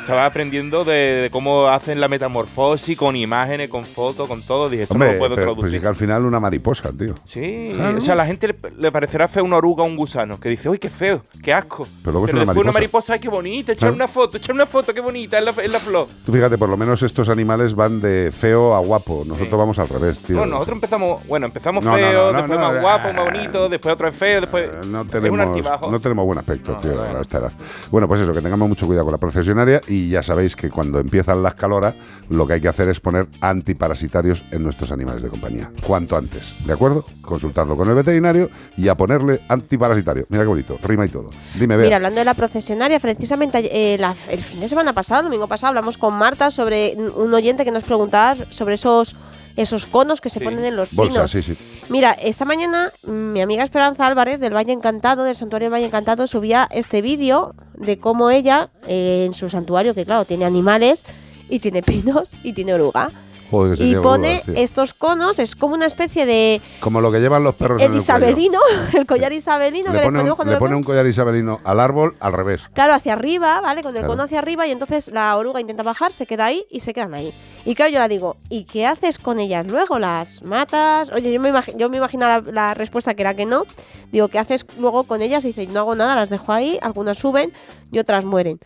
Estaba 0.00 0.26
aprendiendo 0.26 0.82
de, 0.82 0.92
de 0.92 1.30
cómo 1.30 1.68
hacen 1.68 2.00
la 2.00 2.08
metamorfosis, 2.08 2.96
con 2.96 3.14
imágenes, 3.14 3.68
con 3.68 3.84
fotos, 3.84 4.26
con 4.26 4.42
todo. 4.42 4.68
Dije, 4.68 4.84
esto 4.84 4.98
no 4.98 5.04
lo 5.04 5.18
puedo 5.18 5.34
pero, 5.36 5.54
pues 5.54 5.56
traducir. 5.70 5.78
sí 5.78 5.82
que 5.82 5.86
al 5.88 5.94
final 5.94 6.24
una 6.24 6.40
mariposa, 6.40 6.90
tío. 6.90 7.14
Sí, 7.26 7.70
Claro. 7.74 7.98
o 7.98 8.00
sea, 8.00 8.14
a 8.14 8.16
la 8.16 8.26
gente 8.26 8.48
le, 8.48 8.56
le 8.78 8.90
parecerá 8.90 9.28
feo 9.28 9.44
una 9.44 9.58
oruga 9.58 9.84
o 9.84 9.86
un 9.86 9.96
gusano, 9.96 10.40
que 10.40 10.48
dice, 10.48 10.68
uy, 10.68 10.78
qué 10.78 10.90
feo, 10.90 11.22
qué 11.44 11.52
asco. 11.52 11.86
Pero 12.02 12.12
luego 12.12 12.26
es 12.26 12.32
una 12.32 12.40
después 12.40 12.46
mariposa. 12.56 12.62
una 12.64 12.72
mariposa, 12.72 13.12
ay, 13.12 13.20
qué 13.20 13.28
bonita, 13.28 13.72
echar 13.72 13.92
una 13.92 14.08
foto, 14.08 14.38
echar 14.38 14.54
una 14.54 14.66
foto, 14.66 14.92
qué 14.92 15.00
bonita, 15.00 15.38
es 15.38 15.44
la, 15.44 15.50
es 15.62 15.70
la 15.70 15.78
flor. 15.78 16.08
Tú 16.26 16.32
fíjate, 16.32 16.58
por 16.58 16.70
lo 16.70 16.76
menos 16.76 17.02
estos 17.02 17.28
animales 17.28 17.74
van 17.76 18.00
de 18.00 18.30
feo 18.32 18.74
a 18.74 18.80
guapo. 18.80 19.22
Nosotros 19.24 19.56
vamos 19.58 19.78
al 19.78 19.88
revés, 19.90 20.18
tío. 20.20 20.39
Bueno, 20.40 20.54
nosotros 20.54 20.76
empezamos, 20.76 21.26
bueno, 21.26 21.46
empezamos 21.46 21.84
No, 21.84 21.94
feo, 21.94 22.12
no, 22.12 22.32
no, 22.32 22.38
después 22.38 22.60
no, 22.60 22.66
más 22.66 22.76
eh, 22.76 22.80
guapo, 22.80 23.12
más 23.12 23.24
bonito, 23.24 23.68
después 23.68 23.94
otro 23.94 24.08
es 24.08 24.14
feo, 24.16 24.40
después 24.40 24.70
no 24.86 25.00
es 25.00 25.04
un 25.04 25.08
tenemos, 25.10 25.40
altibajo. 25.40 25.90
no 25.90 26.00
tenemos 26.00 26.24
buen 26.26 26.38
aspecto, 26.38 26.76
tío, 26.76 27.00
a 27.02 27.20
esta 27.20 27.38
edad. 27.38 27.52
Bueno, 27.90 28.06
pues 28.08 28.20
eso, 28.20 28.32
que 28.32 28.40
tengamos 28.42 28.68
mucho 28.68 28.86
cuidado 28.86 29.04
con 29.06 29.12
la 29.12 29.18
procesionaria 29.18 29.80
y 29.88 30.08
ya 30.10 30.22
sabéis 30.22 30.56
que 30.56 30.70
cuando 30.70 30.98
empiezan 30.98 31.42
las 31.42 31.54
caloras, 31.54 31.94
lo 32.28 32.46
que 32.46 32.54
hay 32.54 32.60
que 32.60 32.68
hacer 32.68 32.88
es 32.88 33.00
poner 33.00 33.26
antiparasitarios 33.40 34.44
en 34.50 34.62
nuestros 34.62 34.90
animales 34.92 35.22
de 35.22 35.28
compañía. 35.28 35.70
Cuanto 35.86 36.16
antes, 36.16 36.54
¿de 36.66 36.72
acuerdo? 36.72 37.04
Consultarlo 37.22 37.76
con 37.76 37.88
el 37.88 37.94
veterinario 37.94 38.50
y 38.76 38.88
a 38.88 38.96
ponerle 38.96 39.40
antiparasitario. 39.48 40.26
Mira 40.28 40.42
qué 40.44 40.48
bonito, 40.48 40.78
rima 40.82 41.06
y 41.06 41.08
todo. 41.08 41.30
Dime, 41.58 41.76
Bea. 41.76 41.84
Mira, 41.86 41.96
hablando 41.96 42.18
de 42.18 42.24
la 42.24 42.34
procesionaria, 42.34 42.98
precisamente 42.98 43.68
eh, 43.94 43.98
la- 43.98 44.14
el 44.28 44.40
fin 44.40 44.60
de 44.60 44.68
semana 44.68 44.92
pasado, 44.92 45.20
el 45.20 45.26
domingo 45.26 45.46
pasado, 45.46 45.68
hablamos 45.68 45.96
con 45.98 46.14
Marta 46.14 46.50
sobre 46.50 46.96
un 46.96 47.32
oyente 47.32 47.64
que 47.64 47.70
nos 47.70 47.84
preguntaba 47.84 48.34
sobre 48.50 48.74
esos 48.74 49.16
esos 49.60 49.86
conos 49.86 50.20
que 50.20 50.30
se 50.30 50.40
ponen 50.40 50.64
en 50.64 50.76
los 50.76 50.92
Bolsa, 50.92 51.12
pinos. 51.12 51.30
sí, 51.30 51.42
sí. 51.42 51.56
Mira, 51.88 52.12
esta 52.12 52.44
mañana 52.44 52.92
mi 53.02 53.40
amiga 53.40 53.64
Esperanza 53.64 54.06
Álvarez 54.06 54.40
del 54.40 54.54
Valle 54.54 54.72
Encantado, 54.72 55.24
del 55.24 55.34
Santuario 55.34 55.66
del 55.66 55.74
Valle 55.74 55.86
Encantado, 55.86 56.26
subía 56.26 56.68
este 56.70 57.02
vídeo 57.02 57.54
de 57.74 57.98
cómo 57.98 58.30
ella, 58.30 58.70
eh, 58.86 59.24
en 59.26 59.34
su 59.34 59.48
santuario, 59.48 59.94
que 59.94 60.04
claro, 60.04 60.24
tiene 60.24 60.44
animales 60.44 61.04
y 61.48 61.58
tiene 61.58 61.82
pinos 61.84 62.32
y 62.42 62.52
tiene 62.52 62.74
oruga, 62.74 63.10
Joder, 63.50 63.72
que 63.72 63.84
se 63.84 63.90
y 63.90 63.96
pone 63.96 64.42
estos 64.54 64.94
conos, 64.94 65.38
es 65.38 65.56
como 65.56 65.74
una 65.74 65.86
especie 65.86 66.26
de 66.26 66.60
Como 66.80 67.00
lo 67.00 67.10
que 67.10 67.20
llevan 67.20 67.42
los 67.42 67.54
perros 67.54 67.80
el 67.82 67.90
en 67.92 67.96
isabelino, 67.98 68.58
el 68.96 69.06
collar 69.06 69.32
isabelino 69.32 69.92
Le 69.92 69.98
que 69.98 70.04
pone, 70.04 70.22
un, 70.22 70.36
cuando 70.36 70.52
le 70.54 70.58
pone 70.58 70.76
un 70.76 70.82
collar 70.84 71.06
isabelino 71.06 71.60
al 71.64 71.80
árbol 71.80 72.16
al 72.20 72.32
revés. 72.32 72.62
Claro, 72.72 72.94
hacia 72.94 73.12
arriba, 73.14 73.60
¿vale? 73.60 73.82
Con 73.82 73.90
el 73.96 74.00
Claro. 74.00 74.12
cono 74.12 74.22
hacia 74.22 74.38
arriba 74.38 74.66
y 74.66 74.70
entonces 74.70 75.08
la 75.12 75.36
oruga 75.36 75.60
intenta 75.60 75.82
bajar, 75.82 76.12
se 76.12 76.26
queda 76.26 76.46
ahí 76.46 76.64
y 76.70 76.80
se 76.80 76.94
quedan 76.94 77.14
ahí. 77.14 77.32
Y 77.64 77.74
claro, 77.74 77.92
yo 77.92 77.98
la 77.98 78.08
digo, 78.08 78.36
¿y 78.48 78.64
qué 78.64 78.86
haces 78.86 79.18
con 79.18 79.38
ellas 79.38 79.66
luego? 79.66 79.98
¿Las 79.98 80.42
matas? 80.42 81.10
Oye, 81.12 81.32
yo 81.32 81.40
me, 81.40 81.52
yo 81.76 81.90
me 81.90 81.96
imagino 81.96 82.26
la, 82.28 82.40
la 82.40 82.74
respuesta 82.74 83.14
que 83.14 83.22
era 83.22 83.34
que 83.34 83.46
no. 83.46 83.64
Digo, 84.12 84.28
¿qué 84.28 84.38
haces 84.38 84.64
luego 84.78 85.04
con 85.04 85.22
ellas? 85.22 85.44
Y 85.44 85.48
dice, 85.48 85.66
no 85.66 85.80
hago 85.80 85.94
nada, 85.94 86.14
las 86.14 86.30
dejo 86.30 86.52
ahí, 86.52 86.78
algunas 86.82 87.18
suben 87.18 87.52
y 87.92 87.98
otras 87.98 88.24
mueren. 88.24 88.58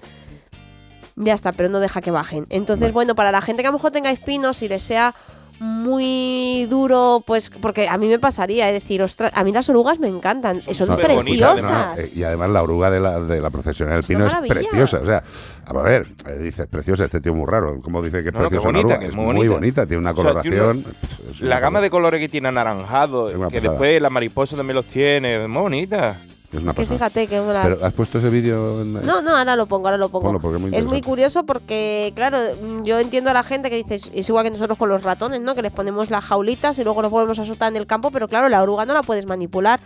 Ya 1.17 1.35
está, 1.35 1.53
pero 1.53 1.69
no 1.69 1.81
deja 1.81 2.01
que 2.01 2.11
bajen. 2.11 2.47
Entonces, 2.51 2.93
bueno, 2.93 3.15
para 3.15 3.31
la 3.33 3.41
gente 3.41 3.63
que 3.63 3.69
a 3.69 3.71
lo 3.71 3.79
mejor 3.79 3.93
tenga 3.93 4.11
espinos 4.11 4.63
y 4.63 4.69
les 4.69 4.83
sea 4.83 5.15
muy 5.61 6.67
duro, 6.69 7.23
pues 7.25 7.49
porque 7.49 7.89
a 7.89 7.97
mí 7.97 8.09
me 8.09 8.19
pasaría, 8.19 8.69
es 8.69 8.75
decir, 8.75 9.01
ostras, 9.03 9.31
a 9.35 9.45
mí 9.45 9.53
las 9.53 9.69
orugas 9.69 10.01
me 10.01 10.09
encantan, 10.09 10.61
son, 10.63 10.75
súper 10.75 11.17
preciosas. 11.17 11.63
No, 11.63 11.71
no, 11.95 11.95
eh, 12.03 12.11
y 12.15 12.25
además 12.25 12.51
la 12.51 12.63
oruga 12.63 12.91
de 12.91 12.99
la, 12.99 13.21
de 13.21 13.41
la 13.41 13.51
profesional 13.51 13.97
del 14.01 14.05
pino 14.05 14.27
es 14.27 14.35
preciosa. 14.49 14.99
O 15.01 15.07
sea, 15.07 15.23
a 15.65 15.73
ver, 15.75 16.09
eh, 16.27 16.39
dices 16.39 16.67
preciosa, 16.67 17.05
este 17.05 17.21
tío 17.21 17.31
es 17.33 17.39
muy 17.39 17.47
raro. 17.47 17.81
Como 17.81 18.03
dice 18.03 18.23
que 18.23 18.29
es 18.31 18.35
No, 18.35 18.41
no, 18.43 18.49
preciosa 18.49 18.69
una 18.69 18.79
bonita, 18.81 18.95
oruga? 18.95 18.99
que 18.99 19.05
es 19.07 19.11
es 19.11 19.17
muy 19.17 19.25
muy 19.27 19.49
bonita. 19.49 19.55
bonita, 19.55 19.87
tiene 19.87 20.01
una 20.01 20.11
O 20.11 20.15
sea, 20.15 20.43
tiene 20.43 20.57
coloración. 20.59 20.85
una- 20.87 21.31
es 21.31 21.41
La 21.41 21.61
gama 21.61 21.81
de 21.81 21.91
colores 21.91 22.21
que 22.21 22.29
tiene 22.29 22.49
anaranjado, 22.49 23.29
que 23.29 23.39
pasada. 23.39 23.61
después 23.61 24.03
la 24.03 24.11
mariposa 24.11 24.57
también 24.57 24.75
los 24.75 24.87
tiene, 24.87 25.47
muy 25.47 25.63
bonita. 25.63 26.19
Es 26.55 26.63
una 26.63 26.71
Es 26.71 26.77
que 26.77 26.83
pasada. 26.87 27.11
fíjate 27.11 27.27
que 27.27 27.41
las- 27.41 27.67
Pero 27.75 27.87
has 27.87 27.93
puesto 27.93 28.19
ese 28.19 28.31
vídeo 28.31 28.83
en- 28.83 28.93
No, 29.05 29.23
no, 29.23 29.37
ahora 29.37 29.57
lo 29.57 29.67
pongo, 29.67 29.89
ahora 29.89 29.99
lo 29.99 30.09
pongo. 30.09 30.27
Ponlo, 30.27 30.41
porque 30.41 30.57
es 30.57 30.61
muy 30.61 30.69
es 30.69 30.73
muy 30.73 30.79
interesante. 30.99 31.07
curioso 31.09 31.45
porque, 31.47 32.13
claro, 32.15 32.39
mm, 32.63 32.83
yo 32.85 32.99
entiendo 33.01 33.31
a 33.31 33.33
la 33.35 33.43
gente 33.43 33.71
que 33.71 33.77
dice, 33.77 33.97
es 33.97 34.29
igual 34.29 34.45
que 34.45 34.51
nosotros 34.51 34.79
con 34.79 34.89
los 34.89 35.03
ratones, 35.03 35.41
¿no? 35.41 35.55
Que 35.55 35.63
les 35.63 35.73
ponemos 35.73 36.11
las 36.11 36.25
jaulitas 36.25 36.79
y 36.79 36.85
luego 36.85 37.03
los 37.03 37.11
volvemos 37.11 37.39
a 37.39 37.45
soltar 37.45 37.71
en 37.73 37.77
el 37.77 37.87
campo, 37.87 38.11
pero 38.11 38.29
claro, 38.29 38.49
la 38.49 38.63
oruga 38.63 38.87
no 38.87 38.95
la 38.95 39.03
puedes 39.03 39.27
manipular. 39.27 39.81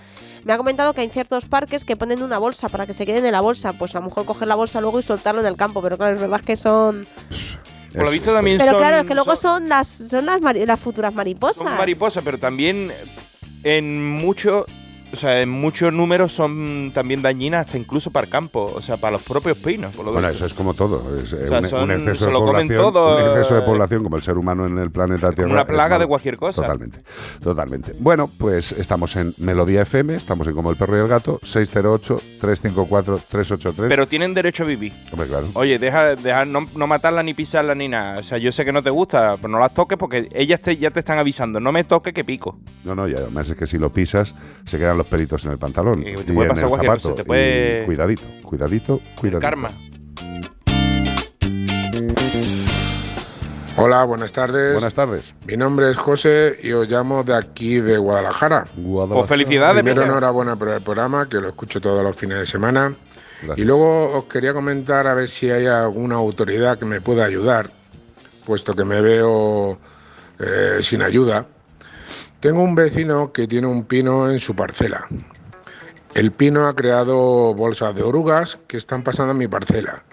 Me 0.45 0.53
ha 0.53 0.57
comentado 0.57 0.93
que 0.95 1.01
hay 1.01 1.09
ciertos 1.11 1.47
parques 1.47 1.85
que 1.85 1.97
ponen 1.97 2.23
una 2.23 2.39
bolsa 2.39 2.69
para 2.69 2.86
que 2.86 2.95
se 2.95 3.05
queden 3.07 3.24
en 3.24 3.32
la 3.32 3.40
bolsa. 3.40 3.73
Pues 3.73 3.95
a 3.97 3.99
lo 4.01 4.05
mejor 4.07 4.24
coger 4.24 4.47
la 4.49 4.55
bolsa 4.55 4.81
luego 4.81 4.99
y 4.99 5.03
soltarlo 5.03 5.40
en 5.40 5.47
el 5.47 5.57
campo, 5.57 5.82
pero 5.82 5.97
claro, 5.97 6.15
es 6.16 6.20
verdad 6.20 6.40
que 6.40 6.57
son... 6.57 7.07
Por 7.95 8.05
lo 8.05 8.11
visto 8.11 8.35
también 8.35 8.59
Pero 8.59 8.73
son, 8.73 8.81
claro, 8.81 8.99
es 8.99 9.07
que 9.07 9.15
luego 9.15 9.35
son, 9.35 9.69
las 9.69 9.89
son 9.89 10.27
las, 10.27 10.43
mari- 10.43 10.66
las 10.66 10.78
futuras 10.78 11.15
mariposas. 11.15 11.57
son 11.57 11.77
mariposas, 11.78 12.23
pero 12.23 12.36
también 12.39 12.93
en 13.65 14.07
mucho, 14.16 14.66
o 15.13 15.17
sea, 15.17 15.41
en 15.41 15.49
muchos 15.49 15.93
números 15.93 16.33
son 16.33 16.91
también 16.95 17.23
dañinas 17.23 17.67
hasta 17.67 17.79
incluso 17.79 18.11
para 18.11 18.27
el 18.27 18.31
campo, 18.31 18.73
o 18.75 18.83
sea, 18.83 18.97
para 18.97 19.13
los 19.13 19.23
propios 19.23 19.57
pinos. 19.59 19.95
Por 19.95 20.05
lo 20.05 20.13
Bueno, 20.13 20.29
eso 20.29 20.47
es 20.47 20.55
como 20.55 20.75
todo. 20.75 21.03
Es 21.19 21.33
eh, 21.33 21.45
O 21.47 21.49
sea, 21.49 21.59
un, 21.61 21.69
son- 21.69 21.83
un 21.85 21.91
exceso 21.93 22.15
se 22.21 22.27
de 22.27 22.33
lo 22.33 22.41
comen 22.41 22.69
población. 22.69 22.93
todo, 22.93 23.17
un 23.17 23.25
exceso 23.31 23.55
de 23.55 23.61
eh, 23.61 23.65
población 23.65 24.03
como 24.03 24.17
el 24.17 24.23
ser 24.23 24.37
humano 24.39 24.67
en 24.67 24.79
el 24.79 24.91
planeta 24.91 25.33
Tierra. 25.33 25.51
una 25.51 25.65
plaga 25.65 25.99
de 25.99 26.07
cualquier 26.07 26.37
cosa. 26.37 26.63
Totalmente, 26.63 27.01
totalmente. 27.41 27.95
Bueno, 27.99 28.31
pues 28.39 28.73
estamos 28.73 29.15
en 29.17 29.35
Melodía 29.39 29.83
FM, 29.83 30.15
estamos 30.15 30.47
en 30.47 30.55
Como 30.55 30.71
el 30.71 30.77
Perro 30.77 30.97
y 30.97 31.01
el 31.01 31.09
Gato, 31.09 31.41
608-354-383. 31.41 33.89
Pero 33.89 34.09
tienen 34.09 34.35
derecho 34.35 34.65
a 34.65 34.67
vivir. 34.67 34.93
Hombre, 35.13 35.29
claro. 35.29 35.47
Oye, 35.55 35.79
deja, 35.79 36.17
deja 36.17 36.45
no, 36.45 36.67
no 36.75 36.87
matarla 36.87 37.23
ni 37.23 37.35
pisarla 37.35 37.75
ni 37.75 37.89
nada. 37.89 38.21
O 38.21 38.23
sea, 38.23 38.39
yo 38.39 38.53
sé 38.53 38.65
que 38.65 38.73
no 38.73 38.83
te 38.83 38.91
gusta, 38.91 39.37
pero 39.37 39.49
no 39.49 39.59
las 39.59 39.75
toques 39.75 39.99
porque 39.99 40.29
ellas 40.33 40.61
te, 40.61 40.77
ya 40.77 40.91
te 40.91 41.01
están 41.01 41.19
avisando. 41.19 41.61
No 41.61 41.73
me 41.73 41.85
toques 41.85 42.13
que 42.13 42.25
pico. 42.25 42.59
No, 42.85 42.95
no, 42.95 43.09
y 43.09 43.15
además 43.15 43.49
es 43.51 43.57
que 43.57 43.67
si 43.67 43.79
lo 43.79 43.93
pisas, 43.93 44.35
se 44.65 44.79
quedan 44.79 44.98
los 44.99 45.07
pelitos 45.07 45.45
en 45.47 45.53
el 45.53 45.59
pantalón. 45.59 46.03
te 46.03 46.11
y 46.11 46.16
puede 46.35 46.49
pasar 46.49 46.69
cualquier 46.69 46.93
cosa, 46.93 47.15
te 47.15 47.25
puede- 47.25 47.83
Y 47.83 47.87
cuidadito, 47.87 48.23
cuidadito, 48.43 49.01
cuidadito. 49.16 49.41
Karma. 49.41 49.70
Hola, 53.81 54.03
buenas 54.03 54.33
tardes. 54.33 54.73
Buenas 54.73 54.95
tardes. 54.95 55.35
Mi 55.47 55.57
nombre 55.57 55.89
es 55.91 55.97
José 55.97 56.57
y 56.62 56.73
os 56.73 56.89
llamo 56.91 57.23
de 57.23 57.35
aquí 57.37 57.79
de 57.81 57.97
Guadalajara. 57.97 58.66
Pues 58.75 59.29
felicidades, 59.29 59.85
Primero, 59.85 60.03
enhorabuena 60.03 60.57
por 60.57 60.70
el 60.70 60.83
programa, 60.83 61.29
que 61.29 61.37
lo 61.37 61.49
escucho 61.49 61.81
todos 61.81 62.03
los 62.03 62.16
fines 62.16 62.39
de 62.41 62.47
semana. 62.47 62.93
Y 63.57 63.62
luego 63.62 64.19
os 64.19 64.25
quería 64.25 64.53
comentar 64.53 65.07
a 65.07 65.15
ver 65.15 65.29
si 65.29 65.49
hay 65.49 65.66
alguna 65.66 66.16
autoridad 66.16 66.77
que 66.77 66.87
me 66.87 67.01
pueda 67.01 67.25
ayudar, 67.25 67.70
puesto 68.45 68.75
que 68.75 68.85
me 68.85 69.01
veo 69.01 69.79
eh, 70.41 70.79
sin 70.83 71.03
ayuda. 71.03 71.47
Tengo 72.40 72.62
un 72.62 72.77
vecino 72.77 73.32
que 73.32 73.48
tiene 73.48 73.66
un 73.66 73.85
pino 73.85 74.31
en 74.31 74.39
su 74.39 74.55
parcela. 74.55 75.09
El 76.15 76.31
pino 76.31 76.69
ha 76.69 76.77
creado 76.77 77.52
bolsas 77.52 77.97
de 77.97 78.05
orugas 78.05 78.62
que 78.69 78.77
están 78.77 79.02
pasando 79.02 79.32
en 79.32 79.39
mi 79.39 79.48
parcela. 79.48 80.05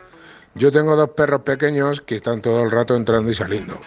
Yo 0.56 0.72
tengo 0.72 0.96
dos 0.96 1.12
perros 1.12 1.44
pequeños 1.44 2.02
que 2.02 2.16
están 2.16 2.42
todo 2.42 2.64
el 2.64 2.72
rato 2.72 2.96
entrando 2.96 3.30
y 3.30 3.36
saliendo. 3.36 3.80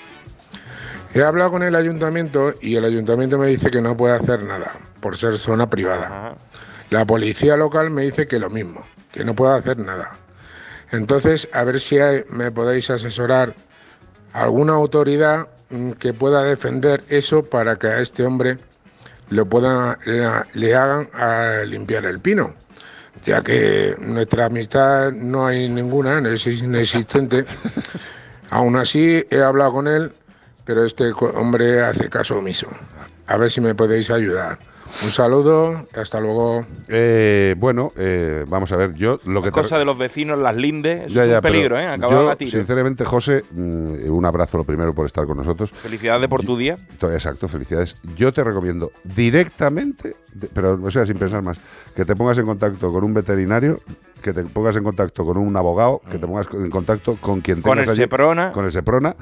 He 1.14 1.22
hablado 1.22 1.50
con 1.50 1.64
el 1.64 1.74
ayuntamiento 1.74 2.54
y 2.60 2.76
el 2.76 2.84
ayuntamiento 2.84 3.38
me 3.38 3.48
dice 3.48 3.70
que 3.70 3.80
no 3.80 3.96
puede 3.96 4.14
hacer 4.14 4.44
nada 4.44 4.72
por 5.00 5.16
ser 5.16 5.36
zona 5.36 5.68
privada. 5.68 6.36
La 6.90 7.04
policía 7.04 7.56
local 7.56 7.90
me 7.90 8.02
dice 8.02 8.28
que 8.28 8.38
lo 8.38 8.50
mismo, 8.50 8.84
que 9.10 9.24
no 9.24 9.34
puedo 9.34 9.52
hacer 9.52 9.78
nada. 9.78 10.16
Entonces, 10.92 11.48
a 11.52 11.64
ver 11.64 11.80
si 11.80 11.98
me 12.30 12.52
podéis 12.52 12.88
asesorar 12.90 13.54
alguna 14.32 14.74
autoridad 14.74 15.48
que 15.98 16.14
pueda 16.14 16.42
defender 16.44 17.02
eso 17.08 17.44
para 17.44 17.76
que 17.76 17.88
a 17.88 18.00
este 18.00 18.24
hombre 18.24 18.58
lo 19.30 19.46
puedan, 19.46 19.96
le, 20.54 20.74
hagan 20.74 21.08
a 21.12 21.62
limpiar 21.66 22.06
el 22.06 22.20
pino, 22.20 22.54
ya 23.24 23.42
que 23.42 23.94
nuestra 23.98 24.46
amistad 24.46 25.12
no 25.12 25.46
hay 25.46 25.68
ninguna, 25.68 26.26
es 26.28 26.46
inexistente. 26.46 27.44
Aún 28.50 28.76
así, 28.76 29.26
he 29.30 29.42
hablado 29.42 29.72
con 29.72 29.88
él, 29.88 30.12
pero 30.64 30.84
este 30.84 31.12
hombre 31.34 31.82
hace 31.82 32.08
caso 32.08 32.38
omiso. 32.38 32.68
A 33.26 33.36
ver 33.36 33.50
si 33.50 33.60
me 33.60 33.74
podéis 33.74 34.10
ayudar. 34.10 34.58
Un 35.04 35.10
saludo, 35.10 35.86
hasta 35.94 36.18
luego. 36.20 36.66
Eh, 36.88 37.54
bueno, 37.58 37.92
eh, 37.96 38.44
vamos 38.48 38.72
a 38.72 38.76
ver, 38.76 38.94
yo 38.94 39.20
lo 39.26 39.42
que 39.42 39.48
te- 39.50 39.52
Cosa 39.60 39.78
de 39.78 39.84
los 39.84 39.96
vecinos, 39.96 40.38
las 40.38 40.56
lindes, 40.56 41.12
Ya, 41.12 41.24
es 41.24 41.30
ya, 41.30 41.36
un 41.36 41.42
peligro, 41.42 41.78
¿eh? 41.78 41.86
Acaban 41.86 42.10
yo, 42.10 42.30
a 42.30 42.36
tiro. 42.36 42.50
Sinceramente, 42.50 43.04
José, 43.04 43.44
mm, 43.52 44.10
un 44.10 44.24
abrazo 44.26 44.58
lo 44.58 44.64
primero 44.64 44.94
por 44.94 45.06
estar 45.06 45.26
con 45.26 45.36
nosotros. 45.36 45.70
Felicidades 45.70 46.28
por 46.28 46.44
tu 46.44 46.56
día. 46.56 46.76
To- 46.98 47.12
Exacto, 47.12 47.48
felicidades. 47.48 47.96
Yo 48.16 48.32
te 48.32 48.42
recomiendo 48.42 48.90
directamente, 49.04 50.16
pero 50.52 50.78
o 50.82 50.90
sea, 50.90 51.06
sin 51.06 51.16
pensar 51.18 51.42
más, 51.42 51.58
que 51.94 52.04
te 52.04 52.16
pongas 52.16 52.38
en 52.38 52.46
contacto 52.46 52.92
con 52.92 53.04
un 53.04 53.14
veterinario, 53.14 53.80
que 54.22 54.32
te 54.32 54.42
pongas 54.44 54.76
en 54.76 54.84
contacto 54.84 55.24
con 55.24 55.36
un 55.38 55.56
abogado, 55.56 56.00
que 56.10 56.18
te 56.18 56.26
pongas 56.26 56.48
en 56.52 56.70
contacto 56.70 57.16
con 57.20 57.40
quien 57.40 57.58
Mm. 57.58 57.62
Con 57.62 57.72
tengas 57.72 57.86
el 57.88 57.92
allí, 57.92 58.00
Seprona. 58.02 58.52
con 58.52 58.64
el 58.64 58.72
Seprona 58.72 59.16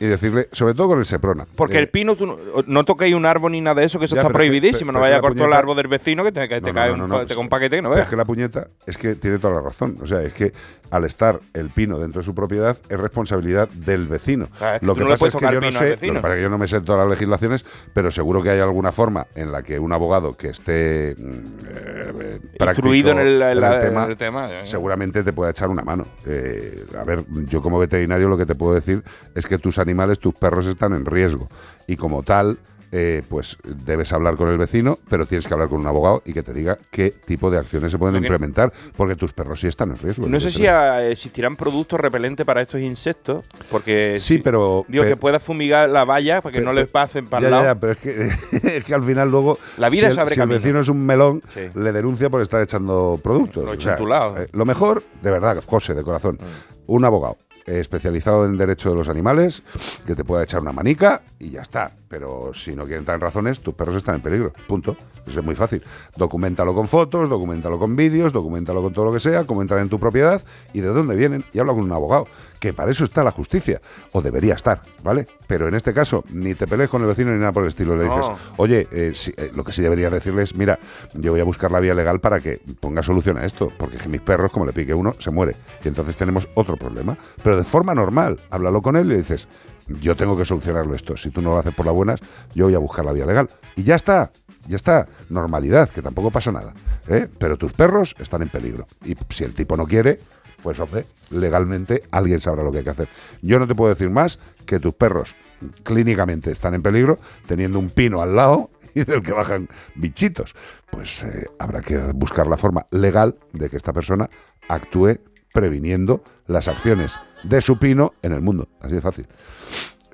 y 0.00 0.06
decirle, 0.06 0.48
sobre 0.52 0.74
todo 0.74 0.88
con 0.88 0.98
el 0.98 1.06
Seprona. 1.06 1.46
Porque 1.56 1.76
Eh, 1.76 1.80
el 1.80 1.88
pino, 1.88 2.16
tú 2.16 2.26
no, 2.26 2.36
no 2.66 2.84
toquéis 2.84 3.14
un 3.14 3.26
árbol 3.26 3.52
ni 3.52 3.60
nada 3.60 3.80
de 3.80 3.86
eso, 3.86 3.98
que 3.98 4.04
eso 4.06 4.14
Ya, 4.14 4.20
está 4.20 4.28
que- 4.28 4.34
prohibidísimo. 4.34 4.90
pero 4.90 4.92
no 4.92 4.98
que 4.98 5.02
vaya 5.10 5.16
a 5.16 5.20
cortar 5.20 5.46
el 5.46 5.52
árbol 5.52 5.76
del 5.76 5.88
vecino 5.88 6.22
que 6.24 6.32
te, 6.32 6.48
que 6.48 6.60
te 6.60 6.60
No, 6.60 6.68
no, 6.68 6.74
cae 6.74 6.88
no, 6.88 6.94
un, 6.94 7.00
no, 7.00 7.06
no, 7.18 7.26
te 7.26 7.34
que- 7.34 7.48
paquete 7.48 7.76
que 7.76 7.82
no 7.82 7.90
veas. 7.90 8.02
Es 8.04 8.08
que 8.10 8.16
la 8.16 8.24
puñeta 8.24 8.68
es 8.86 8.96
que 8.98 9.14
tiene 9.14 9.38
toda 9.38 9.54
la 9.54 9.60
razón. 9.60 9.96
O 10.02 10.06
sea, 10.06 10.22
es 10.22 10.32
que 10.32 10.52
al 10.90 11.04
estar 11.04 11.40
el 11.54 11.70
pino 11.70 11.98
dentro 11.98 12.20
de 12.20 12.24
su 12.24 12.34
propiedad 12.34 12.76
es 12.88 13.00
responsabilidad 13.00 13.68
del 13.70 14.06
vecino. 14.06 14.48
Claro, 14.58 14.74
es 14.76 14.80
que 14.80 14.86
lo 14.86 14.94
que 14.94 15.00
no 15.00 15.08
pasa 15.08 15.26
es 15.28 15.34
que 15.36 15.40
yo 15.44 15.48
el 15.50 15.60
no 15.60 15.72
sé, 15.72 15.90
lo 16.06 16.12
que 16.14 16.20
pasa 16.20 16.28
es 16.34 16.36
que 16.36 16.42
yo 16.42 16.50
no 16.50 16.58
me 16.58 16.68
sé 16.68 16.80
todas 16.82 17.00
las 17.00 17.08
legislaciones, 17.08 17.64
pero 17.94 18.10
seguro 18.10 18.42
que 18.42 18.50
hay 18.50 18.60
alguna 18.60 18.92
forma 18.92 19.26
en 19.34 19.52
la 19.52 19.62
que 19.62 19.78
un 19.78 19.90
abogado 19.92 20.36
que 20.36 20.48
esté 20.48 21.14
mm, 21.18 21.22
eh, 21.66 22.40
Instruido 22.60 23.12
en 23.12 23.18
el- 23.20 23.42
en 23.42 23.60
la- 23.60 23.80
tema, 23.80 24.04
en 24.04 24.10
el 24.10 24.16
tema, 24.16 24.41
ya. 24.48 24.64
seguramente 24.64 25.22
te 25.22 25.32
pueda 25.32 25.50
echar 25.50 25.68
una 25.70 25.82
mano. 25.82 26.04
Eh, 26.26 26.84
a 26.98 27.04
ver, 27.04 27.24
yo 27.46 27.60
como 27.62 27.78
veterinario 27.78 28.28
lo 28.28 28.36
que 28.36 28.46
te 28.46 28.54
puedo 28.54 28.74
decir 28.74 29.02
es 29.34 29.46
que 29.46 29.58
tus 29.58 29.78
animales, 29.78 30.18
tus 30.18 30.34
perros 30.34 30.66
están 30.66 30.92
en 30.94 31.04
riesgo 31.04 31.48
y 31.86 31.96
como 31.96 32.22
tal 32.22 32.58
eh, 32.94 33.22
pues 33.28 33.56
debes 33.64 34.12
hablar 34.12 34.36
con 34.36 34.48
el 34.50 34.58
vecino, 34.58 34.98
pero 35.08 35.24
tienes 35.26 35.46
que 35.48 35.54
hablar 35.54 35.68
con 35.70 35.80
un 35.80 35.86
abogado 35.86 36.22
y 36.26 36.32
que 36.34 36.42
te 36.42 36.52
diga 36.52 36.76
qué 36.90 37.10
tipo 37.10 37.50
de 37.50 37.58
acciones 37.58 37.90
se 37.90 37.98
pueden 37.98 38.16
implementar, 38.16 38.70
porque 38.96 39.16
tus 39.16 39.32
perros 39.32 39.60
sí 39.60 39.66
están 39.66 39.90
en 39.92 39.98
riesgo. 39.98 40.26
No 40.28 40.38
sé 40.38 40.50
si 40.50 40.66
ah, 40.66 41.02
existirán 41.08 41.56
productos 41.56 41.98
repelentes 41.98 42.44
para 42.44 42.60
estos 42.62 42.80
insectos, 42.82 43.44
porque 43.70 44.16
Sí, 44.18 44.38
pero- 44.38 44.84
digo 44.88 45.04
que 45.04 45.16
puedas 45.16 45.42
fumigar 45.42 45.88
la 45.88 46.04
valla 46.04 46.42
para 46.42 46.54
que 46.58 46.62
no 46.62 46.72
les 46.74 46.86
pasen 46.86 47.26
para 47.26 47.40
Ya, 47.42 47.48
el 47.48 47.50
ya, 47.52 47.56
lado. 47.62 47.74
ya, 47.74 47.80
pero 47.80 47.92
es 47.94 47.98
que, 47.98 48.30
es 48.78 48.84
que 48.84 48.94
al 48.94 49.02
final 49.02 49.30
luego 49.30 49.58
La 49.78 49.88
vida 49.88 50.10
si 50.10 50.20
el, 50.20 50.28
si 50.28 50.40
el 50.40 50.48
vecino 50.48 50.80
es 50.80 50.88
un 50.88 51.04
melón, 51.06 51.42
Sí. 51.54 51.60
le 51.74 51.92
denuncia 51.92 52.28
por 52.28 52.42
estar 52.42 52.60
echando 52.62 53.18
productos. 53.22 53.64
Lo 53.64 53.72
O 53.72 53.80
sea, 53.80 53.92
en 53.92 53.98
tu 53.98 54.06
lado. 54.06 54.38
eh, 54.38 54.48
lo 54.52 54.64
mejor, 54.66 55.02
de 55.22 55.30
verdad, 55.30 55.62
José, 55.66 55.94
de 55.94 56.02
corazón, 56.02 56.38
un 56.86 57.04
abogado. 57.04 57.38
eh, 57.64 57.78
especializado 57.78 58.44
en 58.44 58.58
derecho 58.58 58.90
de 58.90 58.96
los 58.96 59.08
animales 59.08 59.62
que 60.04 60.16
te 60.16 60.24
pueda 60.24 60.42
echar 60.42 60.60
una 60.60 60.72
manica 60.72 61.22
y 61.38 61.50
ya 61.50 61.62
está. 61.62 61.92
Pero 62.12 62.52
si 62.52 62.76
no 62.76 62.82
quieren 62.84 62.98
entrar 62.98 63.14
en 63.14 63.22
razones, 63.22 63.60
tus 63.60 63.72
perros 63.72 63.96
están 63.96 64.16
en 64.16 64.20
peligro. 64.20 64.52
Punto. 64.68 64.98
Eso 65.26 65.40
es 65.40 65.46
muy 65.46 65.54
fácil. 65.54 65.82
Documentalo 66.14 66.74
con 66.74 66.86
fotos, 66.86 67.26
documentalo 67.30 67.78
con 67.78 67.96
vídeos, 67.96 68.34
documentalo 68.34 68.82
con 68.82 68.92
todo 68.92 69.06
lo 69.06 69.12
que 69.14 69.20
sea, 69.20 69.44
cómo 69.46 69.62
entran 69.62 69.80
en 69.80 69.88
tu 69.88 69.98
propiedad 69.98 70.42
y 70.74 70.82
de 70.82 70.88
dónde 70.88 71.16
vienen. 71.16 71.42
Y 71.54 71.58
habla 71.58 71.72
con 71.72 71.84
un 71.84 71.92
abogado, 71.92 72.26
que 72.60 72.74
para 72.74 72.90
eso 72.90 73.04
está 73.04 73.24
la 73.24 73.30
justicia, 73.30 73.80
o 74.12 74.20
debería 74.20 74.52
estar, 74.52 74.82
¿vale? 75.02 75.26
Pero 75.46 75.68
en 75.68 75.74
este 75.74 75.94
caso, 75.94 76.22
ni 76.30 76.54
te 76.54 76.66
pelees 76.66 76.90
con 76.90 77.00
el 77.00 77.08
vecino 77.08 77.30
ni 77.32 77.38
nada 77.38 77.52
por 77.52 77.62
el 77.62 77.70
estilo. 77.70 77.96
Le 77.96 78.04
dices, 78.04 78.28
No. 78.28 78.36
oye, 78.58 78.86
eh, 78.92 79.14
eh, 79.38 79.50
lo 79.54 79.64
que 79.64 79.72
sí 79.72 79.80
deberías 79.80 80.12
decirles, 80.12 80.54
mira, 80.54 80.78
yo 81.14 81.32
voy 81.32 81.40
a 81.40 81.44
buscar 81.44 81.70
la 81.70 81.80
vía 81.80 81.94
legal 81.94 82.20
para 82.20 82.40
que 82.40 82.60
ponga 82.78 83.02
solución 83.02 83.38
a 83.38 83.46
esto, 83.46 83.72
porque 83.78 83.96
es 83.96 84.02
que 84.02 84.10
mis 84.10 84.20
perros, 84.20 84.52
como 84.52 84.66
le 84.66 84.74
pique 84.74 84.92
uno, 84.92 85.14
se 85.18 85.30
muere. 85.30 85.56
Y 85.82 85.88
entonces 85.88 86.14
tenemos 86.16 86.46
otro 86.56 86.76
problema. 86.76 87.16
Pero 87.42 87.56
de 87.56 87.64
forma 87.64 87.94
normal, 87.94 88.38
háblalo 88.50 88.82
con 88.82 88.96
él 88.96 89.06
y 89.06 89.10
le 89.10 89.16
dices, 89.18 89.48
yo 89.88 90.16
tengo 90.16 90.36
que 90.36 90.44
solucionarlo 90.44 90.94
esto. 90.94 91.16
Si 91.16 91.30
tú 91.30 91.40
no 91.40 91.50
lo 91.50 91.58
haces 91.58 91.74
por 91.74 91.86
las 91.86 91.94
buenas, 91.94 92.20
yo 92.54 92.66
voy 92.66 92.74
a 92.74 92.78
buscar 92.78 93.04
la 93.04 93.12
vía 93.12 93.26
legal. 93.26 93.48
Y 93.76 93.82
ya 93.82 93.94
está, 93.94 94.32
ya 94.66 94.76
está. 94.76 95.08
Normalidad, 95.28 95.90
que 95.90 96.02
tampoco 96.02 96.30
pasa 96.30 96.52
nada. 96.52 96.72
¿eh? 97.08 97.28
Pero 97.38 97.56
tus 97.56 97.72
perros 97.72 98.14
están 98.18 98.42
en 98.42 98.48
peligro. 98.48 98.86
Y 99.04 99.16
si 99.30 99.44
el 99.44 99.54
tipo 99.54 99.76
no 99.76 99.86
quiere, 99.86 100.20
pues 100.62 100.78
hombre, 100.80 101.06
legalmente 101.30 102.04
alguien 102.10 102.40
sabrá 102.40 102.62
lo 102.62 102.70
que 102.70 102.78
hay 102.78 102.84
que 102.84 102.90
hacer. 102.90 103.08
Yo 103.42 103.58
no 103.58 103.66
te 103.66 103.74
puedo 103.74 103.90
decir 103.90 104.10
más 104.10 104.38
que 104.66 104.78
tus 104.78 104.94
perros 104.94 105.34
clínicamente 105.82 106.50
están 106.50 106.74
en 106.74 106.82
peligro 106.82 107.18
teniendo 107.46 107.78
un 107.78 107.90
pino 107.90 108.22
al 108.22 108.34
lado 108.36 108.70
y 108.94 109.04
del 109.04 109.22
que 109.22 109.32
bajan 109.32 109.68
bichitos. 109.94 110.54
Pues 110.90 111.22
eh, 111.24 111.48
habrá 111.58 111.80
que 111.80 111.96
buscar 111.98 112.46
la 112.46 112.56
forma 112.56 112.86
legal 112.90 113.36
de 113.52 113.68
que 113.68 113.76
esta 113.76 113.92
persona 113.92 114.28
actúe 114.68 115.18
previniendo 115.52 116.22
las 116.52 116.68
acciones 116.68 117.18
de 117.42 117.60
su 117.60 117.76
pino 117.78 118.12
en 118.22 118.32
el 118.32 118.40
mundo. 118.40 118.68
Así 118.80 118.94
de 118.94 119.00
fácil. 119.00 119.26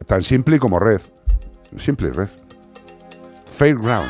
Tan 0.06 0.22
simple 0.22 0.58
como 0.58 0.78
red. 0.78 1.00
Simple 1.78 2.08
y 2.08 2.12
red. 2.12 2.28
Fairground. 3.50 4.08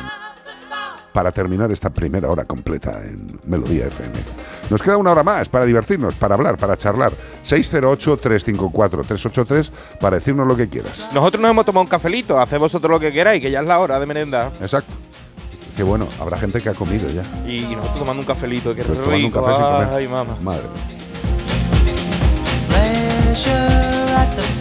Para 1.13 1.31
terminar 1.31 1.71
esta 1.71 1.89
primera 1.89 2.29
hora 2.29 2.43
completa 2.45 3.01
en 3.03 3.39
Melodía 3.47 3.87
FM. 3.87 4.13
Nos 4.69 4.81
queda 4.83 4.97
una 4.97 5.11
hora 5.11 5.23
más 5.23 5.49
para 5.49 5.65
divertirnos, 5.65 6.13
para 6.15 6.35
hablar, 6.35 6.57
para 6.57 6.77
charlar. 6.77 7.11
608-354-383 7.43 9.71
para 9.99 10.17
decirnos 10.17 10.45
lo 10.47 10.55
que 10.55 10.69
quieras. 10.69 11.09
Nosotros 11.13 11.41
nos 11.41 11.49
hemos 11.51 11.65
tomado 11.65 11.81
un 11.81 11.87
cafelito, 11.89 12.39
haced 12.39 12.59
vosotros 12.59 12.91
lo 12.91 12.99
que 12.99 13.11
queráis, 13.11 13.41
que 13.41 13.49
ya 13.51 13.61
es 13.61 13.65
la 13.65 13.79
hora 13.79 13.99
de 13.99 14.05
merenda. 14.05 14.51
Exacto. 14.61 14.93
Que 15.75 15.81
bueno, 15.83 16.07
habrá 16.19 16.37
gente 16.37 16.61
que 16.61 16.69
ha 16.69 16.73
comido 16.73 17.09
ya. 17.09 17.23
Y 17.49 17.61
nosotros 17.75 17.99
tomando 17.99 18.21
un 18.21 18.27
cafelito, 18.27 18.75
que 18.75 18.83
Pero 18.83 18.93
tomando 18.95 19.15
un 19.15 19.21
rico. 19.23 19.41
café 19.43 19.55
sin 19.55 19.63
comer. 19.65 19.87
Ay, 19.91 20.07
mamá. 20.07 20.37
Madre 20.41 20.63
mía. 23.45 23.49
Pleasure 23.49 23.55
at 24.17 24.35
the 24.35 24.58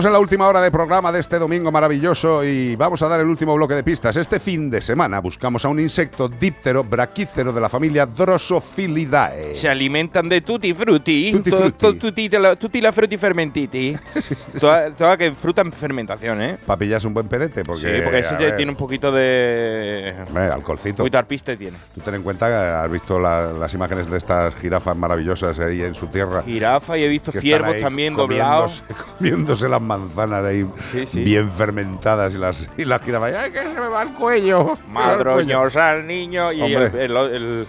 Entramos 0.00 0.16
en 0.16 0.18
la 0.18 0.20
última 0.20 0.48
hora 0.48 0.62
de 0.62 0.70
programa 0.70 1.12
de 1.12 1.20
este 1.20 1.38
domingo 1.38 1.70
maravilloso 1.70 2.42
y 2.42 2.74
vamos 2.74 3.02
a 3.02 3.08
dar 3.08 3.20
el 3.20 3.28
último 3.28 3.54
bloque 3.54 3.74
de 3.74 3.82
pistas. 3.84 4.16
Este 4.16 4.38
fin 4.38 4.70
de 4.70 4.80
semana 4.80 5.20
buscamos 5.20 5.62
a 5.66 5.68
un 5.68 5.78
insecto 5.78 6.26
díptero 6.26 6.82
braquícero 6.82 7.52
de 7.52 7.60
la 7.60 7.68
familia 7.68 8.06
Drosophilidae. 8.06 9.54
Se 9.56 9.68
alimentan 9.68 10.26
de 10.26 10.40
tutti 10.40 10.72
frutti. 10.72 11.32
Tutti 11.32 11.50
to- 11.50 11.56
frutti. 11.58 11.78
to- 11.78 11.94
tutti, 11.98 12.28
la, 12.30 12.56
tutti 12.56 12.80
la 12.80 12.92
frutti 12.92 13.18
fermentiti. 13.18 13.94
toda, 14.58 14.90
toda 14.92 15.18
que 15.18 15.32
fruta 15.32 15.60
en 15.60 15.70
fermentación, 15.70 16.40
¿eh? 16.40 16.56
Para 16.64 16.78
pillarse 16.78 17.06
un 17.06 17.12
buen 17.12 17.28
pedete, 17.28 17.62
porque, 17.62 17.82
sí, 17.96 18.02
porque 18.02 18.22
ya 18.22 18.38
ver, 18.38 18.56
tiene 18.56 18.70
un 18.72 18.78
poquito 18.78 19.12
de. 19.12 20.14
alcoholcito. 20.50 20.92
Un 20.94 20.96
poquito 20.96 21.12
de 21.12 21.18
arpiste 21.18 21.56
tiene. 21.58 21.76
Tú 21.94 22.00
ten 22.00 22.14
en 22.14 22.22
cuenta 22.22 22.48
que 22.48 22.54
has 22.54 22.90
visto 22.90 23.20
la- 23.20 23.52
las 23.52 23.74
imágenes 23.74 24.10
de 24.10 24.16
estas 24.16 24.54
jirafas 24.54 24.96
maravillosas 24.96 25.58
ahí 25.58 25.82
en 25.82 25.94
su 25.94 26.06
tierra. 26.06 26.42
Jirafa 26.42 26.96
y 26.96 27.04
he 27.04 27.08
visto 27.08 27.32
ciervos 27.32 27.76
también 27.78 28.14
doblados. 28.14 28.82
Comiéndose 29.18 29.68
las 29.68 29.89
manzanas 29.98 30.44
ahí 30.44 30.66
sí. 31.06 31.24
bien 31.24 31.50
fermentadas 31.50 32.34
y 32.34 32.38
las, 32.38 32.68
y 32.76 32.84
las 32.84 33.02
jirafas. 33.02 33.34
¡Ay, 33.34 33.50
que 33.52 33.58
se 33.62 33.68
me 33.68 33.88
va 33.88 34.02
el 34.02 34.12
cuello! 34.14 34.76
Se 34.86 34.88
me 34.88 34.94
va 35.00 35.12
el 35.12 35.18
cuello". 35.18 35.24
Madroñosa 35.24 35.90
al 35.90 36.06
niño 36.06 36.52
y 36.52 36.60
el, 36.62 36.76
Hombre. 36.84 37.04
el- 37.04 37.16
el- 37.16 37.66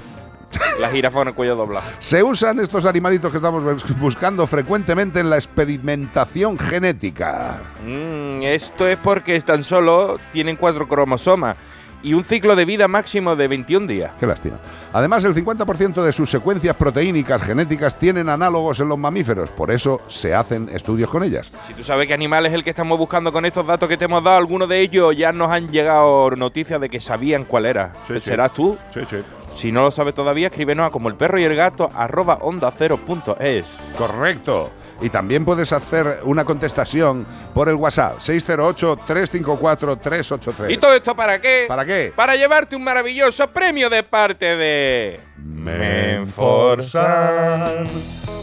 la 0.81 0.89
jirafa 0.89 1.19
con 1.19 1.27
el 1.29 1.33
cuello 1.33 1.55
doblado. 1.55 1.85
Se 1.99 2.21
usan 2.21 2.59
estos 2.59 2.85
animalitos 2.85 3.31
que 3.31 3.37
estamos 3.37 3.63
bus- 3.63 3.97
buscando 3.99 4.45
frecuentemente 4.45 5.21
en 5.21 5.29
la 5.29 5.37
experimentación 5.37 6.59
genética. 6.59 7.61
Mm, 7.85 8.41
esto 8.43 8.85
es 8.87 8.97
porque 8.97 9.39
tan 9.41 9.63
solo 9.63 10.17
tienen 10.33 10.57
cuatro 10.57 10.87
cromosomas 10.89 11.55
y 12.03 12.13
un 12.13 12.23
ciclo 12.23 12.55
de 12.55 12.65
vida 12.65 12.87
máximo 12.87 13.35
de 13.35 13.47
21 13.47 13.87
días. 13.87 14.11
Qué 14.19 14.25
lástima. 14.25 14.57
Además, 14.93 15.23
el 15.23 15.33
50% 15.35 16.03
de 16.03 16.11
sus 16.11 16.29
secuencias 16.29 16.75
proteínicas 16.75 17.41
genéticas 17.41 17.97
tienen 17.97 18.29
análogos 18.29 18.79
en 18.79 18.89
los 18.89 18.97
mamíferos, 18.97 19.51
por 19.51 19.71
eso 19.71 20.01
se 20.07 20.33
hacen 20.33 20.69
estudios 20.69 21.09
con 21.09 21.23
ellas. 21.23 21.51
Si 21.67 21.73
tú 21.73 21.83
sabes 21.83 22.07
qué 22.07 22.13
animal 22.13 22.45
es 22.45 22.53
el 22.53 22.63
que 22.63 22.71
estamos 22.71 22.97
buscando 22.97 23.31
con 23.31 23.45
estos 23.45 23.65
datos 23.65 23.87
que 23.87 23.97
te 23.97 24.05
hemos 24.05 24.23
dado, 24.23 24.37
algunos 24.37 24.67
de 24.67 24.79
ellos 24.79 25.15
ya 25.15 25.31
nos 25.31 25.49
han 25.51 25.69
llegado 25.71 26.31
noticias 26.31 26.81
de 26.81 26.89
que 26.89 26.99
sabían 26.99 27.45
cuál 27.45 27.65
era. 27.65 27.93
sí. 28.07 28.19
¿Serás 28.19 28.53
tú? 28.53 28.77
Sí, 28.93 29.01
sí. 29.09 29.17
Si 29.55 29.71
no 29.71 29.81
lo 29.83 29.91
sabes 29.91 30.13
todavía, 30.13 30.47
escríbenos 30.47 30.87
a 30.87 30.89
como 30.91 31.09
el 31.09 31.15
perro 31.15 31.37
y 31.39 31.43
el 31.43 31.55
gato 31.55 31.91
arroba 31.93 32.35
onda 32.41 32.71
cero 32.75 32.97
punto 33.05 33.37
es. 33.39 33.79
Correcto. 33.97 34.71
Y 35.01 35.09
también 35.09 35.43
puedes 35.43 35.71
hacer 35.71 36.19
una 36.23 36.45
contestación 36.45 37.25
por 37.53 37.67
el 37.69 37.75
WhatsApp 37.75 38.19
608-354-383. 38.19 40.71
¿Y 40.71 40.77
todo 40.77 40.93
esto 40.93 41.15
para 41.15 41.41
qué? 41.41 41.65
¿Para 41.67 41.83
qué? 41.85 42.13
Para 42.15 42.35
llevarte 42.35 42.75
un 42.75 42.83
maravilloso 42.83 43.47
premio 43.47 43.89
de 43.89 44.03
parte 44.03 44.57
de... 44.57 45.19
Menforsan. 45.43 47.87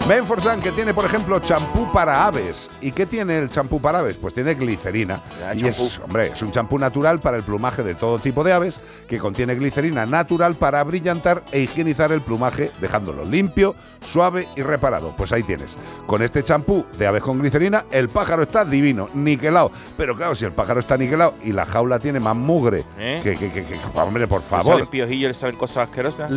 Menforsan 0.08 0.60
que 0.60 0.72
tiene, 0.72 0.94
por 0.94 1.04
ejemplo, 1.04 1.38
champú 1.40 1.92
para 1.92 2.26
aves. 2.26 2.70
¿Y 2.80 2.92
qué 2.92 3.04
tiene 3.04 3.36
el 3.38 3.50
champú 3.50 3.78
para 3.78 3.98
aves? 3.98 4.16
Pues 4.16 4.32
tiene 4.32 4.54
glicerina. 4.54 5.22
Ya, 5.38 5.54
y 5.54 5.58
champú. 5.58 5.84
es, 5.84 5.98
hombre, 5.98 6.28
es 6.32 6.40
un 6.40 6.50
champú 6.50 6.78
natural 6.78 7.20
para 7.20 7.36
el 7.36 7.42
plumaje 7.42 7.82
de 7.82 7.94
todo 7.94 8.18
tipo 8.18 8.42
de 8.42 8.54
aves 8.54 8.80
que 9.06 9.18
contiene 9.18 9.54
glicerina 9.54 10.06
natural 10.06 10.54
para 10.54 10.82
brillantar 10.82 11.44
e 11.52 11.60
higienizar 11.60 12.10
el 12.12 12.22
plumaje, 12.22 12.70
dejándolo 12.80 13.26
limpio, 13.26 13.74
suave 14.00 14.48
y 14.56 14.62
reparado. 14.62 15.14
Pues 15.14 15.30
ahí 15.32 15.42
tienes. 15.42 15.76
Con 16.06 16.22
este 16.22 16.42
champú 16.42 16.86
de 16.96 17.06
aves 17.06 17.22
con 17.22 17.38
glicerina, 17.38 17.84
el 17.90 18.08
pájaro 18.08 18.44
está 18.44 18.64
divino, 18.64 19.10
niquelado. 19.12 19.70
Pero 19.98 20.16
claro, 20.16 20.34
si 20.34 20.46
el 20.46 20.52
pájaro 20.52 20.80
está 20.80 20.96
niquelado 20.96 21.34
y 21.44 21.52
la 21.52 21.66
jaula 21.66 21.98
tiene 21.98 22.18
más 22.18 22.34
mugre, 22.36 22.84
¿Eh? 22.98 23.20
que, 23.22 23.36
que- 23.36 23.52
que- 23.52 23.64
que- 23.64 23.78
hombre, 23.94 24.26
por 24.26 24.40
Le 24.40 24.46
favor. 24.46 24.72
salen 24.72 24.86
piojillos, 24.86 25.28
le 25.28 25.34
salen 25.34 25.56
cosas 25.56 25.88
asquerosas. 25.88 26.30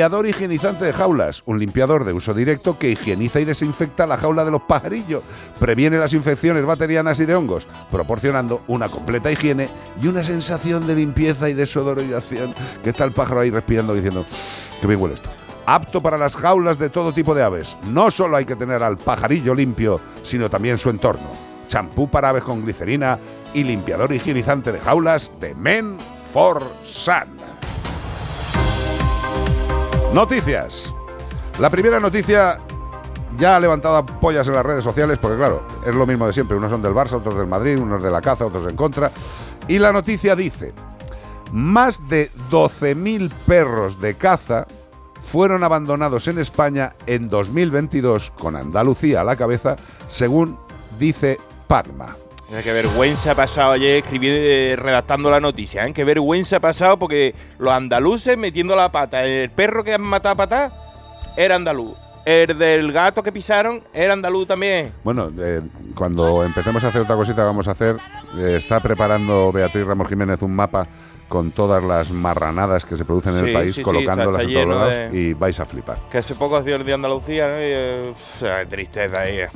Limpiador 0.00 0.26
higienizante 0.26 0.86
de 0.86 0.94
jaulas. 0.94 1.42
Un 1.44 1.58
limpiador 1.58 2.06
de 2.06 2.14
uso 2.14 2.32
directo 2.32 2.78
que 2.78 2.88
higieniza 2.88 3.38
y 3.38 3.44
desinfecta 3.44 4.06
la 4.06 4.16
jaula 4.16 4.46
de 4.46 4.50
los 4.50 4.62
pajarillos. 4.62 5.22
Previene 5.58 5.98
las 5.98 6.14
infecciones 6.14 6.64
bacterianas 6.64 7.20
y 7.20 7.26
de 7.26 7.34
hongos, 7.34 7.68
proporcionando 7.90 8.62
una 8.66 8.88
completa 8.88 9.30
higiene 9.30 9.68
y 10.00 10.06
una 10.06 10.24
sensación 10.24 10.86
de 10.86 10.94
limpieza 10.94 11.50
y 11.50 11.52
desodorización 11.52 12.54
que 12.82 12.88
está 12.88 13.04
el 13.04 13.12
pájaro 13.12 13.40
ahí 13.40 13.50
respirando 13.50 13.92
diciendo, 13.94 14.24
que 14.80 14.86
bien 14.86 15.02
huele 15.02 15.16
esto. 15.16 15.28
Apto 15.66 16.00
para 16.00 16.16
las 16.16 16.34
jaulas 16.34 16.78
de 16.78 16.88
todo 16.88 17.12
tipo 17.12 17.34
de 17.34 17.42
aves. 17.42 17.76
No 17.86 18.10
solo 18.10 18.38
hay 18.38 18.46
que 18.46 18.56
tener 18.56 18.82
al 18.82 18.96
pajarillo 18.96 19.54
limpio, 19.54 20.00
sino 20.22 20.48
también 20.48 20.78
su 20.78 20.88
entorno. 20.88 21.28
Champú 21.66 22.08
para 22.08 22.30
aves 22.30 22.44
con 22.44 22.64
glicerina 22.64 23.18
y 23.52 23.64
limpiador 23.64 24.14
higienizante 24.14 24.72
de 24.72 24.80
jaulas 24.80 25.30
de 25.40 25.54
Men 25.54 25.98
for 26.32 26.62
Sun. 26.84 27.39
Noticias. 30.14 30.92
La 31.60 31.70
primera 31.70 32.00
noticia 32.00 32.58
ya 33.36 33.54
ha 33.54 33.60
levantado 33.60 33.96
apoyas 33.96 34.48
en 34.48 34.54
las 34.54 34.66
redes 34.66 34.82
sociales, 34.82 35.20
porque 35.20 35.36
claro, 35.36 35.62
es 35.86 35.94
lo 35.94 36.04
mismo 36.04 36.26
de 36.26 36.32
siempre. 36.32 36.56
Unos 36.56 36.70
son 36.70 36.82
del 36.82 36.92
Barça, 36.92 37.12
otros 37.12 37.36
del 37.36 37.46
Madrid, 37.46 37.78
unos 37.78 38.02
de 38.02 38.10
la 38.10 38.20
caza, 38.20 38.44
otros 38.44 38.66
en 38.66 38.74
contra. 38.74 39.12
Y 39.68 39.78
la 39.78 39.92
noticia 39.92 40.34
dice, 40.34 40.72
más 41.52 42.08
de 42.08 42.28
12.000 42.50 43.30
perros 43.46 44.00
de 44.00 44.16
caza 44.16 44.66
fueron 45.22 45.62
abandonados 45.62 46.26
en 46.26 46.40
España 46.40 46.92
en 47.06 47.28
2022, 47.28 48.32
con 48.32 48.56
Andalucía 48.56 49.20
a 49.20 49.24
la 49.24 49.36
cabeza, 49.36 49.76
según 50.08 50.58
dice 50.98 51.38
Pagma. 51.68 52.16
Mira, 52.50 52.62
Qué 52.62 52.72
vergüenza 52.72 53.30
ha 53.30 53.34
pasado 53.34 53.72
ayer 53.72 53.98
escribiendo, 54.02 54.40
eh, 54.42 54.74
redactando 54.76 55.30
la 55.30 55.38
noticia, 55.40 55.86
¿eh? 55.86 55.92
Qué 55.92 56.02
vergüenza 56.04 56.56
ha 56.56 56.60
pasado 56.60 56.98
porque 56.98 57.34
los 57.58 57.72
andaluces 57.72 58.36
metiendo 58.36 58.74
la 58.74 58.90
pata. 58.90 59.24
El 59.24 59.50
perro 59.50 59.84
que 59.84 59.94
han 59.94 60.02
matado 60.02 60.32
a 60.32 60.36
patar 60.36 60.72
era 61.36 61.54
andaluz. 61.54 61.96
El 62.24 62.58
del 62.58 62.92
gato 62.92 63.22
que 63.22 63.30
pisaron 63.32 63.82
era 63.94 64.12
andaluz 64.12 64.48
también. 64.48 64.92
Bueno, 65.04 65.30
eh, 65.38 65.62
cuando 65.94 66.44
empecemos 66.44 66.82
a 66.84 66.88
hacer 66.88 67.02
otra 67.02 67.16
cosita, 67.16 67.44
vamos 67.44 67.68
a 67.68 67.70
hacer. 67.70 67.96
eh, 68.38 68.54
está 68.58 68.78
preparando 68.80 69.50
Beatriz 69.52 69.84
Ramos 69.86 70.08
Jiménez 70.08 70.42
un 70.42 70.54
mapa 70.54 70.86
con 71.28 71.52
todas 71.52 71.82
las 71.82 72.10
marranadas 72.10 72.84
que 72.84 72.96
se 72.96 73.04
producen 73.04 73.34
en 73.34 73.40
Sí, 73.40 73.46
el 73.46 73.52
país, 73.52 73.74
sí, 73.74 73.80
sí, 73.80 73.82
colocándolas 73.82 74.42
está- 74.42 74.42
en 74.42 74.48
está 74.50 74.64
todos 74.64 74.76
lleno 74.76 74.78
lados 75.00 75.12
de- 75.12 75.18
y 75.18 75.32
vais 75.34 75.58
a 75.60 75.64
flipar. 75.64 75.98
Que 76.10 76.18
hace 76.18 76.34
poco 76.34 76.56
hacía 76.56 76.74
el 76.76 76.84
de 76.84 76.92
Andalucía, 76.92 77.46
eh, 77.48 78.12
tristeza 78.68 79.20
ahí. 79.20 79.38
eh. 79.38 79.48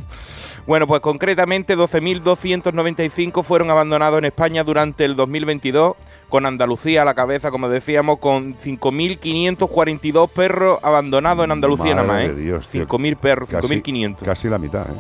Bueno, 0.67 0.87
pues 0.87 1.01
concretamente 1.03 1.77
12.295 1.77 3.43
fueron 3.43 3.71
abandonados 3.71 4.19
en 4.19 4.25
España 4.25 4.65
durante 4.65 5.05
el 5.05 5.15
2022, 5.15 5.95
con 6.31 6.47
Andalucía 6.47 7.03
a 7.03 7.05
la 7.05 7.13
cabeza, 7.15 7.51
como 7.51 7.69
decíamos, 7.69 8.19
con 8.19 8.55
5.542 8.57 10.31
perros 10.31 10.79
abandonados 10.83 11.45
en 11.45 11.51
Andalucía 11.53 11.95
nada 11.95 12.07
más, 12.07 12.17
Madre 12.17 12.27
¿eh? 12.33 12.35
Dios, 12.45 12.69
tío. 12.69 12.87
5.000 12.87 13.17
perros, 13.17 13.49
Casi- 13.51 13.69
5.500. 13.83 14.25
Casi 14.25 14.49
la 14.49 14.59
mitad, 14.59 14.87
¿eh? 14.89 14.95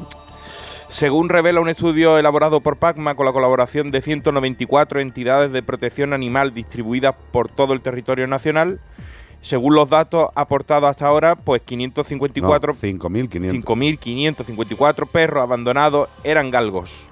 Según 0.88 1.28
revela 1.30 1.60
un 1.60 1.68
estudio 1.70 2.18
elaborado 2.18 2.60
por 2.60 2.76
PACMA 2.76 3.14
con 3.16 3.24
la 3.26 3.32
colaboración 3.32 3.90
de 3.90 4.00
194 4.02 5.00
entidades 5.00 5.50
de 5.50 5.62
protección 5.62 6.12
animal 6.12 6.54
distribuidas 6.54 7.14
por 7.32 7.48
todo 7.48 7.72
el 7.72 7.80
territorio 7.80 8.26
nacional, 8.28 8.80
según 9.44 9.74
los 9.74 9.90
datos 9.90 10.30
aportados 10.34 10.88
hasta 10.88 11.06
ahora, 11.06 11.36
pues 11.36 11.60
554 11.60 12.72
No, 12.72 12.78
5.500. 12.78 13.62
5.554 13.62 15.06
perros 15.06 15.42
abandonados 15.42 16.08
eran 16.24 16.50
galgos. 16.50 17.06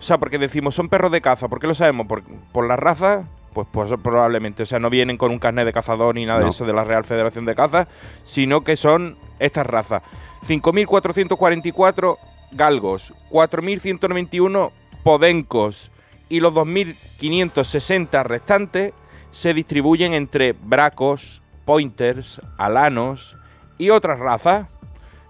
O 0.00 0.02
sea, 0.02 0.16
porque 0.16 0.38
decimos 0.38 0.74
son 0.74 0.88
perros 0.88 1.12
de 1.12 1.20
caza, 1.20 1.48
¿por 1.48 1.60
qué 1.60 1.66
lo 1.66 1.74
sabemos? 1.74 2.06
¿Por, 2.06 2.22
por 2.52 2.66
la 2.66 2.76
raza? 2.76 3.24
Pues, 3.52 3.68
pues 3.70 3.92
probablemente, 4.02 4.62
o 4.62 4.66
sea, 4.66 4.78
no 4.78 4.88
vienen 4.88 5.18
con 5.18 5.30
un 5.30 5.38
carnet 5.38 5.66
de 5.66 5.72
cazador 5.74 6.14
ni 6.14 6.24
nada 6.24 6.40
de 6.40 6.48
eso 6.48 6.64
de 6.64 6.72
la 6.72 6.84
Real 6.84 7.04
Federación 7.04 7.44
de 7.44 7.54
Caza, 7.54 7.86
sino 8.24 8.62
que 8.62 8.76
son 8.76 9.18
estas 9.38 9.66
razas. 9.66 10.02
5.444 10.46 12.16
galgos, 12.52 13.12
4.191 13.30 14.70
podencos 15.02 15.90
y 16.30 16.40
los 16.40 16.54
2.560 16.54 18.22
restantes 18.24 18.94
se 19.32 19.52
distribuyen 19.52 20.14
entre 20.14 20.52
bracos, 20.52 21.42
pointers, 21.68 22.40
alanos 22.56 23.36
y 23.76 23.90
otras 23.90 24.18
razas. 24.18 24.68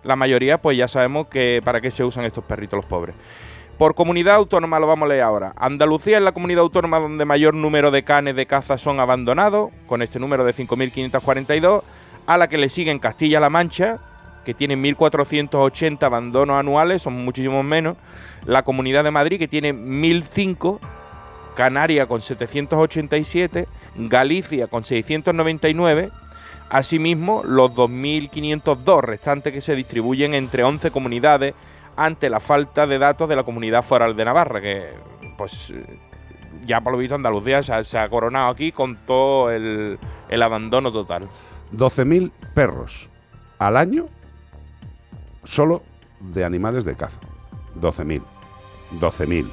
La 0.04 0.14
mayoría, 0.14 0.62
pues 0.62 0.78
ya 0.78 0.86
sabemos 0.86 1.26
que 1.26 1.60
para 1.64 1.80
qué 1.80 1.90
se 1.90 2.04
usan 2.04 2.24
estos 2.24 2.44
perritos 2.44 2.76
los 2.76 2.86
pobres. 2.86 3.16
Por 3.76 3.96
comunidad 3.96 4.36
autónoma 4.36 4.78
lo 4.78 4.86
vamos 4.86 5.06
a 5.06 5.08
leer 5.08 5.22
ahora. 5.22 5.52
Andalucía 5.56 6.18
es 6.18 6.22
la 6.22 6.30
comunidad 6.30 6.60
autónoma 6.60 7.00
donde 7.00 7.24
mayor 7.24 7.54
número 7.54 7.90
de 7.90 8.04
canes 8.04 8.36
de 8.36 8.46
caza 8.46 8.78
son 8.78 9.00
abandonados, 9.00 9.72
con 9.88 10.00
este 10.00 10.20
número 10.20 10.44
de 10.44 10.54
5.542, 10.54 11.82
a 12.26 12.38
la 12.38 12.46
que 12.46 12.56
le 12.56 12.68
siguen 12.68 13.00
Castilla-La 13.00 13.50
Mancha, 13.50 13.98
que 14.44 14.54
tiene 14.54 14.76
1.480 14.76 16.04
abandonos 16.04 16.56
anuales, 16.56 17.02
son 17.02 17.14
muchísimos 17.14 17.64
menos. 17.64 17.96
La 18.46 18.62
Comunidad 18.62 19.02
de 19.02 19.10
Madrid, 19.10 19.40
que 19.40 19.48
tiene 19.48 19.74
1.005. 19.74 20.78
Canarias 21.56 22.06
con 22.06 22.22
787. 22.22 23.66
Galicia 23.96 24.68
con 24.68 24.84
699. 24.84 26.12
Asimismo, 26.70 27.42
los 27.44 27.70
2.502 27.70 29.00
restantes 29.00 29.52
que 29.52 29.60
se 29.60 29.74
distribuyen 29.74 30.34
entre 30.34 30.64
11 30.64 30.90
comunidades 30.90 31.54
ante 31.96 32.28
la 32.30 32.40
falta 32.40 32.86
de 32.86 32.98
datos 32.98 33.28
de 33.28 33.36
la 33.36 33.42
comunidad 33.42 33.82
foral 33.82 34.14
de 34.14 34.24
Navarra, 34.24 34.60
que 34.60 34.90
pues 35.36 35.72
ya 36.64 36.80
por 36.80 36.92
lo 36.92 36.98
visto 36.98 37.14
Andalucía 37.14 37.62
se 37.62 37.72
ha, 37.72 37.82
se 37.82 37.98
ha 37.98 38.08
coronado 38.08 38.48
aquí 38.48 38.70
con 38.70 38.96
todo 39.06 39.50
el, 39.50 39.98
el 40.28 40.42
abandono 40.42 40.92
total. 40.92 41.28
12.000 41.72 42.30
perros 42.54 43.08
al 43.58 43.76
año 43.76 44.06
solo 45.44 45.82
de 46.20 46.44
animales 46.44 46.84
de 46.84 46.96
caza. 46.96 47.20
12.000. 47.80 48.22
12.000. 49.00 49.46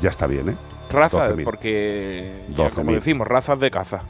Ya 0.00 0.10
está 0.10 0.26
bien, 0.26 0.50
¿eh? 0.50 0.56
Razas, 0.90 1.32
12.000. 1.32 1.44
porque 1.44 2.44
ya, 2.50 2.68
12.000. 2.68 2.74
como 2.74 2.92
decimos, 2.92 3.26
razas 3.26 3.60
de 3.60 3.70
caza. 3.70 4.02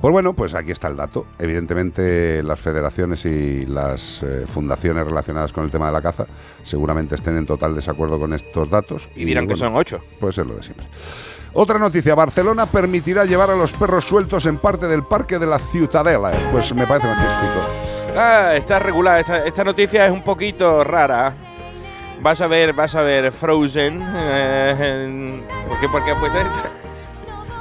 Pues 0.00 0.12
bueno, 0.12 0.34
pues 0.34 0.54
aquí 0.54 0.70
está 0.72 0.88
el 0.88 0.96
dato. 0.96 1.26
Evidentemente 1.38 2.42
las 2.42 2.60
federaciones 2.60 3.24
y 3.24 3.64
las 3.66 4.22
eh, 4.22 4.44
fundaciones 4.46 5.06
relacionadas 5.06 5.52
con 5.52 5.64
el 5.64 5.70
tema 5.70 5.86
de 5.86 5.92
la 5.92 6.02
caza 6.02 6.26
seguramente 6.62 7.14
estén 7.14 7.36
en 7.38 7.46
total 7.46 7.74
desacuerdo 7.74 8.18
con 8.18 8.34
estos 8.34 8.68
datos. 8.68 9.08
Y 9.16 9.24
dirán 9.24 9.46
que 9.48 9.56
son 9.56 9.74
ocho. 9.74 10.00
Puede 10.20 10.32
ser 10.34 10.46
lo 10.46 10.56
de 10.56 10.62
siempre. 10.62 10.86
Otra 11.56 11.78
noticia, 11.78 12.14
Barcelona 12.16 12.66
permitirá 12.66 13.24
llevar 13.24 13.48
a 13.50 13.56
los 13.56 13.72
perros 13.72 14.04
sueltos 14.04 14.44
en 14.46 14.58
parte 14.58 14.88
del 14.88 15.04
parque 15.04 15.38
de 15.38 15.46
la 15.46 15.58
Ciutadela. 15.58 16.32
Pues 16.50 16.74
me 16.74 16.86
parece 16.86 17.06
fantástico. 17.06 17.64
Ah, 18.16 18.54
está 18.56 18.78
regular. 18.80 19.20
Esta, 19.20 19.44
esta 19.44 19.62
noticia 19.64 20.04
es 20.06 20.12
un 20.12 20.22
poquito 20.22 20.82
rara. 20.82 21.32
Vas 22.20 22.40
a 22.40 22.46
ver, 22.48 22.72
vas 22.72 22.94
a 22.96 23.02
ver 23.02 23.30
Frozen. 23.32 24.02
eh, 24.02 25.04
en- 25.06 25.44
¿Por 25.68 25.78
qué? 25.80 25.88
Porque 25.88 26.12
pues, 26.18 26.32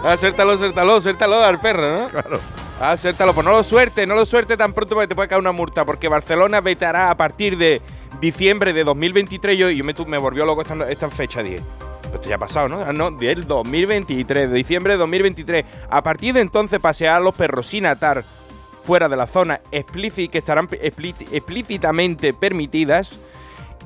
Ah, 0.03 0.17
suéltalo, 0.17 0.57
suéltalo, 0.57 0.99
suéltalo 1.01 1.41
al 1.43 1.59
perro, 1.61 1.99
¿no? 2.03 2.09
Claro. 2.09 2.39
Ah, 2.81 2.97
suéltalo, 2.97 3.33
pues 3.33 3.45
no 3.45 3.53
lo 3.53 3.63
suelte, 3.63 4.05
no 4.05 4.15
lo 4.15 4.25
suelte 4.25 4.57
tan 4.57 4.73
pronto 4.73 4.95
porque 4.95 5.07
te 5.07 5.15
puede 5.15 5.29
caer 5.29 5.39
una 5.39 5.51
multa. 5.53 5.85
Porque 5.85 6.09
Barcelona 6.09 6.59
vetará 6.59 7.09
a 7.09 7.15
partir 7.15 7.57
de 7.57 7.81
diciembre 8.19 8.73
de 8.73 8.83
2023. 8.83 9.57
Yo, 9.57 9.69
yo 9.69 9.83
me, 9.83 9.93
me 10.07 10.17
volvió 10.17 10.45
loco 10.45 10.61
esta, 10.63 10.89
esta 10.89 11.09
fecha 11.09 11.41
10. 11.41 11.61
Esto 12.13 12.29
ya 12.29 12.35
ha 12.35 12.39
pasado, 12.39 12.67
¿no? 12.67 12.81
Ah, 12.81 12.91
no, 12.91 13.11
del 13.11 13.47
2023, 13.47 14.49
de 14.49 14.55
diciembre 14.55 14.93
de 14.93 14.99
2023. 14.99 15.65
A 15.89 16.03
partir 16.03 16.33
de 16.33 16.41
entonces 16.41 16.79
pasear 16.79 17.15
a 17.17 17.19
los 17.21 17.33
perros 17.33 17.67
sin 17.67 17.85
atar 17.85 18.23
fuera 18.83 19.07
de 19.07 19.15
la 19.15 19.25
zona 19.27 19.61
explícita 19.71 20.31
que 20.33 20.37
estarán 20.39 20.67
explí- 20.67 21.15
explícitamente 21.31 22.33
permitidas. 22.33 23.17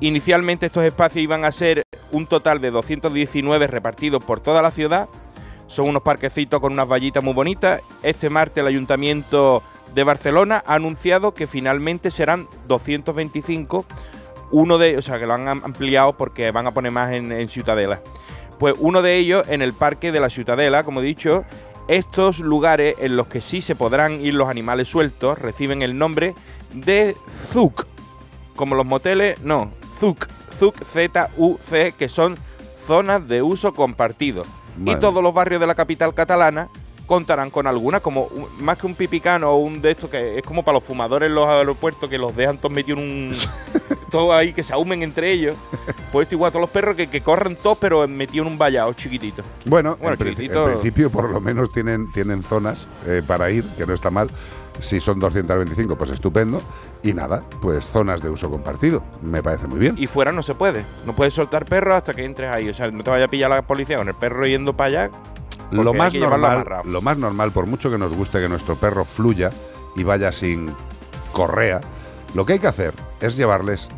Inicialmente 0.00 0.66
estos 0.66 0.82
espacios 0.84 1.22
iban 1.22 1.44
a 1.44 1.52
ser 1.52 1.82
un 2.12 2.26
total 2.26 2.60
de 2.60 2.70
219 2.72 3.66
repartidos 3.68 4.22
por 4.24 4.40
toda 4.40 4.62
la 4.62 4.70
ciudad. 4.72 5.08
Son 5.68 5.88
unos 5.88 6.02
parquecitos 6.02 6.60
con 6.60 6.72
unas 6.72 6.88
vallitas 6.88 7.22
muy 7.22 7.34
bonitas. 7.34 7.80
Este 8.02 8.28
martes 8.30 8.60
el 8.62 8.66
Ayuntamiento 8.66 9.62
de 9.94 10.02
Barcelona 10.04 10.62
ha 10.66 10.74
anunciado 10.74 11.32
que 11.34 11.46
finalmente 11.46 12.10
serán 12.10 12.48
225. 12.66 13.84
Uno 14.50 14.78
de, 14.78 14.96
o 14.96 15.02
sea, 15.02 15.18
que 15.18 15.26
lo 15.26 15.34
han 15.34 15.46
am- 15.46 15.62
ampliado 15.64 16.14
porque 16.14 16.50
van 16.50 16.66
a 16.66 16.70
poner 16.72 16.90
más 16.90 17.12
en, 17.12 17.30
en 17.32 17.48
Ciutadela. 17.48 18.00
Pues 18.58 18.74
uno 18.78 19.02
de 19.02 19.16
ellos 19.16 19.44
en 19.48 19.62
el 19.62 19.72
parque 19.74 20.10
de 20.10 20.20
la 20.20 20.30
Ciutadela, 20.30 20.82
como 20.84 21.00
he 21.00 21.04
dicho, 21.04 21.44
estos 21.86 22.40
lugares 22.40 22.96
en 22.98 23.16
los 23.16 23.28
que 23.28 23.40
sí 23.40 23.60
se 23.62 23.76
podrán 23.76 24.20
ir 24.20 24.34
los 24.34 24.48
animales 24.48 24.88
sueltos 24.88 25.38
reciben 25.38 25.82
el 25.82 25.96
nombre 25.96 26.34
de 26.72 27.14
ZUC. 27.52 27.86
Como 28.56 28.74
los 28.74 28.84
moteles, 28.86 29.38
no, 29.42 29.70
ZUC, 30.00 30.26
ZUC, 30.58 30.82
Z-U-C, 30.84 31.94
que 31.96 32.08
son 32.08 32.36
zonas 32.86 33.28
de 33.28 33.42
uso 33.42 33.74
compartido. 33.74 34.42
Vale. 34.78 34.96
Y 34.98 35.00
todos 35.00 35.22
los 35.22 35.34
barrios 35.34 35.60
de 35.60 35.66
la 35.66 35.74
capital 35.74 36.14
catalana 36.14 36.68
contarán 37.06 37.48
con 37.50 37.66
alguna, 37.66 38.00
como 38.00 38.28
más 38.60 38.76
que 38.76 38.86
un 38.86 38.94
pipicano 38.94 39.50
o 39.50 39.56
un 39.56 39.80
de 39.80 39.92
estos 39.92 40.10
que 40.10 40.36
es 40.38 40.42
como 40.42 40.62
para 40.62 40.76
los 40.76 40.84
fumadores 40.84 41.28
en 41.28 41.34
los 41.34 41.48
aeropuertos 41.48 42.08
que 42.10 42.18
los 42.18 42.36
dejan 42.36 42.58
todos 42.58 42.74
metidos 42.74 43.00
en 43.00 43.08
un. 43.08 43.32
todo 44.10 44.32
ahí, 44.32 44.52
que 44.52 44.62
se 44.62 44.72
ahumen 44.74 45.02
entre 45.02 45.32
ellos. 45.32 45.54
Pues 46.12 46.26
esto 46.26 46.34
igual, 46.34 46.52
todos 46.52 46.62
los 46.62 46.70
perros 46.70 46.96
que, 46.96 47.08
que 47.08 47.20
corren 47.22 47.56
todos, 47.56 47.78
pero 47.78 48.06
metidos 48.06 48.46
en 48.46 48.52
un 48.52 48.58
vallado 48.58 48.92
chiquitito. 48.92 49.42
Bueno, 49.64 49.96
Bueno, 50.00 50.16
en, 50.20 50.28
chiquitito. 50.30 50.64
en 50.66 50.72
principio 50.72 51.10
por 51.10 51.30
lo 51.30 51.40
menos 51.40 51.72
tienen, 51.72 52.12
tienen 52.12 52.42
zonas 52.42 52.86
eh, 53.06 53.22
para 53.26 53.50
ir, 53.50 53.64
que 53.76 53.86
no 53.86 53.94
está 53.94 54.10
mal. 54.10 54.30
Si 54.80 55.00
son 55.00 55.18
225, 55.18 55.96
pues 55.96 56.10
estupendo. 56.10 56.62
Y 57.02 57.12
nada, 57.12 57.42
pues 57.60 57.86
zonas 57.86 58.22
de 58.22 58.30
uso 58.30 58.50
compartido. 58.50 59.02
Me 59.22 59.42
parece 59.42 59.66
muy 59.66 59.78
bien. 59.78 59.96
Y 59.98 60.06
fuera 60.06 60.32
no 60.32 60.42
se 60.42 60.54
puede. 60.54 60.84
No 61.06 61.14
puedes 61.14 61.34
soltar 61.34 61.64
perros 61.64 61.94
hasta 61.94 62.14
que 62.14 62.24
entres 62.24 62.54
ahí. 62.54 62.68
O 62.68 62.74
sea, 62.74 62.90
no 62.90 63.02
te 63.02 63.10
vaya 63.10 63.26
a 63.26 63.28
pillar 63.28 63.50
la 63.50 63.62
policía 63.62 63.98
con 63.98 64.08
el 64.08 64.14
perro 64.14 64.46
yendo 64.46 64.76
para 64.76 64.88
allá. 64.88 65.10
Lo 65.70 65.92
más, 65.92 66.14
normal, 66.14 66.66
lo 66.84 67.02
más 67.02 67.18
normal, 67.18 67.52
por 67.52 67.66
mucho 67.66 67.90
que 67.90 67.98
nos 67.98 68.14
guste 68.14 68.40
que 68.40 68.48
nuestro 68.48 68.76
perro 68.76 69.04
fluya 69.04 69.50
y 69.96 70.02
vaya 70.02 70.32
sin 70.32 70.70
correa, 71.32 71.82
lo 72.34 72.46
que 72.46 72.54
hay 72.54 72.58
que 72.58 72.68
hacer 72.68 72.94
es 73.20 73.36
llevarles 73.36 73.88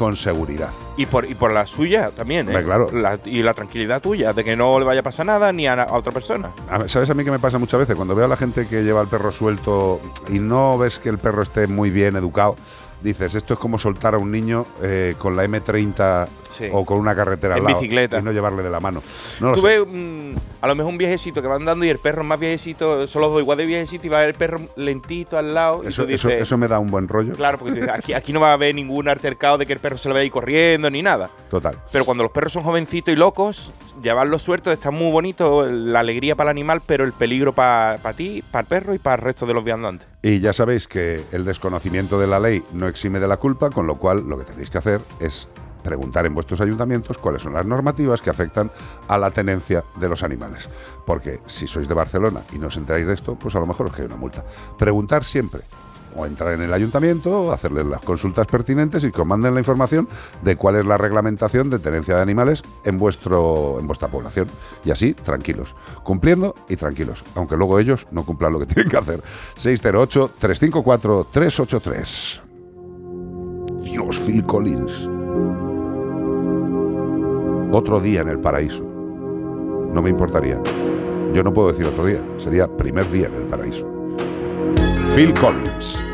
con 0.00 0.16
seguridad. 0.16 0.70
Y 0.96 1.04
por, 1.04 1.26
y 1.30 1.34
por 1.34 1.52
la 1.52 1.66
suya 1.66 2.08
también, 2.08 2.46
¿eh? 2.46 2.56
Hombre, 2.56 2.64
claro. 2.64 2.88
La- 2.90 3.18
y 3.22 3.42
la 3.42 3.52
tranquilidad 3.52 4.00
tuya, 4.00 4.32
de 4.32 4.42
que 4.44 4.56
no 4.56 4.78
le 4.78 4.86
vaya 4.86 5.00
a 5.00 5.02
pasar 5.02 5.26
nada 5.26 5.52
ni 5.52 5.66
a, 5.66 5.76
na- 5.76 5.82
a 5.82 5.92
otra 5.92 6.10
persona. 6.10 6.52
A 6.70 6.78
ver, 6.78 6.88
¿Sabes 6.88 7.10
a 7.10 7.14
mí 7.14 7.22
qué 7.22 7.30
me 7.30 7.38
pasa 7.38 7.58
muchas 7.58 7.80
veces? 7.80 7.96
Cuando 7.96 8.14
veo 8.14 8.24
a 8.24 8.28
la 8.28 8.36
gente 8.38 8.66
que 8.66 8.82
lleva 8.82 9.02
el 9.02 9.08
perro 9.08 9.30
suelto 9.30 10.00
y 10.30 10.38
no 10.38 10.78
ves 10.78 10.98
que 10.98 11.10
el 11.10 11.18
perro 11.18 11.42
esté 11.42 11.66
muy 11.66 11.90
bien 11.90 12.16
educado, 12.16 12.56
dices, 13.02 13.34
esto 13.34 13.54
es 13.54 13.60
como 13.60 13.78
soltar 13.78 14.14
a 14.14 14.18
un 14.18 14.30
niño 14.30 14.66
eh, 14.82 15.14
con 15.18 15.36
la 15.36 15.44
M30 15.44 16.28
Sí. 16.58 16.64
o 16.72 16.84
con 16.84 16.98
una 16.98 17.14
carretera 17.14 17.54
al 17.54 17.62
lado 17.62 17.78
bicicleta. 17.78 18.18
y 18.18 18.22
no 18.22 18.32
llevarle 18.32 18.62
de 18.64 18.70
la 18.70 18.80
mano. 18.80 19.02
No 19.38 19.52
lo 19.54 19.62
ves 19.62 19.80
mm, 19.86 20.32
a 20.60 20.66
lo 20.66 20.74
mejor 20.74 20.90
un 20.90 20.98
viejecito 20.98 21.40
que 21.40 21.46
va 21.48 21.54
andando 21.54 21.84
y 21.84 21.88
el 21.88 21.98
perro 22.00 22.24
más 22.24 22.40
viejecito, 22.40 23.06
son 23.06 23.22
los 23.22 23.30
dos 23.30 23.40
igual 23.40 23.56
de 23.56 23.66
viejecito 23.66 24.08
y 24.08 24.10
va 24.10 24.24
el 24.24 24.34
perro 24.34 24.58
lentito 24.76 25.38
al 25.38 25.54
lado. 25.54 25.84
Eso, 25.84 26.02
y 26.02 26.06
tú 26.08 26.12
eso- 26.14 26.28
dices, 26.28 26.42
eso 26.42 26.58
me 26.58 26.66
da 26.66 26.80
un 26.80 26.90
buen 26.90 27.06
rollo. 27.06 27.34
Claro, 27.34 27.56
porque 27.56 27.74
dices, 27.74 27.88
aquí, 27.88 28.12
aquí 28.14 28.32
no 28.32 28.40
va 28.40 28.50
a 28.50 28.54
haber 28.54 28.74
ningún 28.74 29.08
altercado 29.08 29.58
de 29.58 29.64
que 29.66 29.72
el 29.72 29.78
perro 29.78 29.96
se 29.96 30.08
le 30.08 30.14
vaya 30.14 30.28
corriendo 30.30 30.90
ni 30.90 31.02
nada. 31.02 31.30
Total. 31.48 31.76
Pero 31.92 32.04
cuando 32.04 32.24
los 32.24 32.32
perros 32.32 32.52
son 32.52 32.64
jovencitos 32.64 33.14
y 33.14 33.16
locos, 33.16 33.72
llevarlos 34.02 34.42
sueltos 34.42 34.72
está 34.72 34.90
muy 34.90 35.10
bonito, 35.10 35.64
la 35.66 36.00
alegría 36.00 36.36
para 36.36 36.50
el 36.50 36.56
animal, 36.56 36.82
pero 36.84 37.04
el 37.04 37.12
peligro 37.12 37.54
para 37.54 37.98
ti, 38.14 38.42
para 38.50 38.62
el 38.62 38.66
perro 38.66 38.94
y 38.94 38.98
para 38.98 39.16
el 39.16 39.22
resto 39.22 39.46
de 39.46 39.54
los 39.54 39.64
viandantes. 39.64 40.06
Y 40.22 40.40
ya 40.40 40.52
sabéis 40.52 40.88
que 40.88 41.24
el 41.32 41.44
desconocimiento 41.44 42.18
de 42.18 42.26
la 42.26 42.40
ley 42.40 42.62
no 42.72 42.88
exime 42.88 43.20
de 43.20 43.28
la 43.28 43.36
culpa, 43.38 43.70
con 43.70 43.86
lo 43.86 43.96
cual 43.96 44.28
lo 44.28 44.38
que 44.38 44.44
tenéis 44.44 44.70
que 44.70 44.78
hacer 44.78 45.00
es 45.20 45.48
preguntar 45.80 46.26
en 46.26 46.34
vuestros 46.34 46.60
ayuntamientos 46.60 47.18
cuáles 47.18 47.42
son 47.42 47.54
las 47.54 47.66
normativas 47.66 48.20
que 48.20 48.30
afectan 48.30 48.70
a 49.08 49.18
la 49.18 49.30
tenencia 49.30 49.84
de 49.96 50.08
los 50.08 50.22
animales. 50.22 50.68
Porque 51.06 51.40
si 51.46 51.66
sois 51.66 51.88
de 51.88 51.94
Barcelona 51.94 52.42
y 52.52 52.58
no 52.58 52.68
os 52.68 52.76
enteráis 52.76 53.06
de 53.06 53.14
esto, 53.14 53.36
pues 53.36 53.56
a 53.56 53.60
lo 53.60 53.66
mejor 53.66 53.86
os 53.86 53.92
cae 53.92 54.06
una 54.06 54.16
multa. 54.16 54.44
Preguntar 54.78 55.24
siempre. 55.24 55.62
O 56.16 56.26
entrar 56.26 56.54
en 56.54 56.62
el 56.62 56.72
ayuntamiento, 56.72 57.52
hacerles 57.52 57.86
las 57.86 58.00
consultas 58.02 58.46
pertinentes 58.46 59.02
y 59.04 59.12
que 59.12 59.20
os 59.20 59.26
manden 59.26 59.54
la 59.54 59.60
información 59.60 60.08
de 60.42 60.56
cuál 60.56 60.74
es 60.76 60.84
la 60.84 60.98
reglamentación 60.98 61.70
de 61.70 61.78
tenencia 61.78 62.16
de 62.16 62.22
animales 62.22 62.62
en, 62.84 62.98
vuestro, 62.98 63.78
en 63.78 63.86
vuestra 63.86 64.08
población. 64.08 64.48
Y 64.84 64.90
así, 64.90 65.14
tranquilos. 65.14 65.76
Cumpliendo 66.02 66.56
y 66.68 66.74
tranquilos. 66.76 67.24
Aunque 67.34 67.56
luego 67.56 67.78
ellos 67.78 68.06
no 68.10 68.24
cumplan 68.24 68.52
lo 68.52 68.58
que 68.58 68.66
tienen 68.66 68.90
que 68.90 68.96
hacer. 68.96 69.22
608-354-383. 69.56 72.42
Dios, 73.82 74.18
Phil 74.18 74.44
Collins. 74.44 75.08
Otro 77.72 78.00
día 78.00 78.22
en 78.22 78.28
el 78.28 78.40
paraíso. 78.40 78.82
No 78.82 80.02
me 80.02 80.10
importaría. 80.10 80.60
Yo 81.32 81.44
no 81.44 81.52
puedo 81.52 81.68
decir 81.68 81.86
otro 81.86 82.04
día. 82.04 82.20
Sería 82.36 82.66
primer 82.76 83.08
día 83.10 83.28
en 83.28 83.34
el 83.34 83.46
paraíso. 83.46 83.99
Phil 85.14 85.32
Collins. 85.32 86.09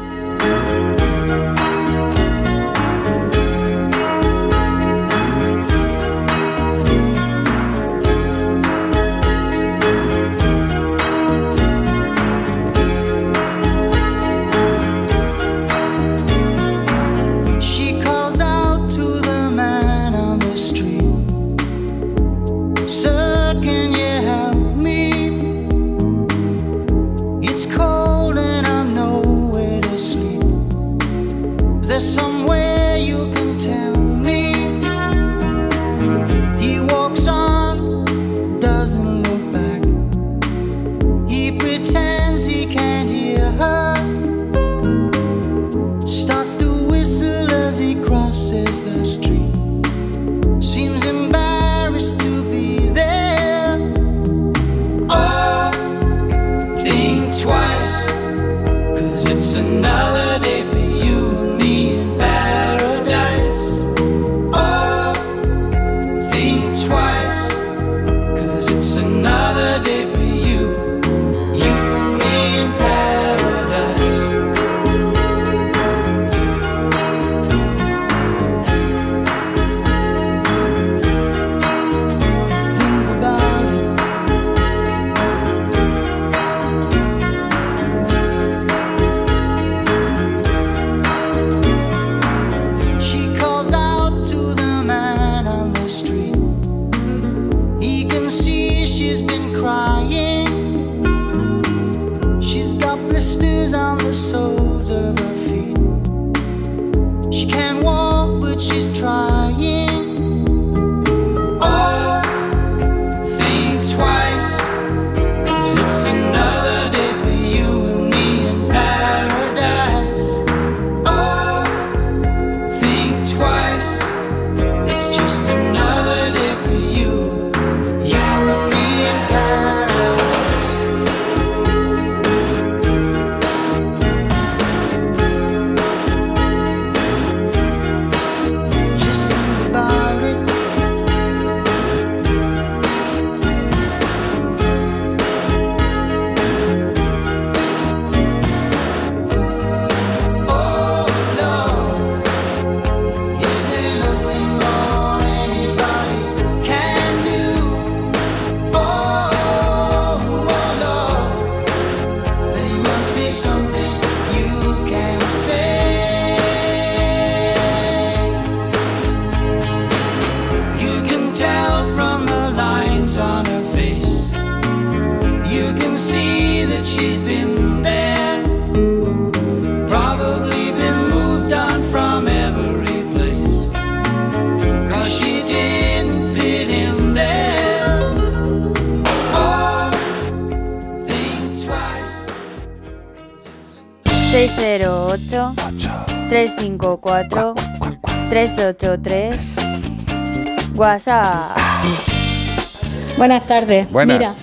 Buenas 203.16 203.47
tardes. 203.47 203.89
Buenas. 203.93 204.19
Mira, 204.19 204.35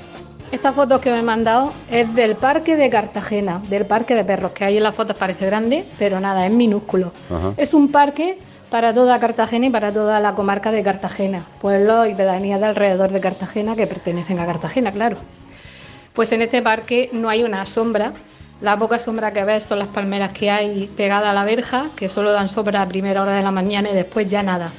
esta 0.54 0.72
foto 0.72 1.02
que 1.02 1.12
me 1.12 1.20
he 1.20 1.22
mandado 1.22 1.74
es 1.92 2.16
del 2.16 2.36
parque 2.36 2.78
de 2.78 2.90
Cartagena, 2.90 3.62
del 3.68 3.86
parque 3.86 4.16
de 4.16 4.24
perros, 4.24 4.54
que 4.54 4.64
ahí 4.64 4.78
en 4.78 4.84
las 4.84 4.96
fotos 4.96 5.18
parece 5.18 5.46
grande, 5.46 5.86
pero 6.00 6.22
nada, 6.22 6.46
es 6.48 6.54
minúsculo. 6.54 7.12
Ajá. 7.30 7.54
Es 7.58 7.74
un 7.74 7.92
parque 7.92 8.40
para 8.70 8.94
toda 8.94 9.20
Cartagena 9.20 9.66
y 9.66 9.70
para 9.72 9.92
toda 9.92 10.22
la 10.22 10.36
comarca 10.36 10.72
de 10.72 10.84
Cartagena, 10.84 11.44
pueblos 11.60 12.08
y 12.08 12.16
pedanías 12.16 12.62
de 12.62 12.68
alrededor 12.68 13.12
de 13.12 13.20
Cartagena 13.20 13.76
que 13.76 13.86
pertenecen 13.86 14.40
a 14.40 14.46
Cartagena, 14.46 14.94
claro. 14.94 15.18
Pues 16.14 16.32
en 16.32 16.44
este 16.44 16.62
parque 16.62 17.10
no 17.12 17.28
hay 17.28 17.44
una 17.44 17.66
sombra, 17.66 18.14
la 18.62 18.78
poca 18.78 19.00
sombra 19.00 19.34
que 19.34 19.44
ves 19.44 19.64
son 19.64 19.80
las 19.80 19.90
palmeras 19.90 20.32
que 20.32 20.50
hay 20.50 20.90
pegadas 20.96 21.28
a 21.28 21.34
la 21.34 21.44
verja, 21.44 21.88
que 21.98 22.08
solo 22.08 22.32
dan 22.32 22.48
sombra 22.48 22.82
a 22.82 22.88
primera 22.88 23.22
hora 23.22 23.34
de 23.34 23.44
la 23.44 23.52
mañana 23.52 23.90
y 23.90 23.94
después 23.94 24.30
ya 24.30 24.44
nada. 24.44 24.72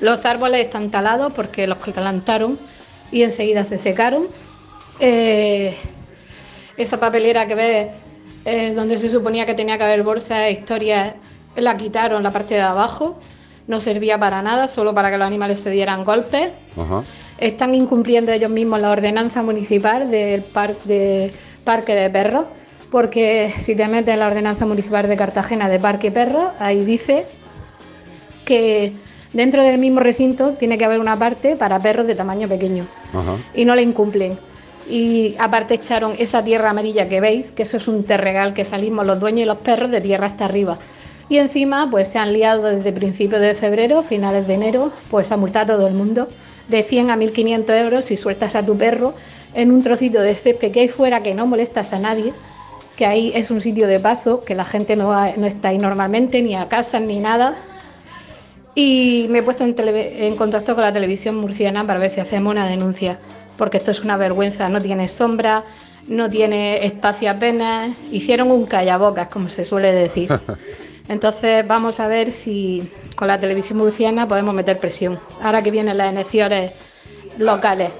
Los 0.00 0.24
árboles 0.24 0.64
están 0.64 0.90
talados 0.90 1.32
porque 1.32 1.66
los 1.66 1.78
que 1.78 1.90
plantaron 1.92 2.58
y 3.10 3.22
enseguida 3.22 3.64
se 3.64 3.78
secaron. 3.78 4.26
Eh, 5.00 5.76
esa 6.76 7.00
papelera 7.00 7.46
que 7.46 7.54
ves 7.54 7.88
eh, 8.44 8.72
donde 8.74 8.98
se 8.98 9.08
suponía 9.10 9.46
que 9.46 9.54
tenía 9.54 9.76
que 9.78 9.84
haber 9.84 10.02
bolsa 10.02 10.38
de 10.38 10.52
historias, 10.52 11.14
la 11.56 11.76
quitaron 11.76 12.22
la 12.22 12.32
parte 12.32 12.54
de 12.54 12.60
abajo, 12.60 13.18
no 13.66 13.80
servía 13.80 14.18
para 14.18 14.40
nada, 14.42 14.68
solo 14.68 14.94
para 14.94 15.10
que 15.10 15.18
los 15.18 15.26
animales 15.26 15.60
se 15.60 15.70
dieran 15.70 16.04
golpes. 16.04 16.50
Ajá. 16.76 17.02
Están 17.38 17.74
incumpliendo 17.74 18.32
ellos 18.32 18.50
mismos 18.50 18.80
la 18.80 18.90
ordenanza 18.90 19.42
municipal 19.42 20.10
del 20.10 20.42
par- 20.42 20.76
de 20.84 21.32
parque 21.64 21.94
de 21.94 22.08
perros, 22.10 22.44
porque 22.90 23.52
si 23.56 23.74
te 23.74 23.86
metes 23.88 24.14
en 24.14 24.20
la 24.20 24.26
ordenanza 24.28 24.64
municipal 24.66 25.08
de 25.08 25.16
Cartagena 25.16 25.68
de 25.68 25.78
parque 25.78 26.10
perros, 26.10 26.46
ahí 26.58 26.84
dice 26.84 27.26
que 28.44 28.92
dentro 29.32 29.62
del 29.62 29.78
mismo 29.78 30.00
recinto 30.00 30.54
tiene 30.54 30.78
que 30.78 30.84
haber 30.84 31.00
una 31.00 31.18
parte 31.18 31.56
para 31.56 31.80
perros 31.80 32.06
de 32.06 32.14
tamaño 32.14 32.48
pequeño 32.48 32.86
Ajá. 33.12 33.36
y 33.54 33.64
no 33.64 33.74
la 33.74 33.82
incumplen. 33.82 34.38
Y 34.88 35.34
aparte 35.38 35.74
echaron 35.74 36.14
esa 36.18 36.42
tierra 36.42 36.70
amarilla 36.70 37.08
que 37.08 37.20
veis, 37.20 37.52
que 37.52 37.64
eso 37.64 37.76
es 37.76 37.88
un 37.88 38.04
terregal 38.04 38.54
que 38.54 38.64
salimos 38.64 39.06
los 39.06 39.20
dueños 39.20 39.42
y 39.42 39.44
los 39.44 39.58
perros 39.58 39.90
de 39.90 40.00
tierra 40.00 40.26
hasta 40.26 40.46
arriba. 40.46 40.78
Y 41.28 41.36
encima 41.36 41.88
pues 41.90 42.08
se 42.08 42.18
han 42.18 42.32
liado 42.32 42.62
desde 42.62 42.90
principios 42.92 43.40
de 43.40 43.54
febrero, 43.54 44.02
finales 44.02 44.46
de 44.46 44.54
enero, 44.54 44.90
pues 45.10 45.30
a 45.30 45.36
multar 45.36 45.64
a 45.64 45.74
todo 45.74 45.86
el 45.86 45.94
mundo 45.94 46.28
de 46.68 46.82
100 46.82 47.10
a 47.10 47.16
1500 47.16 47.76
euros 47.76 48.04
si 48.04 48.16
sueltas 48.16 48.54
a 48.54 48.64
tu 48.64 48.76
perro 48.76 49.14
en 49.54 49.72
un 49.72 49.82
trocito 49.82 50.20
de 50.20 50.34
césped 50.34 50.70
que 50.70 50.80
hay 50.80 50.88
fuera 50.88 51.22
que 51.22 51.34
no 51.34 51.46
molestas 51.46 51.92
a 51.92 51.98
nadie, 51.98 52.32
que 52.96 53.06
ahí 53.06 53.32
es 53.34 53.50
un 53.50 53.60
sitio 53.60 53.86
de 53.86 54.00
paso, 54.00 54.44
que 54.44 54.54
la 54.54 54.64
gente 54.64 54.96
no, 54.96 55.12
no 55.36 55.46
está 55.46 55.68
ahí 55.68 55.78
normalmente, 55.78 56.42
ni 56.42 56.54
a 56.54 56.68
casa 56.68 57.00
ni 57.00 57.18
nada, 57.18 57.56
y 58.78 59.26
me 59.28 59.40
he 59.40 59.42
puesto 59.42 59.64
en, 59.64 60.36
contacto 60.36 60.76
con 60.76 60.84
la 60.84 60.92
televisión 60.92 61.34
murciana 61.34 61.84
para 61.84 61.98
ver 61.98 62.10
si 62.10 62.20
hacemos 62.20 62.52
una 62.52 62.68
denuncia, 62.68 63.18
porque 63.56 63.78
esto 63.78 63.90
es 63.90 64.02
una 64.02 64.16
vergüenza, 64.16 64.68
no 64.68 64.80
tiene 64.80 65.08
sombra, 65.08 65.64
no 66.06 66.30
tiene 66.30 66.86
espacio 66.86 67.28
apenas, 67.28 67.90
hicieron 68.12 68.52
un 68.52 68.66
callabocas, 68.66 69.26
como 69.28 69.48
se 69.48 69.64
suele 69.64 69.92
decir. 69.92 70.30
Entonces 71.08 71.66
vamos 71.66 71.98
a 71.98 72.06
ver 72.06 72.30
si 72.30 72.88
con 73.16 73.26
la 73.26 73.40
televisión 73.40 73.78
murciana 73.78 74.28
podemos 74.28 74.54
meter 74.54 74.78
presión, 74.78 75.18
ahora 75.42 75.60
que 75.60 75.72
vienen 75.72 75.98
las 75.98 76.12
elecciones 76.12 76.70
locales. 77.36 77.90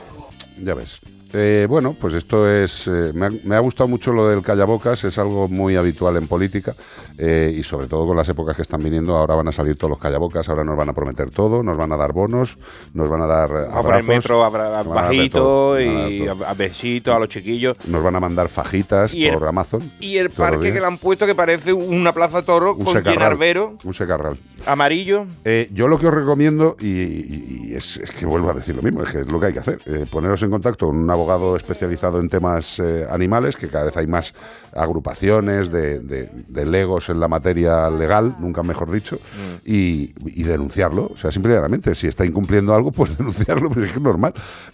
Ya 0.63 0.75
ves. 0.75 1.01
Eh, 1.33 1.67
bueno, 1.69 1.95
pues 2.01 2.15
esto 2.15 2.49
es. 2.51 2.89
eh, 2.89 3.13
me, 3.15 3.27
ha, 3.27 3.31
me 3.45 3.55
ha 3.55 3.59
gustado 3.59 3.87
mucho 3.89 4.13
lo 4.13 4.29
del 4.29 4.43
callabocas, 4.43 5.05
es 5.05 5.19
algo 5.19 5.47
muy 5.49 5.77
habitual 5.77 6.17
en 6.17 6.27
política 6.27 6.75
eh, 7.19 7.55
y 7.57 7.63
sobre 7.63 7.87
todo 7.87 8.07
con 8.07 8.17
las 8.17 8.29
épocas 8.29 8.57
que 8.57 8.63
están 8.63 8.83
viniendo. 8.83 9.17
Ahora 9.17 9.35
van 9.35 9.49
a 9.49 9.53
salir 9.53 9.77
todos 9.77 9.91
los 9.91 9.99
callabocas, 9.99 10.49
ahora 10.49 10.65
nos 10.65 10.77
van 10.77 10.89
a 10.89 10.93
prometer 10.95 11.31
todo, 11.31 11.63
nos 11.63 11.77
van 11.77 11.93
a 11.93 11.97
dar 11.97 12.13
bonos, 12.13 12.57
nos 12.95 13.09
van 13.11 13.23
a 13.23 13.27
dar 13.27 13.51
Vamos 13.53 13.75
a 13.75 13.79
abrazos, 13.79 14.07
metro 14.07 14.45
a 14.45 14.51
todo, 14.51 14.95
bajito 14.95 15.73
a 15.75 15.77
dar 15.77 16.11
y 16.11 16.25
todo. 16.27 16.45
a, 16.47 16.51
a 16.51 16.55
besitos 16.55 17.15
a 17.15 17.19
los 17.19 17.29
chiquillos. 17.29 17.77
Nos 17.87 18.03
van 18.03 18.17
a 18.17 18.21
mandar 18.21 18.49
fajitas 18.49 19.13
Y 19.13 19.27
el- 19.27 19.35
por 19.39 19.49
Amazon. 19.49 19.93
Y 20.01 20.17
el 20.17 20.31
parque 20.31 20.73
que 20.73 20.81
le 20.81 20.87
han 20.87 20.97
puepuesto 20.97 21.27
que 21.27 21.35
parece 21.35 21.73
una 21.73 22.13
plaza 22.13 22.43
toro 22.43 22.75
un 22.75 22.85
con 22.85 22.95
secarral, 22.95 23.33
arbero 23.33 23.77
Un 23.85 23.95
secarral. 23.95 24.37
amarillo. 24.67 25.27
Eh, 25.45 25.69
yo 25.73 25.89
lo 25.89 25.99
que 25.99 26.07
os 26.07 26.15
recomiendo, 26.15 26.77
y, 26.81 26.87
y- 26.87 27.65
y 27.69 27.75
es, 27.75 27.97
es 27.99 28.11
que 28.13 28.25
vuelvo 28.27 28.51
a 28.51 28.55
decir 28.55 28.75
lo 28.77 28.83
mismo, 28.83 29.03
es 29.03 29.11
que 29.13 29.21
es 29.21 29.27
lo 29.27 29.39
que 29.41 29.47
hay 29.47 29.53
que 29.53 29.59
hacer, 29.59 29.81
eh, 29.87 30.07
poneros 30.11 30.43
en 30.43 30.51
contacto 30.51 30.87
con 30.87 30.97
un 30.97 31.11
abogado 31.19 31.57
especializado 31.57 32.21
en 32.21 32.29
temas 32.29 32.79
eh, 32.79 33.07
animales, 33.11 33.57
que 33.57 33.69
cada 33.69 33.85
vez 33.87 33.97
hay 33.97 34.07
más 34.07 34.35
agrupaciones 34.73 35.71
de, 35.71 35.99
de- 36.01 36.31
de 36.47 36.67
legos 36.67 37.09
en 37.09 37.21
la 37.21 37.29
materia 37.29 37.91
legal, 37.91 38.37
nunca 38.39 38.63
mejor 38.63 38.91
dicho, 38.91 39.19
y, 39.65 40.15
y 40.25 40.43
denunciarlo. 40.45 41.11
O 41.13 41.17
sea, 41.17 41.31
simplemente, 41.31 41.95
si 41.95 42.07
está 42.07 42.25
incumpliendo 42.25 42.75
algo, 42.75 42.93
pues 42.93 43.17
denunciarlo, 43.19 43.71
pues 43.71 43.87
es 43.87 43.93
que 43.93 43.99
es 43.99 44.03
normal. 44.03 44.33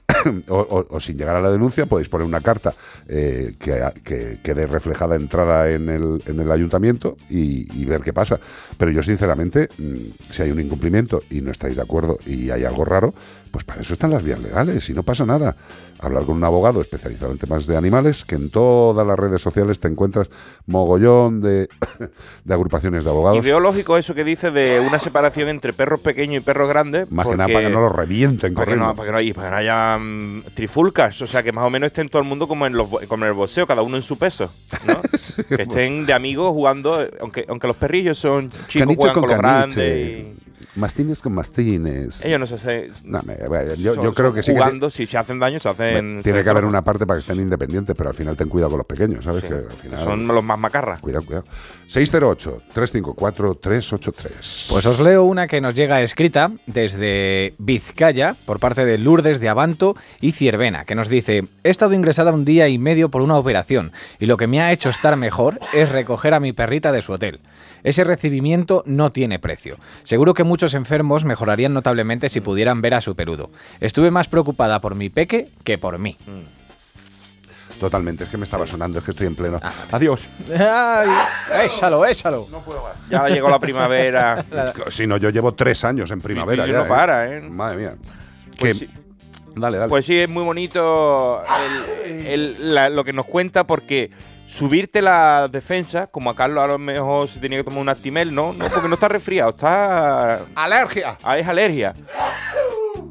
o, 0.49 0.59
o- 0.59 0.87
o 0.97 1.01
sin 1.01 1.16
llegar 1.16 1.37
a 1.37 1.41
la 1.41 1.51
denuncia, 1.51 1.87
podéis 1.87 2.09
poner 2.09 2.27
una 2.27 2.41
carta 2.41 2.75
eh, 3.09 3.55
que, 3.59 3.83
que 4.05 4.39
quede 4.43 4.66
reflejada 4.66 5.16
entrada 5.16 5.71
en 5.71 5.89
el, 5.89 6.23
en 6.27 6.41
el 6.41 6.51
ayuntamiento 6.51 7.16
y, 7.31 7.66
y 7.81 7.85
ver 7.87 8.03
qué 8.03 8.12
pasa. 8.12 8.39
Pero 8.77 8.91
yo, 8.91 9.03
sinceramente, 9.03 9.69
mm, 9.79 10.33
si 10.33 10.43
hay 10.43 10.51
un 10.51 10.61
incumplimiento 10.61 11.23
y 11.31 11.41
no 11.41 11.51
estáis 11.51 11.77
de 11.77 11.83
acuerdo 11.83 12.19
y 12.27 12.51
hay 12.51 12.65
algo 12.65 12.85
raro, 12.85 13.15
pues 13.55 13.63
para 13.63 13.83
eso 13.83 13.93
están 13.93 14.11
las 14.11 14.21
vías 14.25 14.41
legales 14.41 14.91
y 14.91 14.95
no 14.95 15.05
pasa 15.05 15.25
nada. 15.25 15.55
Hablar 16.01 16.25
con 16.25 16.35
un 16.37 16.43
abogado 16.43 16.81
especializado 16.81 17.31
en 17.31 17.39
temas 17.39 17.69
de 17.69 17.77
animales, 17.77 18.25
que 18.25 18.35
en 18.35 18.51
todas 18.51 19.07
las 19.07 19.17
redes 19.17 19.41
sociales 19.41 19.79
te 19.79 19.87
encuentras 19.87 20.29
mogollón 20.67 21.41
de, 21.41 21.69
de 22.45 22.55
agrupaciones 22.55 23.05
de 23.05 23.11
abogados. 23.11 23.45
Ideológico 23.47 23.97
eso 23.97 24.13
que 24.13 24.25
dice 24.25 24.51
de 24.51 24.81
una 24.81 24.99
separación 24.99 25.49
entre 25.49 25.73
perros 25.73 26.01
pequeños 26.01 26.39
y 26.43 26.45
perros 26.45 26.69
grandes. 26.69 27.09
Más 27.13 27.29
que 27.29 27.37
nada 27.37 27.45
porque- 27.47 27.55
para 27.55 27.69
que 27.69 27.73
no 27.75 27.81
los 27.83 27.95
revienten 27.95 28.55
para 28.55 28.65
que, 28.67 28.71
corriendo. 28.73 28.87
no, 28.89 28.97
para, 28.97 29.07
que 29.07 29.13
no, 29.13 29.21
y 29.21 29.33
para 29.33 29.47
que 29.47 29.51
no 29.53 29.57
haya 29.59 29.99
mm, 30.01 30.43
trifulcas, 30.55 31.23
o 31.23 31.27
sea, 31.29 31.45
que 31.45 31.53
más 31.53 31.65
o 31.65 31.71
menos 31.71 31.87
estén 31.87 32.09
todo 32.09 32.21
el 32.23 32.27
mundo 32.29 32.49
como 32.49 32.67
en, 32.67 32.73
los, 32.73 32.89
como 33.07 33.25
en 33.25 33.29
el 33.29 33.35
boxeo, 33.35 33.65
cada 33.69 33.83
uno 33.83 33.95
en 33.97 34.03
su 34.03 34.19
peso, 34.19 34.51
¿no? 34.85 35.01
que 35.57 35.63
estén 35.63 36.07
de 36.07 36.13
amigos 36.13 36.51
jugando, 36.51 37.03
eh, 37.03 37.11
aunque, 37.21 37.45
aunque 37.49 37.69
los 37.69 37.77
perrillos 37.77 38.19
son 38.19 38.49
chicos, 38.67 38.97
juegan 38.97 39.15
con 39.15 39.23
con 39.23 39.31
los 39.31 39.41
caniche. 39.41 39.81
grandes. 39.81 40.25
y- 40.41 40.44
Mastines 40.77 41.20
con 41.23 41.35
mastines. 41.35 42.20
Ellos 42.24 42.41
no 42.41 42.47
se 42.47 42.55
hacen. 42.55 42.93
No, 43.05 43.20
yo, 43.77 43.95
son- 43.95 44.05
yo 44.05 44.12
creo 44.15 44.32
que 44.32 44.43
sí 44.43 44.53
que 44.53 44.59
Jugando, 44.59 44.91
si 44.91 45.07
se 45.07 45.16
hacen 45.19 45.39
daño, 45.39 45.61
se 45.61 45.69
hacen. 45.69 46.20
tiene 46.23 46.39
se 46.41 46.45
que 46.45 46.51
haber 46.51 46.65
una 46.65 46.82
parte 46.82 47.07
para 47.07 47.19
que 47.19 47.20
estén 47.20 47.39
independientes, 47.41 47.95
pero 47.97 48.11
al 48.11 48.16
final 48.16 48.36
ten 48.36 48.49
cuidado 48.49 48.70
con 48.70 48.78
los 48.78 48.86
pequeños, 48.86 49.24
¿sabes? 49.24 49.43
Sí, 49.43 49.49
Que 49.49 49.55
al 49.55 49.70
final, 49.70 50.05
Son 50.05 50.27
los 50.27 50.43
más 50.45 50.59
macarras. 50.59 51.01
Cuidado, 51.01 51.24
cuidado. 51.24 51.45
608-354-383. 51.89 54.69
Pues 54.70 54.86
os 54.86 55.01
leo 55.01 55.24
una 55.24 55.47
que 55.47 55.61
nos 55.61 55.74
llega 55.74 56.03
escrita 56.03 56.53
desde 56.66 57.55
Vizcaya 57.59 58.36
por 58.47 58.59
parte 58.61 58.85
de 58.85 58.99
Lourdes 58.99 59.41
de 59.41 59.49
Abanto 59.49 59.97
y 60.20 60.32
Ciervena, 60.32 60.85
que 60.85 60.95
nos 60.95 61.09
dice, 61.09 61.45
he 61.62 61.70
estado 61.70 61.95
ingresada 61.95 62.32
un 62.32 62.45
día 62.45 62.69
y 62.69 62.78
medio 62.78 63.09
por 63.11 63.23
una 63.23 63.36
operación 63.36 63.93
y 64.19 64.27
lo 64.27 64.36
que 64.36 64.47
me 64.47 64.61
ha 64.61 64.73
hecho 64.73 64.91
estar 64.91 65.16
mejor 65.16 65.59
es 65.73 65.89
recoger 65.91 66.35
a 66.35 66.41
mi 66.41 66.53
perrita 66.53 66.93
de 66.93 67.03
su 67.03 67.12
hotel. 67.12 67.41
Ese 67.85 68.02
recibimiento 68.02 68.82
no 68.86 69.12
tiene 69.12 69.39
precio. 69.39 69.77
Seguro 70.02 70.35
que 70.35 70.43
muchos 70.43 70.74
enfermos 70.74 71.24
mejorarían 71.24 71.73
notablemente 71.74 72.28
si 72.28 72.40
pudieran 72.40 72.81
ver 72.82 72.94
a 72.94 73.01
su 73.01 73.15
peludo. 73.15 73.51
Estuve 73.81 74.11
más 74.11 74.27
preocupada 74.27 74.81
por 74.81 74.94
mi 74.97 75.11
peque 75.11 75.51
que 75.62 75.78
por 75.78 75.98
mí. 75.98 76.16
Totalmente, 77.81 78.24
es 78.24 78.31
que 78.31 78.36
me 78.36 78.44
estaba 78.44 78.66
sonando, 78.66 78.98
es 79.01 79.05
que 79.05 79.11
estoy 79.11 79.27
en 79.27 79.35
pleno. 79.35 79.61
Adiós. 79.90 80.27
¡Ay! 80.59 81.09
¡Échalo, 81.66 82.06
échalo! 82.06 82.47
Ya 83.11 83.28
llegó 83.28 83.51
la 83.51 83.59
primavera. 83.59 84.44
Si 84.90 85.06
no, 85.06 85.16
yo 85.16 85.31
llevo 85.31 85.52
tres 85.55 85.85
años 85.85 86.11
en 86.12 86.20
primavera 86.20 86.66
Y 86.66 86.73
ya. 86.73 86.78
no 86.82 86.89
para, 86.89 87.32
¿eh? 87.35 87.40
Madre 87.40 87.77
mía. 87.77 87.94
Pues 88.59 88.78
Que- 88.78 88.86
sí. 88.86 88.90
Dale, 89.56 89.78
dale. 89.78 89.89
Pues 89.89 90.06
sí, 90.06 90.16
es 90.19 90.28
muy 90.28 90.43
bonito 90.44 91.43
el- 92.06 92.27
el- 92.27 92.74
la- 92.74 92.89
lo 92.89 93.05
que 93.05 93.12
nos 93.12 93.27
cuenta 93.27 93.65
porque 93.65 94.11
subirte 94.47 95.03
la 95.03 95.49
defensa, 95.51 96.07
como 96.07 96.31
a 96.31 96.37
Carlos 96.37 96.62
a 96.65 96.66
lo 96.69 96.79
mejor 96.79 97.29
se 97.29 97.41
tenía 97.41 97.59
que 97.59 97.65
tomar 97.65 97.81
un 97.81 97.89
Actimel, 97.89 98.35
no, 98.35 98.53
no, 98.53 98.66
porque 98.69 98.89
no 98.89 98.95
está 98.95 99.09
resfriado, 99.09 99.51
está... 99.51 100.43
¡Alergia! 100.55 101.19
Ah, 101.23 101.39
es 101.39 101.47
alergia. 101.49 101.95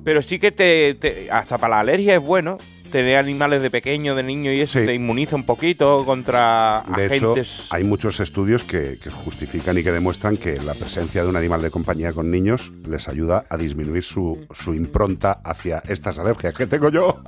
Pero 0.04 0.22
sí 0.22 0.40
que 0.40 0.52
te, 0.52 0.96
te- 0.96 1.30
hasta 1.32 1.58
para 1.58 1.76
la 1.76 1.80
alergia 1.82 2.16
es 2.16 2.22
bueno 2.22 2.58
tener 2.92 3.18
animales 3.18 3.62
de 3.64 3.72
pequeño, 3.72 4.14
de 4.14 4.22
niño 4.22 4.52
y 4.54 4.62
eso 4.62 4.78
te 4.80 4.94
inmuniza 4.94 5.36
un 5.36 5.46
poquito 5.46 6.06
contra 6.06 6.84
De 6.96 7.06
hecho, 7.08 7.32
agentes. 7.32 7.68
hay 7.72 7.84
muchos 7.84 8.20
estudios 8.20 8.64
que, 8.64 9.00
que 9.02 9.10
justifican 9.10 9.76
y 9.80 9.84
que 9.84 9.92
demuestran 9.92 10.38
que 10.38 10.62
la 10.62 10.76
presencia 10.76 11.24
de 11.24 11.30
un 11.30 11.36
animal 11.36 11.62
de 11.64 11.72
compañía 11.72 12.12
con 12.14 12.30
niños 12.30 12.72
les 12.86 13.08
ayuda 13.08 13.46
a 13.50 13.58
disminuir 13.58 14.04
su, 14.04 14.46
su 14.54 14.76
impronta 14.76 15.40
hacia 15.44 15.82
estas 15.88 16.20
alergias 16.20 16.54
que 16.54 16.68
tengo 16.68 16.90
yo. 16.90 17.20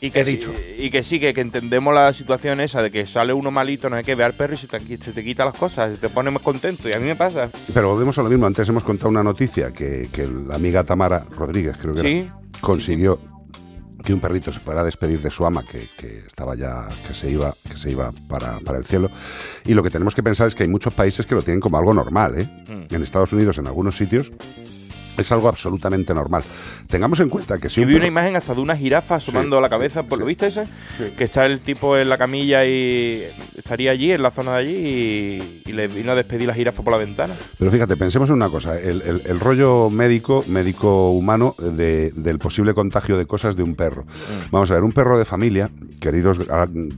Y 0.00 0.10
que, 0.12 0.24
sí- 0.24 0.38
y 0.78 0.90
que 0.90 1.02
sí, 1.02 1.18
que, 1.18 1.34
que 1.34 1.40
entendemos 1.40 1.92
la 1.92 2.12
situación 2.12 2.60
esa 2.60 2.82
de 2.82 2.90
que 2.90 3.04
sale 3.06 3.32
uno 3.32 3.50
malito, 3.50 3.90
no 3.90 3.96
hay 3.96 4.04
que 4.04 4.14
ver 4.14 4.26
al 4.26 4.34
perro 4.34 4.54
y 4.54 4.56
se 4.56 4.68
te, 4.68 4.78
se 4.98 5.12
te 5.12 5.24
quita 5.24 5.44
las 5.44 5.54
cosas, 5.54 5.92
se 5.92 5.96
te 5.98 6.08
pone 6.08 6.30
más 6.30 6.42
contento. 6.42 6.88
Y 6.88 6.92
a 6.92 6.98
mí 7.00 7.06
me 7.06 7.16
pasa. 7.16 7.50
Pero 7.74 7.90
volvemos 7.92 8.16
a 8.18 8.22
lo 8.22 8.28
mismo. 8.30 8.46
Antes 8.46 8.68
hemos 8.68 8.84
contado 8.84 9.08
una 9.10 9.24
noticia 9.24 9.72
que, 9.72 10.08
que 10.12 10.26
la 10.28 10.54
amiga 10.54 10.84
Tamara 10.84 11.26
Rodríguez, 11.36 11.76
creo 11.80 11.94
que 11.94 12.00
Sí. 12.02 12.06
era, 12.26 12.38
consiguió 12.60 13.18
que 14.04 14.14
un 14.14 14.20
perrito 14.20 14.52
se 14.52 14.60
fuera 14.60 14.82
a 14.82 14.84
despedir 14.84 15.20
de 15.20 15.30
su 15.30 15.44
ama, 15.44 15.64
que, 15.64 15.88
que 15.98 16.20
estaba 16.26 16.54
ya, 16.54 16.88
que 17.06 17.12
se 17.12 17.28
iba, 17.30 17.56
que 17.68 17.76
se 17.76 17.90
iba 17.90 18.12
para, 18.28 18.60
para 18.60 18.78
el 18.78 18.84
cielo. 18.84 19.10
Y 19.64 19.74
lo 19.74 19.82
que 19.82 19.90
tenemos 19.90 20.14
que 20.14 20.22
pensar 20.22 20.46
es 20.46 20.54
que 20.54 20.62
hay 20.62 20.68
muchos 20.68 20.94
países 20.94 21.26
que 21.26 21.34
lo 21.34 21.42
tienen 21.42 21.58
como 21.60 21.76
algo 21.76 21.92
normal. 21.92 22.38
¿eh? 22.40 22.48
Mm. 22.68 22.94
En 22.94 23.02
Estados 23.02 23.32
Unidos, 23.32 23.58
en 23.58 23.66
algunos 23.66 23.96
sitios, 23.96 24.30
es 25.18 25.30
algo 25.32 25.48
absolutamente 25.48 26.14
normal. 26.14 26.42
Tengamos 26.88 27.20
en 27.20 27.28
cuenta 27.28 27.58
que 27.58 27.68
si 27.68 27.80
Yo 27.80 27.86
un 27.86 27.88
vi 27.92 27.96
una 27.96 28.06
imagen 28.06 28.36
hasta 28.36 28.54
de 28.54 28.60
una 28.60 28.76
jirafa 28.76 29.16
asomando 29.16 29.60
la 29.60 29.68
cabeza, 29.68 30.02
¿por 30.04 30.18
¿lo 30.18 30.24
viste 30.26 30.46
ese? 30.46 30.66
Que 31.16 31.24
está 31.24 31.44
el 31.46 31.60
tipo 31.60 31.96
en 31.96 32.08
la 32.08 32.16
camilla 32.18 32.64
y 32.64 33.24
estaría 33.56 33.90
allí, 33.90 34.12
en 34.12 34.22
la 34.22 34.30
zona 34.30 34.52
de 34.52 34.58
allí, 34.58 34.76
y, 34.76 35.62
y 35.70 35.72
le 35.72 35.88
vino 35.88 36.12
a 36.12 36.14
despedir 36.14 36.46
la 36.48 36.54
jirafa 36.54 36.82
por 36.82 36.92
la 36.92 36.98
ventana. 36.98 37.34
Pero 37.58 37.70
fíjate, 37.70 37.96
pensemos 37.96 38.28
en 38.30 38.36
una 38.36 38.48
cosa, 38.48 38.78
el, 38.78 39.02
el- 39.02 39.22
el 39.26 39.40
rollo 39.40 39.90
médico, 39.90 40.44
médico 40.46 41.10
humano, 41.10 41.54
de- 41.58 42.10
del 42.12 42.38
posible 42.38 42.74
contagio 42.74 43.16
de 43.18 43.26
cosas 43.26 43.56
de 43.56 43.62
un 43.62 43.74
perro. 43.74 44.06
Vamos 44.50 44.70
a 44.70 44.74
ver, 44.74 44.82
un 44.84 44.92
perro 44.92 45.18
de 45.18 45.24
familia, 45.24 45.70
queridos 46.00 46.38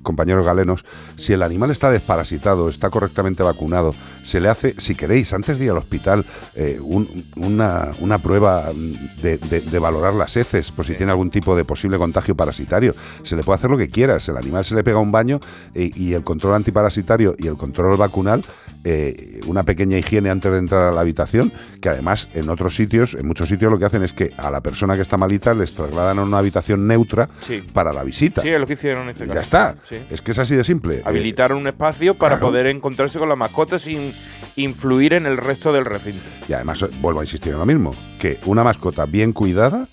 compañeros 0.03 0.45
galenos, 0.47 0.85
si 1.17 1.33
el 1.33 1.43
animal 1.43 1.71
está 1.71 1.91
desparasitado, 1.91 2.69
está 2.69 2.91
correctamente 2.91 3.43
vacunado, 3.43 3.95
se 4.23 4.41
le 4.41 4.49
hace, 4.49 4.75
si 4.79 4.95
queréis, 4.95 5.33
antes 5.33 5.59
de 5.59 5.65
ir 5.67 5.71
al 5.71 5.79
hospital, 5.79 6.25
eh, 6.55 6.79
un- 6.81 7.25
una, 7.37 7.89
una 8.01 8.10
prueba 8.19 8.71
mm, 8.75 9.21
de, 9.23 9.39
de- 9.39 9.61
de 9.61 9.79
valorar 9.79 10.15
las 10.15 10.37
heces, 10.37 10.71
por 10.73 10.85
si 10.87 10.95
tiene 10.95 11.13
algún 11.13 11.31
tipo 11.31 11.55
de 11.57 11.65
posible 11.65 11.99
contagio 11.99 12.35
parasitario. 12.35 12.95
Se 13.23 13.37
le 13.37 13.43
puede 13.43 13.57
hacer 13.57 13.71
lo 13.71 13.79
que 13.79 13.89
quieras, 13.89 14.29
el 14.29 14.37
animal 14.37 14.65
se 14.65 14.75
le 14.75 14.83
pega 14.85 14.99
un 14.99 15.13
baño 15.13 15.41
eh, 15.75 15.91
y 15.95 16.13
el 16.15 16.23
control 16.25 16.55
antiparasitario 16.55 17.35
y 17.39 17.47
el 17.47 17.57
control 17.57 17.97
vacunal 17.97 18.45
eh, 18.83 19.41
una 19.47 19.63
pequeña 19.65 19.99
higiene 19.99 20.31
antes 20.31 20.51
de 20.51 20.57
entrar 20.59 20.87
a 20.87 20.93
la 20.93 21.03
habitación, 21.03 21.53
que 21.83 21.91
además 21.91 22.29
en 22.33 22.49
otros 22.49 22.75
sitios, 22.75 23.13
en 23.15 23.27
muchos 23.27 23.49
sitios 23.51 23.71
lo 23.71 23.79
que 23.79 23.85
hacen 23.85 24.03
es 24.03 24.15
que 24.15 24.33
a 24.39 24.51
la 24.51 24.63
persona 24.63 24.97
que 24.97 25.03
está 25.03 25.19
malita 25.19 25.53
les 25.53 25.75
trasladan 25.75 26.19
a 26.19 26.23
una 26.23 26.39
habitación 26.39 26.87
neutra 26.87 27.29
Sí. 27.47 27.61
para 27.75 27.93
la 27.93 28.03
visita. 28.05 28.41
Sí, 28.41 28.49
es 28.49 28.59
lo 28.59 28.67
que 28.67 28.73
hicieron 28.75 29.03
en 29.03 29.11
este 29.11 29.25
caso. 29.25 29.35
ya 29.35 29.41
está. 29.43 29.75
Sí. 29.87 29.97
Es 30.11 30.23
que 30.23 30.31
es 30.31 30.39
así 30.39 30.57
de 30.57 30.65
simple. 30.65 30.97
Eh, 30.97 31.03
Habilitaron 31.05 31.59
un 31.59 31.67
espacio 31.67 32.15
para 32.15 32.37
claro. 32.39 32.49
poder 32.53 32.69
encontrarse 32.69 33.19
con 33.19 33.29
la 33.29 33.37
mascota 33.37 33.79
sin 33.79 34.13
influir 34.57 35.13
en 35.13 35.27
el 35.27 35.37
resto 35.37 35.73
del 35.75 35.85
recinto. 35.85 36.23
y 36.49 36.53
además, 36.55 36.81
eh, 36.83 36.89
vuelvo 37.03 37.21
a 37.21 37.25
insistir 37.25 37.53
en 37.53 37.59
lo 37.59 37.67
mismo, 37.67 37.95
que 38.19 38.39
una 38.47 38.65
mascota 38.65 39.07
bien 39.07 39.33
cuidada 39.33 39.87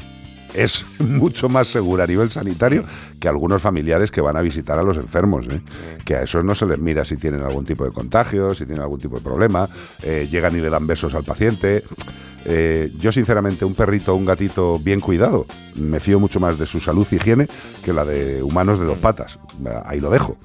es 0.54 0.86
mucho 1.00 1.50
más 1.50 1.68
segura 1.68 2.04
a 2.04 2.08
nivel 2.08 2.30
sanitario 2.30 2.84
que 3.20 3.28
algunos 3.28 3.62
familiares 3.62 4.12
que 4.12 4.22
van 4.22 4.38
a 4.38 4.42
visitar 4.42 4.80
a 4.80 4.84
los 4.84 4.98
enfermos. 4.98 5.48
¿eh? 5.50 5.62
Que 6.06 6.16
a 6.16 6.24
esos 6.24 6.44
no 6.44 6.56
se 6.56 6.66
les 6.66 6.80
mira 6.80 7.06
si 7.06 7.18
tienen 7.18 7.42
algún 7.42 7.66
tipo 7.66 7.86
de 7.86 7.92
contagio, 7.92 8.54
si 8.54 8.66
tienen 8.66 8.82
algún 8.82 9.00
tipo 9.00 9.18
de 9.18 9.22
problema, 9.22 9.70
eh, 10.04 10.28
llegan 10.30 10.56
y 10.56 10.62
le 10.62 10.70
dan 10.70 10.88
besos 10.88 11.14
al 11.16 11.24
paciente. 11.24 11.84
Eh, 12.46 12.94
yo, 12.98 13.12
sinceramente, 13.12 13.66
un 13.66 13.76
perrito 13.76 14.14
o 14.14 14.16
un 14.16 14.26
gatito 14.26 14.80
bien 14.80 15.02
cuidado, 15.02 15.46
me 15.76 16.00
fío 16.00 16.20
mucho 16.20 16.40
más 16.40 16.58
de 16.58 16.66
su 16.66 16.80
salud 16.80 17.06
y 17.12 17.16
higiene 17.16 17.50
que 17.84 17.92
la 17.92 18.06
de 18.06 18.42
humanos 18.42 18.80
de 18.80 18.86
dos 18.86 19.00
patas. 19.00 19.38
Ahí 19.86 20.00
lo 20.00 20.10
dejo. 20.10 20.38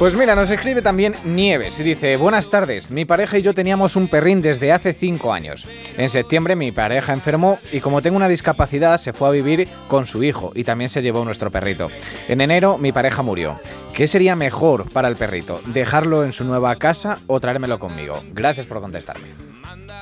Pues 0.01 0.15
mira, 0.15 0.33
nos 0.33 0.49
escribe 0.49 0.81
también 0.81 1.13
Nieves 1.25 1.79
y 1.79 1.83
dice, 1.83 2.17
buenas 2.17 2.49
tardes, 2.49 2.89
mi 2.89 3.05
pareja 3.05 3.37
y 3.37 3.43
yo 3.43 3.53
teníamos 3.53 3.95
un 3.95 4.07
perrín 4.07 4.41
desde 4.41 4.71
hace 4.71 4.93
5 4.93 5.31
años. 5.31 5.67
En 5.95 6.09
septiembre 6.09 6.55
mi 6.55 6.71
pareja 6.71 7.13
enfermó 7.13 7.59
y 7.71 7.81
como 7.81 8.01
tengo 8.01 8.17
una 8.17 8.27
discapacidad 8.27 8.97
se 8.97 9.13
fue 9.13 9.27
a 9.27 9.31
vivir 9.31 9.67
con 9.87 10.07
su 10.07 10.23
hijo 10.23 10.53
y 10.55 10.63
también 10.63 10.89
se 10.89 11.03
llevó 11.03 11.23
nuestro 11.23 11.51
perrito. 11.51 11.91
En 12.27 12.41
enero 12.41 12.79
mi 12.79 12.91
pareja 12.91 13.21
murió. 13.21 13.59
¿Qué 13.93 14.07
sería 14.07 14.35
mejor 14.35 14.89
para 14.89 15.07
el 15.07 15.17
perrito? 15.17 15.61
¿Dejarlo 15.67 16.23
en 16.23 16.33
su 16.33 16.45
nueva 16.45 16.75
casa 16.77 17.19
o 17.27 17.39
traérmelo 17.39 17.77
conmigo? 17.77 18.23
Gracias 18.33 18.65
por 18.65 18.81
contestarme. 18.81 19.35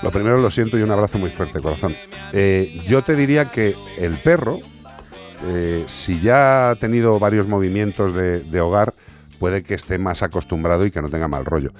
Lo 0.02 0.12
primero 0.12 0.38
lo 0.38 0.50
siento 0.50 0.78
y 0.78 0.82
un 0.82 0.92
abrazo 0.92 1.18
muy 1.18 1.30
fuerte, 1.30 1.60
corazón. 1.60 1.94
Eh, 2.32 2.80
yo 2.88 3.02
te 3.04 3.18
diría 3.18 3.52
que 3.52 3.76
el 3.98 4.14
perro, 4.14 4.62
eh, 5.46 5.84
si 5.88 6.20
ya 6.20 6.72
ha 6.72 6.76
tenido 6.76 7.20
varios 7.20 7.48
movimientos 7.48 8.14
de, 8.14 8.42
de 8.42 8.62
hogar, 8.62 8.94
puede 9.40 9.64
que 9.64 9.74
esté 9.74 9.98
más 9.98 10.22
acostumbrado 10.22 10.86
y 10.86 10.92
que 10.92 11.02
no 11.02 11.10
tenga 11.10 11.28
mal 11.28 11.46
rollo. 11.46 11.72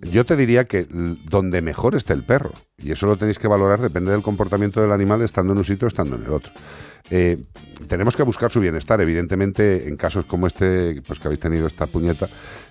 Yo 0.00 0.24
te 0.24 0.36
diría 0.36 0.64
que 0.64 0.86
donde 0.90 1.62
mejor 1.62 1.94
esté 1.94 2.12
el 2.12 2.24
perro, 2.24 2.52
y 2.76 2.90
eso 2.90 3.06
lo 3.06 3.16
tenéis 3.16 3.38
que 3.38 3.46
valorar, 3.46 3.80
depende 3.80 4.10
del 4.10 4.22
comportamiento 4.22 4.80
del 4.80 4.90
animal 4.90 5.22
estando 5.22 5.52
en 5.52 5.58
un 5.58 5.64
sitio 5.64 5.86
o 5.86 5.88
estando 5.88 6.16
en 6.16 6.24
el 6.24 6.32
otro. 6.32 6.52
Eh, 7.10 7.42
tenemos 7.88 8.16
que 8.16 8.22
buscar 8.22 8.50
su 8.50 8.60
bienestar, 8.60 9.00
evidentemente, 9.00 9.88
en 9.88 9.96
casos 9.96 10.24
como 10.24 10.46
este, 10.46 11.02
pues 11.02 11.18
que 11.18 11.28
habéis 11.28 11.40
tenido 11.40 11.66
esta 11.66 11.86
puñeta, 11.86 12.28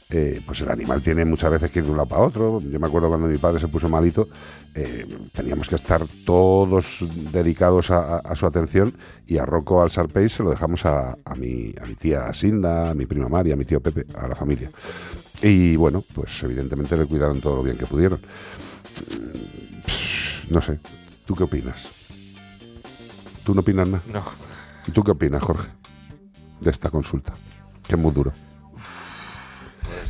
eh, 0.09 0.41
pues 0.45 0.59
el 0.61 0.69
animal 0.69 1.01
tiene 1.01 1.23
muchas 1.23 1.51
veces 1.51 1.71
que 1.71 1.79
ir 1.79 1.85
de 1.85 1.91
un 1.91 1.97
lado 1.97 2.09
para 2.09 2.23
otro. 2.23 2.61
Yo 2.61 2.79
me 2.79 2.87
acuerdo 2.87 3.07
cuando 3.07 3.27
mi 3.27 3.37
padre 3.37 3.59
se 3.59 3.67
puso 3.67 3.87
malito, 3.87 4.27
eh, 4.75 5.05
teníamos 5.31 5.69
que 5.69 5.75
estar 5.75 6.01
todos 6.25 6.99
dedicados 7.31 7.91
a, 7.91 8.35
su 8.35 8.45
atención 8.45 8.93
y 9.25 9.37
a 9.37 9.45
Rocco 9.45 9.81
al 9.81 9.91
Sarpey 9.91 10.27
se 10.27 10.43
lo 10.43 10.49
dejamos 10.49 10.85
a, 10.85 11.17
a 11.23 11.35
mi, 11.35 11.73
mi 11.87 11.95
tía 11.95 12.33
Sinda, 12.33 12.89
a 12.89 12.93
mi 12.93 13.05
prima 13.05 13.29
María, 13.29 13.53
a 13.53 13.57
mi 13.57 13.65
tío 13.65 13.79
Pepe, 13.79 14.05
a 14.15 14.27
la 14.27 14.35
familia. 14.35 14.69
Y 15.41 15.75
bueno, 15.75 16.03
pues 16.13 16.43
evidentemente 16.43 16.97
le 16.97 17.05
cuidaron 17.05 17.41
todo 17.41 17.57
lo 17.57 17.63
bien 17.63 17.77
que 17.77 17.85
pudieron. 17.85 18.19
Mm, 18.19 20.53
No 20.53 20.61
sé, 20.61 20.79
¿tú 21.25 21.35
qué 21.35 21.43
opinas? 21.43 22.00
¿Tú 23.43 23.53
no 23.53 23.61
opinas 23.61 23.87
nada? 23.87 24.03
No. 24.11 24.23
¿Y 24.87 24.91
tú 24.91 25.03
qué 25.03 25.11
opinas, 25.11 25.41
Jorge, 25.43 25.69
de 26.59 26.71
esta 26.71 26.89
consulta? 26.89 27.33
Que 27.87 27.95
es 27.95 28.01
muy 28.01 28.11
duro. 28.11 28.31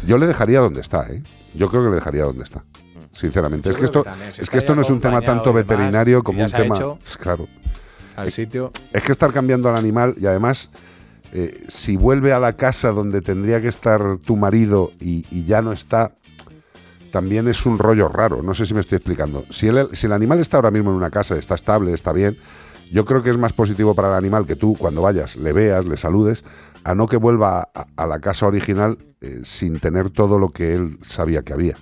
Yo 0.05 0.17
le 0.17 0.27
dejaría 0.27 0.59
donde 0.59 0.81
está, 0.81 1.07
¿eh? 1.09 1.23
Yo 1.53 1.69
creo 1.69 1.83
que 1.83 1.89
le 1.89 1.95
dejaría 1.95 2.23
donde 2.23 2.43
está. 2.43 2.63
Sinceramente. 3.11 3.69
Yo 3.69 3.71
es 3.71 3.77
que 3.77 3.85
esto, 3.85 4.03
que 4.03 4.09
también, 4.09 4.33
si 4.33 4.41
es 4.41 4.49
que 4.49 4.57
esto 4.57 4.73
no 4.73 4.81
es 4.81 4.89
un 4.89 5.01
tema 5.01 5.21
tanto 5.21 5.49
demás, 5.51 5.67
veterinario 5.67 6.23
como 6.23 6.43
un 6.43 6.49
tema. 6.49 6.75
hecho 6.75 6.97
Claro. 7.19 7.47
al 8.15 8.31
sitio. 8.31 8.71
Es 8.93 9.03
que 9.03 9.11
estar 9.11 9.33
cambiando 9.33 9.69
al 9.69 9.75
animal 9.77 10.15
y 10.17 10.25
además, 10.27 10.69
eh, 11.33 11.65
si 11.67 11.97
vuelve 11.97 12.31
a 12.31 12.39
la 12.39 12.53
casa 12.53 12.91
donde 12.91 13.21
tendría 13.21 13.61
que 13.61 13.67
estar 13.67 14.17
tu 14.19 14.37
marido 14.37 14.91
y, 14.99 15.25
y 15.29 15.43
ya 15.45 15.61
no 15.61 15.73
está, 15.73 16.13
también 17.11 17.47
es 17.49 17.65
un 17.65 17.77
rollo 17.77 18.07
raro. 18.07 18.41
No 18.41 18.53
sé 18.53 18.65
si 18.65 18.73
me 18.73 18.79
estoy 18.79 18.95
explicando. 18.97 19.45
Si 19.49 19.67
el, 19.67 19.89
si 19.93 20.07
el 20.07 20.13
animal 20.13 20.39
está 20.39 20.57
ahora 20.57 20.71
mismo 20.71 20.91
en 20.91 20.95
una 20.97 21.09
casa, 21.11 21.35
está 21.35 21.55
estable, 21.55 21.93
está 21.93 22.13
bien, 22.13 22.37
yo 22.91 23.05
creo 23.05 23.23
que 23.23 23.29
es 23.29 23.37
más 23.37 23.53
positivo 23.53 23.95
para 23.95 24.09
el 24.09 24.15
animal 24.15 24.45
que 24.45 24.55
tú 24.55 24.75
cuando 24.77 25.01
vayas 25.01 25.35
le 25.35 25.53
veas, 25.53 25.85
le 25.85 25.97
saludes, 25.97 26.43
a 26.83 26.93
no 26.95 27.07
que 27.07 27.17
vuelva 27.17 27.69
a, 27.95 28.07
la 28.07 28.19
casa 28.19 28.47
original 28.47 28.97
eh, 29.21 29.41
sin 29.43 29.79
tener 29.79 30.09
todo 30.09 30.37
lo 30.37 30.49
que 30.49 30.73
él 30.73 30.97
sabía 31.01 31.43
que 31.43 31.53
había. 31.53 31.77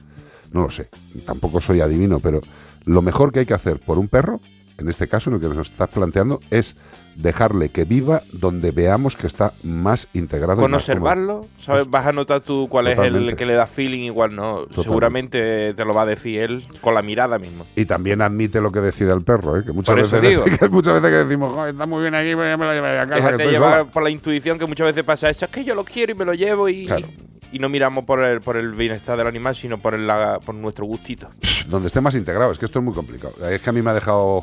No 0.51 0.63
lo 0.63 0.69
sé, 0.69 0.89
tampoco 1.25 1.61
soy 1.61 1.81
adivino, 1.81 2.19
pero 2.19 2.41
lo 2.85 3.01
mejor 3.01 3.31
que 3.31 3.39
hay 3.39 3.45
que 3.45 3.53
hacer 3.53 3.79
por 3.79 3.97
un 3.97 4.07
perro, 4.07 4.39
en 4.79 4.89
este 4.89 5.07
caso, 5.07 5.29
en 5.29 5.35
el 5.35 5.41
que 5.41 5.47
nos 5.49 5.69
estás 5.69 5.89
planteando, 5.89 6.39
es 6.49 6.75
dejarle 7.15 7.67
que 7.69 7.83
viva 7.83 8.21
donde 8.31 8.71
veamos 8.71 9.17
que 9.17 9.27
está 9.27 9.51
más 9.63 10.07
integrado. 10.13 10.61
Con 10.61 10.73
observarlo, 10.73 11.45
¿sabes? 11.57 11.89
Vas 11.89 12.05
a 12.05 12.13
notar 12.13 12.39
tú 12.39 12.67
cuál 12.69 12.87
es 12.87 12.97
el 12.97 13.35
que 13.35 13.45
le 13.45 13.53
da 13.55 13.67
feeling, 13.67 14.03
igual 14.03 14.33
no. 14.35 14.67
Seguramente 14.81 15.73
te 15.73 15.85
lo 15.85 15.93
va 15.93 16.03
a 16.03 16.05
decir 16.05 16.39
él 16.41 16.63
con 16.81 16.93
la 16.95 17.01
mirada 17.01 17.37
mismo. 17.37 17.65
Y 17.75 17.85
también 17.85 18.21
admite 18.21 18.61
lo 18.61 18.71
que 18.71 18.79
decide 18.79 19.11
el 19.13 19.21
perro, 19.23 19.57
¿eh? 19.57 19.63
que 19.65 19.71
muchas 19.73 19.93
Por 19.93 19.99
eso 20.03 20.15
veces, 20.21 20.29
digo. 20.29 20.45
que 20.59 20.69
muchas 20.69 20.93
veces 21.01 21.09
que 21.09 21.25
decimos, 21.25 21.53
"Joder, 21.53 21.73
está 21.73 21.85
muy 21.85 22.01
bien 22.01 22.15
aquí, 22.15 22.33
pues 22.35 22.47
ya 22.49 22.57
me 22.57 22.65
lo 22.65 22.73
llevaré 22.73 22.99
a 22.99 23.07
casa. 23.07 23.15
que 23.15 23.21
Déjate 23.21 23.35
estoy 23.43 23.53
llevar 23.53 23.79
sola". 23.79 23.91
por 23.91 24.03
la 24.03 24.09
intuición 24.09 24.57
que 24.57 24.65
muchas 24.67 24.87
veces 24.87 25.03
pasa 25.03 25.29
eso. 25.29 25.45
Es 25.45 25.51
que 25.51 25.63
yo 25.65 25.75
lo 25.75 25.83
quiero 25.83 26.11
y 26.13 26.15
me 26.15 26.23
lo 26.25 26.33
llevo 26.33 26.69
y, 26.69 26.85
Claro. 26.85 27.07
Y 27.51 27.59
no 27.59 27.69
miramos 27.69 28.05
por 28.05 28.19
el, 28.23 28.41
por 28.41 28.57
el 28.57 28.71
bienestar 28.73 29.17
del 29.17 29.27
animal, 29.27 29.55
sino 29.55 29.77
por, 29.79 29.93
el, 29.95 30.05
la- 30.07 30.39
por 30.39 30.55
nuestro 30.55 30.85
gustito. 30.85 31.29
donde 31.67 31.87
esté 31.87 32.01
más 32.01 32.15
integrado. 32.15 32.51
Es 32.51 32.59
que 32.59 32.65
esto 32.65 32.79
es 32.79 32.85
muy 32.85 32.93
complicado. 32.93 33.33
Es 33.49 33.61
que 33.61 33.69
a 33.69 33.73
mí 33.73 33.81
me 33.81 33.91
ha 33.91 33.93
dejado 33.93 34.41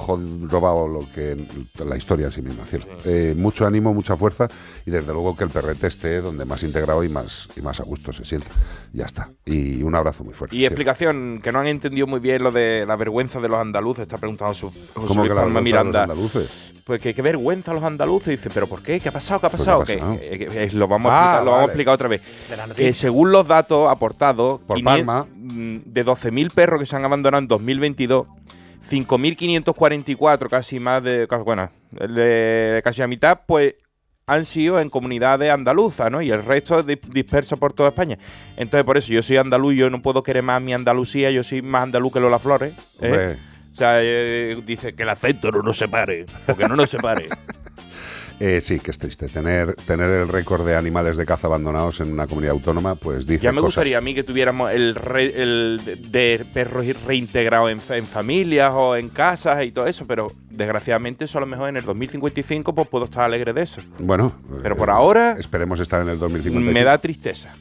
robado 0.49 0.87
lo 0.89 1.11
que 1.13 1.37
la 1.85 1.97
historia 1.97 2.27
en 2.27 2.33
sí 2.33 2.43
misma. 2.43 2.65
cielo. 2.67 2.87
Eh, 3.05 3.35
mucho 3.37 3.67
ánimo, 3.67 3.93
mucha 3.95 4.17
fuerza 4.17 4.49
y 4.85 4.91
desde 4.91 5.13
luego 5.13 5.37
que 5.37 5.45
el 5.45 5.51
perrete 5.51 5.87
esté 5.87 6.21
donde 6.21 6.45
más 6.45 6.63
integrado 6.63 7.03
y 7.05 7.09
más 7.09 7.49
y 7.57 7.61
más 7.63 7.81
a 7.81 7.85
gusto 7.85 8.13
se 8.13 8.25
sienta. 8.25 8.49
Ya 8.97 9.05
está. 9.05 9.31
Y 9.45 9.83
un 9.83 9.95
abrazo 9.95 10.25
muy 10.25 10.33
fuerte. 10.33 10.57
Y 10.57 10.65
explicación, 10.65 11.41
que 11.43 11.53
no 11.53 11.59
han 11.59 11.67
entendido 11.67 12.07
muy 12.07 12.19
bien 12.19 12.43
lo 12.43 12.51
de 12.51 12.87
la 12.89 12.97
vergüenza 12.97 13.41
de 13.41 13.49
los 13.51 13.59
andaluces, 13.61 14.03
está 14.03 14.17
preguntando 14.17 14.55
su, 14.55 14.71
José 14.71 14.89
¿Cómo 14.95 15.21
Luis 15.21 15.29
que 15.29 15.35
la 15.35 15.43
Palma 15.43 15.61
vergüenza 15.61 15.61
de 15.61 15.63
los 15.63 15.65
Miranda. 15.65 16.03
andaluces? 16.05 16.73
Pues 16.83 17.01
que 17.03 17.13
qué 17.15 17.21
vergüenza 17.21 17.75
los 17.75 17.83
andaluces. 17.83 18.29
Dice, 18.43 18.49
¿pero 18.55 18.67
por 18.67 18.83
qué? 18.83 18.99
¿Qué 18.99 19.11
ha 19.11 19.13
pasado? 19.13 19.39
¿Qué 19.41 19.47
ha 19.49 19.51
Pues, 19.51 19.61
pasado? 19.61 19.85
¿qué 19.85 19.93
ha 19.93 19.97
Que- 19.97 20.01
pasado? 20.01 20.19
eh, 20.23 20.49
eh, 20.65 20.71
lo 20.73 20.89
vamos 20.89 21.13
a 21.13 21.15
Ah, 21.15 21.21
explicar, 21.21 21.45
lo 21.45 21.51
vamos 21.51 21.63
a 21.63 21.67
explicar 21.67 21.95
otra 21.95 22.09
vez. 22.09 22.23
De. 22.75 22.89
Eh, 22.89 22.93
según 22.95 23.33
los 23.33 23.47
datos 23.47 23.87
aportados, 23.91 24.61
Por 24.63 24.77
500 24.79 25.05
Palma. 25.05 25.27
mm, 25.35 25.77
de 25.85 26.03
12.000 26.05 26.51
perros 26.51 26.81
que 26.81 26.87
se 26.87 26.97
han 26.97 27.05
abandonado 27.05 27.43
en 27.43 27.49
2022, 27.49 28.27
5.544, 28.83 30.49
casi 30.49 30.81
más 30.81 31.03
de, 31.03 31.27
casi- 31.29 31.45
bueno, 31.45 31.71
de 31.91 32.81
casi 32.85 33.01
la 33.01 33.07
mitad, 33.09 33.41
pues 33.47 33.75
han 34.29 34.45
sido 34.45 34.81
en 34.81 34.91
comunidades 34.91 35.51
andaluzas, 35.51 36.11
¿no? 36.11 36.21
Y 36.21 36.33
el 36.33 36.45
resto 36.45 36.83
di- 36.83 36.99
disperso 37.11 37.57
por 37.59 37.73
toda 37.73 37.91
España. 37.91 38.19
Entonces, 38.57 38.85
por 38.85 38.97
eso 38.97 39.13
yo 39.13 39.23
soy 39.23 39.37
andaluz, 39.37 39.77
yo 39.77 39.89
no 39.89 40.03
puedo 40.03 40.25
querer 40.25 40.43
más 40.43 40.61
mi 40.61 40.75
Andalucía, 40.75 41.31
yo 41.31 41.45
soy 41.45 41.63
más 41.63 41.85
andaluz 41.85 42.13
que 42.13 42.19
Lola 42.19 42.41
Flores. 42.41 42.75
¿eh? 43.01 43.37
O 43.73 43.77
sea, 43.77 43.99
eh, 44.03 44.61
dice 44.67 44.95
que 44.97 45.05
el 45.05 45.11
acento 45.11 45.53
no 45.53 45.63
nos 45.63 45.77
separe, 45.79 46.27
porque 46.45 46.65
no 46.67 46.75
nos 46.75 46.91
separe. 46.91 47.29
Eh, 48.39 48.61
sí, 48.61 48.79
que 48.81 48.91
es 48.91 48.99
triste. 48.99 49.29
Tener, 49.29 49.75
tener 49.87 50.11
el 50.11 50.29
récord 50.29 50.67
de 50.67 50.77
animales 50.77 51.17
de 51.17 51.25
caza 51.25 51.47
abandonados 51.47 52.01
en 52.01 52.13
una 52.13 52.27
comunidad 52.27 52.53
autónoma, 52.53 52.95
pues 52.95 53.27
dice 53.27 53.45
Ya 53.45 53.51
me 53.53 53.63
cosas. 53.63 53.77
gustaría 53.77 53.97
a 53.97 54.03
mí 54.03 54.15
que 54.15 54.25
tuviéramos 54.25 54.71
el, 54.73 54.95
re- 54.95 55.43
el 55.43 55.81
de- 56.11 56.45
perros 56.53 56.85
reintegrados 57.07 57.71
en, 57.71 57.81
fa- 57.81 57.97
en 57.97 58.07
familias 58.07 58.73
o 58.75 58.95
en 58.95 59.09
casas 59.09 59.65
y 59.65 59.73
todo 59.73 59.87
eso, 59.87 60.07
pero 60.07 60.31
desgraciadamente 60.51 61.25
eso 61.25 61.39
a 61.39 61.41
lo 61.41 61.47
mejor 61.47 61.71
en 61.71 61.79
el 61.79 61.85
2055 61.87 62.75
pues 62.75 62.87
puedo 62.89 63.07
estar 63.07 63.23
alegre 63.25 63.55
de 63.55 63.63
eso. 63.63 63.81
Bueno, 64.01 64.35
Pero 64.63 64.75
eh, 64.75 64.79
por 64.79 64.91
ahora 64.91 65.37
esperemos 65.39 65.81
estar 65.81 66.03
en 66.03 66.11
el 66.11 66.19
2055. 66.19 66.75
me 66.79 66.85
da 66.85 66.99
tristeza. 66.99 67.55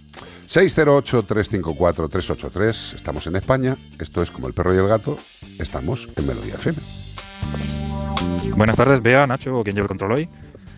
608-354-383. 0.50 2.96
Estamos 2.96 3.26
en 3.28 3.36
España. 3.38 3.78
Esto 4.00 4.22
es 4.22 4.30
como 4.30 4.48
el 4.48 4.54
perro 4.54 4.76
y 4.76 4.78
el 4.78 4.88
gato. 4.88 5.18
Estamos 5.58 6.08
en 6.16 6.28
Melodía 6.28 6.54
FM. 6.56 6.78
Buenas 8.56 8.76
tardes, 8.78 9.02
Bea, 9.02 9.26
Nacho 9.28 9.58
o 9.60 9.64
quien 9.64 9.76
lleve 9.76 9.86
el 9.86 9.90
control 9.90 10.12
hoy. 10.14 10.30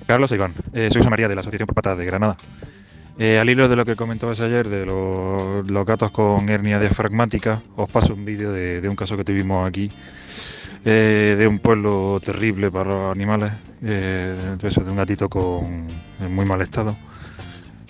Carlos 0.07 0.31
Iván. 0.31 0.53
Eh, 0.73 0.89
soy 0.91 0.99
José 1.01 1.09
María 1.09 1.27
de 1.27 1.35
la 1.35 1.41
Asociación 1.41 1.67
por 1.67 1.75
Patas 1.75 1.97
de 1.97 2.05
Granada. 2.05 2.37
Eh, 3.19 3.39
al 3.39 3.49
hilo 3.49 3.67
de 3.67 3.75
lo 3.75 3.83
que 3.83 3.95
comentabas 3.95 4.39
ayer 4.41 4.69
de 4.69 4.85
lo- 4.85 5.63
los 5.63 5.85
gatos 5.85 6.11
con 6.11 6.47
hernia 6.49 6.79
diafragmática, 6.79 7.61
os 7.75 7.89
paso 7.89 8.13
un 8.13 8.23
vídeo 8.25 8.51
de, 8.51 8.79
de 8.79 8.89
un 8.89 8.95
caso 8.95 9.17
que 9.17 9.23
tuvimos 9.23 9.67
aquí, 9.67 9.91
eh, 10.85 11.35
de 11.37 11.47
un 11.47 11.59
pueblo 11.59 12.21
terrible 12.23 12.69
para 12.71 12.89
los 12.89 13.11
animales, 13.11 13.51
de 13.81 14.57
eso, 14.63 14.81
de 14.83 14.91
un 14.91 14.97
gatito 14.97 15.27
con, 15.29 15.87
en 16.21 16.33
muy 16.33 16.45
mal 16.45 16.61
estado, 16.61 16.95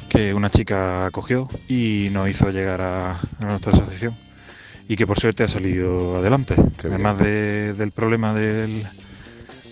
que 0.10 0.34
una 0.34 0.50
chica 0.50 1.06
acogió 1.06 1.50
y 1.68 2.08
nos 2.12 2.30
hizo 2.30 2.50
llegar 2.50 2.80
a, 2.82 3.12
a 3.12 3.46
nuestra 3.46 3.74
asociación 3.74 4.16
y 4.88 4.96
que 4.96 5.06
por 5.06 5.20
suerte 5.20 5.44
ha 5.44 5.48
salido 5.50 6.16
adelante. 6.16 6.56
Además 6.86 7.20
de- 7.20 7.74
del 7.74 7.92
problema 7.92 8.34
del, 8.34 8.84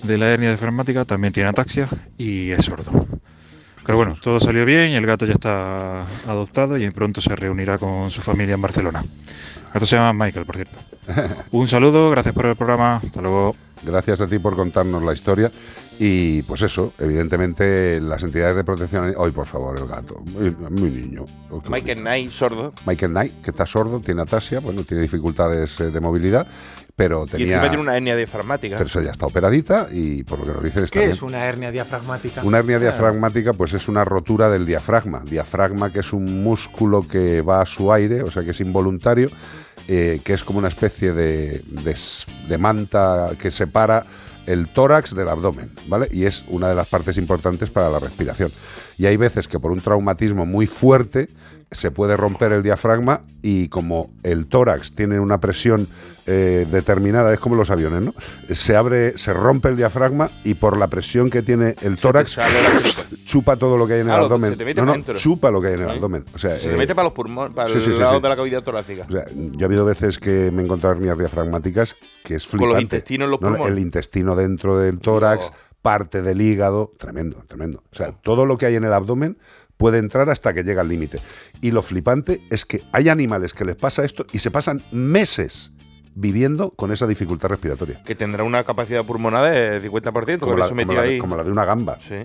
de 0.04 0.18
la 0.18 0.30
hernia 0.30 0.50
diafragmática, 0.50 1.06
también 1.06 1.34
tiene 1.34 1.50
ataxia 1.50 1.88
y 2.18 2.52
es 2.52 2.66
sordo. 2.66 2.92
Pero 3.86 3.98
bueno, 3.98 4.18
todo 4.20 4.40
salió 4.40 4.66
bien 4.66 4.92
y 4.92 4.96
el 4.96 5.06
gato 5.06 5.26
ya 5.26 5.34
está 5.34 6.02
adoptado 6.28 6.76
y 6.78 6.90
pronto 6.90 7.22
se 7.22 7.36
reunirá 7.36 7.78
con 7.78 8.10
su 8.10 8.22
familia 8.22 8.56
en 8.56 8.62
Barcelona. 8.62 9.02
El 9.02 9.74
gato 9.74 9.86
se 9.86 9.96
llama 9.96 10.26
Michael, 10.26 10.46
por 10.46 10.56
cierto. 10.56 10.80
Un 11.52 11.68
saludo, 11.68 12.10
gracias 12.10 12.34
por 12.34 12.48
el 12.48 12.56
programa, 12.56 12.96
hasta 12.96 13.22
luego. 13.22 13.56
Gracias 13.84 14.22
a 14.22 14.28
ti 14.28 14.40
por 14.40 14.56
contarnos 14.56 15.04
la 15.04 15.14
historia. 15.14 15.52
Y 16.00 16.42
pues 16.42 16.62
eso, 16.64 16.94
evidentemente 17.00 18.02
las 18.02 18.24
entidades 18.24 18.56
de 18.56 18.64
protección... 18.64 19.14
Hoy, 19.18 19.32
por 19.32 19.46
favor, 19.46 19.78
el 19.78 19.88
gato. 19.88 20.22
Mi, 20.38 20.50
mi 20.70 20.90
niño. 20.90 21.26
Oh, 21.52 21.62
Michael 21.70 22.00
Knight, 22.00 22.32
sordo. 22.32 22.74
Michael 22.86 23.12
Knight, 23.12 23.42
que 23.42 23.52
está 23.52 23.66
sordo, 23.66 24.00
tiene 24.00 24.24
ataxia, 24.24 24.60
bueno, 24.60 24.84
tiene 24.84 25.04
dificultades 25.04 25.80
eh, 25.80 25.92
de 25.92 26.00
movilidad, 26.02 26.48
pero 26.96 27.26
Y 27.26 27.30
tenía... 27.32 27.46
encima 27.48 27.70
tiene 27.70 27.82
una 27.82 27.98
hernia 27.98 28.16
diafragmática. 28.16 28.76
Pero 28.78 28.88
eso 28.88 29.02
ya 29.02 29.12
está 29.12 29.26
operadita 29.26 29.88
y 29.92 30.24
por 30.24 30.40
lo 30.40 30.46
que 30.46 30.52
nos 30.54 30.64
dicen 30.64 30.84
está 30.86 30.94
¿Qué 31.00 31.06
bien. 31.06 31.12
es 31.12 31.22
una 31.22 31.46
hernia 31.46 31.72
diafragmática? 31.72 32.44
Una 32.44 32.60
hernia 32.60 32.80
diafragmática, 32.80 33.54
pues 33.54 33.74
es 33.74 33.88
una 33.88 34.06
rotura 34.06 34.50
del 34.50 34.66
diafragma. 34.66 35.22
Diafragma, 35.26 35.92
que 35.92 36.00
es 36.00 36.14
un 36.14 36.44
músculo 36.44 37.06
que 37.08 37.42
va 37.42 37.62
a 37.62 37.66
su 37.66 37.92
aire, 37.92 38.24
o 38.24 38.32
sea 38.32 38.44
que 38.44 38.52
es 38.52 38.62
involuntario, 38.62 39.30
eh, 39.88 40.22
que 40.24 40.34
es 40.34 40.44
como 40.44 40.60
una 40.60 40.70
especie 40.70 41.12
de, 41.14 41.62
de 41.68 41.96
de 42.48 42.58
manta 42.58 43.32
que 43.38 43.52
separa 43.52 44.06
el 44.46 44.68
tórax 44.70 45.16
del 45.16 45.28
abdomen, 45.28 45.72
¿vale? 45.88 46.08
Y 46.12 46.26
es 46.26 46.46
una 46.50 46.70
de 46.70 46.76
las 46.76 46.88
partes 46.88 47.18
importantes 47.18 47.70
para 47.72 47.90
la 47.90 48.00
respiración. 48.00 48.52
Y 48.98 49.08
hay 49.08 49.18
veces 49.18 49.48
que 49.48 49.60
por 49.60 49.72
un 49.72 49.82
traumatismo 49.82 50.46
muy 50.46 50.68
fuerte 50.68 51.30
se 51.72 51.92
puede 51.92 52.16
romper 52.18 52.52
el 52.52 52.64
diafragma 52.64 53.22
y 53.42 53.68
como 53.70 54.12
el 54.24 54.48
tórax 54.48 54.94
tiene 54.94 55.20
una 55.20 55.40
presión 55.40 55.88
eh, 56.28 56.66
determinada, 56.72 57.34
es 57.34 57.40
como 57.40 57.56
los 57.56 57.70
aviones, 57.70 58.02
¿no? 58.02 58.14
Se 58.50 58.76
abre, 58.76 59.18
se 59.18 59.34
rompe 59.34 59.70
el 59.70 59.78
diafragma 59.78 60.32
y 60.44 60.56
por 60.56 60.78
la 60.78 60.88
presión 60.88 61.30
que 61.30 61.42
tiene 61.42 61.76
el 61.82 61.98
tórax 61.98 62.38
chupa 63.26 63.56
todo 63.58 63.78
lo 63.78 63.88
que 63.88 63.94
hay 63.96 64.00
en 64.02 64.08
el 64.08 64.14
Ah, 64.14 64.20
abdomen. 64.20 64.52
se 64.52 64.58
te 64.58 64.66
mete 64.66 64.80
no, 64.82 64.86
no, 64.88 64.94
dentro. 64.94 65.16
chupa 65.16 65.52
lo 65.52 65.62
que 65.62 65.68
hay 65.70 65.74
en 65.76 65.82
el 65.82 65.90
abdomen. 65.90 66.26
O 66.34 66.38
sea, 66.40 66.58
Se 66.58 66.68
eh, 66.68 66.72
te 66.72 66.78
mete 66.78 66.96
para 66.96 67.06
los 67.06 67.14
pulmones, 67.14 67.54
para 67.54 67.68
sí, 67.70 67.76
el 67.76 67.82
sí, 67.84 67.90
lado 68.00 68.20
de 68.20 68.30
la 68.30 68.36
cavidad 68.36 68.64
torácica. 68.64 69.06
o 69.08 69.12
sea, 69.12 69.26
yo 69.34 69.60
he 69.60 69.66
habido 69.66 69.86
veces 69.86 70.18
que 70.18 70.50
me 70.52 70.62
he 70.62 70.66
encontrado 70.66 70.96
hernias 70.96 71.18
diafragmáticas 71.18 71.96
que 72.24 72.36
es 72.36 72.44
Con 72.48 72.60
flipante. 72.60 72.74
los 72.76 72.82
intestinos 72.84 73.26
en 73.26 73.32
los 73.32 73.42
No, 73.42 73.50
no, 73.50 73.56
pulmones. 73.58 73.78
El 73.78 73.84
intestino 73.84 74.36
dentro 74.36 74.78
del 74.80 75.00
tórax, 75.00 75.52
parte 75.82 76.22
del 76.24 76.42
hígado, 76.42 76.94
tremendo, 76.98 77.44
tremendo. 77.48 77.84
O 77.92 77.96
sea, 77.96 78.12
todo 78.12 78.46
lo 78.48 78.58
que 78.58 78.66
hay 78.66 78.76
en 78.76 78.84
el 78.86 78.94
abdomen 78.94 79.38
puede 79.78 79.98
entrar 80.00 80.30
hasta 80.30 80.54
que 80.54 80.64
llega 80.64 80.82
al 80.82 80.88
límite. 80.90 81.20
Y 81.62 81.72
lo 81.72 81.82
flipante 81.82 82.42
es 82.50 82.66
que 82.66 82.82
hay 82.92 83.10
animales 83.10 83.54
que 83.54 83.66
les 83.66 83.76
pasa 83.76 84.04
esto 84.04 84.26
y 84.32 84.40
se 84.40 84.52
pasan 84.52 84.82
meses 84.92 85.72
viviendo 86.16 86.72
con 86.72 86.92
esa 86.92 87.08
dificultad 87.08 87.50
respiratoria. 87.50 88.02
Que 88.06 88.16
tendrá 88.16 88.44
una 88.44 88.64
capacidad 88.64 89.04
pulmonar 89.04 89.52
de 89.52 89.82
50%, 89.92 90.40
Como 90.40 90.56
la, 90.56 90.70
como 90.70 90.94
la 90.94 91.02
ahí. 91.02 91.18
como 91.20 91.36
la 91.36 91.44
de 91.44 91.52
una 91.52 91.66
gamba. 91.66 92.00
Sí. 92.08 92.16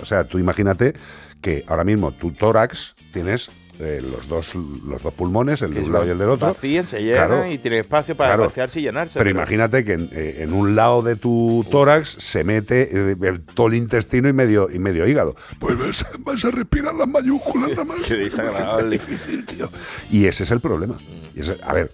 O 0.00 0.04
sea, 0.04 0.24
tú 0.24 0.38
imagínate 0.38 0.94
que 1.40 1.64
ahora 1.66 1.84
mismo 1.84 2.12
tu 2.12 2.32
tórax 2.32 2.94
tienes 3.12 3.50
eh, 3.80 4.00
los, 4.02 4.28
dos, 4.28 4.54
los 4.54 5.02
dos 5.02 5.12
pulmones, 5.14 5.60
el 5.62 5.74
de 5.74 5.80
un 5.80 5.92
lado 5.92 6.06
y 6.06 6.10
el 6.10 6.18
del 6.18 6.30
otro. 6.30 6.46
Vacían, 6.48 6.86
se 6.86 7.02
llenan 7.02 7.26
Claro. 7.28 7.50
y 7.52 7.58
tiene 7.58 7.80
espacio 7.80 8.16
para 8.16 8.30
Claro. 8.30 8.44
vaciarse 8.44 8.80
y 8.80 8.82
llenarse. 8.84 9.18
Pero 9.18 9.30
imagínate 9.30 9.84
que 9.84 9.94
en, 9.94 10.08
eh, 10.12 10.36
en 10.40 10.52
un 10.52 10.76
lado 10.76 11.02
de 11.02 11.16
tu 11.16 11.64
tórax 11.70 12.08
se 12.18 12.44
mete 12.44 12.88
eh, 13.12 13.16
el- 13.22 13.40
todo 13.42 13.66
el 13.66 13.74
intestino 13.74 14.28
y 14.28 14.32
medio, 14.32 14.68
y 14.70 14.78
medio 14.78 15.06
hígado. 15.08 15.34
Pues 15.58 15.78
vas, 15.78 16.02
a- 16.04 16.10
vas 16.18 16.44
a 16.44 16.50
respirar 16.50 16.94
las 16.94 17.08
mayúsculas 17.08 17.70
nada 17.70 17.84
más. 17.84 18.00
Qué 18.06 18.14
desagradable. 18.14 18.96
Es 18.96 19.06
difícil, 19.08 19.44
tío. 19.44 19.68
Y 20.10 20.26
ese 20.26 20.44
es 20.44 20.50
el 20.50 20.60
problema. 20.60 20.96
Y 21.34 21.40
ese- 21.40 21.58
a 21.62 21.72
ver, 21.74 21.90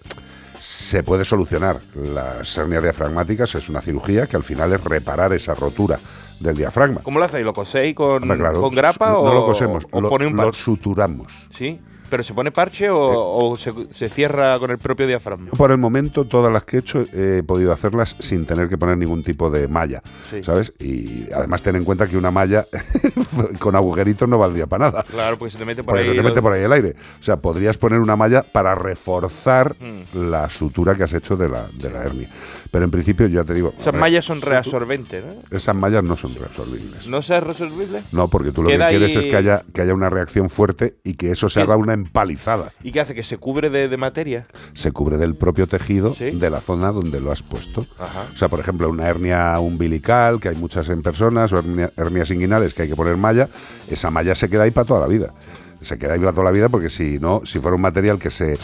se 0.57 1.01
puede 1.01 1.25
solucionar 1.25 1.81
las 1.95 2.55
hernias 2.57 2.83
diafragmáticas, 2.83 3.55
es 3.55 3.67
una 3.69 3.81
cirugía 3.81 4.27
que 4.27 4.35
al 4.35 4.43
final 4.43 4.71
es 4.73 4.83
reparar 4.83 5.33
esa 5.33 5.55
rotura 5.55 5.99
del 6.41 6.55
diafragma. 6.57 7.01
¿Cómo 7.03 7.19
lo 7.19 7.25
hacéis? 7.25 7.45
¿Lo 7.45 7.53
coséis 7.53 7.95
con, 7.95 8.23
Hombre, 8.23 8.37
claro, 8.37 8.61
con 8.61 8.73
grapa 8.73 9.17
o 9.17 9.25
no 9.27 9.33
lo 9.33 9.45
cosemos, 9.45 9.85
o 9.91 10.01
lo, 10.01 10.09
pone 10.09 10.27
un 10.27 10.35
lo 10.35 10.43
parche? 10.43 10.61
suturamos. 10.61 11.47
Sí, 11.55 11.79
pero 12.09 12.23
¿se 12.23 12.33
pone 12.33 12.51
parche 12.51 12.89
o, 12.89 12.99
o 12.99 13.55
se, 13.55 13.71
se 13.93 14.09
cierra 14.09 14.59
con 14.59 14.69
el 14.69 14.77
propio 14.79 15.07
diafragma? 15.07 15.51
Por 15.51 15.71
el 15.71 15.77
momento, 15.77 16.25
todas 16.25 16.51
las 16.51 16.63
que 16.65 16.75
he 16.75 16.79
hecho 16.81 17.05
he 17.13 17.41
podido 17.41 17.71
hacerlas 17.71 18.17
sin 18.19 18.45
tener 18.45 18.67
que 18.67 18.77
poner 18.77 18.97
ningún 18.97 19.23
tipo 19.23 19.49
de 19.49 19.69
malla, 19.69 20.01
Sí. 20.29 20.43
¿sabes? 20.43 20.73
Y 20.77 21.31
además 21.31 21.61
ten 21.61 21.77
en 21.77 21.85
cuenta 21.85 22.07
que 22.07 22.17
una 22.17 22.29
malla 22.29 22.67
con 23.59 23.77
agujeritos 23.77 24.27
no 24.27 24.37
valdría 24.37 24.67
para 24.67 24.91
nada. 24.91 25.03
Claro, 25.03 25.37
porque 25.37 25.53
se 25.53 25.57
te 25.57 25.63
mete 25.63 25.83
por 25.83 25.97
ahí. 25.97 26.03
te 26.33 26.41
por 26.41 26.55
el 26.55 26.71
aire. 26.73 26.95
O 27.19 27.23
sea, 27.23 27.37
podrías 27.37 27.77
poner 27.77 27.99
una 27.99 28.15
malla 28.17 28.43
para 28.43 28.75
reforzar 28.75 29.73
Hmm. 29.79 30.29
la 30.31 30.49
sutura 30.49 30.95
que 30.95 31.03
has 31.03 31.13
hecho 31.13 31.37
de 31.37 31.47
la, 31.47 31.67
de 31.73 31.89
la 31.89 32.03
hernia. 32.03 32.29
Pero 32.71 32.85
en 32.85 32.91
principio, 32.91 33.27
ya 33.27 33.43
te 33.43 33.53
digo. 33.53 33.73
Esas 33.77 33.91
ver, 33.91 33.99
mallas 33.99 34.23
son 34.23 34.41
reabsorbentes, 34.41 35.25
¿no? 35.25 35.33
Esas 35.57 35.75
mallas 35.75 36.03
no 36.05 36.15
son 36.15 36.33
reabsorbibles. 36.35 37.05
¿No 37.07 37.21
se 37.21 37.37
es 37.37 37.43
resolvible? 37.43 38.01
No, 38.13 38.29
porque 38.29 38.51
tú 38.53 38.63
lo 38.63 38.69
que 38.69 38.77
quieres 38.77 39.13
es 39.17 39.25
que 39.25 39.35
haya, 39.35 39.63
que 39.73 39.81
haya 39.81 39.93
una 39.93 40.09
reacción 40.09 40.49
fuerte 40.49 40.95
y 41.03 41.15
que 41.15 41.31
eso 41.31 41.49
se 41.49 41.59
haga 41.61 41.75
una 41.75 41.93
empalizada. 41.93 42.71
¿Y 42.81 42.91
qué 42.91 43.01
hace? 43.01 43.13
¿Que 43.13 43.25
se 43.25 43.37
cubre 43.37 43.69
de, 43.69 43.89
de 43.89 43.97
materia? 43.97 44.47
se 44.73 44.91
cubre 44.93 45.17
del 45.17 45.35
propio 45.35 45.67
tejido 45.67 46.15
Sí. 46.15 46.31
de 46.31 46.49
la 46.49 46.61
zona 46.61 46.91
donde 46.91 47.19
lo 47.19 47.31
has 47.31 47.43
puesto. 47.43 47.85
Ajá. 47.99 48.27
O 48.33 48.37
sea, 48.37 48.47
por 48.47 48.59
ejemplo, 48.61 48.89
una 48.89 49.05
hernia 49.07 49.59
umbilical, 49.59 50.39
que 50.39 50.47
hay 50.49 50.55
muchas 50.55 50.87
en 50.89 51.01
personas, 51.03 51.51
o 51.53 51.57
hernia- 51.59 51.91
hernias 51.97 52.31
inguinales 52.31 52.73
que 52.73 52.83
hay 52.83 52.87
que 52.89 52.95
poner 52.95 53.17
malla, 53.17 53.49
esa 53.89 54.09
malla 54.11 54.33
se 54.33 54.49
queda 54.49 54.63
ahí 54.63 54.71
para 54.71 54.85
toda 54.87 55.01
la 55.01 55.07
vida. 55.07 55.33
Se 55.81 55.97
queda 55.97 56.13
ahí 56.13 56.19
para 56.19 56.31
toda 56.31 56.45
la 56.45 56.51
vida 56.51 56.69
porque 56.69 56.89
si 56.89 57.17
no, 57.19 57.41
si 57.43 57.59
fuera 57.59 57.75
un 57.75 57.81
material 57.81 58.19
que 58.19 58.29
se 58.29 58.57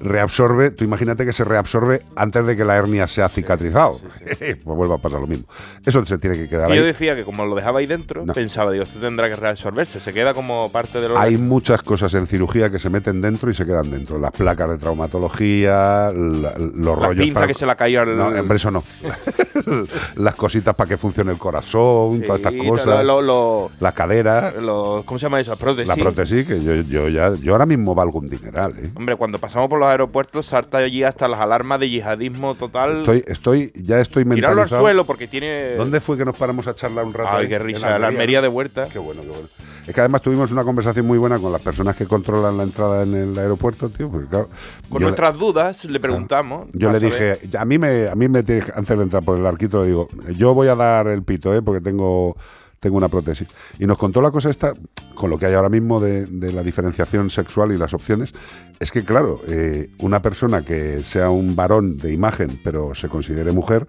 reabsorbe, 0.00 0.70
tú 0.70 0.84
imagínate 0.84 1.24
que 1.24 1.32
se 1.32 1.44
reabsorbe 1.44 2.02
antes 2.16 2.44
de 2.46 2.56
que 2.56 2.64
la 2.64 2.76
hernia 2.76 3.06
se 3.08 3.22
ha 3.22 3.28
cicatrizado. 3.28 3.98
pues 4.38 4.56
vuelva 4.64 4.96
a 4.96 4.98
pasar 4.98 5.20
lo 5.20 5.26
mismo. 5.26 5.46
Eso 5.84 6.04
se 6.04 6.18
tiene 6.18 6.36
que 6.36 6.48
quedar 6.48 6.70
Y 6.70 6.74
yo 6.74 6.80
ahí. 6.82 6.86
decía 6.86 7.16
que 7.16 7.24
como 7.24 7.44
lo 7.46 7.54
dejaba 7.54 7.78
ahí 7.80 7.86
dentro, 7.86 8.24
No. 8.26 8.34
pensaba, 8.34 8.72
digo, 8.72 8.84
esto 8.84 8.98
tendrá 9.00 9.28
que 9.28 9.36
reabsorberse, 9.36 10.00
se 10.00 10.12
queda 10.12 10.34
como 10.34 10.70
parte 10.70 11.00
de 11.00 11.08
lo 11.08 11.18
Hay 11.18 11.36
muchas 11.38 11.82
cosas 11.82 12.12
en 12.14 12.26
cirugía 12.26 12.70
que 12.70 12.78
se 12.78 12.90
meten 12.90 13.20
dentro 13.20 13.50
y 13.50 13.54
se 13.54 13.64
quedan 13.64 13.90
dentro. 13.90 14.18
Las 14.18 14.32
placas 14.32 14.68
de 14.70 14.78
traumatología, 14.78 16.12
la- 16.12 16.54
los 16.58 16.98
La 16.98 17.06
rollos. 17.06 17.24
pinza 17.24 17.46
que 17.46 17.54
se 17.54 17.66
la 17.66 17.74
cayó 17.76 18.02
al- 18.02 18.16
No, 18.16 18.28
hombre, 18.28 18.56
eso 18.56 18.70
no. 18.70 18.84
Las 20.16 20.34
cositas 20.34 20.74
para 20.74 20.88
que 20.88 20.96
funcione 20.96 21.32
el 21.32 21.38
corazón, 21.38 22.22
todas 22.22 22.40
estas 22.40 22.54
cosas. 22.66 23.04
lo- 23.04 23.22
lo- 23.22 23.70
la 23.80 23.92
cadera, 23.92 24.52
lo- 24.52 25.02
¿Cómo 25.06 25.18
se 25.18 25.24
llama 25.26 25.40
eso? 25.40 25.50
La 25.52 25.56
prótesis. 25.56 25.88
la 25.88 25.96
prótesis, 25.96 26.46
que 26.54 26.62
yo, 26.64 26.74
yo 26.82 27.08
ya, 27.08 27.34
yo 27.36 27.52
ahora 27.52 27.66
mismo 27.66 27.94
valgo 27.94 28.18
un 28.18 28.28
dineral. 28.28 28.74
¿eh? 28.78 28.90
Hombre, 28.94 29.16
cuando 29.16 29.38
pasamos 29.38 29.68
por 29.68 29.78
los 29.78 29.88
aeropuertos 29.88 30.46
salta 30.46 30.78
allí 30.78 31.02
hasta 31.04 31.28
las 31.28 31.40
alarmas 31.40 31.78
de 31.80 31.88
yihadismo 31.90 32.54
total. 32.56 32.98
Estoy, 32.98 33.24
estoy, 33.26 33.72
ya 33.74 34.00
estoy 34.00 34.24
Tirarlo 34.24 34.48
al 34.48 34.56
mentalizado. 34.56 34.82
suelo 34.82 35.04
porque 35.06 35.28
tiene. 35.28 35.74
¿Dónde 35.76 36.00
fue 36.00 36.16
que 36.16 36.24
nos 36.24 36.36
paramos 36.36 36.66
a 36.68 36.74
charlar 36.74 37.04
un 37.04 37.14
rato? 37.14 37.30
Ay, 37.32 37.42
ahí? 37.44 37.48
qué 37.48 37.54
En 37.56 37.62
risa, 37.64 37.98
la 37.98 38.08
Almería 38.08 38.42
de 38.42 38.48
vuelta. 38.48 38.86
Qué 38.88 38.98
bueno, 38.98 39.22
qué 39.22 39.28
bueno. 39.28 39.48
Es 39.86 39.94
que 39.94 40.00
además 40.00 40.22
tuvimos 40.22 40.52
una 40.52 40.62
conversación 40.62 41.06
muy 41.06 41.18
buena 41.18 41.38
con 41.38 41.50
las 41.52 41.62
personas 41.62 41.96
que 41.96 42.06
controlan 42.06 42.56
la 42.56 42.62
entrada 42.64 43.02
en 43.02 43.14
el 43.14 43.38
aeropuerto, 43.38 43.88
tío, 43.88 44.10
porque 44.10 44.28
claro. 44.28 44.48
Con 44.88 45.02
nuestras 45.02 45.36
dudas 45.38 45.84
le 45.86 45.98
preguntamos. 46.00 46.68
Yo 46.74 46.92
le 46.92 47.00
saber- 47.00 47.38
dije, 47.40 47.56
a 47.58 47.64
mí 47.64 47.78
me, 47.78 48.08
a 48.08 48.14
mí 48.14 48.28
me 48.28 48.38
antes 48.40 48.96
de 48.98 49.02
entrar 49.02 49.22
por 49.24 49.38
el 49.38 49.46
arquito, 49.46 49.80
le 49.80 49.86
digo, 49.88 50.08
yo 50.36 50.54
voy 50.54 50.68
a 50.68 50.74
dar 50.74 51.06
el 51.08 51.22
pito, 51.22 51.54
¿eh? 51.54 51.62
porque 51.62 51.80
tengo, 51.80 52.36
tengo 52.80 52.96
una 52.96 53.08
prótesis. 53.08 53.46
Y 53.78 53.86
nos 53.86 53.98
contó 53.98 54.20
la 54.20 54.30
cosa 54.30 54.50
esta 54.50 54.74
con 55.14 55.30
lo 55.30 55.38
que 55.38 55.46
hay 55.46 55.54
ahora 55.54 55.68
mismo 55.68 56.00
de, 56.00 56.24
de 56.26 56.52
la 56.52 56.62
diferenciación 56.62 57.28
sexual 57.28 57.72
y 57.72 57.78
las 57.78 57.92
opciones, 57.92 58.32
es 58.78 58.90
que, 58.90 59.04
claro, 59.04 59.42
eh, 59.46 59.90
una 59.98 60.22
persona 60.22 60.62
que 60.62 61.04
sea 61.04 61.28
un 61.28 61.54
varón 61.54 61.98
de 61.98 62.12
imagen, 62.12 62.58
pero 62.64 62.94
se 62.94 63.08
considere 63.08 63.52
mujer, 63.52 63.86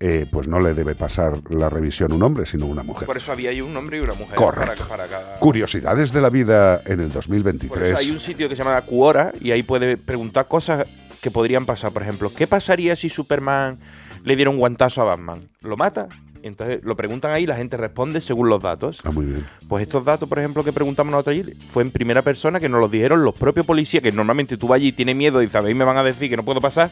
eh, 0.00 0.26
pues 0.28 0.48
no 0.48 0.58
le 0.58 0.74
debe 0.74 0.96
pasar 0.96 1.38
la 1.50 1.70
revisión 1.70 2.12
un 2.12 2.24
hombre, 2.24 2.44
sino 2.44 2.66
una 2.66 2.82
mujer. 2.82 3.06
Por 3.06 3.16
eso 3.16 3.30
había 3.30 3.50
ahí 3.50 3.60
un 3.60 3.76
hombre 3.76 3.98
y 3.98 4.00
una 4.00 4.14
mujer. 4.14 4.34
Correcto. 4.34 4.88
Para, 4.88 5.06
para 5.06 5.08
cada... 5.08 5.38
Curiosidades 5.38 6.12
de 6.12 6.20
la 6.20 6.28
vida 6.28 6.82
en 6.84 6.98
el 6.98 7.06
Por 7.06 7.14
2023. 7.14 7.90
eso 7.90 7.98
hay 7.98 8.10
un 8.10 8.18
sitio 8.18 8.48
que 8.48 8.56
se 8.56 8.64
llama 8.64 8.82
Quora 8.82 9.32
y 9.40 9.52
ahí 9.52 9.62
puede 9.62 9.96
preguntar 9.96 10.48
cosas 10.48 10.88
que 11.20 11.30
podrían 11.30 11.66
pasar. 11.66 11.92
Por 11.92 12.02
ejemplo, 12.02 12.32
¿qué 12.34 12.48
pasaría 12.48 12.96
si 12.96 13.08
Superman 13.08 13.78
le 14.24 14.34
diera 14.34 14.50
un 14.50 14.58
guantazo 14.58 15.02
a 15.02 15.04
Batman? 15.04 15.38
¿Lo 15.60 15.76
mata? 15.76 16.08
Y 16.42 16.48
entonces 16.48 16.80
lo 16.82 16.96
preguntan 16.96 17.30
ahí 17.30 17.44
y 17.44 17.46
la 17.46 17.54
gente 17.56 17.76
responde 17.76 18.20
según 18.20 18.48
los 18.48 18.60
datos. 18.60 18.98
Ah, 19.04 19.12
muy 19.12 19.26
bien. 19.26 19.46
Pues 19.68 19.82
estos 19.82 20.04
datos, 20.04 20.28
por 20.28 20.38
ejemplo, 20.40 20.64
que 20.64 20.72
preguntamos 20.72 21.12
nosotros 21.12 21.36
allí, 21.36 21.56
fue 21.70 21.84
en 21.84 21.92
primera 21.92 22.22
persona 22.22 22.58
que 22.58 22.68
nos 22.68 22.80
los 22.80 22.90
dijeron 22.90 23.22
los 23.24 23.34
propios 23.34 23.64
policías, 23.64 24.02
que 24.02 24.10
normalmente 24.10 24.56
tú 24.56 24.66
vas 24.68 24.76
allí 24.76 24.88
y 24.88 24.92
tienes 24.92 25.14
miedo 25.14 25.40
y 25.42 25.48
sabéis 25.48 25.76
me 25.76 25.84
van 25.84 25.96
a 25.98 26.02
decir 26.02 26.28
que 26.28 26.36
no 26.36 26.44
puedo 26.44 26.60
pasar. 26.60 26.90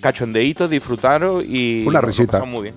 Cachondeitos, 0.00 0.70
disfrutaron 0.70 1.44
y 1.46 1.84
Una 1.86 2.00
risita. 2.00 2.42
muy 2.44 2.62
bien. 2.62 2.74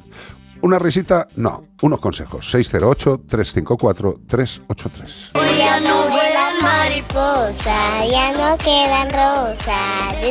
Una 0.63 0.77
risita, 0.77 1.27
no. 1.37 1.65
Unos 1.81 1.99
consejos. 1.99 2.53
608-354-383. 2.53 5.31
Ya 5.57 5.79
no 5.79 6.03
vuelan 6.09 6.53
mariposas, 6.61 8.11
ya 8.11 8.31
no 8.33 8.55
quedan 8.57 9.09
rosas. 9.09 10.15
Que 10.21 10.29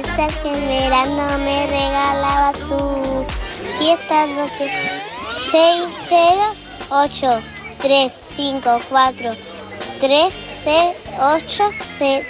en 0.48 0.69
verano 0.69 1.39
me 1.39 1.66
regalabas 1.66 2.57
tú. 2.69 3.27
Y 3.82 3.89
estas 3.90 4.28
noches, 4.31 4.70
608 5.51 7.43
354 7.81 9.35
308 10.01 11.71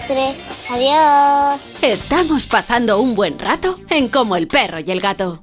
3 0.06 0.36
Adiós. 0.70 1.60
Estamos 1.82 2.46
pasando 2.46 3.00
un 3.00 3.16
buen 3.16 3.38
rato 3.38 3.80
en 3.90 4.08
Como 4.08 4.36
el 4.36 4.46
perro 4.46 4.78
y 4.78 4.90
el 4.90 5.00
gato. 5.00 5.42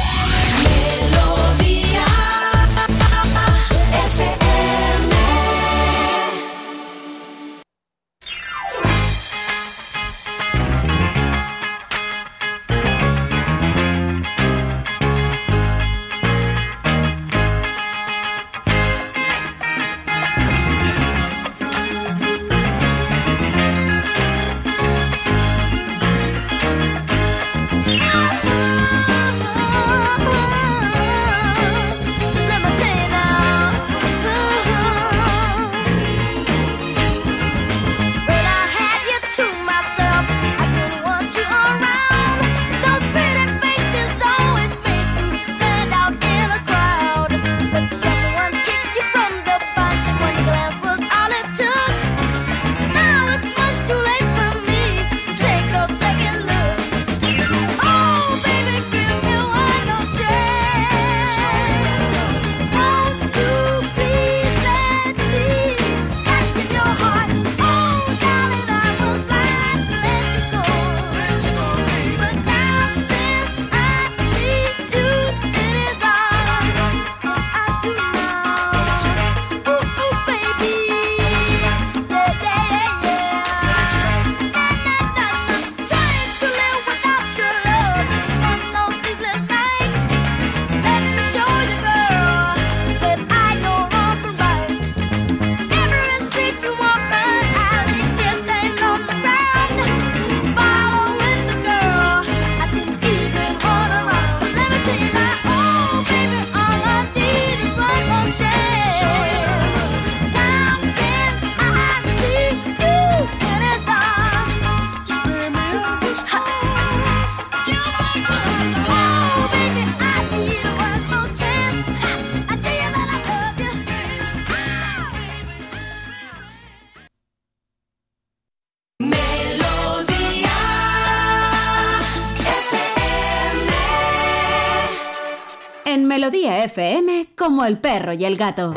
como 137.51 137.65
el 137.65 137.79
perro 137.79 138.13
y 138.13 138.23
el 138.23 138.37
gato. 138.37 138.73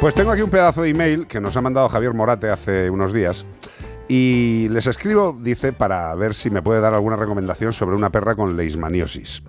Pues 0.00 0.14
tengo 0.14 0.30
aquí 0.30 0.42
un 0.42 0.50
pedazo 0.50 0.82
de 0.82 0.90
email 0.90 1.26
que 1.26 1.40
nos 1.40 1.56
ha 1.56 1.60
mandado 1.60 1.88
Javier 1.88 2.14
Morate 2.14 2.50
hace 2.50 2.88
unos 2.88 3.12
días. 3.12 3.44
Y 4.08 4.68
les 4.68 4.86
escribo, 4.86 5.36
dice, 5.36 5.72
para 5.72 6.14
ver 6.14 6.34
si 6.34 6.50
me 6.50 6.62
puede 6.62 6.80
dar 6.80 6.94
alguna 6.94 7.16
recomendación 7.16 7.72
sobre 7.72 7.96
una 7.96 8.10
perra 8.10 8.36
con 8.36 8.56
leishmaniosis. 8.56 9.42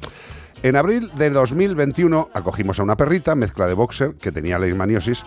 En 0.63 0.75
abril 0.75 1.11
de 1.15 1.29
2021 1.29 2.29
acogimos 2.33 2.79
a 2.79 2.83
una 2.83 2.97
perrita, 2.97 3.35
mezcla 3.35 3.67
de 3.67 3.75
boxer, 3.75 4.15
que 4.15 4.31
tenía 4.31 4.57
leishmaniosis 4.57 5.23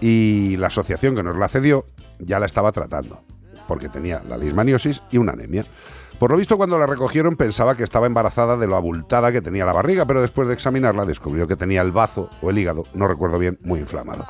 y 0.00 0.56
la 0.56 0.66
asociación 0.66 1.14
que 1.14 1.22
nos 1.22 1.36
la 1.36 1.46
cedió 1.46 1.86
ya 2.18 2.40
la 2.40 2.46
estaba 2.46 2.72
tratando. 2.72 3.22
porque 3.68 3.88
tenía 3.88 4.20
la 4.26 4.36
leishmaniosis 4.36 5.02
y 5.12 5.18
una 5.18 5.32
anemia. 5.32 5.62
Por 6.18 6.32
lo 6.32 6.36
visto, 6.36 6.56
cuando 6.56 6.78
la 6.78 6.86
recogieron 6.86 7.36
pensaba 7.36 7.76
que 7.76 7.84
estaba 7.84 8.06
embarazada 8.06 8.56
de 8.56 8.66
lo 8.66 8.74
abultada 8.74 9.30
que 9.30 9.40
tenía 9.40 9.64
la 9.64 9.72
barriga, 9.72 10.04
pero 10.04 10.20
después 10.20 10.48
de 10.48 10.54
examinarla 10.54 11.04
descubrió 11.04 11.46
que 11.46 11.54
tenía 11.54 11.80
el 11.80 11.92
bazo 11.92 12.28
o 12.42 12.50
el 12.50 12.58
hígado, 12.58 12.84
no 12.92 13.06
recuerdo 13.06 13.38
bien, 13.38 13.58
muy 13.62 13.78
inflamado. 13.78 14.26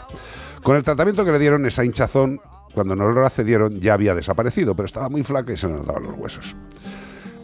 Con 0.62 0.76
el 0.76 0.82
tratamiento 0.82 1.24
que 1.24 1.32
le 1.32 1.38
dieron, 1.38 1.64
esa 1.64 1.84
hinchazón, 1.84 2.40
cuando 2.74 2.94
nos 2.94 3.14
lo 3.14 3.24
accedieron, 3.24 3.80
ya 3.80 3.94
había 3.94 4.14
desaparecido, 4.14 4.76
pero 4.76 4.84
estaba 4.84 5.08
muy 5.08 5.22
flaca 5.22 5.52
y 5.52 5.56
se 5.56 5.66
le 5.66 5.74
notaban 5.74 6.02
los 6.02 6.18
huesos. 6.18 6.54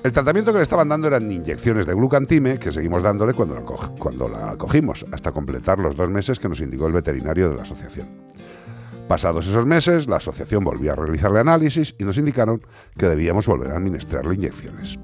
El 0.03 0.13
tratamiento 0.13 0.53
que 0.53 0.59
le 0.59 0.63
estaban 0.63 0.91
dando 0.91 1.07
eran 1.09 1.31
inyecciones 1.31 1.87
de 1.87 1.95
glucantime, 1.95 2.59
que 2.59 2.71
seguimos 2.71 3.03
dándole 3.03 3.33
cuando 3.33 3.55
la, 3.55 3.63
cuando 3.63 4.29
la 4.29 4.59
cogimos, 4.59 5.07
hasta 5.11 5.33
completar 5.33 5.79
los 5.79 5.97
dos 5.97 6.11
meses 6.11 6.39
que 6.39 6.51
nos 6.51 6.61
indicó 6.61 6.87
el 6.87 6.93
veterinario 6.93 7.49
de 7.49 7.57
la 7.57 7.63
asociación. 7.63 8.09
Pasados 9.09 9.47
esos 9.47 9.67
meses, 9.67 10.09
la 10.09 10.17
asociación 10.17 10.65
volvió 10.65 10.93
a 10.93 10.97
realizarle 10.97 11.41
análisis 11.41 11.95
y 11.99 12.05
nos 12.05 12.17
indicaron 12.17 12.63
que 12.97 13.07
debíamos 13.07 13.47
volver 13.47 13.71
a 13.71 13.77
administrarle 13.77 14.35
inyecciones. 14.35 14.99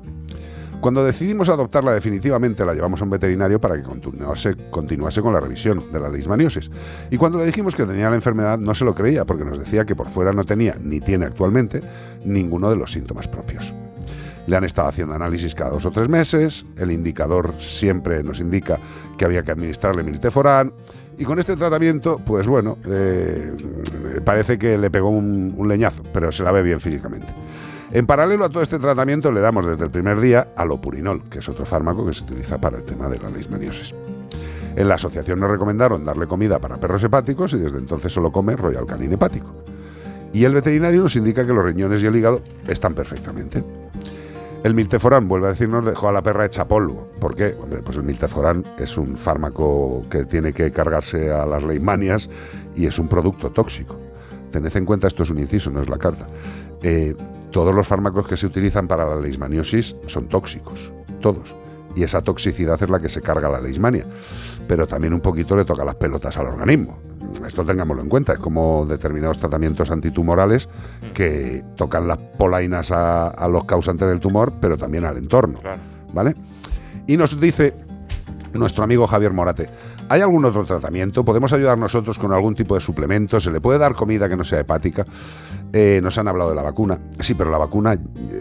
Cuando 0.80 1.04
decidimos 1.04 1.50
adoptarla 1.50 1.92
definitivamente, 1.92 2.64
la 2.64 2.72
llevamos 2.72 3.02
a 3.02 3.04
un 3.04 3.10
veterinario 3.10 3.60
para 3.60 3.76
que 3.76 3.82
continuase, 3.82 4.56
continuase 4.70 5.20
con 5.20 5.34
la 5.34 5.40
revisión 5.40 5.92
de 5.92 6.00
la 6.00 6.08
leishmaniosis. 6.08 6.70
Y 7.10 7.18
cuando 7.18 7.38
le 7.38 7.44
dijimos 7.44 7.76
que 7.76 7.84
tenía 7.84 8.08
la 8.08 8.16
enfermedad, 8.16 8.58
no 8.58 8.74
se 8.74 8.86
lo 8.86 8.94
creía 8.94 9.26
porque 9.26 9.44
nos 9.44 9.58
decía 9.58 9.84
que 9.84 9.94
por 9.94 10.08
fuera 10.08 10.32
no 10.32 10.46
tenía, 10.46 10.78
ni 10.80 11.00
tiene 11.00 11.26
actualmente, 11.26 11.82
ninguno 12.24 12.70
de 12.70 12.76
los 12.76 12.92
síntomas 12.92 13.28
propios. 13.28 13.74
Le 14.46 14.56
han 14.56 14.64
estado 14.64 14.88
haciendo 14.88 15.14
análisis 15.14 15.54
cada 15.54 15.70
dos 15.70 15.84
o 15.84 15.90
tres 15.90 16.08
meses, 16.08 16.64
el 16.78 16.90
indicador 16.90 17.54
siempre 17.58 18.22
nos 18.22 18.40
indica 18.40 18.80
que 19.18 19.26
había 19.26 19.42
que 19.42 19.52
administrarle 19.52 20.02
milteforán, 20.02 20.72
y 21.20 21.24
con 21.26 21.38
este 21.38 21.54
tratamiento, 21.54 22.18
pues 22.24 22.48
bueno, 22.48 22.78
eh, 22.86 23.52
parece 24.24 24.58
que 24.58 24.78
le 24.78 24.90
pegó 24.90 25.10
un, 25.10 25.54
un 25.54 25.68
leñazo, 25.68 26.02
pero 26.14 26.32
se 26.32 26.42
la 26.42 26.50
ve 26.50 26.62
bien 26.62 26.80
físicamente. 26.80 27.26
En 27.92 28.06
paralelo 28.06 28.46
a 28.46 28.48
todo 28.48 28.62
este 28.62 28.78
tratamiento 28.78 29.30
le 29.30 29.40
damos 29.40 29.66
desde 29.66 29.84
el 29.84 29.90
primer 29.90 30.18
día 30.18 30.48
alopurinol, 30.56 31.24
que 31.28 31.40
es 31.40 31.48
otro 31.50 31.66
fármaco 31.66 32.06
que 32.06 32.14
se 32.14 32.24
utiliza 32.24 32.58
para 32.58 32.78
el 32.78 32.84
tema 32.84 33.10
de 33.10 33.18
la 33.18 33.28
leishmaniosis. 33.28 33.94
En 34.74 34.88
la 34.88 34.94
asociación 34.94 35.40
nos 35.40 35.50
recomendaron 35.50 36.04
darle 36.04 36.26
comida 36.26 36.58
para 36.58 36.80
perros 36.80 37.04
hepáticos 37.04 37.52
y 37.52 37.58
desde 37.58 37.76
entonces 37.76 38.10
solo 38.10 38.32
come 38.32 38.56
Royal 38.56 38.86
Canin 38.86 39.12
hepático. 39.12 39.54
Y 40.32 40.44
el 40.44 40.54
veterinario 40.54 41.02
nos 41.02 41.16
indica 41.16 41.44
que 41.44 41.52
los 41.52 41.62
riñones 41.62 42.02
y 42.02 42.06
el 42.06 42.16
hígado 42.16 42.40
están 42.66 42.94
perfectamente. 42.94 43.62
El 44.62 44.74
milteforán, 44.74 45.26
vuelve 45.26 45.46
a 45.46 45.50
decirnos, 45.50 45.86
dejó 45.86 46.10
a 46.10 46.12
la 46.12 46.22
perra 46.22 46.44
hecha 46.44 46.68
polvo. 46.68 47.08
¿Por 47.18 47.34
qué? 47.34 47.56
Pues 47.82 47.96
el 47.96 48.02
milteforán 48.02 48.62
es 48.78 48.98
un 48.98 49.16
fármaco 49.16 50.04
que 50.10 50.26
tiene 50.26 50.52
que 50.52 50.70
cargarse 50.70 51.32
a 51.32 51.46
las 51.46 51.62
leishmanias 51.62 52.28
y 52.76 52.84
es 52.84 52.98
un 52.98 53.08
producto 53.08 53.50
tóxico. 53.50 53.98
Tened 54.50 54.76
en 54.76 54.84
cuenta, 54.84 55.06
esto 55.06 55.22
es 55.22 55.30
un 55.30 55.38
inciso, 55.38 55.70
no 55.70 55.80
es 55.80 55.88
la 55.88 55.96
carta. 55.96 56.28
Eh, 56.82 57.14
todos 57.50 57.74
los 57.74 57.86
fármacos 57.86 58.26
que 58.26 58.36
se 58.36 58.46
utilizan 58.46 58.86
para 58.86 59.06
la 59.06 59.16
leishmaniosis 59.16 59.96
son 60.06 60.28
tóxicos, 60.28 60.92
todos. 61.20 61.54
Y 61.96 62.02
esa 62.04 62.22
toxicidad 62.22 62.80
es 62.82 62.88
la 62.88 63.00
que 63.00 63.08
se 63.08 63.20
carga 63.20 63.48
la 63.48 63.60
leishmania. 63.60 64.04
Pero 64.68 64.86
también 64.86 65.12
un 65.12 65.20
poquito 65.20 65.56
le 65.56 65.64
toca 65.64 65.84
las 65.84 65.96
pelotas 65.96 66.36
al 66.38 66.46
organismo. 66.46 66.98
Esto 67.46 67.64
tengámoslo 67.64 68.02
en 68.02 68.08
cuenta. 68.08 68.32
Es 68.32 68.38
como 68.38 68.86
determinados 68.86 69.38
tratamientos 69.38 69.90
antitumorales 69.90 70.68
que 71.14 71.64
tocan 71.76 72.06
las 72.06 72.18
polainas 72.18 72.90
a, 72.92 73.28
a 73.28 73.48
los 73.48 73.64
causantes 73.64 74.08
del 74.08 74.20
tumor, 74.20 74.52
pero 74.60 74.76
también 74.76 75.04
al 75.04 75.16
entorno. 75.16 75.58
¿Vale? 76.12 76.34
Y 77.06 77.16
nos 77.16 77.38
dice 77.40 77.74
nuestro 78.52 78.84
amigo 78.84 79.06
Javier 79.06 79.32
Morate, 79.32 79.68
¿hay 80.08 80.20
algún 80.20 80.44
otro 80.44 80.64
tratamiento? 80.64 81.24
¿Podemos 81.24 81.52
ayudar 81.52 81.78
nosotros 81.78 82.18
con 82.18 82.32
algún 82.32 82.54
tipo 82.54 82.74
de 82.74 82.80
suplemento? 82.80 83.38
¿Se 83.40 83.50
le 83.50 83.60
puede 83.60 83.78
dar 83.78 83.94
comida 83.94 84.28
que 84.28 84.36
no 84.36 84.44
sea 84.44 84.60
hepática? 84.60 85.04
Eh, 85.72 86.00
nos 86.02 86.18
han 86.18 86.26
hablado 86.26 86.50
de 86.50 86.56
la 86.56 86.62
vacuna. 86.62 86.98
Sí, 87.20 87.34
pero 87.34 87.50
la 87.50 87.58
vacuna 87.58 87.96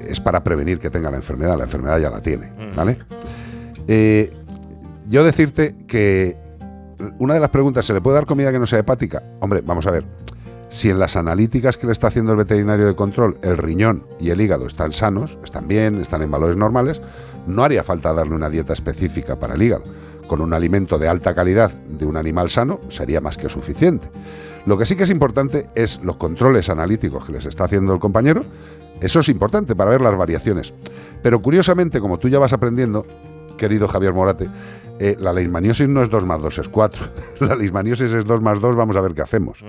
es 0.07 0.19
para 0.19 0.43
prevenir 0.43 0.79
que 0.79 0.89
tenga 0.89 1.11
la 1.11 1.17
enfermedad. 1.17 1.57
La 1.57 1.65
enfermedad 1.65 1.99
ya 1.99 2.09
la 2.09 2.21
tiene, 2.21 2.51
¿vale? 2.75 2.97
Eh, 3.91 4.29
yo 5.09 5.23
decirte 5.23 5.75
que 5.87 6.37
una 7.17 7.33
de 7.33 7.39
las 7.39 7.49
preguntas, 7.49 7.87
¿se 7.87 7.93
le 7.93 8.01
puede 8.01 8.15
dar 8.15 8.27
comida 8.27 8.51
que 8.51 8.59
no 8.59 8.67
sea 8.67 8.77
hepática? 8.77 9.23
Hombre, 9.39 9.61
vamos 9.65 9.87
a 9.87 9.91
ver. 9.91 10.05
Si 10.69 10.91
en 10.91 10.99
las 10.99 11.15
analíticas 11.15 11.75
que 11.75 11.87
le 11.87 11.93
está 11.93 12.05
haciendo 12.05 12.33
el 12.33 12.37
veterinario 12.37 12.85
de 12.85 12.95
control 12.95 13.39
el 13.41 13.57
riñón 13.57 14.03
y 14.19 14.29
el 14.29 14.39
hígado 14.39 14.67
están 14.67 14.91
sanos, 14.91 15.39
están 15.43 15.67
bien, 15.67 15.99
están 15.99 16.21
en 16.21 16.29
valores 16.29 16.55
normales, 16.55 17.01
no 17.47 17.63
haría 17.63 17.81
falta 17.81 18.13
darle 18.13 18.35
una 18.35 18.51
dieta 18.51 18.73
específica 18.73 19.39
para 19.39 19.55
el 19.55 19.61
hígado. 19.63 19.85
Con 20.27 20.41
un 20.41 20.53
alimento 20.53 20.99
de 20.99 21.07
alta 21.07 21.33
calidad 21.33 21.71
de 21.71 22.05
un 22.05 22.15
animal 22.15 22.51
sano 22.51 22.79
sería 22.89 23.21
más 23.21 23.37
que 23.37 23.49
suficiente. 23.49 24.07
Lo 24.67 24.77
que 24.77 24.85
sí 24.85 24.95
que 24.95 25.03
es 25.03 25.09
importante 25.09 25.65
es 25.73 25.99
los 26.03 26.17
controles 26.17 26.69
analíticos 26.69 27.25
que 27.25 27.31
les 27.31 27.47
está 27.47 27.63
haciendo 27.63 27.91
el 27.91 27.99
compañero. 27.99 28.43
Eso 29.01 29.21
es 29.21 29.29
importante 29.29 29.75
para 29.75 29.89
ver 29.89 30.01
las 30.01 30.15
variaciones. 30.15 30.75
Pero 31.23 31.41
curiosamente, 31.41 31.99
como 31.99 32.19
tú 32.19 32.29
ya 32.29 32.37
vas 32.37 32.53
aprendiendo, 32.53 33.07
querido 33.59 33.87
Javier 33.87 34.13
Morate, 34.13 34.49
eh, 34.99 35.15
la 35.19 35.31
leishmaniosis 35.31 35.87
no 35.87 36.01
es 36.01 36.09
2 36.09 36.25
más 36.25 36.41
2, 36.41 36.57
es 36.57 36.69
4. 36.69 37.05
La 37.47 37.55
leishmaniosis 37.55 38.11
es 38.11 38.25
2 38.25 38.41
más 38.41 38.59
2, 38.59 38.75
vamos 38.75 38.95
a 38.95 39.01
ver 39.01 39.13
qué 39.13 39.21
hacemos. 39.21 39.63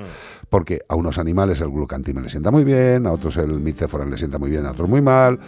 Porque 0.49 0.81
a 0.89 0.97
unos 0.97 1.19
animales 1.19 1.61
el 1.61 1.69
glucantime 1.69 2.21
le 2.21 2.29
sienta 2.29 2.51
muy 2.51 2.65
bien, 2.65 3.07
a 3.07 3.13
otros 3.13 3.37
el 3.37 3.61
milteforán 3.61 4.11
le 4.11 4.17
sienta 4.17 4.39
muy 4.39 4.51
bien, 4.51 4.67
a 4.67 4.73
otros 4.73 4.89
muy 4.89 5.03
mal. 5.03 5.39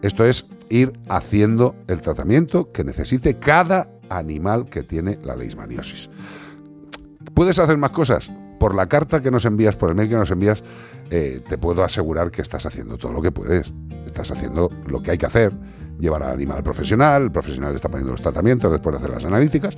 Esto 0.00 0.24
es 0.24 0.46
ir 0.68 0.92
haciendo 1.08 1.74
el 1.86 2.00
tratamiento 2.00 2.70
que 2.72 2.84
necesite 2.84 3.38
cada 3.38 3.88
animal 4.08 4.66
que 4.66 4.82
tiene 4.82 5.18
la 5.22 5.36
leishmaniosis. 5.36 6.08
¿Puedes 7.34 7.58
hacer 7.58 7.76
más 7.76 7.90
cosas? 7.90 8.30
Por 8.58 8.74
la 8.74 8.88
carta 8.88 9.20
que 9.20 9.30
nos 9.30 9.44
envías, 9.44 9.76
por 9.76 9.90
el 9.90 9.96
mail 9.96 10.08
que 10.08 10.14
nos 10.14 10.30
envías, 10.30 10.62
eh, 11.10 11.42
te 11.46 11.58
puedo 11.58 11.84
asegurar 11.84 12.30
que 12.30 12.40
estás 12.40 12.64
haciendo 12.64 12.96
todo 12.96 13.12
lo 13.12 13.20
que 13.20 13.30
puedes. 13.30 13.72
Estás 14.06 14.30
haciendo 14.30 14.70
lo 14.86 15.02
que 15.02 15.10
hay 15.10 15.18
que 15.18 15.26
hacer. 15.26 15.52
Llevar 15.98 16.22
al 16.22 16.32
animal 16.32 16.58
al 16.58 16.62
profesional, 16.62 17.22
el 17.24 17.30
profesional 17.30 17.74
está 17.74 17.88
poniendo 17.88 18.12
los 18.12 18.20
tratamientos 18.22 18.70
después 18.70 18.92
de 18.94 18.98
hacer 18.98 19.10
las 19.10 19.24
analíticas, 19.24 19.76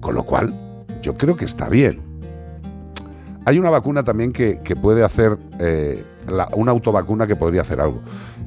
con 0.00 0.14
lo 0.14 0.24
cual 0.24 0.84
yo 1.02 1.16
creo 1.16 1.36
que 1.36 1.44
está 1.44 1.68
bien. 1.68 2.00
Hay 3.46 3.58
una 3.58 3.70
vacuna 3.70 4.02
también 4.04 4.32
que, 4.32 4.60
que 4.62 4.76
puede 4.76 5.02
hacer, 5.04 5.38
eh, 5.58 6.04
la- 6.28 6.48
una 6.54 6.72
autovacuna 6.72 7.26
que 7.26 7.36
podría 7.36 7.62
hacer 7.62 7.80
algo. 7.80 8.00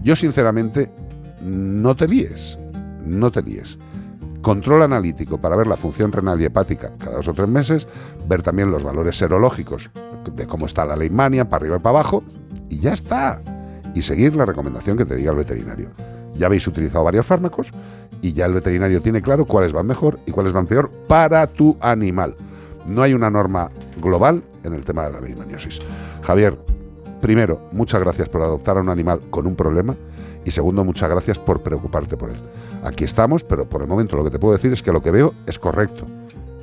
Yo 0.03 0.15
sinceramente, 0.15 0.91
no 1.41 1.95
te 1.95 2.07
líes, 2.07 2.59
no 3.05 3.31
te 3.31 3.41
líes. 3.41 3.77
Control 4.41 4.81
analítico 4.83 5.39
para 5.39 5.55
ver 5.55 5.67
la 5.67 5.77
función 5.77 6.11
renal 6.11 6.39
y 6.41 6.45
hepática 6.45 6.91
cada 6.99 7.15
dos 7.17 7.27
o 7.29 7.33
tres 7.33 7.47
meses, 7.47 7.87
ver 8.27 8.43
también 8.43 8.69
los 8.69 8.83
valores 8.83 9.17
serológicos 9.17 9.89
de 10.35 10.45
cómo 10.45 10.65
está 10.65 10.85
la 10.85 10.95
leishmania, 10.97 11.47
para 11.49 11.61
arriba 11.63 11.77
y 11.77 11.79
para 11.79 11.99
abajo, 11.99 12.23
y 12.69 12.79
ya 12.79 12.93
está. 12.93 13.41
Y 13.95 14.01
seguir 14.01 14.35
la 14.35 14.45
recomendación 14.45 14.97
que 14.97 15.05
te 15.05 15.15
diga 15.15 15.31
el 15.31 15.37
veterinario. 15.37 15.89
Ya 16.35 16.47
habéis 16.47 16.67
utilizado 16.67 17.03
varios 17.03 17.25
fármacos 17.25 17.71
y 18.21 18.33
ya 18.33 18.45
el 18.45 18.53
veterinario 18.53 19.01
tiene 19.01 19.21
claro 19.21 19.45
cuáles 19.45 19.73
van 19.73 19.87
mejor 19.87 20.19
y 20.25 20.31
cuáles 20.31 20.53
van 20.53 20.65
peor 20.65 20.89
para 21.07 21.45
tu 21.47 21.77
animal. 21.79 22.35
No 22.87 23.01
hay 23.01 23.13
una 23.13 23.29
norma 23.29 23.69
global 24.01 24.43
en 24.63 24.73
el 24.73 24.83
tema 24.83 25.05
de 25.05 25.13
la 25.13 25.21
leishmaniosis. 25.21 25.79
Javier, 26.21 26.57
primero, 27.21 27.61
muchas 27.71 28.01
gracias 28.01 28.29
por 28.29 28.41
adoptar 28.41 28.77
a 28.77 28.81
un 28.81 28.89
animal 28.89 29.19
con 29.29 29.47
un 29.47 29.55
problema 29.55 29.95
y 30.45 30.51
segundo, 30.51 30.83
muchas 30.83 31.09
gracias 31.09 31.39
por 31.39 31.61
preocuparte 31.61 32.17
por 32.17 32.29
él. 32.29 32.37
Aquí 32.83 33.03
estamos, 33.03 33.43
pero 33.43 33.65
por 33.65 33.81
el 33.81 33.87
momento 33.87 34.17
lo 34.17 34.23
que 34.23 34.31
te 34.31 34.39
puedo 34.39 34.53
decir 34.53 34.73
es 34.73 34.83
que 34.83 34.91
lo 34.91 35.01
que 35.01 35.11
veo 35.11 35.33
es 35.45 35.57
correcto, 35.59 36.05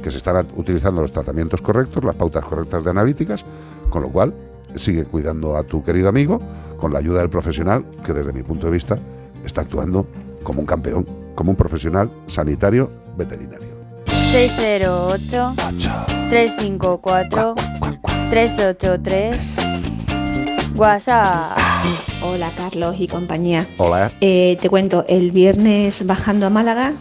que 0.02 0.10
se 0.10 0.18
están 0.18 0.46
utilizando 0.56 1.00
los 1.00 1.12
tratamientos 1.12 1.62
correctos, 1.62 2.04
las 2.04 2.16
pautas 2.16 2.44
correctas 2.44 2.84
de 2.84 2.90
analíticas, 2.90 3.44
con 3.88 4.02
lo 4.02 4.08
cual 4.08 4.34
sigue 4.74 5.04
cuidando 5.04 5.56
a 5.56 5.64
tu 5.64 5.82
querido 5.82 6.08
amigo 6.08 6.40
con 6.78 6.92
la 6.92 6.98
ayuda 6.98 7.20
del 7.20 7.30
profesional 7.30 7.84
que 8.04 8.12
desde 8.12 8.32
mi 8.32 8.42
punto 8.42 8.66
de 8.66 8.72
vista 8.72 8.98
está 9.44 9.62
actuando 9.62 10.06
como 10.42 10.60
un 10.60 10.66
campeón, 10.66 11.06
como 11.34 11.50
un 11.50 11.56
profesional 11.56 12.10
sanitario 12.26 12.90
veterinario. 13.16 13.68
608 14.06 15.54
354 16.28 17.54
383 18.30 19.56
WhatsApp. 20.76 21.58
Hola 22.22 22.50
Carlos 22.56 22.96
y 22.98 23.08
compañía. 23.08 23.66
Hola. 23.76 24.12
Eh, 24.20 24.56
te 24.60 24.68
cuento, 24.68 25.04
el 25.08 25.30
viernes 25.32 26.06
bajando 26.06 26.46
a 26.46 26.50
Málaga 26.50 26.92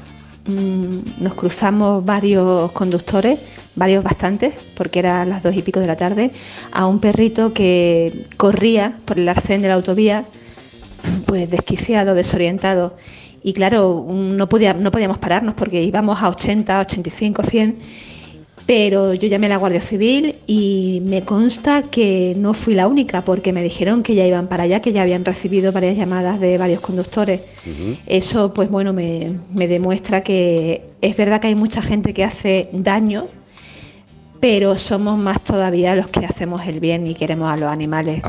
mm, 0.45 1.21
nos 1.21 1.33
cruzamos 1.35 2.03
varios 2.03 2.71
conductores, 2.71 3.39
varios 3.75 4.03
bastantes, 4.03 4.55
porque 4.75 4.99
eran 4.99 5.29
las 5.29 5.43
dos 5.43 5.55
y 5.55 5.61
pico 5.61 5.79
de 5.79 5.87
la 5.87 5.95
tarde, 5.95 6.31
a 6.71 6.87
un 6.87 6.99
perrito 6.99 7.53
que 7.53 8.25
corría 8.37 8.97
por 9.05 9.19
el 9.19 9.29
arcén 9.29 9.61
de 9.61 9.67
la 9.67 9.75
autovía, 9.75 10.25
pues 11.25 11.49
desquiciado, 11.49 12.13
desorientado. 12.15 12.95
Y 13.43 13.53
claro, 13.53 14.05
no, 14.09 14.49
podía- 14.49 14.73
no 14.73 14.91
podíamos 14.91 15.17
pararnos 15.17 15.53
porque 15.55 15.81
íbamos 15.83 16.21
a 16.21 16.29
80, 16.29 16.79
85, 16.81 17.43
100 17.43 17.77
pero 18.65 19.15
yo 19.15 19.27
llamé 19.27 19.47
a 19.47 19.49
la 19.49 19.57
Guardia 19.57 19.81
Civil 19.81 20.35
y 20.45 21.01
me 21.03 21.23
consta 21.23 21.83
que 21.89 22.35
no 22.37 22.53
fui 22.53 22.75
la 22.75 22.87
única, 22.87 23.23
porque 23.23 23.51
me 23.51 23.63
dijeron 23.63 24.03
que 24.03 24.13
ya 24.13 24.27
iban 24.27 24.45
para 24.47 24.61
allá, 24.61 24.79
que 24.79 24.91
ya 24.91 25.01
habían 25.01 25.25
recibido 25.25 25.71
varias 25.71 25.97
llamadas 25.97 26.39
de 26.39 26.55
varios 26.59 26.79
conductores. 26.79 27.41
Eso, 28.05 28.53
pues 28.53 28.69
bueno, 28.69 28.93
me, 28.93 29.31
me 29.51 29.67
demuestra 29.67 30.21
que 30.21 30.83
es 31.01 31.17
verdad 31.17 31.41
que 31.41 31.47
hay 31.47 31.55
mucha 31.55 31.81
gente 31.81 32.13
que 32.13 32.23
hace 32.23 32.69
daño, 32.71 33.25
pero 34.39 34.77
somos 34.77 35.17
más 35.17 35.41
todavía 35.43 35.95
los 35.95 36.07
que 36.07 36.25
hacemos 36.25 36.65
el 36.67 36.79
bien 36.79 37.07
y 37.07 37.15
queremos 37.15 37.51
a 37.51 37.57
los 37.57 37.71
animales, 37.71 38.21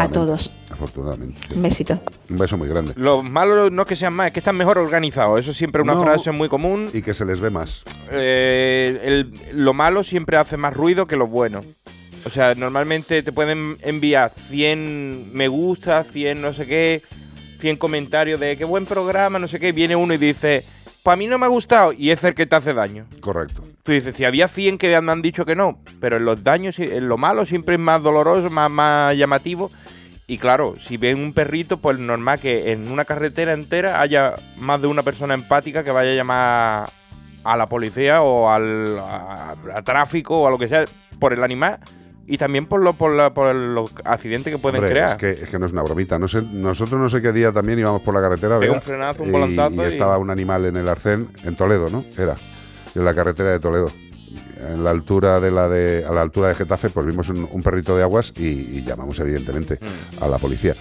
a 0.00 0.08
todos. 0.12 0.52
Afortunadamente. 0.78 1.40
Un 1.54 1.62
besito. 1.62 1.98
Un 2.30 2.38
beso 2.38 2.56
muy 2.56 2.68
grande. 2.68 2.92
Los 2.96 3.24
malos 3.24 3.72
no 3.72 3.82
es 3.82 3.88
que 3.88 3.96
sean 3.96 4.12
más, 4.12 4.28
es 4.28 4.32
que 4.32 4.38
están 4.40 4.56
mejor 4.56 4.78
organizados. 4.78 5.40
Eso 5.40 5.52
siempre 5.52 5.82
es 5.82 5.84
una 5.84 5.94
No. 5.94 6.00
frase 6.02 6.30
muy 6.30 6.48
común. 6.48 6.88
Y 6.94 7.02
que 7.02 7.12
se 7.14 7.24
les 7.24 7.40
ve 7.40 7.50
más. 7.50 7.84
Eh, 8.10 9.00
el- 9.02 9.32
lo 9.64 9.74
malo 9.74 10.04
siempre 10.04 10.36
hace 10.36 10.56
más 10.56 10.74
ruido 10.74 11.06
que 11.06 11.16
lo 11.16 11.26
bueno. 11.26 11.64
O 12.24 12.30
sea, 12.30 12.54
normalmente 12.54 13.22
te 13.22 13.32
pueden 13.32 13.76
enviar 13.82 14.30
100 14.30 15.30
me 15.32 15.48
gusta, 15.48 16.04
100 16.04 16.40
no 16.42 16.52
sé 16.52 16.66
qué, 16.66 17.02
100 17.60 17.76
comentarios 17.76 18.38
de 18.40 18.56
qué 18.56 18.64
buen 18.64 18.86
programa, 18.86 19.38
no 19.38 19.48
sé 19.48 19.58
qué. 19.58 19.72
Viene 19.72 19.96
uno 19.96 20.14
y 20.14 20.18
dice, 20.18 20.64
pues 21.02 21.14
a 21.14 21.16
mí 21.16 21.26
no 21.26 21.38
me 21.38 21.46
ha 21.46 21.48
gustado 21.48 21.92
y 21.92 22.10
es 22.10 22.22
el 22.24 22.34
que 22.34 22.46
te 22.46 22.56
hace 22.56 22.74
daño. 22.74 23.06
Correcto. 23.20 23.62
Tú 23.82 23.92
dices, 23.92 24.14
si 24.16 24.24
había 24.24 24.48
100 24.48 24.76
que 24.78 25.00
me 25.00 25.12
han 25.12 25.22
dicho 25.22 25.46
que 25.46 25.56
no, 25.56 25.78
pero 26.00 26.16
en 26.18 26.24
los 26.24 26.42
daños, 26.44 26.78
en 26.78 27.08
lo 27.08 27.16
malo 27.16 27.46
siempre 27.46 27.76
es 27.76 27.80
más 27.80 28.02
doloroso, 28.02 28.50
más, 28.50 28.70
más 28.70 29.16
llamativo. 29.16 29.70
Y 30.30 30.36
claro, 30.36 30.74
si 30.86 30.98
ven 30.98 31.18
un 31.20 31.32
perrito, 31.32 31.78
pues 31.78 31.98
normal 31.98 32.38
que 32.38 32.70
en 32.70 32.90
una 32.92 33.06
carretera 33.06 33.54
entera 33.54 34.00
haya 34.02 34.34
más 34.58 34.78
de 34.80 34.86
una 34.86 35.02
persona 35.02 35.32
empática 35.32 35.82
que 35.82 35.90
vaya 35.90 36.10
a 36.12 36.14
llamar 36.14 36.90
a 37.44 37.56
la 37.56 37.66
policía 37.66 38.20
o 38.20 38.50
al 38.50 38.98
a- 38.98 39.54
a 39.74 39.82
tráfico 39.82 40.36
o 40.42 40.46
a 40.46 40.50
lo 40.50 40.58
que 40.58 40.68
sea 40.68 40.84
por 41.18 41.32
el 41.32 41.42
animal 41.42 41.78
y 42.26 42.36
también 42.36 42.66
por, 42.66 42.82
lo, 42.82 42.92
por, 42.92 43.12
la- 43.14 43.32
por 43.32 43.54
los 43.54 43.90
accidentes 44.04 44.52
que 44.52 44.58
pueden 44.58 44.80
Hombre, 44.80 44.90
crear. 44.90 45.08
Es 45.08 45.14
que, 45.14 45.30
es 45.44 45.48
que 45.48 45.58
no 45.58 45.64
es 45.64 45.72
una 45.72 45.82
bromita. 45.82 46.18
No 46.18 46.28
sé, 46.28 46.42
nosotros 46.42 47.00
no 47.00 47.08
sé 47.08 47.22
qué 47.22 47.32
día 47.32 47.50
también 47.50 47.78
íbamos 47.78 48.02
por 48.02 48.12
la 48.12 48.20
carretera. 48.20 48.58
Bea, 48.58 48.70
un 48.72 48.82
frenazo, 48.82 49.22
un 49.22 49.30
y- 49.30 49.32
volantazo 49.32 49.76
Y, 49.76 49.86
y- 49.86 49.88
estaba 49.88 50.18
un 50.18 50.28
animal 50.28 50.66
en 50.66 50.76
el 50.76 50.88
arcén, 50.90 51.28
en 51.42 51.56
Toledo, 51.56 51.88
¿no? 51.88 52.04
Era. 52.18 52.36
En 52.94 53.02
la 53.02 53.14
carretera 53.14 53.50
de 53.52 53.60
Toledo. 53.60 53.90
En 54.58 54.82
la 54.82 54.90
altura 54.90 55.40
de 55.40 55.50
la 55.50 55.68
de, 55.68 56.04
a 56.04 56.12
la 56.12 56.22
altura 56.22 56.48
de 56.48 56.54
Getafe, 56.56 56.90
pues 56.90 57.06
vimos 57.06 57.28
un, 57.28 57.48
un 57.50 57.62
perrito 57.62 57.96
de 57.96 58.02
aguas 58.02 58.32
y, 58.36 58.46
y 58.46 58.84
llamamos 58.84 59.18
evidentemente 59.20 59.78
Mm. 59.80 60.24
a 60.24 60.28
la 60.28 60.38
policía. 60.38 60.74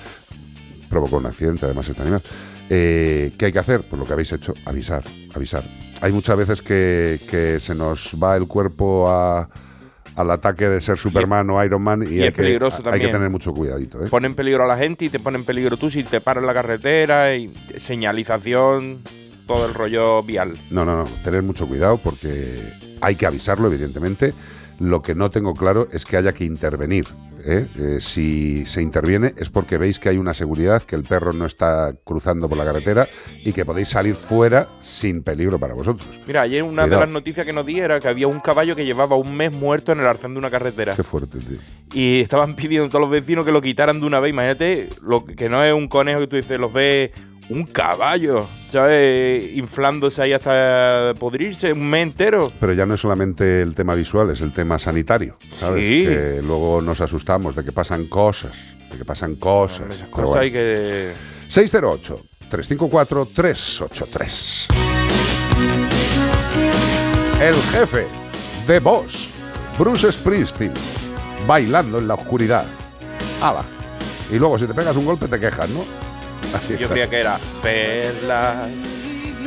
Provocó 0.90 1.18
un 1.18 1.26
accidente, 1.26 1.66
además, 1.66 1.88
este 1.90 2.02
animal. 2.02 2.22
Eh, 2.70 3.34
¿Qué 3.38 3.46
hay 3.46 3.52
que 3.52 3.60
hacer? 3.60 3.82
Pues 3.84 4.00
lo 4.00 4.06
que 4.06 4.14
habéis 4.14 4.32
hecho, 4.32 4.54
avisar, 4.66 5.04
avisar. 5.34 5.64
Hay 6.02 6.12
muchas 6.12 6.38
veces 6.38 6.62
que, 6.62 7.20
que 7.30 7.60
se 7.60 7.76
nos 7.76 8.16
va 8.22 8.36
el 8.36 8.48
cuerpo 8.48 9.10
a- 9.10 9.50
al 10.16 10.32
ataque 10.32 10.68
de 10.68 10.82
ser 10.82 10.98
Superman 10.98 11.48
o 11.52 11.64
Iron 11.64 11.82
Man 11.84 12.02
y, 12.04 12.16
y 12.16 12.22
hay, 12.22 12.28
es 12.30 12.34
que, 12.34 12.42
peligroso 12.42 12.78
hay 12.78 12.84
que 12.84 12.90
también. 12.90 13.12
tener 13.12 13.30
mucho 13.30 13.54
cuidadito. 13.54 14.04
¿eh? 14.04 14.10
Pone 14.10 14.26
en 14.28 14.34
peligro 14.36 14.64
a 14.64 14.68
la 14.68 14.76
gente 14.78 15.06
y 15.06 15.10
te 15.10 15.20
pone 15.20 15.38
en 15.38 15.44
peligro 15.46 15.78
tú 15.78 15.92
si 15.92 16.04
te 16.04 16.20
paras 16.22 16.42
en 16.42 16.48
la 16.48 16.54
carretera 16.56 17.36
y 17.36 17.54
señalización, 17.78 19.02
todo 19.46 19.68
el 19.68 19.74
rollo 19.74 20.24
vial. 20.24 20.58
No, 20.72 20.86
no, 20.86 20.98
no, 20.98 21.06
tener 21.24 21.44
mucho 21.44 21.68
cuidado 21.68 21.98
porque 21.98 22.60
hay 23.02 23.16
que 23.16 23.26
avisarlo, 23.26 23.68
evidentemente. 23.68 24.34
Lo 24.80 25.02
que 25.02 25.16
no 25.16 25.32
tengo 25.32 25.56
claro 25.56 25.88
es 25.92 26.06
que 26.06 26.18
haya 26.18 26.34
que 26.34 26.46
intervenir. 26.46 27.08
¿eh? 27.44 27.66
Eh, 27.78 27.98
si 28.00 28.66
se 28.66 28.82
interviene 28.82 29.34
es 29.38 29.50
porque 29.50 29.78
veis 29.78 30.00
que 30.00 30.10
hay 30.10 30.18
una 30.18 30.34
seguridad, 30.34 30.84
que 30.84 30.96
el 30.96 31.04
perro 31.04 31.34
no 31.34 31.46
está 31.46 31.96
cruzando 32.04 32.48
por 32.48 32.58
la 32.58 32.66
carretera 32.66 33.08
y 33.44 33.54
que 33.54 33.66
podéis 33.66 33.90
salir 33.90 34.16
fuera 34.16 34.68
sin 34.82 35.24
peligro 35.24 35.58
para 35.58 35.74
vosotros. 35.74 36.08
Mira, 36.28 36.42
ayer 36.42 36.62
una 36.62 36.84
Cuidado. 36.84 37.02
de 37.02 37.06
las 37.08 37.14
noticias 37.14 37.46
que 37.46 37.54
nos 37.54 37.66
di 37.66 37.80
era 37.80 38.00
que 38.00 38.08
había 38.08 38.28
un 38.28 38.40
caballo 38.40 38.76
que 38.76 38.86
llevaba 38.86 39.16
un 39.16 39.36
mes 39.36 39.52
muerto 39.52 39.92
en 39.94 40.00
el 40.00 40.06
arcén 40.06 40.34
de 40.34 40.40
una 40.40 40.52
carretera. 40.52 40.96
Qué 40.96 41.04
fuerte, 41.04 41.40
tío. 41.40 41.58
Y 41.94 42.22
estaban 42.22 42.56
pidiendo 42.58 42.86
a 42.88 42.90
todos 42.90 43.02
los 43.02 43.10
vecinos 43.10 43.46
que 43.46 43.52
lo 43.52 43.62
quitaran 43.62 44.00
de 44.00 44.06
una 44.06 44.20
vez. 44.20 44.30
Imagínate, 44.30 44.90
lo 45.02 45.26
que 45.26 45.50
no 45.50 45.64
es 45.64 45.74
un 45.74 45.88
conejo 45.88 46.20
que 46.20 46.28
tú 46.28 46.36
dices, 46.36 46.60
los 46.60 46.72
ves 46.72 47.12
un 47.50 47.66
caballo, 47.66 48.48
¿sabes? 48.72 49.56
Inflándose 49.56 50.22
ahí 50.22 50.34
hasta 50.34 51.14
podrirse 51.20 51.72
un 51.74 51.90
mes 51.90 52.04
entero. 52.04 52.52
Pero 52.60 52.74
ya 52.74 52.86
no 52.86 52.96
es 52.96 53.02
solamente 53.02 53.62
el 53.62 53.74
tema 53.74 53.96
visual, 53.96 54.30
es 54.32 54.42
el 54.42 54.52
tema 54.52 54.78
sanitario, 54.80 55.38
¿sabes? 55.60 55.88
Sí. 55.88 56.06
Que 56.06 56.42
luego 56.44 56.82
nos 56.82 57.02
asustamos 57.02 57.56
de 57.56 57.64
que 57.64 57.72
pasan 57.72 58.08
cosas, 58.08 58.58
de 58.92 58.98
que 58.98 59.06
pasan 59.06 59.36
cosas. 59.36 59.96
Esas 59.96 60.10
cosas 60.10 60.30
bueno. 60.30 60.42
hay 60.42 60.52
que... 60.52 61.14
608 61.48 62.22
354 62.50 63.28
383 63.34 64.68
El 67.42 67.56
jefe 67.56 68.06
de 68.68 68.80
Boss, 68.80 69.30
Bruce 69.78 70.12
Springsteen, 70.12 70.74
bailando 71.48 72.00
en 72.00 72.08
la 72.08 72.16
oscuridad. 72.16 72.66
¡Hala! 73.42 73.64
Y 74.32 74.38
luego 74.38 74.60
si 74.60 74.66
te 74.66 74.74
pegas 74.74 74.96
un 74.98 75.06
golpe 75.06 75.28
te 75.28 75.40
quejas, 75.40 75.70
¿no? 75.70 76.07
Yo 76.80 76.88
creía 76.90 77.10
que 77.10 77.20
era 77.20 77.38
perlas 77.62 78.70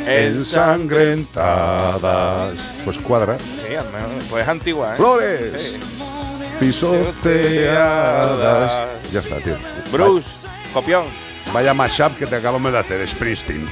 ensangrentadas. 0.06 2.60
Pues 2.84 2.98
cuadra. 2.98 3.38
Sí, 3.38 3.74
al 3.74 3.86
menos, 3.92 4.24
pues 4.28 4.42
es 4.42 4.48
antigua, 4.48 4.92
¿eh? 4.92 4.96
Flores. 4.96 5.62
Sí. 5.62 5.78
Pisoteadas. 6.60 8.86
Ya 9.12 9.20
está, 9.20 9.36
tío. 9.36 9.56
Bruce, 9.92 10.46
copión. 10.72 11.04
Vaya 11.52 11.74
mashup 11.74 12.16
que 12.16 12.26
te 12.26 12.36
acabamos 12.36 12.72
de 12.72 12.78
hacer, 12.78 13.04
Springsteen. 13.06 13.64
Man, 13.64 13.70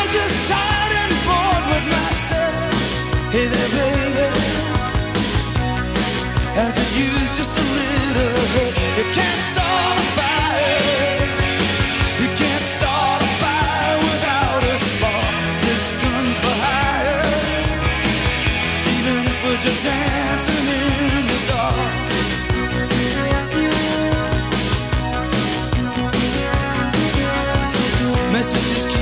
I'm 0.00 0.08
just 0.08 0.48
tired 0.48 0.92
and 1.02 1.12
bored 1.26 1.66
with 1.68 1.84
myself. 1.90 2.72
Hey 3.32 3.46
there, 3.48 3.68
baby. 3.68 4.28
I 6.54 6.70
could 6.70 6.92
use 6.96 7.34
just 7.36 7.58
a 7.58 7.62
little 7.62 8.46
help. 8.54 8.74
You 8.96 9.04
can't 9.12 9.38
start 9.38 9.71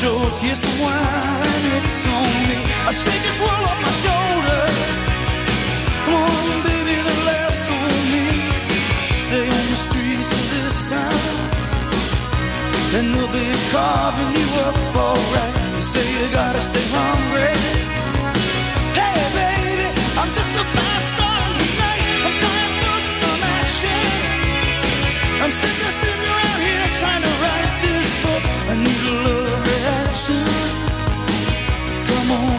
joke, 0.00 0.36
here's 0.44 0.60
some 0.60 0.78
wine, 0.84 1.64
it's 1.80 2.04
on 2.04 2.32
me. 2.52 2.58
I 2.84 2.92
shake 2.92 3.22
this 3.24 3.38
world 3.40 3.64
off 3.64 3.80
my 3.80 3.94
shoulders. 4.04 5.16
Come 6.04 6.20
on, 6.20 6.62
baby, 6.68 6.96
the 7.00 7.16
laughs 7.24 7.64
on 7.72 7.92
me. 8.12 8.28
Stay 9.16 9.46
on 9.48 9.66
the 9.72 9.78
streets 9.88 10.30
of 10.36 10.42
this 10.52 10.76
town. 10.92 11.32
And 12.96 13.08
they'll 13.12 13.32
be 13.32 13.48
carving 13.72 14.32
you 14.36 14.48
up 14.68 14.76
alright. 14.96 15.54
You 15.76 15.80
say 15.80 16.04
you 16.04 16.28
gotta 16.32 16.60
stay 16.60 16.84
hungry. 16.92 17.56
Hey, 19.00 19.20
baby, 19.32 19.88
I'm 20.20 20.28
just 20.28 20.52
a 20.60 20.64
fast 20.76 21.06
star 21.16 21.40
tonight. 21.56 22.04
I'm 22.20 22.36
dying 22.36 22.74
for 22.84 22.98
some 23.00 23.40
action. 23.60 24.04
I'm 25.40 25.52
sick 25.52 25.72
sitting 25.72 26.28
around 26.28 26.60
here 26.68 26.84
trying 27.00 27.22
to 27.24 27.35
Come 32.26 32.55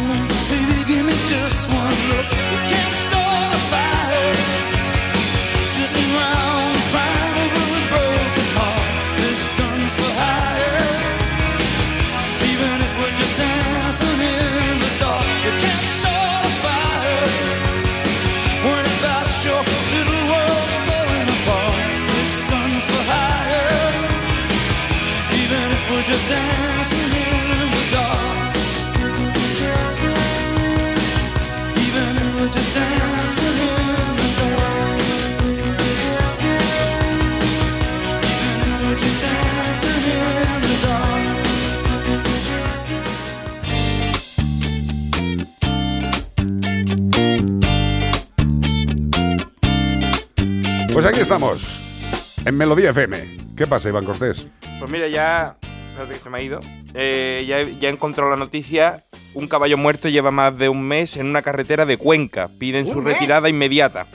en 52.47 52.55
Melodía 52.57 52.91
FM. 52.91 53.37
¿Qué 53.55 53.67
pasa, 53.67 53.89
Iván 53.89 54.05
Cortés? 54.05 54.47
Pues 54.79 54.91
mira, 54.91 55.07
ya. 55.07 55.57
Espérate 55.89 56.13
que 56.13 56.19
se 56.19 56.29
me 56.29 56.37
ha 56.37 56.41
ido. 56.41 56.59
Eh, 56.93 57.45
ya, 57.47 57.61
ya 57.63 57.89
he 57.89 57.91
encontrado 57.91 58.29
la 58.29 58.37
noticia. 58.37 59.03
Un 59.33 59.47
caballo 59.47 59.77
muerto 59.77 60.09
lleva 60.09 60.31
más 60.31 60.57
de 60.57 60.69
un 60.69 60.81
mes 60.83 61.17
en 61.17 61.25
una 61.27 61.41
carretera 61.41 61.85
de 61.85 61.97
Cuenca. 61.97 62.49
Piden 62.59 62.85
su 62.87 63.01
retirada 63.01 63.49
inmediata. 63.49 64.07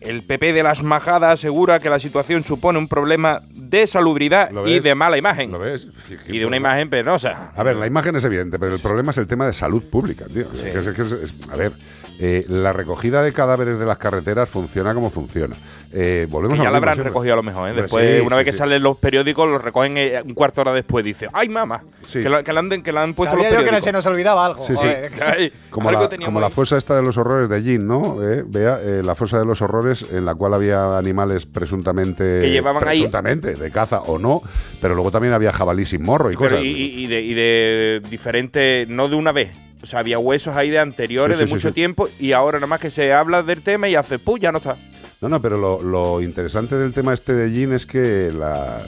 El 0.00 0.22
PP 0.22 0.52
de 0.52 0.62
las 0.62 0.82
Majadas 0.82 1.34
asegura 1.34 1.80
que 1.80 1.90
la 1.90 1.98
situación 1.98 2.44
supone 2.44 2.78
un 2.78 2.86
problema 2.88 3.42
de 3.50 3.86
salubridad 3.86 4.50
¿Lo 4.50 4.66
y 4.68 4.78
de 4.80 4.94
mala 4.94 5.18
imagen. 5.18 5.50
¿Lo 5.50 5.58
ves? 5.58 5.88
Y 6.28 6.38
de 6.38 6.46
una 6.46 6.56
imagen 6.56 6.88
penosa. 6.88 7.52
A 7.54 7.62
ver, 7.64 7.76
la 7.76 7.86
imagen 7.86 8.14
es 8.16 8.24
evidente, 8.24 8.58
pero 8.60 8.74
el 8.74 8.80
problema 8.80 9.10
es 9.10 9.18
el 9.18 9.26
tema 9.26 9.46
de 9.46 9.52
salud 9.52 9.82
pública, 9.90 10.24
tío. 10.26 10.46
Es- 10.64 10.86
es- 10.86 11.12
es- 11.12 11.34
a 11.50 11.56
ver, 11.56 11.72
eh, 12.20 12.44
la 12.48 12.72
recogida 12.72 13.22
de 13.22 13.32
cadáveres 13.32 13.78
de 13.78 13.86
las 13.86 13.96
carreteras 13.98 14.50
funciona 14.50 14.92
como 14.94 15.08
funciona. 15.10 15.56
Eh, 15.92 16.26
volvemos 16.28 16.58
Que 16.58 16.64
ya 16.64 16.70
la 16.70 16.76
habrán 16.78 16.94
siempre. 16.94 17.10
recogido 17.10 17.32
a 17.34 17.36
lo 17.36 17.42
mejor, 17.42 17.70
¿eh? 17.70 17.72
Después, 17.74 18.16
sí, 18.16 18.20
una 18.20 18.34
sí, 18.34 18.38
vez 18.38 18.44
que 18.44 18.52
sí. 18.52 18.58
salen 18.58 18.82
los 18.82 18.98
periódicos, 18.98 19.48
los 19.48 19.62
recogen 19.62 19.96
eh, 19.96 20.20
un 20.24 20.34
cuarto 20.34 20.56
de 20.56 20.62
hora 20.70 20.72
después. 20.74 21.04
Dice, 21.04 21.28
¡ay, 21.32 21.48
mamá! 21.48 21.82
Que, 22.12 22.22
que 22.22 22.52
la 22.52 22.60
han, 22.60 22.82
que 22.82 22.92
la 22.92 23.02
han 23.04 23.14
puesto 23.14 23.36
Sabía 23.36 23.50
los 23.50 23.52
yo 23.52 23.58
que 23.60 23.64
periódicos. 23.66 23.84
se 23.84 23.92
nos 23.92 24.06
olvidaba 24.06 24.44
algo. 24.46 24.66
Sí, 24.66 24.74
sí. 24.74 24.80
joder. 24.80 25.12
Ay, 25.24 25.52
Como, 25.70 25.88
algo 25.90 26.08
la, 26.10 26.24
como 26.26 26.40
la 26.40 26.46
ahí. 26.46 26.52
fosa 26.52 26.76
esta 26.76 26.96
de 26.96 27.02
los 27.02 27.16
horrores 27.16 27.48
de 27.48 27.62
Jean, 27.62 27.86
¿no? 27.86 28.18
Eh, 28.22 28.42
vea, 28.46 28.78
eh, 28.82 29.02
la 29.04 29.14
fosa 29.14 29.38
de 29.38 29.44
los 29.46 29.62
horrores 29.62 30.04
en 30.12 30.24
la 30.26 30.34
cual 30.34 30.54
había 30.54 30.98
animales 30.98 31.46
presuntamente... 31.46 32.40
Que 32.40 32.50
llevaban 32.50 32.86
ahí- 32.88 32.98
presuntamente, 32.98 33.54
de 33.54 33.70
caza 33.70 34.00
o 34.02 34.18
no, 34.18 34.42
pero 34.80 34.94
luego 34.94 35.10
también 35.10 35.32
había 35.34 35.52
jabalí 35.52 35.84
sin 35.84 36.02
morro 36.02 36.30
y 36.32 36.36
Pero 36.36 36.50
cosas. 36.50 36.64
y, 36.64 36.68
y- 36.68 37.04
y 37.04 37.06
de, 37.06 37.20
y 37.22 37.34
de 37.34 38.02
diferentes, 38.10 38.88
no 38.88 39.08
de 39.08 39.16
una 39.16 39.32
vez. 39.32 39.50
O 39.82 39.86
sea, 39.86 40.00
había 40.00 40.18
huesos 40.18 40.56
ahí 40.56 40.70
de 40.70 40.78
anteriores, 40.78 41.36
Sí, 41.36 41.42
sí, 41.44 41.48
de 41.48 41.54
mucho 41.54 41.68
sí. 41.68 41.74
tiempo, 41.74 42.08
y 42.18 42.32
ahora 42.32 42.58
nada 42.58 42.66
más 42.66 42.80
que 42.80 42.90
se 42.90 43.12
habla 43.12 43.42
del 43.42 43.62
tema 43.62 43.88
y 43.88 43.94
hace, 43.94 44.18
¡pum! 44.18 44.38
ya 44.38 44.50
no 44.50 44.58
está. 44.58 44.76
No, 45.20 45.28
no, 45.28 45.42
pero 45.42 45.56
lo, 45.58 45.82
lo 45.82 46.20
interesante 46.20 46.76
del 46.76 46.92
tema 46.92 47.12
este 47.12 47.32
de 47.34 47.50
Jean 47.50 47.72
es 47.72 47.86
que 47.86 48.30
la- 48.32 48.82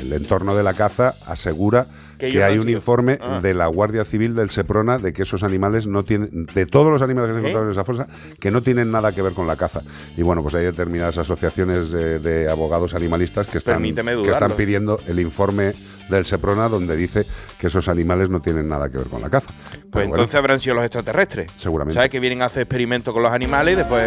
el 0.00 0.12
entorno 0.12 0.56
de 0.56 0.64
la 0.64 0.74
caza 0.74 1.14
asegura 1.26 1.86
Que 2.18 2.42
hay 2.44 2.58
un 2.58 2.68
informe 2.68 3.18
Ah. 3.20 3.40
de 3.42 3.52
la 3.54 3.66
Guardia 3.66 4.04
Civil 4.04 4.34
del 4.36 4.50
Seprona 4.50 4.98
de 4.98 5.12
que 5.12 5.22
esos 5.22 5.42
animales 5.42 5.86
no 5.88 6.04
tienen, 6.04 6.46
de 6.54 6.66
todos 6.66 6.90
los 6.92 7.02
animales 7.02 7.28
que 7.30 7.34
se 7.34 7.38
¿Eh? 7.38 7.40
encontraron 7.50 7.68
en 7.68 7.72
esa 7.72 7.82
fosa, 7.84 8.06
que 8.38 8.50
no 8.52 8.60
tienen 8.62 8.90
nada 8.92 9.12
que 9.12 9.22
ver 9.22 9.32
con 9.32 9.46
la 9.48 9.56
caza. 9.56 9.82
Y 10.16 10.22
bueno, 10.22 10.40
pues 10.42 10.54
hay 10.54 10.64
determinadas 10.64 11.18
asociaciones 11.18 11.90
de, 11.90 12.18
de 12.20 12.48
abogados 12.50 12.94
animalistas 12.94 13.46
que 13.48 13.58
están, 13.58 13.82
que 13.82 14.30
están 14.30 14.52
pidiendo 14.52 15.00
el 15.08 15.18
informe 15.20 15.74
del 16.10 16.24
Seprona 16.24 16.68
donde 16.68 16.96
dice 16.96 17.24
que 17.58 17.66
esos 17.68 17.88
animales 17.88 18.28
no 18.30 18.40
tienen 18.40 18.68
nada 18.68 18.88
que 18.88 18.98
ver 18.98 19.06
con 19.08 19.20
la 19.20 19.28
caza. 19.30 19.48
Pues 19.72 19.90
bueno, 19.92 20.10
entonces 20.10 20.34
habrán 20.36 20.60
sido 20.60 20.76
los 20.76 20.84
extraterrestres. 20.84 21.50
Seguramente. 21.56 21.94
¿Sabes? 21.96 22.10
Que 22.10 22.20
vienen 22.20 22.42
a 22.42 22.46
hacer 22.46 22.62
experimentos 22.62 23.12
con 23.14 23.22
los 23.22 23.32
animales 23.32 23.74
y 23.74 23.76
después. 23.78 24.04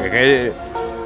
Porque 0.00 0.52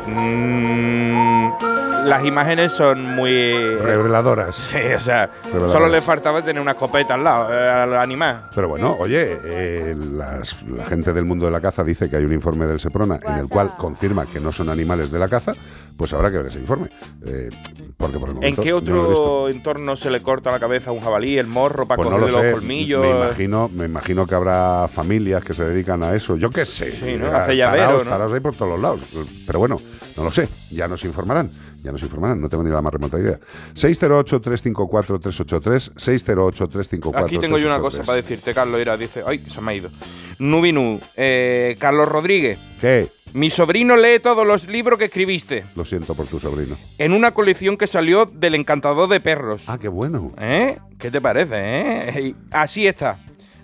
que, 0.07 0.10
mm, 0.12 2.07
las 2.07 2.25
imágenes 2.25 2.73
son 2.73 3.02
muy. 3.17 3.31
Reveladoras. 3.78 4.55
Sí, 4.55 4.78
o 4.94 5.01
sea, 5.01 5.26
Reveladoras. 5.44 5.73
solo 5.73 5.89
le 5.89 6.01
faltaba 6.01 6.41
tener 6.43 6.62
una 6.62 6.70
escopeta 6.73 7.15
al 7.15 7.25
lado, 7.25 7.52
eh, 7.52 7.68
al 7.68 7.97
animal. 7.97 8.43
Pero 8.55 8.68
bueno, 8.68 8.97
oye, 8.99 9.41
eh, 9.44 9.94
las- 10.12 10.62
la 10.68 10.85
gente 10.85 11.12
del 11.12 11.25
mundo 11.25 11.47
de 11.47 11.51
la 11.51 11.60
caza 11.60 11.83
dice 11.83 12.09
que 12.09 12.17
hay 12.17 12.25
un 12.25 12.33
informe 12.33 12.67
del 12.67 12.78
Seprona 12.78 13.18
en 13.23 13.39
el 13.39 13.49
cual 13.49 13.75
confirma 13.76 14.25
que 14.26 14.39
no 14.41 14.52
son 14.52 14.68
animales 14.68 15.10
de 15.10 15.18
la 15.18 15.28
caza, 15.28 15.52
pues 15.97 16.12
habrá 16.12 16.31
que 16.31 16.36
ver 16.39 16.47
ese 16.47 16.58
informe. 16.58 16.91
Eh, 17.25 17.49
porque 17.97 18.18
por 18.18 18.31
el 18.31 18.44
¿En 18.44 18.57
qué 18.57 18.70
no 18.70 18.76
otro 18.76 19.49
entorno 19.49 19.97
se 19.97 20.10
le 20.10 20.23
corta 20.23 20.50
la 20.50 20.60
cabeza 20.60 20.91
a 20.91 20.92
un 20.92 21.00
jabalí, 21.00 21.39
el 21.39 21.47
morro, 21.47 21.86
para 21.86 21.97
Pues 21.97 22.10
no 22.10 22.16
cogerle 22.16 22.33
lo 22.36 22.41
sé. 22.42 22.50
los 22.50 22.60
colmillos? 22.60 23.02
Me 23.02 23.10
imagino, 23.10 23.68
me 23.68 23.84
imagino 23.86 24.26
que 24.26 24.34
habrá 24.34 24.89
familias 24.89 25.42
que 25.44 25.55
se 25.55 25.65
dedican 25.65 26.02
a 26.02 26.15
eso. 26.15 26.36
Yo 26.36 26.50
qué 26.50 26.65
sé. 26.65 26.92
Sí, 26.92 27.16
¿no? 27.16 27.34
Hace 27.34 27.57
llavero, 27.57 27.83
taraos, 27.84 28.05
¿no? 28.05 28.10
taraos 28.10 28.33
ahí 28.33 28.41
por 28.41 28.55
todos 28.55 28.73
los 28.73 28.81
lados. 28.81 29.00
Pero 29.47 29.58
bueno, 29.58 29.81
no 30.16 30.25
lo 30.25 30.33
sé. 30.33 30.49
Ya 30.70 30.89
nos 30.89 31.05
informarán. 31.05 31.50
Ya 31.83 31.92
nos 31.92 32.02
informarán. 32.02 32.41
No 32.41 32.49
tengo 32.49 32.65
ni 32.65 32.70
la 32.70 32.83
más 32.83 32.92
remota 32.92 33.18
idea. 33.18 33.39
608-354-383. 33.75 35.92
608-354-383. 35.94 37.25
Aquí 37.25 37.39
tengo 37.39 37.58
yo 37.58 37.68
una 37.68 37.78
cosa 37.78 38.02
para 38.02 38.16
decirte, 38.16 38.52
Carlos. 38.55 38.81
Ira, 38.81 38.97
dice, 38.97 39.23
ay, 39.26 39.44
se 39.49 39.60
me 39.60 39.73
ha 39.73 39.75
ido. 39.75 39.91
Nubinu, 40.39 41.00
eh, 41.16 41.76
Carlos 41.78 42.08
Rodríguez. 42.08 42.58
¿Qué? 42.81 43.08
Mi 43.37 43.51
sobrino 43.51 43.97
lee 43.99 44.19
todos 44.23 44.47
los 44.47 44.67
libros 44.67 44.99
que 44.99 45.05
escribiste 45.05 45.67
Lo 45.75 45.85
siento 45.85 46.15
por 46.15 46.27
tu 46.27 46.39
sobrino. 46.41 46.75
en 46.97 47.13
una 47.13 47.33
colección 47.35 47.77
que 47.77 47.87
salió 47.87 48.25
del 48.25 48.55
encantador 48.55 49.11
de 49.11 49.21
perros. 49.21 49.69
Ah, 49.69 49.77
qué 49.79 49.89
bueno. 49.89 50.33
¿Eh? 50.39 50.79
¿Qué 50.99 51.11
te 51.11 51.21
parece, 51.21 51.55
eh? 51.55 52.35
Así 52.51 52.87
está. 52.87 53.19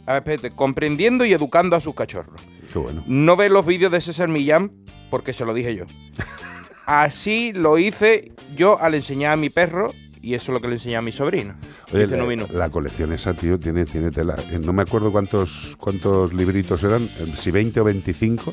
A 0.05 0.13
ver, 0.13 0.23
espérate, 0.23 0.51
comprendiendo 0.55 1.25
y 1.25 1.33
educando 1.33 1.75
a 1.75 1.81
sus 1.81 1.95
cachorros. 1.95 2.39
Qué 2.71 2.79
bueno. 2.79 3.03
No 3.07 3.35
ve 3.37 3.49
los 3.49 3.65
vídeos 3.65 3.91
de 3.91 4.03
César 4.03 4.29
Millán 4.29 4.73
porque 5.09 5.33
se 5.33 5.47
lo 5.47 5.55
dije 5.55 5.75
yo. 5.75 5.87
Así 6.85 7.55
lo 7.55 7.79
hice 7.79 8.33
yo 8.55 8.79
al 8.79 8.95
enseñar 8.95 9.33
a 9.33 9.37
mi 9.37 9.49
perro 9.49 9.95
y 10.21 10.35
eso 10.35 10.53
es 10.53 10.55
lo 10.55 10.61
que 10.61 10.69
le 10.69 10.75
enseñé 10.75 10.97
a 10.97 11.03
mi 11.03 11.13
sobrino. 11.13 11.55
Oye, 11.93 12.07
la, 12.07 12.47
la 12.53 12.71
colección 12.71 13.13
esa, 13.13 13.35
tío, 13.35 13.59
tiene, 13.59 13.87
tiene 13.87 14.11
tela. 14.11 14.37
Eh, 14.51 14.59
No 14.61 14.73
me 14.73 14.83
acuerdo 14.83 15.11
cuántos, 15.11 15.77
cuántos 15.81 16.33
libritos 16.33 16.85
eran, 16.85 17.09
si 17.37 17.51
20 17.51 17.81
o 17.81 17.85
25, 17.85 18.53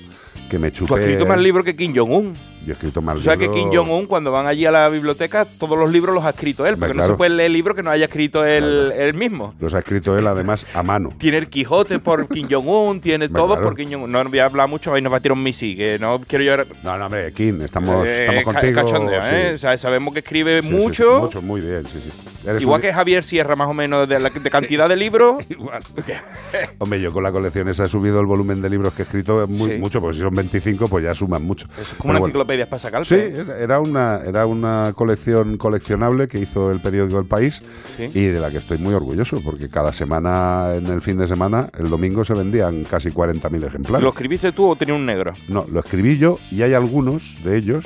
que 0.50 0.60
me 0.60 0.72
chupé. 0.72 0.88
Tú 0.88 0.96
has 0.96 1.02
escrito 1.02 1.26
más 1.26 1.40
libros 1.40 1.64
que 1.64 1.76
Kim 1.76 1.94
Jong-un. 1.96 2.34
Yo 2.70 2.74
he 2.74 2.76
escrito 2.76 3.02
más 3.02 3.18
O 3.18 3.22
sea 3.22 3.36
que. 3.36 3.50
Kim 3.50 3.72
Jong-un, 3.74 4.06
cuando 4.06 4.32
van 4.32 4.46
allí 4.46 4.64
a 4.68 4.70
la 4.72 4.88
biblioteca, 4.90 5.46
todos 5.46 5.76
los 5.76 5.90
libros 5.92 6.14
los 6.14 6.24
ha 6.24 6.30
escrito 6.30 6.68
él, 6.68 6.78
porque 6.78 6.94
no 6.94 7.04
se 7.04 7.14
puede 7.16 7.32
leer 7.32 7.50
libros 7.50 7.76
que 7.76 7.82
no 7.82 7.90
haya 7.90 8.06
escrito 8.06 8.46
él, 8.46 8.94
él 8.96 9.16
mismo. 9.16 9.56
Los 9.60 9.74
ha 9.74 9.80
escrito 9.80 10.16
él, 10.18 10.28
además, 10.28 10.68
a 10.76 10.84
mano. 10.84 11.12
Tiene 11.18 11.38
el 11.40 11.50
Quijote 11.50 11.98
por 11.98 12.28
Kim 12.28 12.48
Jong-un, 12.48 13.02
tiene 13.02 13.28
todo 13.28 13.48
claro. 13.48 13.64
por 13.64 13.76
Kim 13.76 13.90
Jong-un. 13.92 14.12
No 14.12 14.24
voy 14.24 14.38
a 14.38 14.46
hablar 14.46 14.68
mucho, 14.70 14.94
ahí 14.94 15.02
nos 15.02 15.12
va 15.12 15.18
a 15.18 15.20
tirar 15.20 15.36
un 15.36 15.42
misil, 15.42 15.76
que 15.76 15.98
no 15.98 16.22
quiero 16.28 16.44
yo... 16.44 16.58
No, 16.84 16.96
no, 16.96 17.06
hombre, 17.08 17.34
Kim, 17.34 17.60
estamos, 17.64 18.06
Eh, 18.08 18.26
estamos 18.28 18.44
contigo. 18.44 18.74
cachondeo, 18.76 19.22
sí. 19.22 19.28
¿eh? 19.32 19.52
O 19.56 19.58
sea, 19.58 19.76
sabemos 19.80 20.14
que 20.14 20.20
escribe 20.20 20.62
Sí, 20.62 20.70
mucho. 20.70 21.16
sí, 21.16 21.22
mucho, 21.24 21.42
muy 21.42 21.62
bien, 21.62 21.88
sí, 21.92 22.00
sí. 22.04 22.12
Eres 22.48 22.62
Igual 22.62 22.78
un- 22.78 22.82
que 22.84 22.94
Javier 22.94 23.24
Sierra, 23.24 23.56
más 23.56 23.68
o 23.68 23.74
menos, 23.74 24.08
de, 24.08 24.20
la, 24.20 24.30
de 24.30 24.50
cantidad 24.52 24.88
de 24.88 24.96
libros. 24.96 25.44
Igual. 25.50 25.82
Hombre, 26.78 27.02
yo 27.02 27.12
con 27.12 27.24
la 27.24 27.32
colección 27.32 27.68
esa 27.70 27.86
he 27.86 27.90
subido 27.90 28.20
el 28.20 28.26
volumen 28.28 28.62
de 28.62 28.70
libros 28.70 28.94
que 28.94 29.02
he 29.02 29.06
escrito 29.06 29.48
muy, 29.48 29.78
mucho, 29.80 30.00
porque 30.02 30.18
si 30.18 30.22
son 30.24 30.36
25, 30.36 30.88
pues 30.88 31.04
ya 31.04 31.14
suman 31.14 31.44
mucho. 31.44 31.68
Como 31.98 32.12
una 32.12 32.20
bueno. 32.20 32.34
Para 32.68 32.80
sacar. 32.80 33.06
Sí, 33.06 33.16
era- 33.16 33.58
era 33.60 33.80
una, 33.80 34.22
era 34.26 34.46
una 34.46 34.94
colección 34.96 35.58
coleccionable 35.58 36.28
que 36.28 36.40
hizo 36.40 36.72
el 36.72 36.82
periódico 36.82 37.20
El 37.20 37.26
País 37.26 37.62
Sí. 37.98 38.10
y 38.14 38.26
de 38.26 38.40
la 38.40 38.50
que 38.52 38.58
estoy 38.58 38.78
muy 38.78 38.94
orgulloso, 38.94 39.42
porque 39.44 39.70
cada 39.70 39.94
semana, 39.94 40.74
en 40.76 40.88
el 40.88 41.02
fin 41.02 41.18
de 41.18 41.28
semana, 41.28 41.70
el 41.78 41.90
domingo 41.90 42.26
se 42.26 42.34
vendían 42.34 42.84
casi 42.84 43.12
40.000 43.12 43.64
ejemplares. 43.64 44.04
¿Lo 44.04 44.10
escribiste 44.10 44.52
tú 44.52 44.70
o 44.70 44.76
tenía 44.76 44.96
un 44.96 45.06
negro? 45.06 45.34
No, 45.48 45.66
lo 45.72 45.80
escribí 45.80 46.18
yo 46.18 46.40
y 46.52 46.62
hay 46.64 46.74
algunos 46.74 47.38
de 47.44 47.58
ellos. 47.58 47.86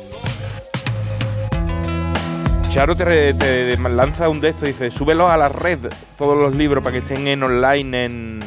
Charo 2.71 2.95
te, 2.95 3.35
te 3.35 3.77
lanza 3.79 4.29
un 4.29 4.41
de 4.41 4.51
estos 4.51 4.69
y 4.69 4.73
dice, 4.73 4.93
súbelos 4.93 5.29
a 5.29 5.37
la 5.37 5.49
red, 5.49 5.81
todos 6.17 6.39
los 6.39 6.55
libros 6.55 6.85
para 6.85 6.93
que 6.93 6.99
estén 7.01 7.27
en 7.27 7.43
online 7.43 8.05
en... 8.05 8.39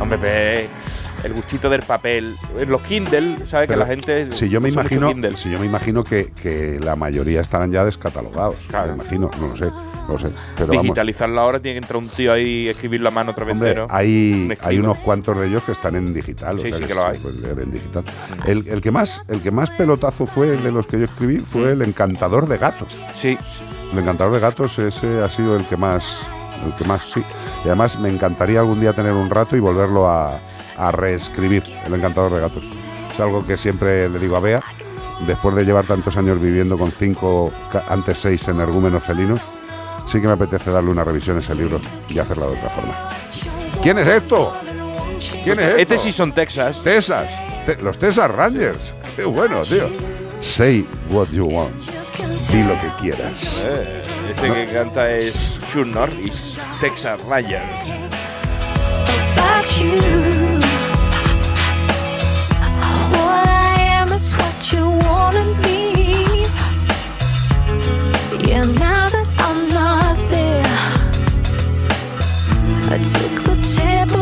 Hombre, 0.00 0.16
pe, 0.16 0.66
el 1.24 1.34
gustito 1.34 1.68
del 1.68 1.82
papel. 1.82 2.34
Los 2.66 2.80
Kindle, 2.80 3.46
¿sabes? 3.46 3.68
Que 3.68 3.76
la 3.76 3.84
gente... 3.84 4.30
Si 4.30 4.48
yo 4.48 4.62
me 4.62 4.70
imagino, 4.70 5.12
si 5.36 5.50
yo 5.50 5.58
me 5.58 5.66
imagino 5.66 6.02
que, 6.02 6.32
que 6.32 6.80
la 6.80 6.96
mayoría 6.96 7.42
estarán 7.42 7.70
ya 7.70 7.84
descatalogados. 7.84 8.66
Me 8.86 8.94
imagino, 8.94 9.30
no 9.38 9.48
lo 9.48 9.56
sé, 9.56 9.66
no 10.10 10.14
lo 10.14 10.18
sé. 10.18 10.34
Pero 10.56 10.66
vamos. 10.68 10.82
Digitalizarlo 10.82 11.40
ahora 11.40 11.60
tiene 11.60 11.74
que 11.80 11.84
entrar 11.84 11.96
un 11.98 12.08
tío 12.08 12.32
ahí 12.32 12.64
y 12.64 12.68
escribirlo 12.68 13.08
a 13.08 13.12
mano 13.12 13.30
otra 13.30 13.44
vez 13.44 13.54
Hombre, 13.54 13.86
hay, 13.88 14.32
Un 14.50 14.54
hay 14.62 14.78
unos 14.78 14.98
cuantos 14.98 15.38
de 15.38 15.46
ellos 15.46 15.62
que 15.62 15.72
están 15.72 15.94
en 15.96 16.12
digital. 16.12 16.58
o 16.58 16.62
Sí, 16.62 16.68
sea 16.70 16.78
sí 16.78 16.84
que 16.84 16.94
lo 16.94 17.06
hay. 17.06 17.16
en 17.62 17.70
digital. 17.70 18.04
El, 18.46 18.66
el 18.68 18.80
que 18.80 18.90
más, 18.90 19.22
el 19.28 19.40
que 19.40 19.50
más 19.50 19.70
pelotazo 19.70 20.26
fue 20.26 20.48
de 20.56 20.72
los 20.72 20.86
que 20.86 20.98
yo 20.98 21.04
escribí 21.04 21.38
fue 21.38 21.72
el 21.72 21.82
encantador 21.82 22.48
de 22.48 22.58
gatos. 22.58 22.96
Sí. 23.14 23.38
El 23.92 23.98
encantador 23.98 24.32
de 24.34 24.40
gatos, 24.40 24.78
ese 24.78 25.20
ha 25.22 25.28
sido 25.28 25.56
el 25.56 25.64
que 25.66 25.76
más, 25.76 26.26
el 26.64 26.74
que 26.74 26.84
más, 26.84 27.02
sí. 27.12 27.22
Y 27.64 27.68
además 27.68 27.98
me 27.98 28.08
encantaría 28.08 28.60
algún 28.60 28.80
día 28.80 28.92
tener 28.92 29.12
un 29.12 29.28
rato 29.30 29.56
y 29.56 29.60
volverlo 29.60 30.08
a, 30.08 30.40
a 30.76 30.90
reescribir, 30.92 31.62
el 31.84 31.94
encantador 31.94 32.32
de 32.32 32.40
gatos. 32.40 32.64
Es 33.12 33.20
algo 33.20 33.44
que 33.46 33.56
siempre 33.56 34.08
le 34.08 34.18
digo 34.18 34.36
a 34.36 34.40
Bea, 34.40 34.62
después 35.26 35.54
de 35.56 35.64
llevar 35.64 35.84
tantos 35.86 36.16
años 36.16 36.40
viviendo 36.40 36.78
con 36.78 36.90
cinco, 36.92 37.52
antes 37.88 38.18
seis 38.18 38.46
energúmenos 38.48 39.02
felinos, 39.04 39.40
sí 40.10 40.20
que 40.20 40.26
me 40.26 40.32
apetece 40.32 40.70
darle 40.70 40.90
una 40.90 41.04
revisión 41.04 41.36
a 41.36 41.40
ese 41.40 41.54
libro 41.54 41.80
y 42.08 42.18
hacerla 42.18 42.46
de 42.46 42.52
otra 42.56 42.68
forma. 42.70 43.08
¿Quién 43.82 43.98
es 43.98 44.06
esto? 44.08 44.52
¿Quién 45.44 45.58
es 45.58 45.64
esto? 45.66 45.76
Este 45.78 45.98
sí 45.98 46.12
son 46.12 46.32
Texas. 46.32 46.80
Texas. 46.82 47.28
Te- 47.66 47.76
los 47.76 47.96
Texas 47.98 48.30
Rangers. 48.30 48.92
Qué 49.16 49.24
bueno, 49.24 49.60
tío. 49.62 49.88
Say 50.40 50.86
what 51.10 51.28
you 51.28 51.44
want. 51.46 51.74
Di 52.50 52.62
lo 52.62 52.74
que 52.80 52.88
quieras. 53.00 53.62
Eh, 53.64 54.00
este 54.28 54.48
No. 54.48 54.54
que 54.54 54.66
canta 54.66 55.10
es 55.10 55.60
Chuck 55.70 55.86
Norris, 55.86 56.58
Texas 56.80 57.20
Rangers. 57.28 57.90
about 59.36 59.66
you. 59.78 60.60
What 63.12 63.46
I 63.46 63.80
am 64.00 64.12
is 64.12 64.34
what 64.36 64.72
you 64.72 64.86
wanna 65.06 65.44
be. 65.62 65.79
Yeah, 68.42 68.62
now 68.62 69.08
that 69.08 69.28
I'm 69.38 69.68
not 69.68 70.16
there, 70.30 70.64
I 72.90 72.98
took 72.98 73.42
the 73.42 73.56
tables 73.62 74.19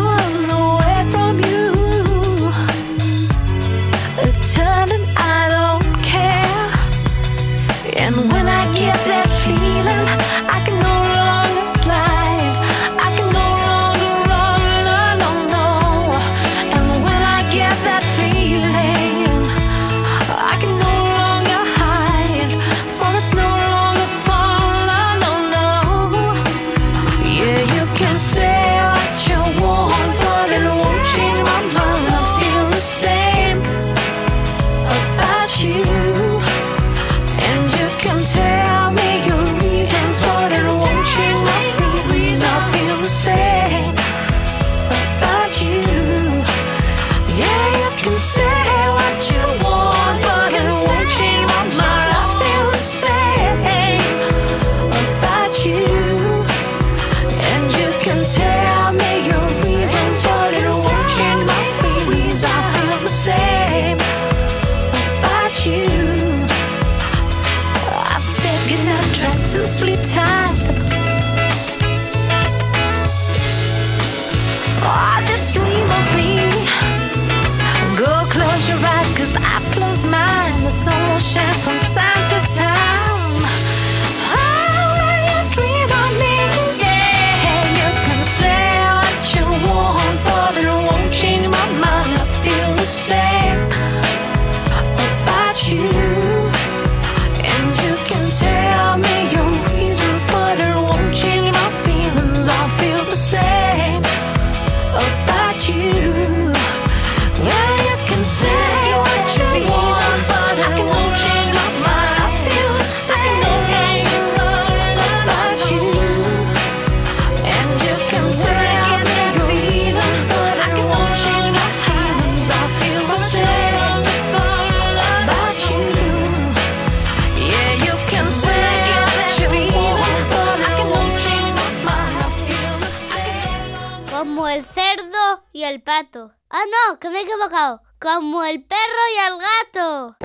el 135.69 135.83
pato. 135.83 136.33
Ah, 136.51 136.63
no, 136.65 136.99
que 136.99 137.11
me 137.11 137.19
he 137.19 137.23
equivocado. 137.23 137.83
Como 138.01 138.43
el 138.45 138.63
perro 138.63 138.81
y 139.15 139.19
el 139.27 139.35
gato. 139.75 140.17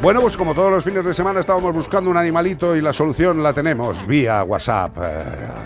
Bueno, 0.00 0.20
pues 0.20 0.36
como 0.36 0.54
todos 0.54 0.70
los 0.70 0.84
fines 0.84 1.04
de 1.04 1.12
semana 1.12 1.40
estábamos 1.40 1.74
buscando 1.74 2.10
un 2.10 2.16
animalito 2.16 2.76
y 2.76 2.80
la 2.80 2.92
solución 2.92 3.42
la 3.42 3.52
tenemos 3.52 4.06
vía 4.06 4.44
WhatsApp. 4.44 4.96
Eh, 4.98 5.24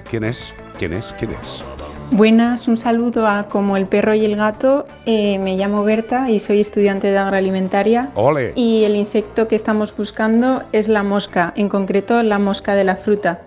¿Quién 0.09 0.25
es? 0.25 0.55
¿Quién 0.79 0.95
es? 0.95 1.15
¿Quién 1.19 1.33
es? 1.33 1.63
Buenas, 2.11 2.67
un 2.67 2.77
saludo 2.77 3.29
a 3.29 3.45
Como 3.45 3.77
el 3.77 3.87
perro 3.87 4.15
y 4.15 4.25
el 4.25 4.35
gato. 4.35 4.89
Eh, 5.07 5.39
me 5.39 5.57
llamo 5.57 5.85
Berta 5.85 6.31
y 6.31 6.41
soy 6.41 6.61
estudiante 6.61 7.09
de 7.09 7.19
agroalimentaria. 7.19 8.09
Ole. 8.17 8.53
Y 8.57 8.83
el 8.85 8.97
insecto 8.97 9.47
que 9.47 9.55
estamos 9.55 9.97
buscando 9.97 10.65
es 10.73 10.89
la 10.89 11.05
mosca, 11.05 11.53
en 11.55 11.69
concreto 11.69 12.23
la 12.25 12.41
mosca 12.41 12.75
de 12.75 12.83
la 12.83 12.97
fruta, 12.97 13.43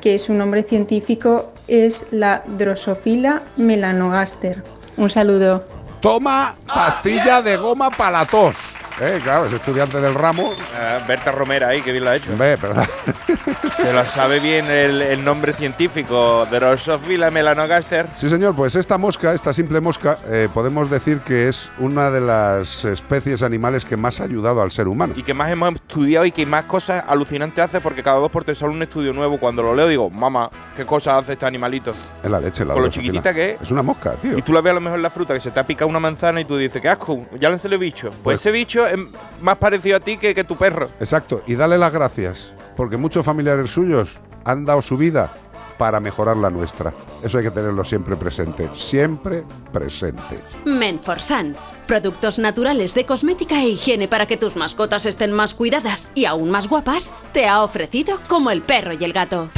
que 0.00 0.18
su 0.18 0.32
nombre 0.32 0.62
científico 0.62 1.52
es 1.66 2.04
la 2.10 2.42
Drosophila 2.46 3.42
melanogaster. 3.56 4.62
Un 4.96 5.10
saludo. 5.10 5.64
Toma 6.00 6.54
pastilla 6.66 7.42
de 7.42 7.56
goma 7.56 7.90
para 7.90 8.10
la 8.20 8.26
tos. 8.26 8.56
Eh, 9.00 9.20
claro, 9.22 9.46
es 9.46 9.52
estudiante 9.52 10.00
del 10.00 10.12
ramo. 10.14 10.52
Ah, 10.74 10.98
Berta 11.06 11.30
Romera 11.30 11.68
ahí, 11.68 11.82
que 11.82 11.92
bien 11.92 12.04
lo 12.04 12.10
ha 12.10 12.16
hecho. 12.16 12.30
Ve, 12.36 12.56
¿verdad? 12.56 12.88
Se 13.76 13.92
lo 13.92 14.04
sabe 14.06 14.40
bien 14.40 14.68
el, 14.70 15.00
el 15.02 15.24
nombre 15.24 15.52
científico, 15.52 16.46
Drosophila 16.50 17.30
melanogaster. 17.30 18.06
Sí, 18.16 18.28
señor, 18.28 18.56
pues 18.56 18.74
esta 18.74 18.98
mosca, 18.98 19.34
esta 19.34 19.52
simple 19.52 19.80
mosca, 19.80 20.18
eh, 20.26 20.48
podemos 20.52 20.90
decir 20.90 21.18
que 21.20 21.46
es 21.48 21.70
una 21.78 22.10
de 22.10 22.20
las 22.20 22.84
especies 22.84 23.42
animales 23.42 23.84
que 23.84 23.96
más 23.96 24.20
ha 24.20 24.24
ayudado 24.24 24.62
al 24.62 24.72
ser 24.72 24.88
humano. 24.88 25.14
Y 25.16 25.22
que 25.22 25.32
más 25.32 25.48
hemos 25.50 25.74
estudiado 25.74 26.26
y 26.26 26.32
que 26.32 26.44
más 26.44 26.64
cosas 26.64 27.04
alucinantes 27.06 27.64
hace 27.64 27.80
porque 27.80 28.02
cada 28.02 28.18
dos 28.18 28.30
por 28.32 28.42
tres 28.44 28.58
sale 28.58 28.72
un 28.72 28.82
estudio 28.82 29.12
nuevo. 29.12 29.38
Cuando 29.38 29.62
lo 29.62 29.76
leo 29.76 29.86
digo, 29.86 30.10
mamá, 30.10 30.50
¿qué 30.76 30.84
cosas 30.84 31.22
hace 31.22 31.34
este 31.34 31.46
animalito? 31.46 31.94
Es 32.22 32.28
la 32.30 32.40
leche, 32.40 32.64
la 32.64 32.74
Con 32.74 32.82
lo 32.82 32.88
chiquitita 32.88 33.32
que 33.32 33.52
es. 33.52 33.62
Es 33.62 33.70
una 33.70 33.82
mosca, 33.82 34.14
tío. 34.14 34.36
Y 34.36 34.42
tú 34.42 34.52
la 34.52 34.60
ves 34.60 34.72
a 34.72 34.74
lo 34.74 34.80
mejor 34.80 34.98
en 34.98 35.02
la 35.04 35.10
fruta 35.10 35.34
que 35.34 35.40
se 35.40 35.52
te 35.52 35.60
ha 35.60 35.64
picado 35.66 35.88
una 35.88 36.00
manzana 36.00 36.40
y 36.40 36.44
tú 36.44 36.56
dices, 36.56 36.82
qué 36.82 36.88
asco, 36.88 37.26
ya 37.38 37.48
le 37.48 37.58
salió 37.60 37.78
bicho. 37.78 38.08
Pues, 38.08 38.20
Pues- 38.24 38.40
ese 38.40 38.50
bicho 38.50 38.87
es 38.90 38.98
más 39.40 39.56
parecido 39.58 39.96
a 39.96 40.00
ti 40.00 40.16
que, 40.16 40.34
que 40.34 40.44
tu 40.44 40.56
perro. 40.56 40.88
Exacto, 41.00 41.42
y 41.46 41.54
dale 41.54 41.78
las 41.78 41.92
gracias, 41.92 42.52
porque 42.76 42.96
muchos 42.96 43.24
familiares 43.24 43.70
suyos 43.70 44.18
han 44.44 44.64
dado 44.64 44.82
su 44.82 44.96
vida 44.96 45.32
para 45.78 46.00
mejorar 46.00 46.36
la 46.36 46.50
nuestra. 46.50 46.92
Eso 47.22 47.38
hay 47.38 47.44
que 47.44 47.50
tenerlo 47.50 47.84
siempre 47.84 48.16
presente, 48.16 48.68
siempre 48.74 49.44
presente. 49.72 50.40
Menforsan. 50.66 51.56
Productos 51.86 52.38
naturales 52.38 52.94
de 52.94 53.06
cosmética 53.06 53.62
e 53.62 53.68
higiene 53.68 54.08
para 54.08 54.26
que 54.26 54.36
tus 54.36 54.56
mascotas 54.56 55.06
estén 55.06 55.32
más 55.32 55.54
cuidadas 55.54 56.10
y 56.14 56.26
aún 56.26 56.50
más 56.50 56.68
guapas, 56.68 57.14
te 57.32 57.48
ha 57.48 57.62
ofrecido 57.62 58.18
como 58.28 58.50
el 58.50 58.60
perro 58.60 58.92
y 58.92 59.02
el 59.02 59.14
gato. 59.14 59.50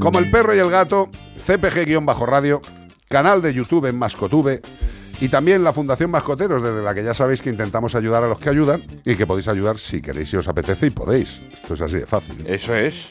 Como 0.00 0.18
el 0.18 0.30
perro 0.30 0.54
y 0.54 0.58
el 0.58 0.70
gato, 0.70 1.08
CPG-radio, 1.36 2.60
canal 3.08 3.40
de 3.40 3.54
YouTube 3.54 3.86
en 3.86 3.96
Mascotube 3.96 4.62
y 5.20 5.28
también 5.28 5.64
la 5.64 5.72
Fundación 5.72 6.10
Mascoteros, 6.10 6.62
desde 6.62 6.82
la 6.82 6.94
que 6.94 7.02
ya 7.02 7.14
sabéis 7.14 7.40
que 7.42 7.50
intentamos 7.50 7.94
ayudar 7.94 8.22
a 8.24 8.28
los 8.28 8.38
que 8.38 8.50
ayudan 8.50 8.82
y 9.04 9.14
que 9.14 9.26
podéis 9.26 9.48
ayudar 9.48 9.78
si 9.78 10.00
queréis 10.02 10.32
y 10.32 10.36
os 10.36 10.48
apetece 10.48 10.86
y 10.86 10.90
podéis. 10.90 11.40
Esto 11.54 11.74
es 11.74 11.80
así 11.80 11.98
de 11.98 12.06
fácil. 12.06 12.44
Eso 12.46 12.74
es. 12.74 13.08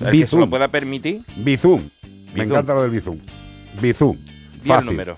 El 0.00 0.12
que 0.12 0.26
se 0.26 0.36
lo 0.36 0.48
pueda 0.50 0.68
permitir. 0.68 1.22
Bizum. 1.36 1.88
Me 2.34 2.44
encanta 2.44 2.74
lo 2.74 2.82
del 2.82 2.90
Bizum. 2.90 3.18
Bizum. 3.80 4.16
Di 4.16 4.60
el 4.62 4.66
Fácil. 4.66 4.90
número. 4.90 5.16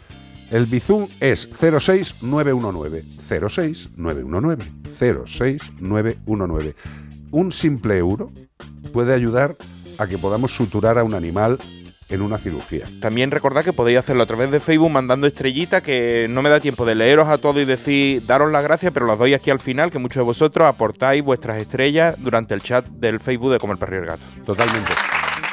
El 0.51 0.67
Bizum 0.67 1.09
es 1.21 1.49
06919. 1.59 3.05
06919. 3.19 4.65
06919. 4.89 6.75
Un 7.31 7.53
simple 7.53 7.97
euro 7.97 8.31
puede 8.93 9.15
ayudar 9.15 9.57
a 9.99 10.07
que 10.07 10.19
podamos 10.19 10.55
suturar 10.55 10.99
a 10.99 11.05
un 11.05 11.15
animal 11.15 11.59
en 12.13 12.23
una 12.23 12.39
cirugía. 12.39 12.87
También 13.01 13.31
recordad 13.31 13.65
que 13.65 13.73
podéis 13.73 13.99
hacerlo 13.99 14.23
a 14.23 14.27
través 14.27 14.51
de 14.51 14.61
Facebook 14.61 14.91
mandando 14.91 15.27
estrellitas, 15.27 15.83
que 15.83 16.27
no 16.29 16.43
me 16.43 16.51
da 16.51 16.61
tiempo 16.61 16.85
de 16.85 16.95
leeros 16.95 17.29
a 17.29 17.39
todos 17.39 17.57
y 17.57 17.65
decir, 17.65 18.25
daros 18.27 18.53
las 18.53 18.63
gracias, 18.63 18.93
pero 18.93 19.07
las 19.07 19.19
doy 19.19 19.35
aquí 19.35 19.51
al 19.51 19.59
final, 19.61 19.91
que 19.91 19.99
muchos 19.99 20.21
de 20.21 20.25
vosotros 20.25 20.69
aportáis 20.69 21.25
vuestras 21.25 21.57
estrellas 21.59 22.15
durante 22.19 22.55
el 22.55 22.63
chat 22.63 22.87
del 22.87 23.19
Facebook 23.19 23.53
de 23.53 23.59
Como 23.59 23.73
el 23.73 23.79
Perro 23.79 23.97
y 23.97 23.99
el 24.01 24.07
Gato. 24.07 24.23
Totalmente. 24.45 24.93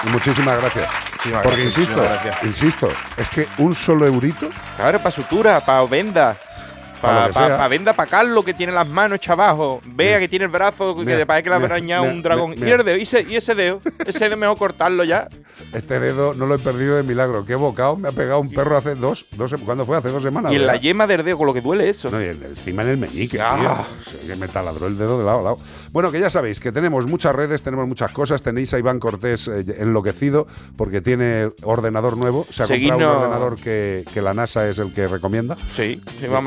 Y 0.06 0.10
muchísimas 0.10 0.60
gracias. 0.60 0.88
Muchísimas 1.14 1.44
Porque 1.44 1.62
gracias, 1.62 1.78
insisto, 1.78 2.02
muchísimas 2.02 2.24
gracias. 2.24 2.44
insisto, 2.46 2.90
es 3.18 3.30
que 3.30 3.48
un 3.58 3.76
solo 3.76 4.06
eurito 4.06 4.50
Claro, 4.78 5.00
para 5.00 5.12
sutura, 5.12 5.60
para 5.60 5.84
venda. 5.86 6.38
Pa' 7.02 7.30
Para 7.32 7.68
venda, 7.68 7.94
para 7.94 8.10
Carlos, 8.10 8.44
que 8.44 8.54
tiene 8.54 8.72
las 8.74 8.88
manos 8.88 9.18
hechas 9.18 9.32
abajo. 9.34 9.82
Vea 9.86 10.20
que 10.20 10.28
tiene 10.28 10.46
el 10.46 10.52
brazo, 10.52 10.96
que 10.96 11.06
Mira, 11.06 11.26
parece 11.26 11.44
que 11.44 11.50
le 11.50 11.56
ha 11.56 11.60
arañado 11.60 12.04
un 12.04 12.22
dragón. 12.22 12.52
mira, 12.52 12.68
Y 12.68 12.72
el 12.72 12.84
dedo, 12.86 12.98
y 12.98 13.02
ese, 13.04 13.26
y 13.30 13.36
ese 13.36 13.56
dedo, 13.56 13.82
ese 14.06 14.26
dedo 14.26 14.38
mejor 14.38 14.58
cortarlo 14.58 15.04
ya. 15.04 15.28
Este 15.74 16.00
dedo 16.00 16.34
no 16.34 16.46
lo 16.46 16.56
he 16.56 16.60
perdido 16.60 16.96
de 16.96 17.04
milagro. 17.04 17.46
Qué 17.46 17.54
bocado 17.54 17.98
me 17.98 18.08
ha 18.08 18.12
pegado 18.14 18.40
un 18.40 18.50
perro 18.54 18.78
hace 18.78 18.96
dos, 18.96 19.26
dos 19.34 19.54
¿cuándo 19.66 19.86
fue? 19.86 19.98
Hace 19.98 20.10
dos 20.10 20.24
semanas. 20.24 20.54
Y 20.54 20.56
en 20.56 20.66
la 20.66 20.78
yema 20.78 21.06
del 21.06 21.24
dedo, 21.24 21.38
con 21.38 21.48
lo 21.48 21.54
que 21.54 21.60
duele 21.62 21.90
eso. 21.90 22.10
No, 22.10 22.22
y 22.22 22.26
en- 22.28 22.44
encima 22.44 22.82
en 22.84 22.90
el 22.90 22.98
meñique, 22.98 23.40
Ah. 23.42 23.84
tío. 24.06 24.26
Que 24.28 24.36
me 24.38 24.48
taladró 24.48 24.88
el 24.88 24.98
dedo 24.98 25.20
de 25.20 25.26
lado 25.26 25.40
a 25.40 25.44
lado. 25.44 25.58
Bueno, 25.92 26.12
que 26.12 26.20
ya 26.22 26.30
sabéis 26.30 26.60
que 26.62 26.72
tenemos 26.72 27.06
muchas 27.08 27.36
redes, 27.36 27.62
tenemos 27.62 27.88
muchas 27.88 28.12
cosas. 28.12 28.42
Tenéis 28.42 28.74
a 28.74 28.80
Iván 28.80 29.00
Cortés 29.00 29.48
eh, 29.50 29.66
enloquecido 29.80 30.48
porque 30.78 31.02
tiene 31.02 31.50
ordenador 31.64 32.16
nuevo. 32.18 32.46
Se 32.50 32.64
ha 32.64 32.66
comprado 32.68 32.98
Seguidnos- 32.98 33.12
un 33.12 33.18
ordenador 33.24 33.56
que, 33.60 34.06
que 34.14 34.22
la 34.22 34.34
NASA 34.34 34.68
es 34.70 34.80
el 34.80 34.94
que 34.94 35.08
recomienda. 35.08 35.58
Sí, 35.72 36.02
sí, 36.22 36.28
me 36.30 36.38
ha 36.38 36.42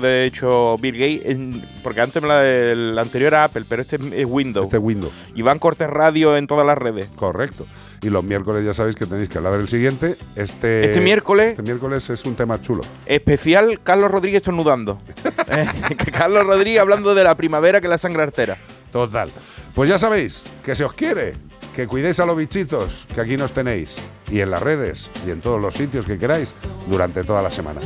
de 0.00 0.24
hecho 0.26 0.76
Bill 0.78 0.96
Gates, 0.96 1.38
porque 1.82 2.00
antes 2.00 2.22
me 2.22 2.28
la- 2.28 2.44
el 2.44 2.98
anterior 2.98 3.32
era 3.32 3.44
Apple, 3.44 3.64
pero 3.68 3.82
este 3.82 3.96
es 4.20 4.26
Windows. 4.26 4.64
Este 4.66 4.78
Windows. 4.78 5.12
Iván 5.34 5.58
Cortés 5.58 5.88
Radio 5.90 6.36
en 6.36 6.46
todas 6.46 6.66
las 6.66 6.76
redes. 6.78 7.08
Correcto. 7.16 7.66
Y 8.02 8.10
los 8.10 8.22
miércoles 8.22 8.64
ya 8.64 8.74
sabéis 8.74 8.96
que 8.96 9.06
tenéis 9.06 9.28
que 9.30 9.38
hablar 9.38 9.56
del 9.56 9.68
siguiente. 9.68 10.16
Este, 10.36 10.84
Este 10.84 11.00
miércoles- 11.00 11.50
Este 11.50 11.62
miércoles 11.62 12.10
es 12.10 12.24
un 12.26 12.34
tema 12.34 12.60
chulo. 12.60 12.82
Especial 13.06 13.80
Carlos 13.82 14.10
Rodríguez 14.10 14.38
estornudando. 14.42 14.98
Eh, 15.46 15.66
Carlos 16.10 16.44
Rodríguez 16.46 16.80
hablando 16.80 17.14
de 17.14 17.22
la 17.22 17.34
primavera 17.34 17.80
que 17.80 17.86
la 17.88 17.98
sangre 17.98 18.22
artera. 18.22 18.56
Total. 18.90 19.28
Pues 19.74 19.90
ya 19.90 19.98
sabéis 19.98 20.42
que 20.64 20.74
se 20.74 20.84
os 20.84 20.92
quiere, 20.94 21.34
que 21.76 21.86
cuidéis 21.86 22.18
a 22.20 22.24
los 22.26 22.36
bichitos, 22.36 23.06
que 23.14 23.20
aquí 23.20 23.36
nos 23.36 23.52
tenéis, 23.52 23.96
y 24.30 24.40
en 24.40 24.50
las 24.50 24.62
redes, 24.62 25.10
y 25.26 25.30
en 25.30 25.40
todos 25.42 25.60
los 25.60 25.74
sitios 25.74 26.06
que 26.06 26.16
queráis, 26.16 26.54
durante 26.88 27.24
toda 27.24 27.42
la 27.42 27.50
semana. 27.50 27.80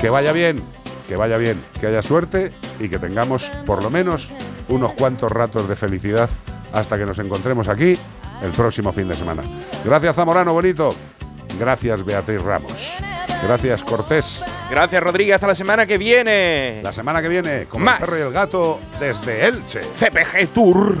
Que 0.00 0.10
vaya 0.10 0.32
bien, 0.32 0.60
que 1.10 1.16
vaya 1.16 1.38
bien, 1.38 1.60
que 1.80 1.88
haya 1.88 2.02
suerte 2.02 2.52
y 2.78 2.88
que 2.88 3.00
tengamos 3.00 3.50
por 3.66 3.82
lo 3.82 3.90
menos 3.90 4.30
unos 4.68 4.92
cuantos 4.92 5.32
ratos 5.32 5.68
de 5.68 5.74
felicidad 5.74 6.30
hasta 6.72 6.96
que 6.96 7.04
nos 7.04 7.18
encontremos 7.18 7.66
aquí 7.66 7.98
el 8.40 8.52
próximo 8.52 8.92
fin 8.92 9.08
de 9.08 9.16
semana. 9.16 9.42
Gracias 9.84 10.14
Zamorano 10.14 10.52
Bonito, 10.52 10.94
gracias 11.58 12.04
Beatriz 12.04 12.40
Ramos, 12.40 12.98
gracias 13.44 13.82
Cortés. 13.82 14.40
Gracias 14.70 15.02
Rodríguez, 15.02 15.34
hasta 15.34 15.48
la 15.48 15.56
semana 15.56 15.84
que 15.84 15.98
viene. 15.98 16.80
La 16.84 16.92
semana 16.92 17.20
que 17.20 17.28
viene, 17.28 17.64
con 17.64 17.82
Más. 17.82 17.98
el 17.98 18.06
perro 18.06 18.16
y 18.16 18.20
el 18.20 18.32
gato 18.32 18.78
desde 19.00 19.48
Elche. 19.48 19.80
CPG 19.80 20.54
Tour. 20.54 20.96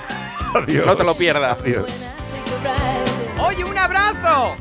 Adiós. 0.54 0.86
No 0.86 0.96
te 0.96 1.04
lo 1.04 1.14
pierdas. 1.14 1.58
Adiós. 1.60 1.90
Oye, 3.38 3.62
un 3.62 3.76
abrazo. 3.76 4.56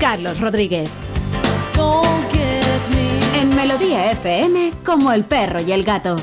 Carlos 0.00 0.40
Rodríguez. 0.40 0.90
En 3.40 3.54
Melodía 3.54 4.10
FM, 4.12 4.72
como 4.84 5.12
el 5.12 5.24
perro 5.24 5.60
y 5.60 5.72
el 5.72 5.84
gato. 5.84 6.16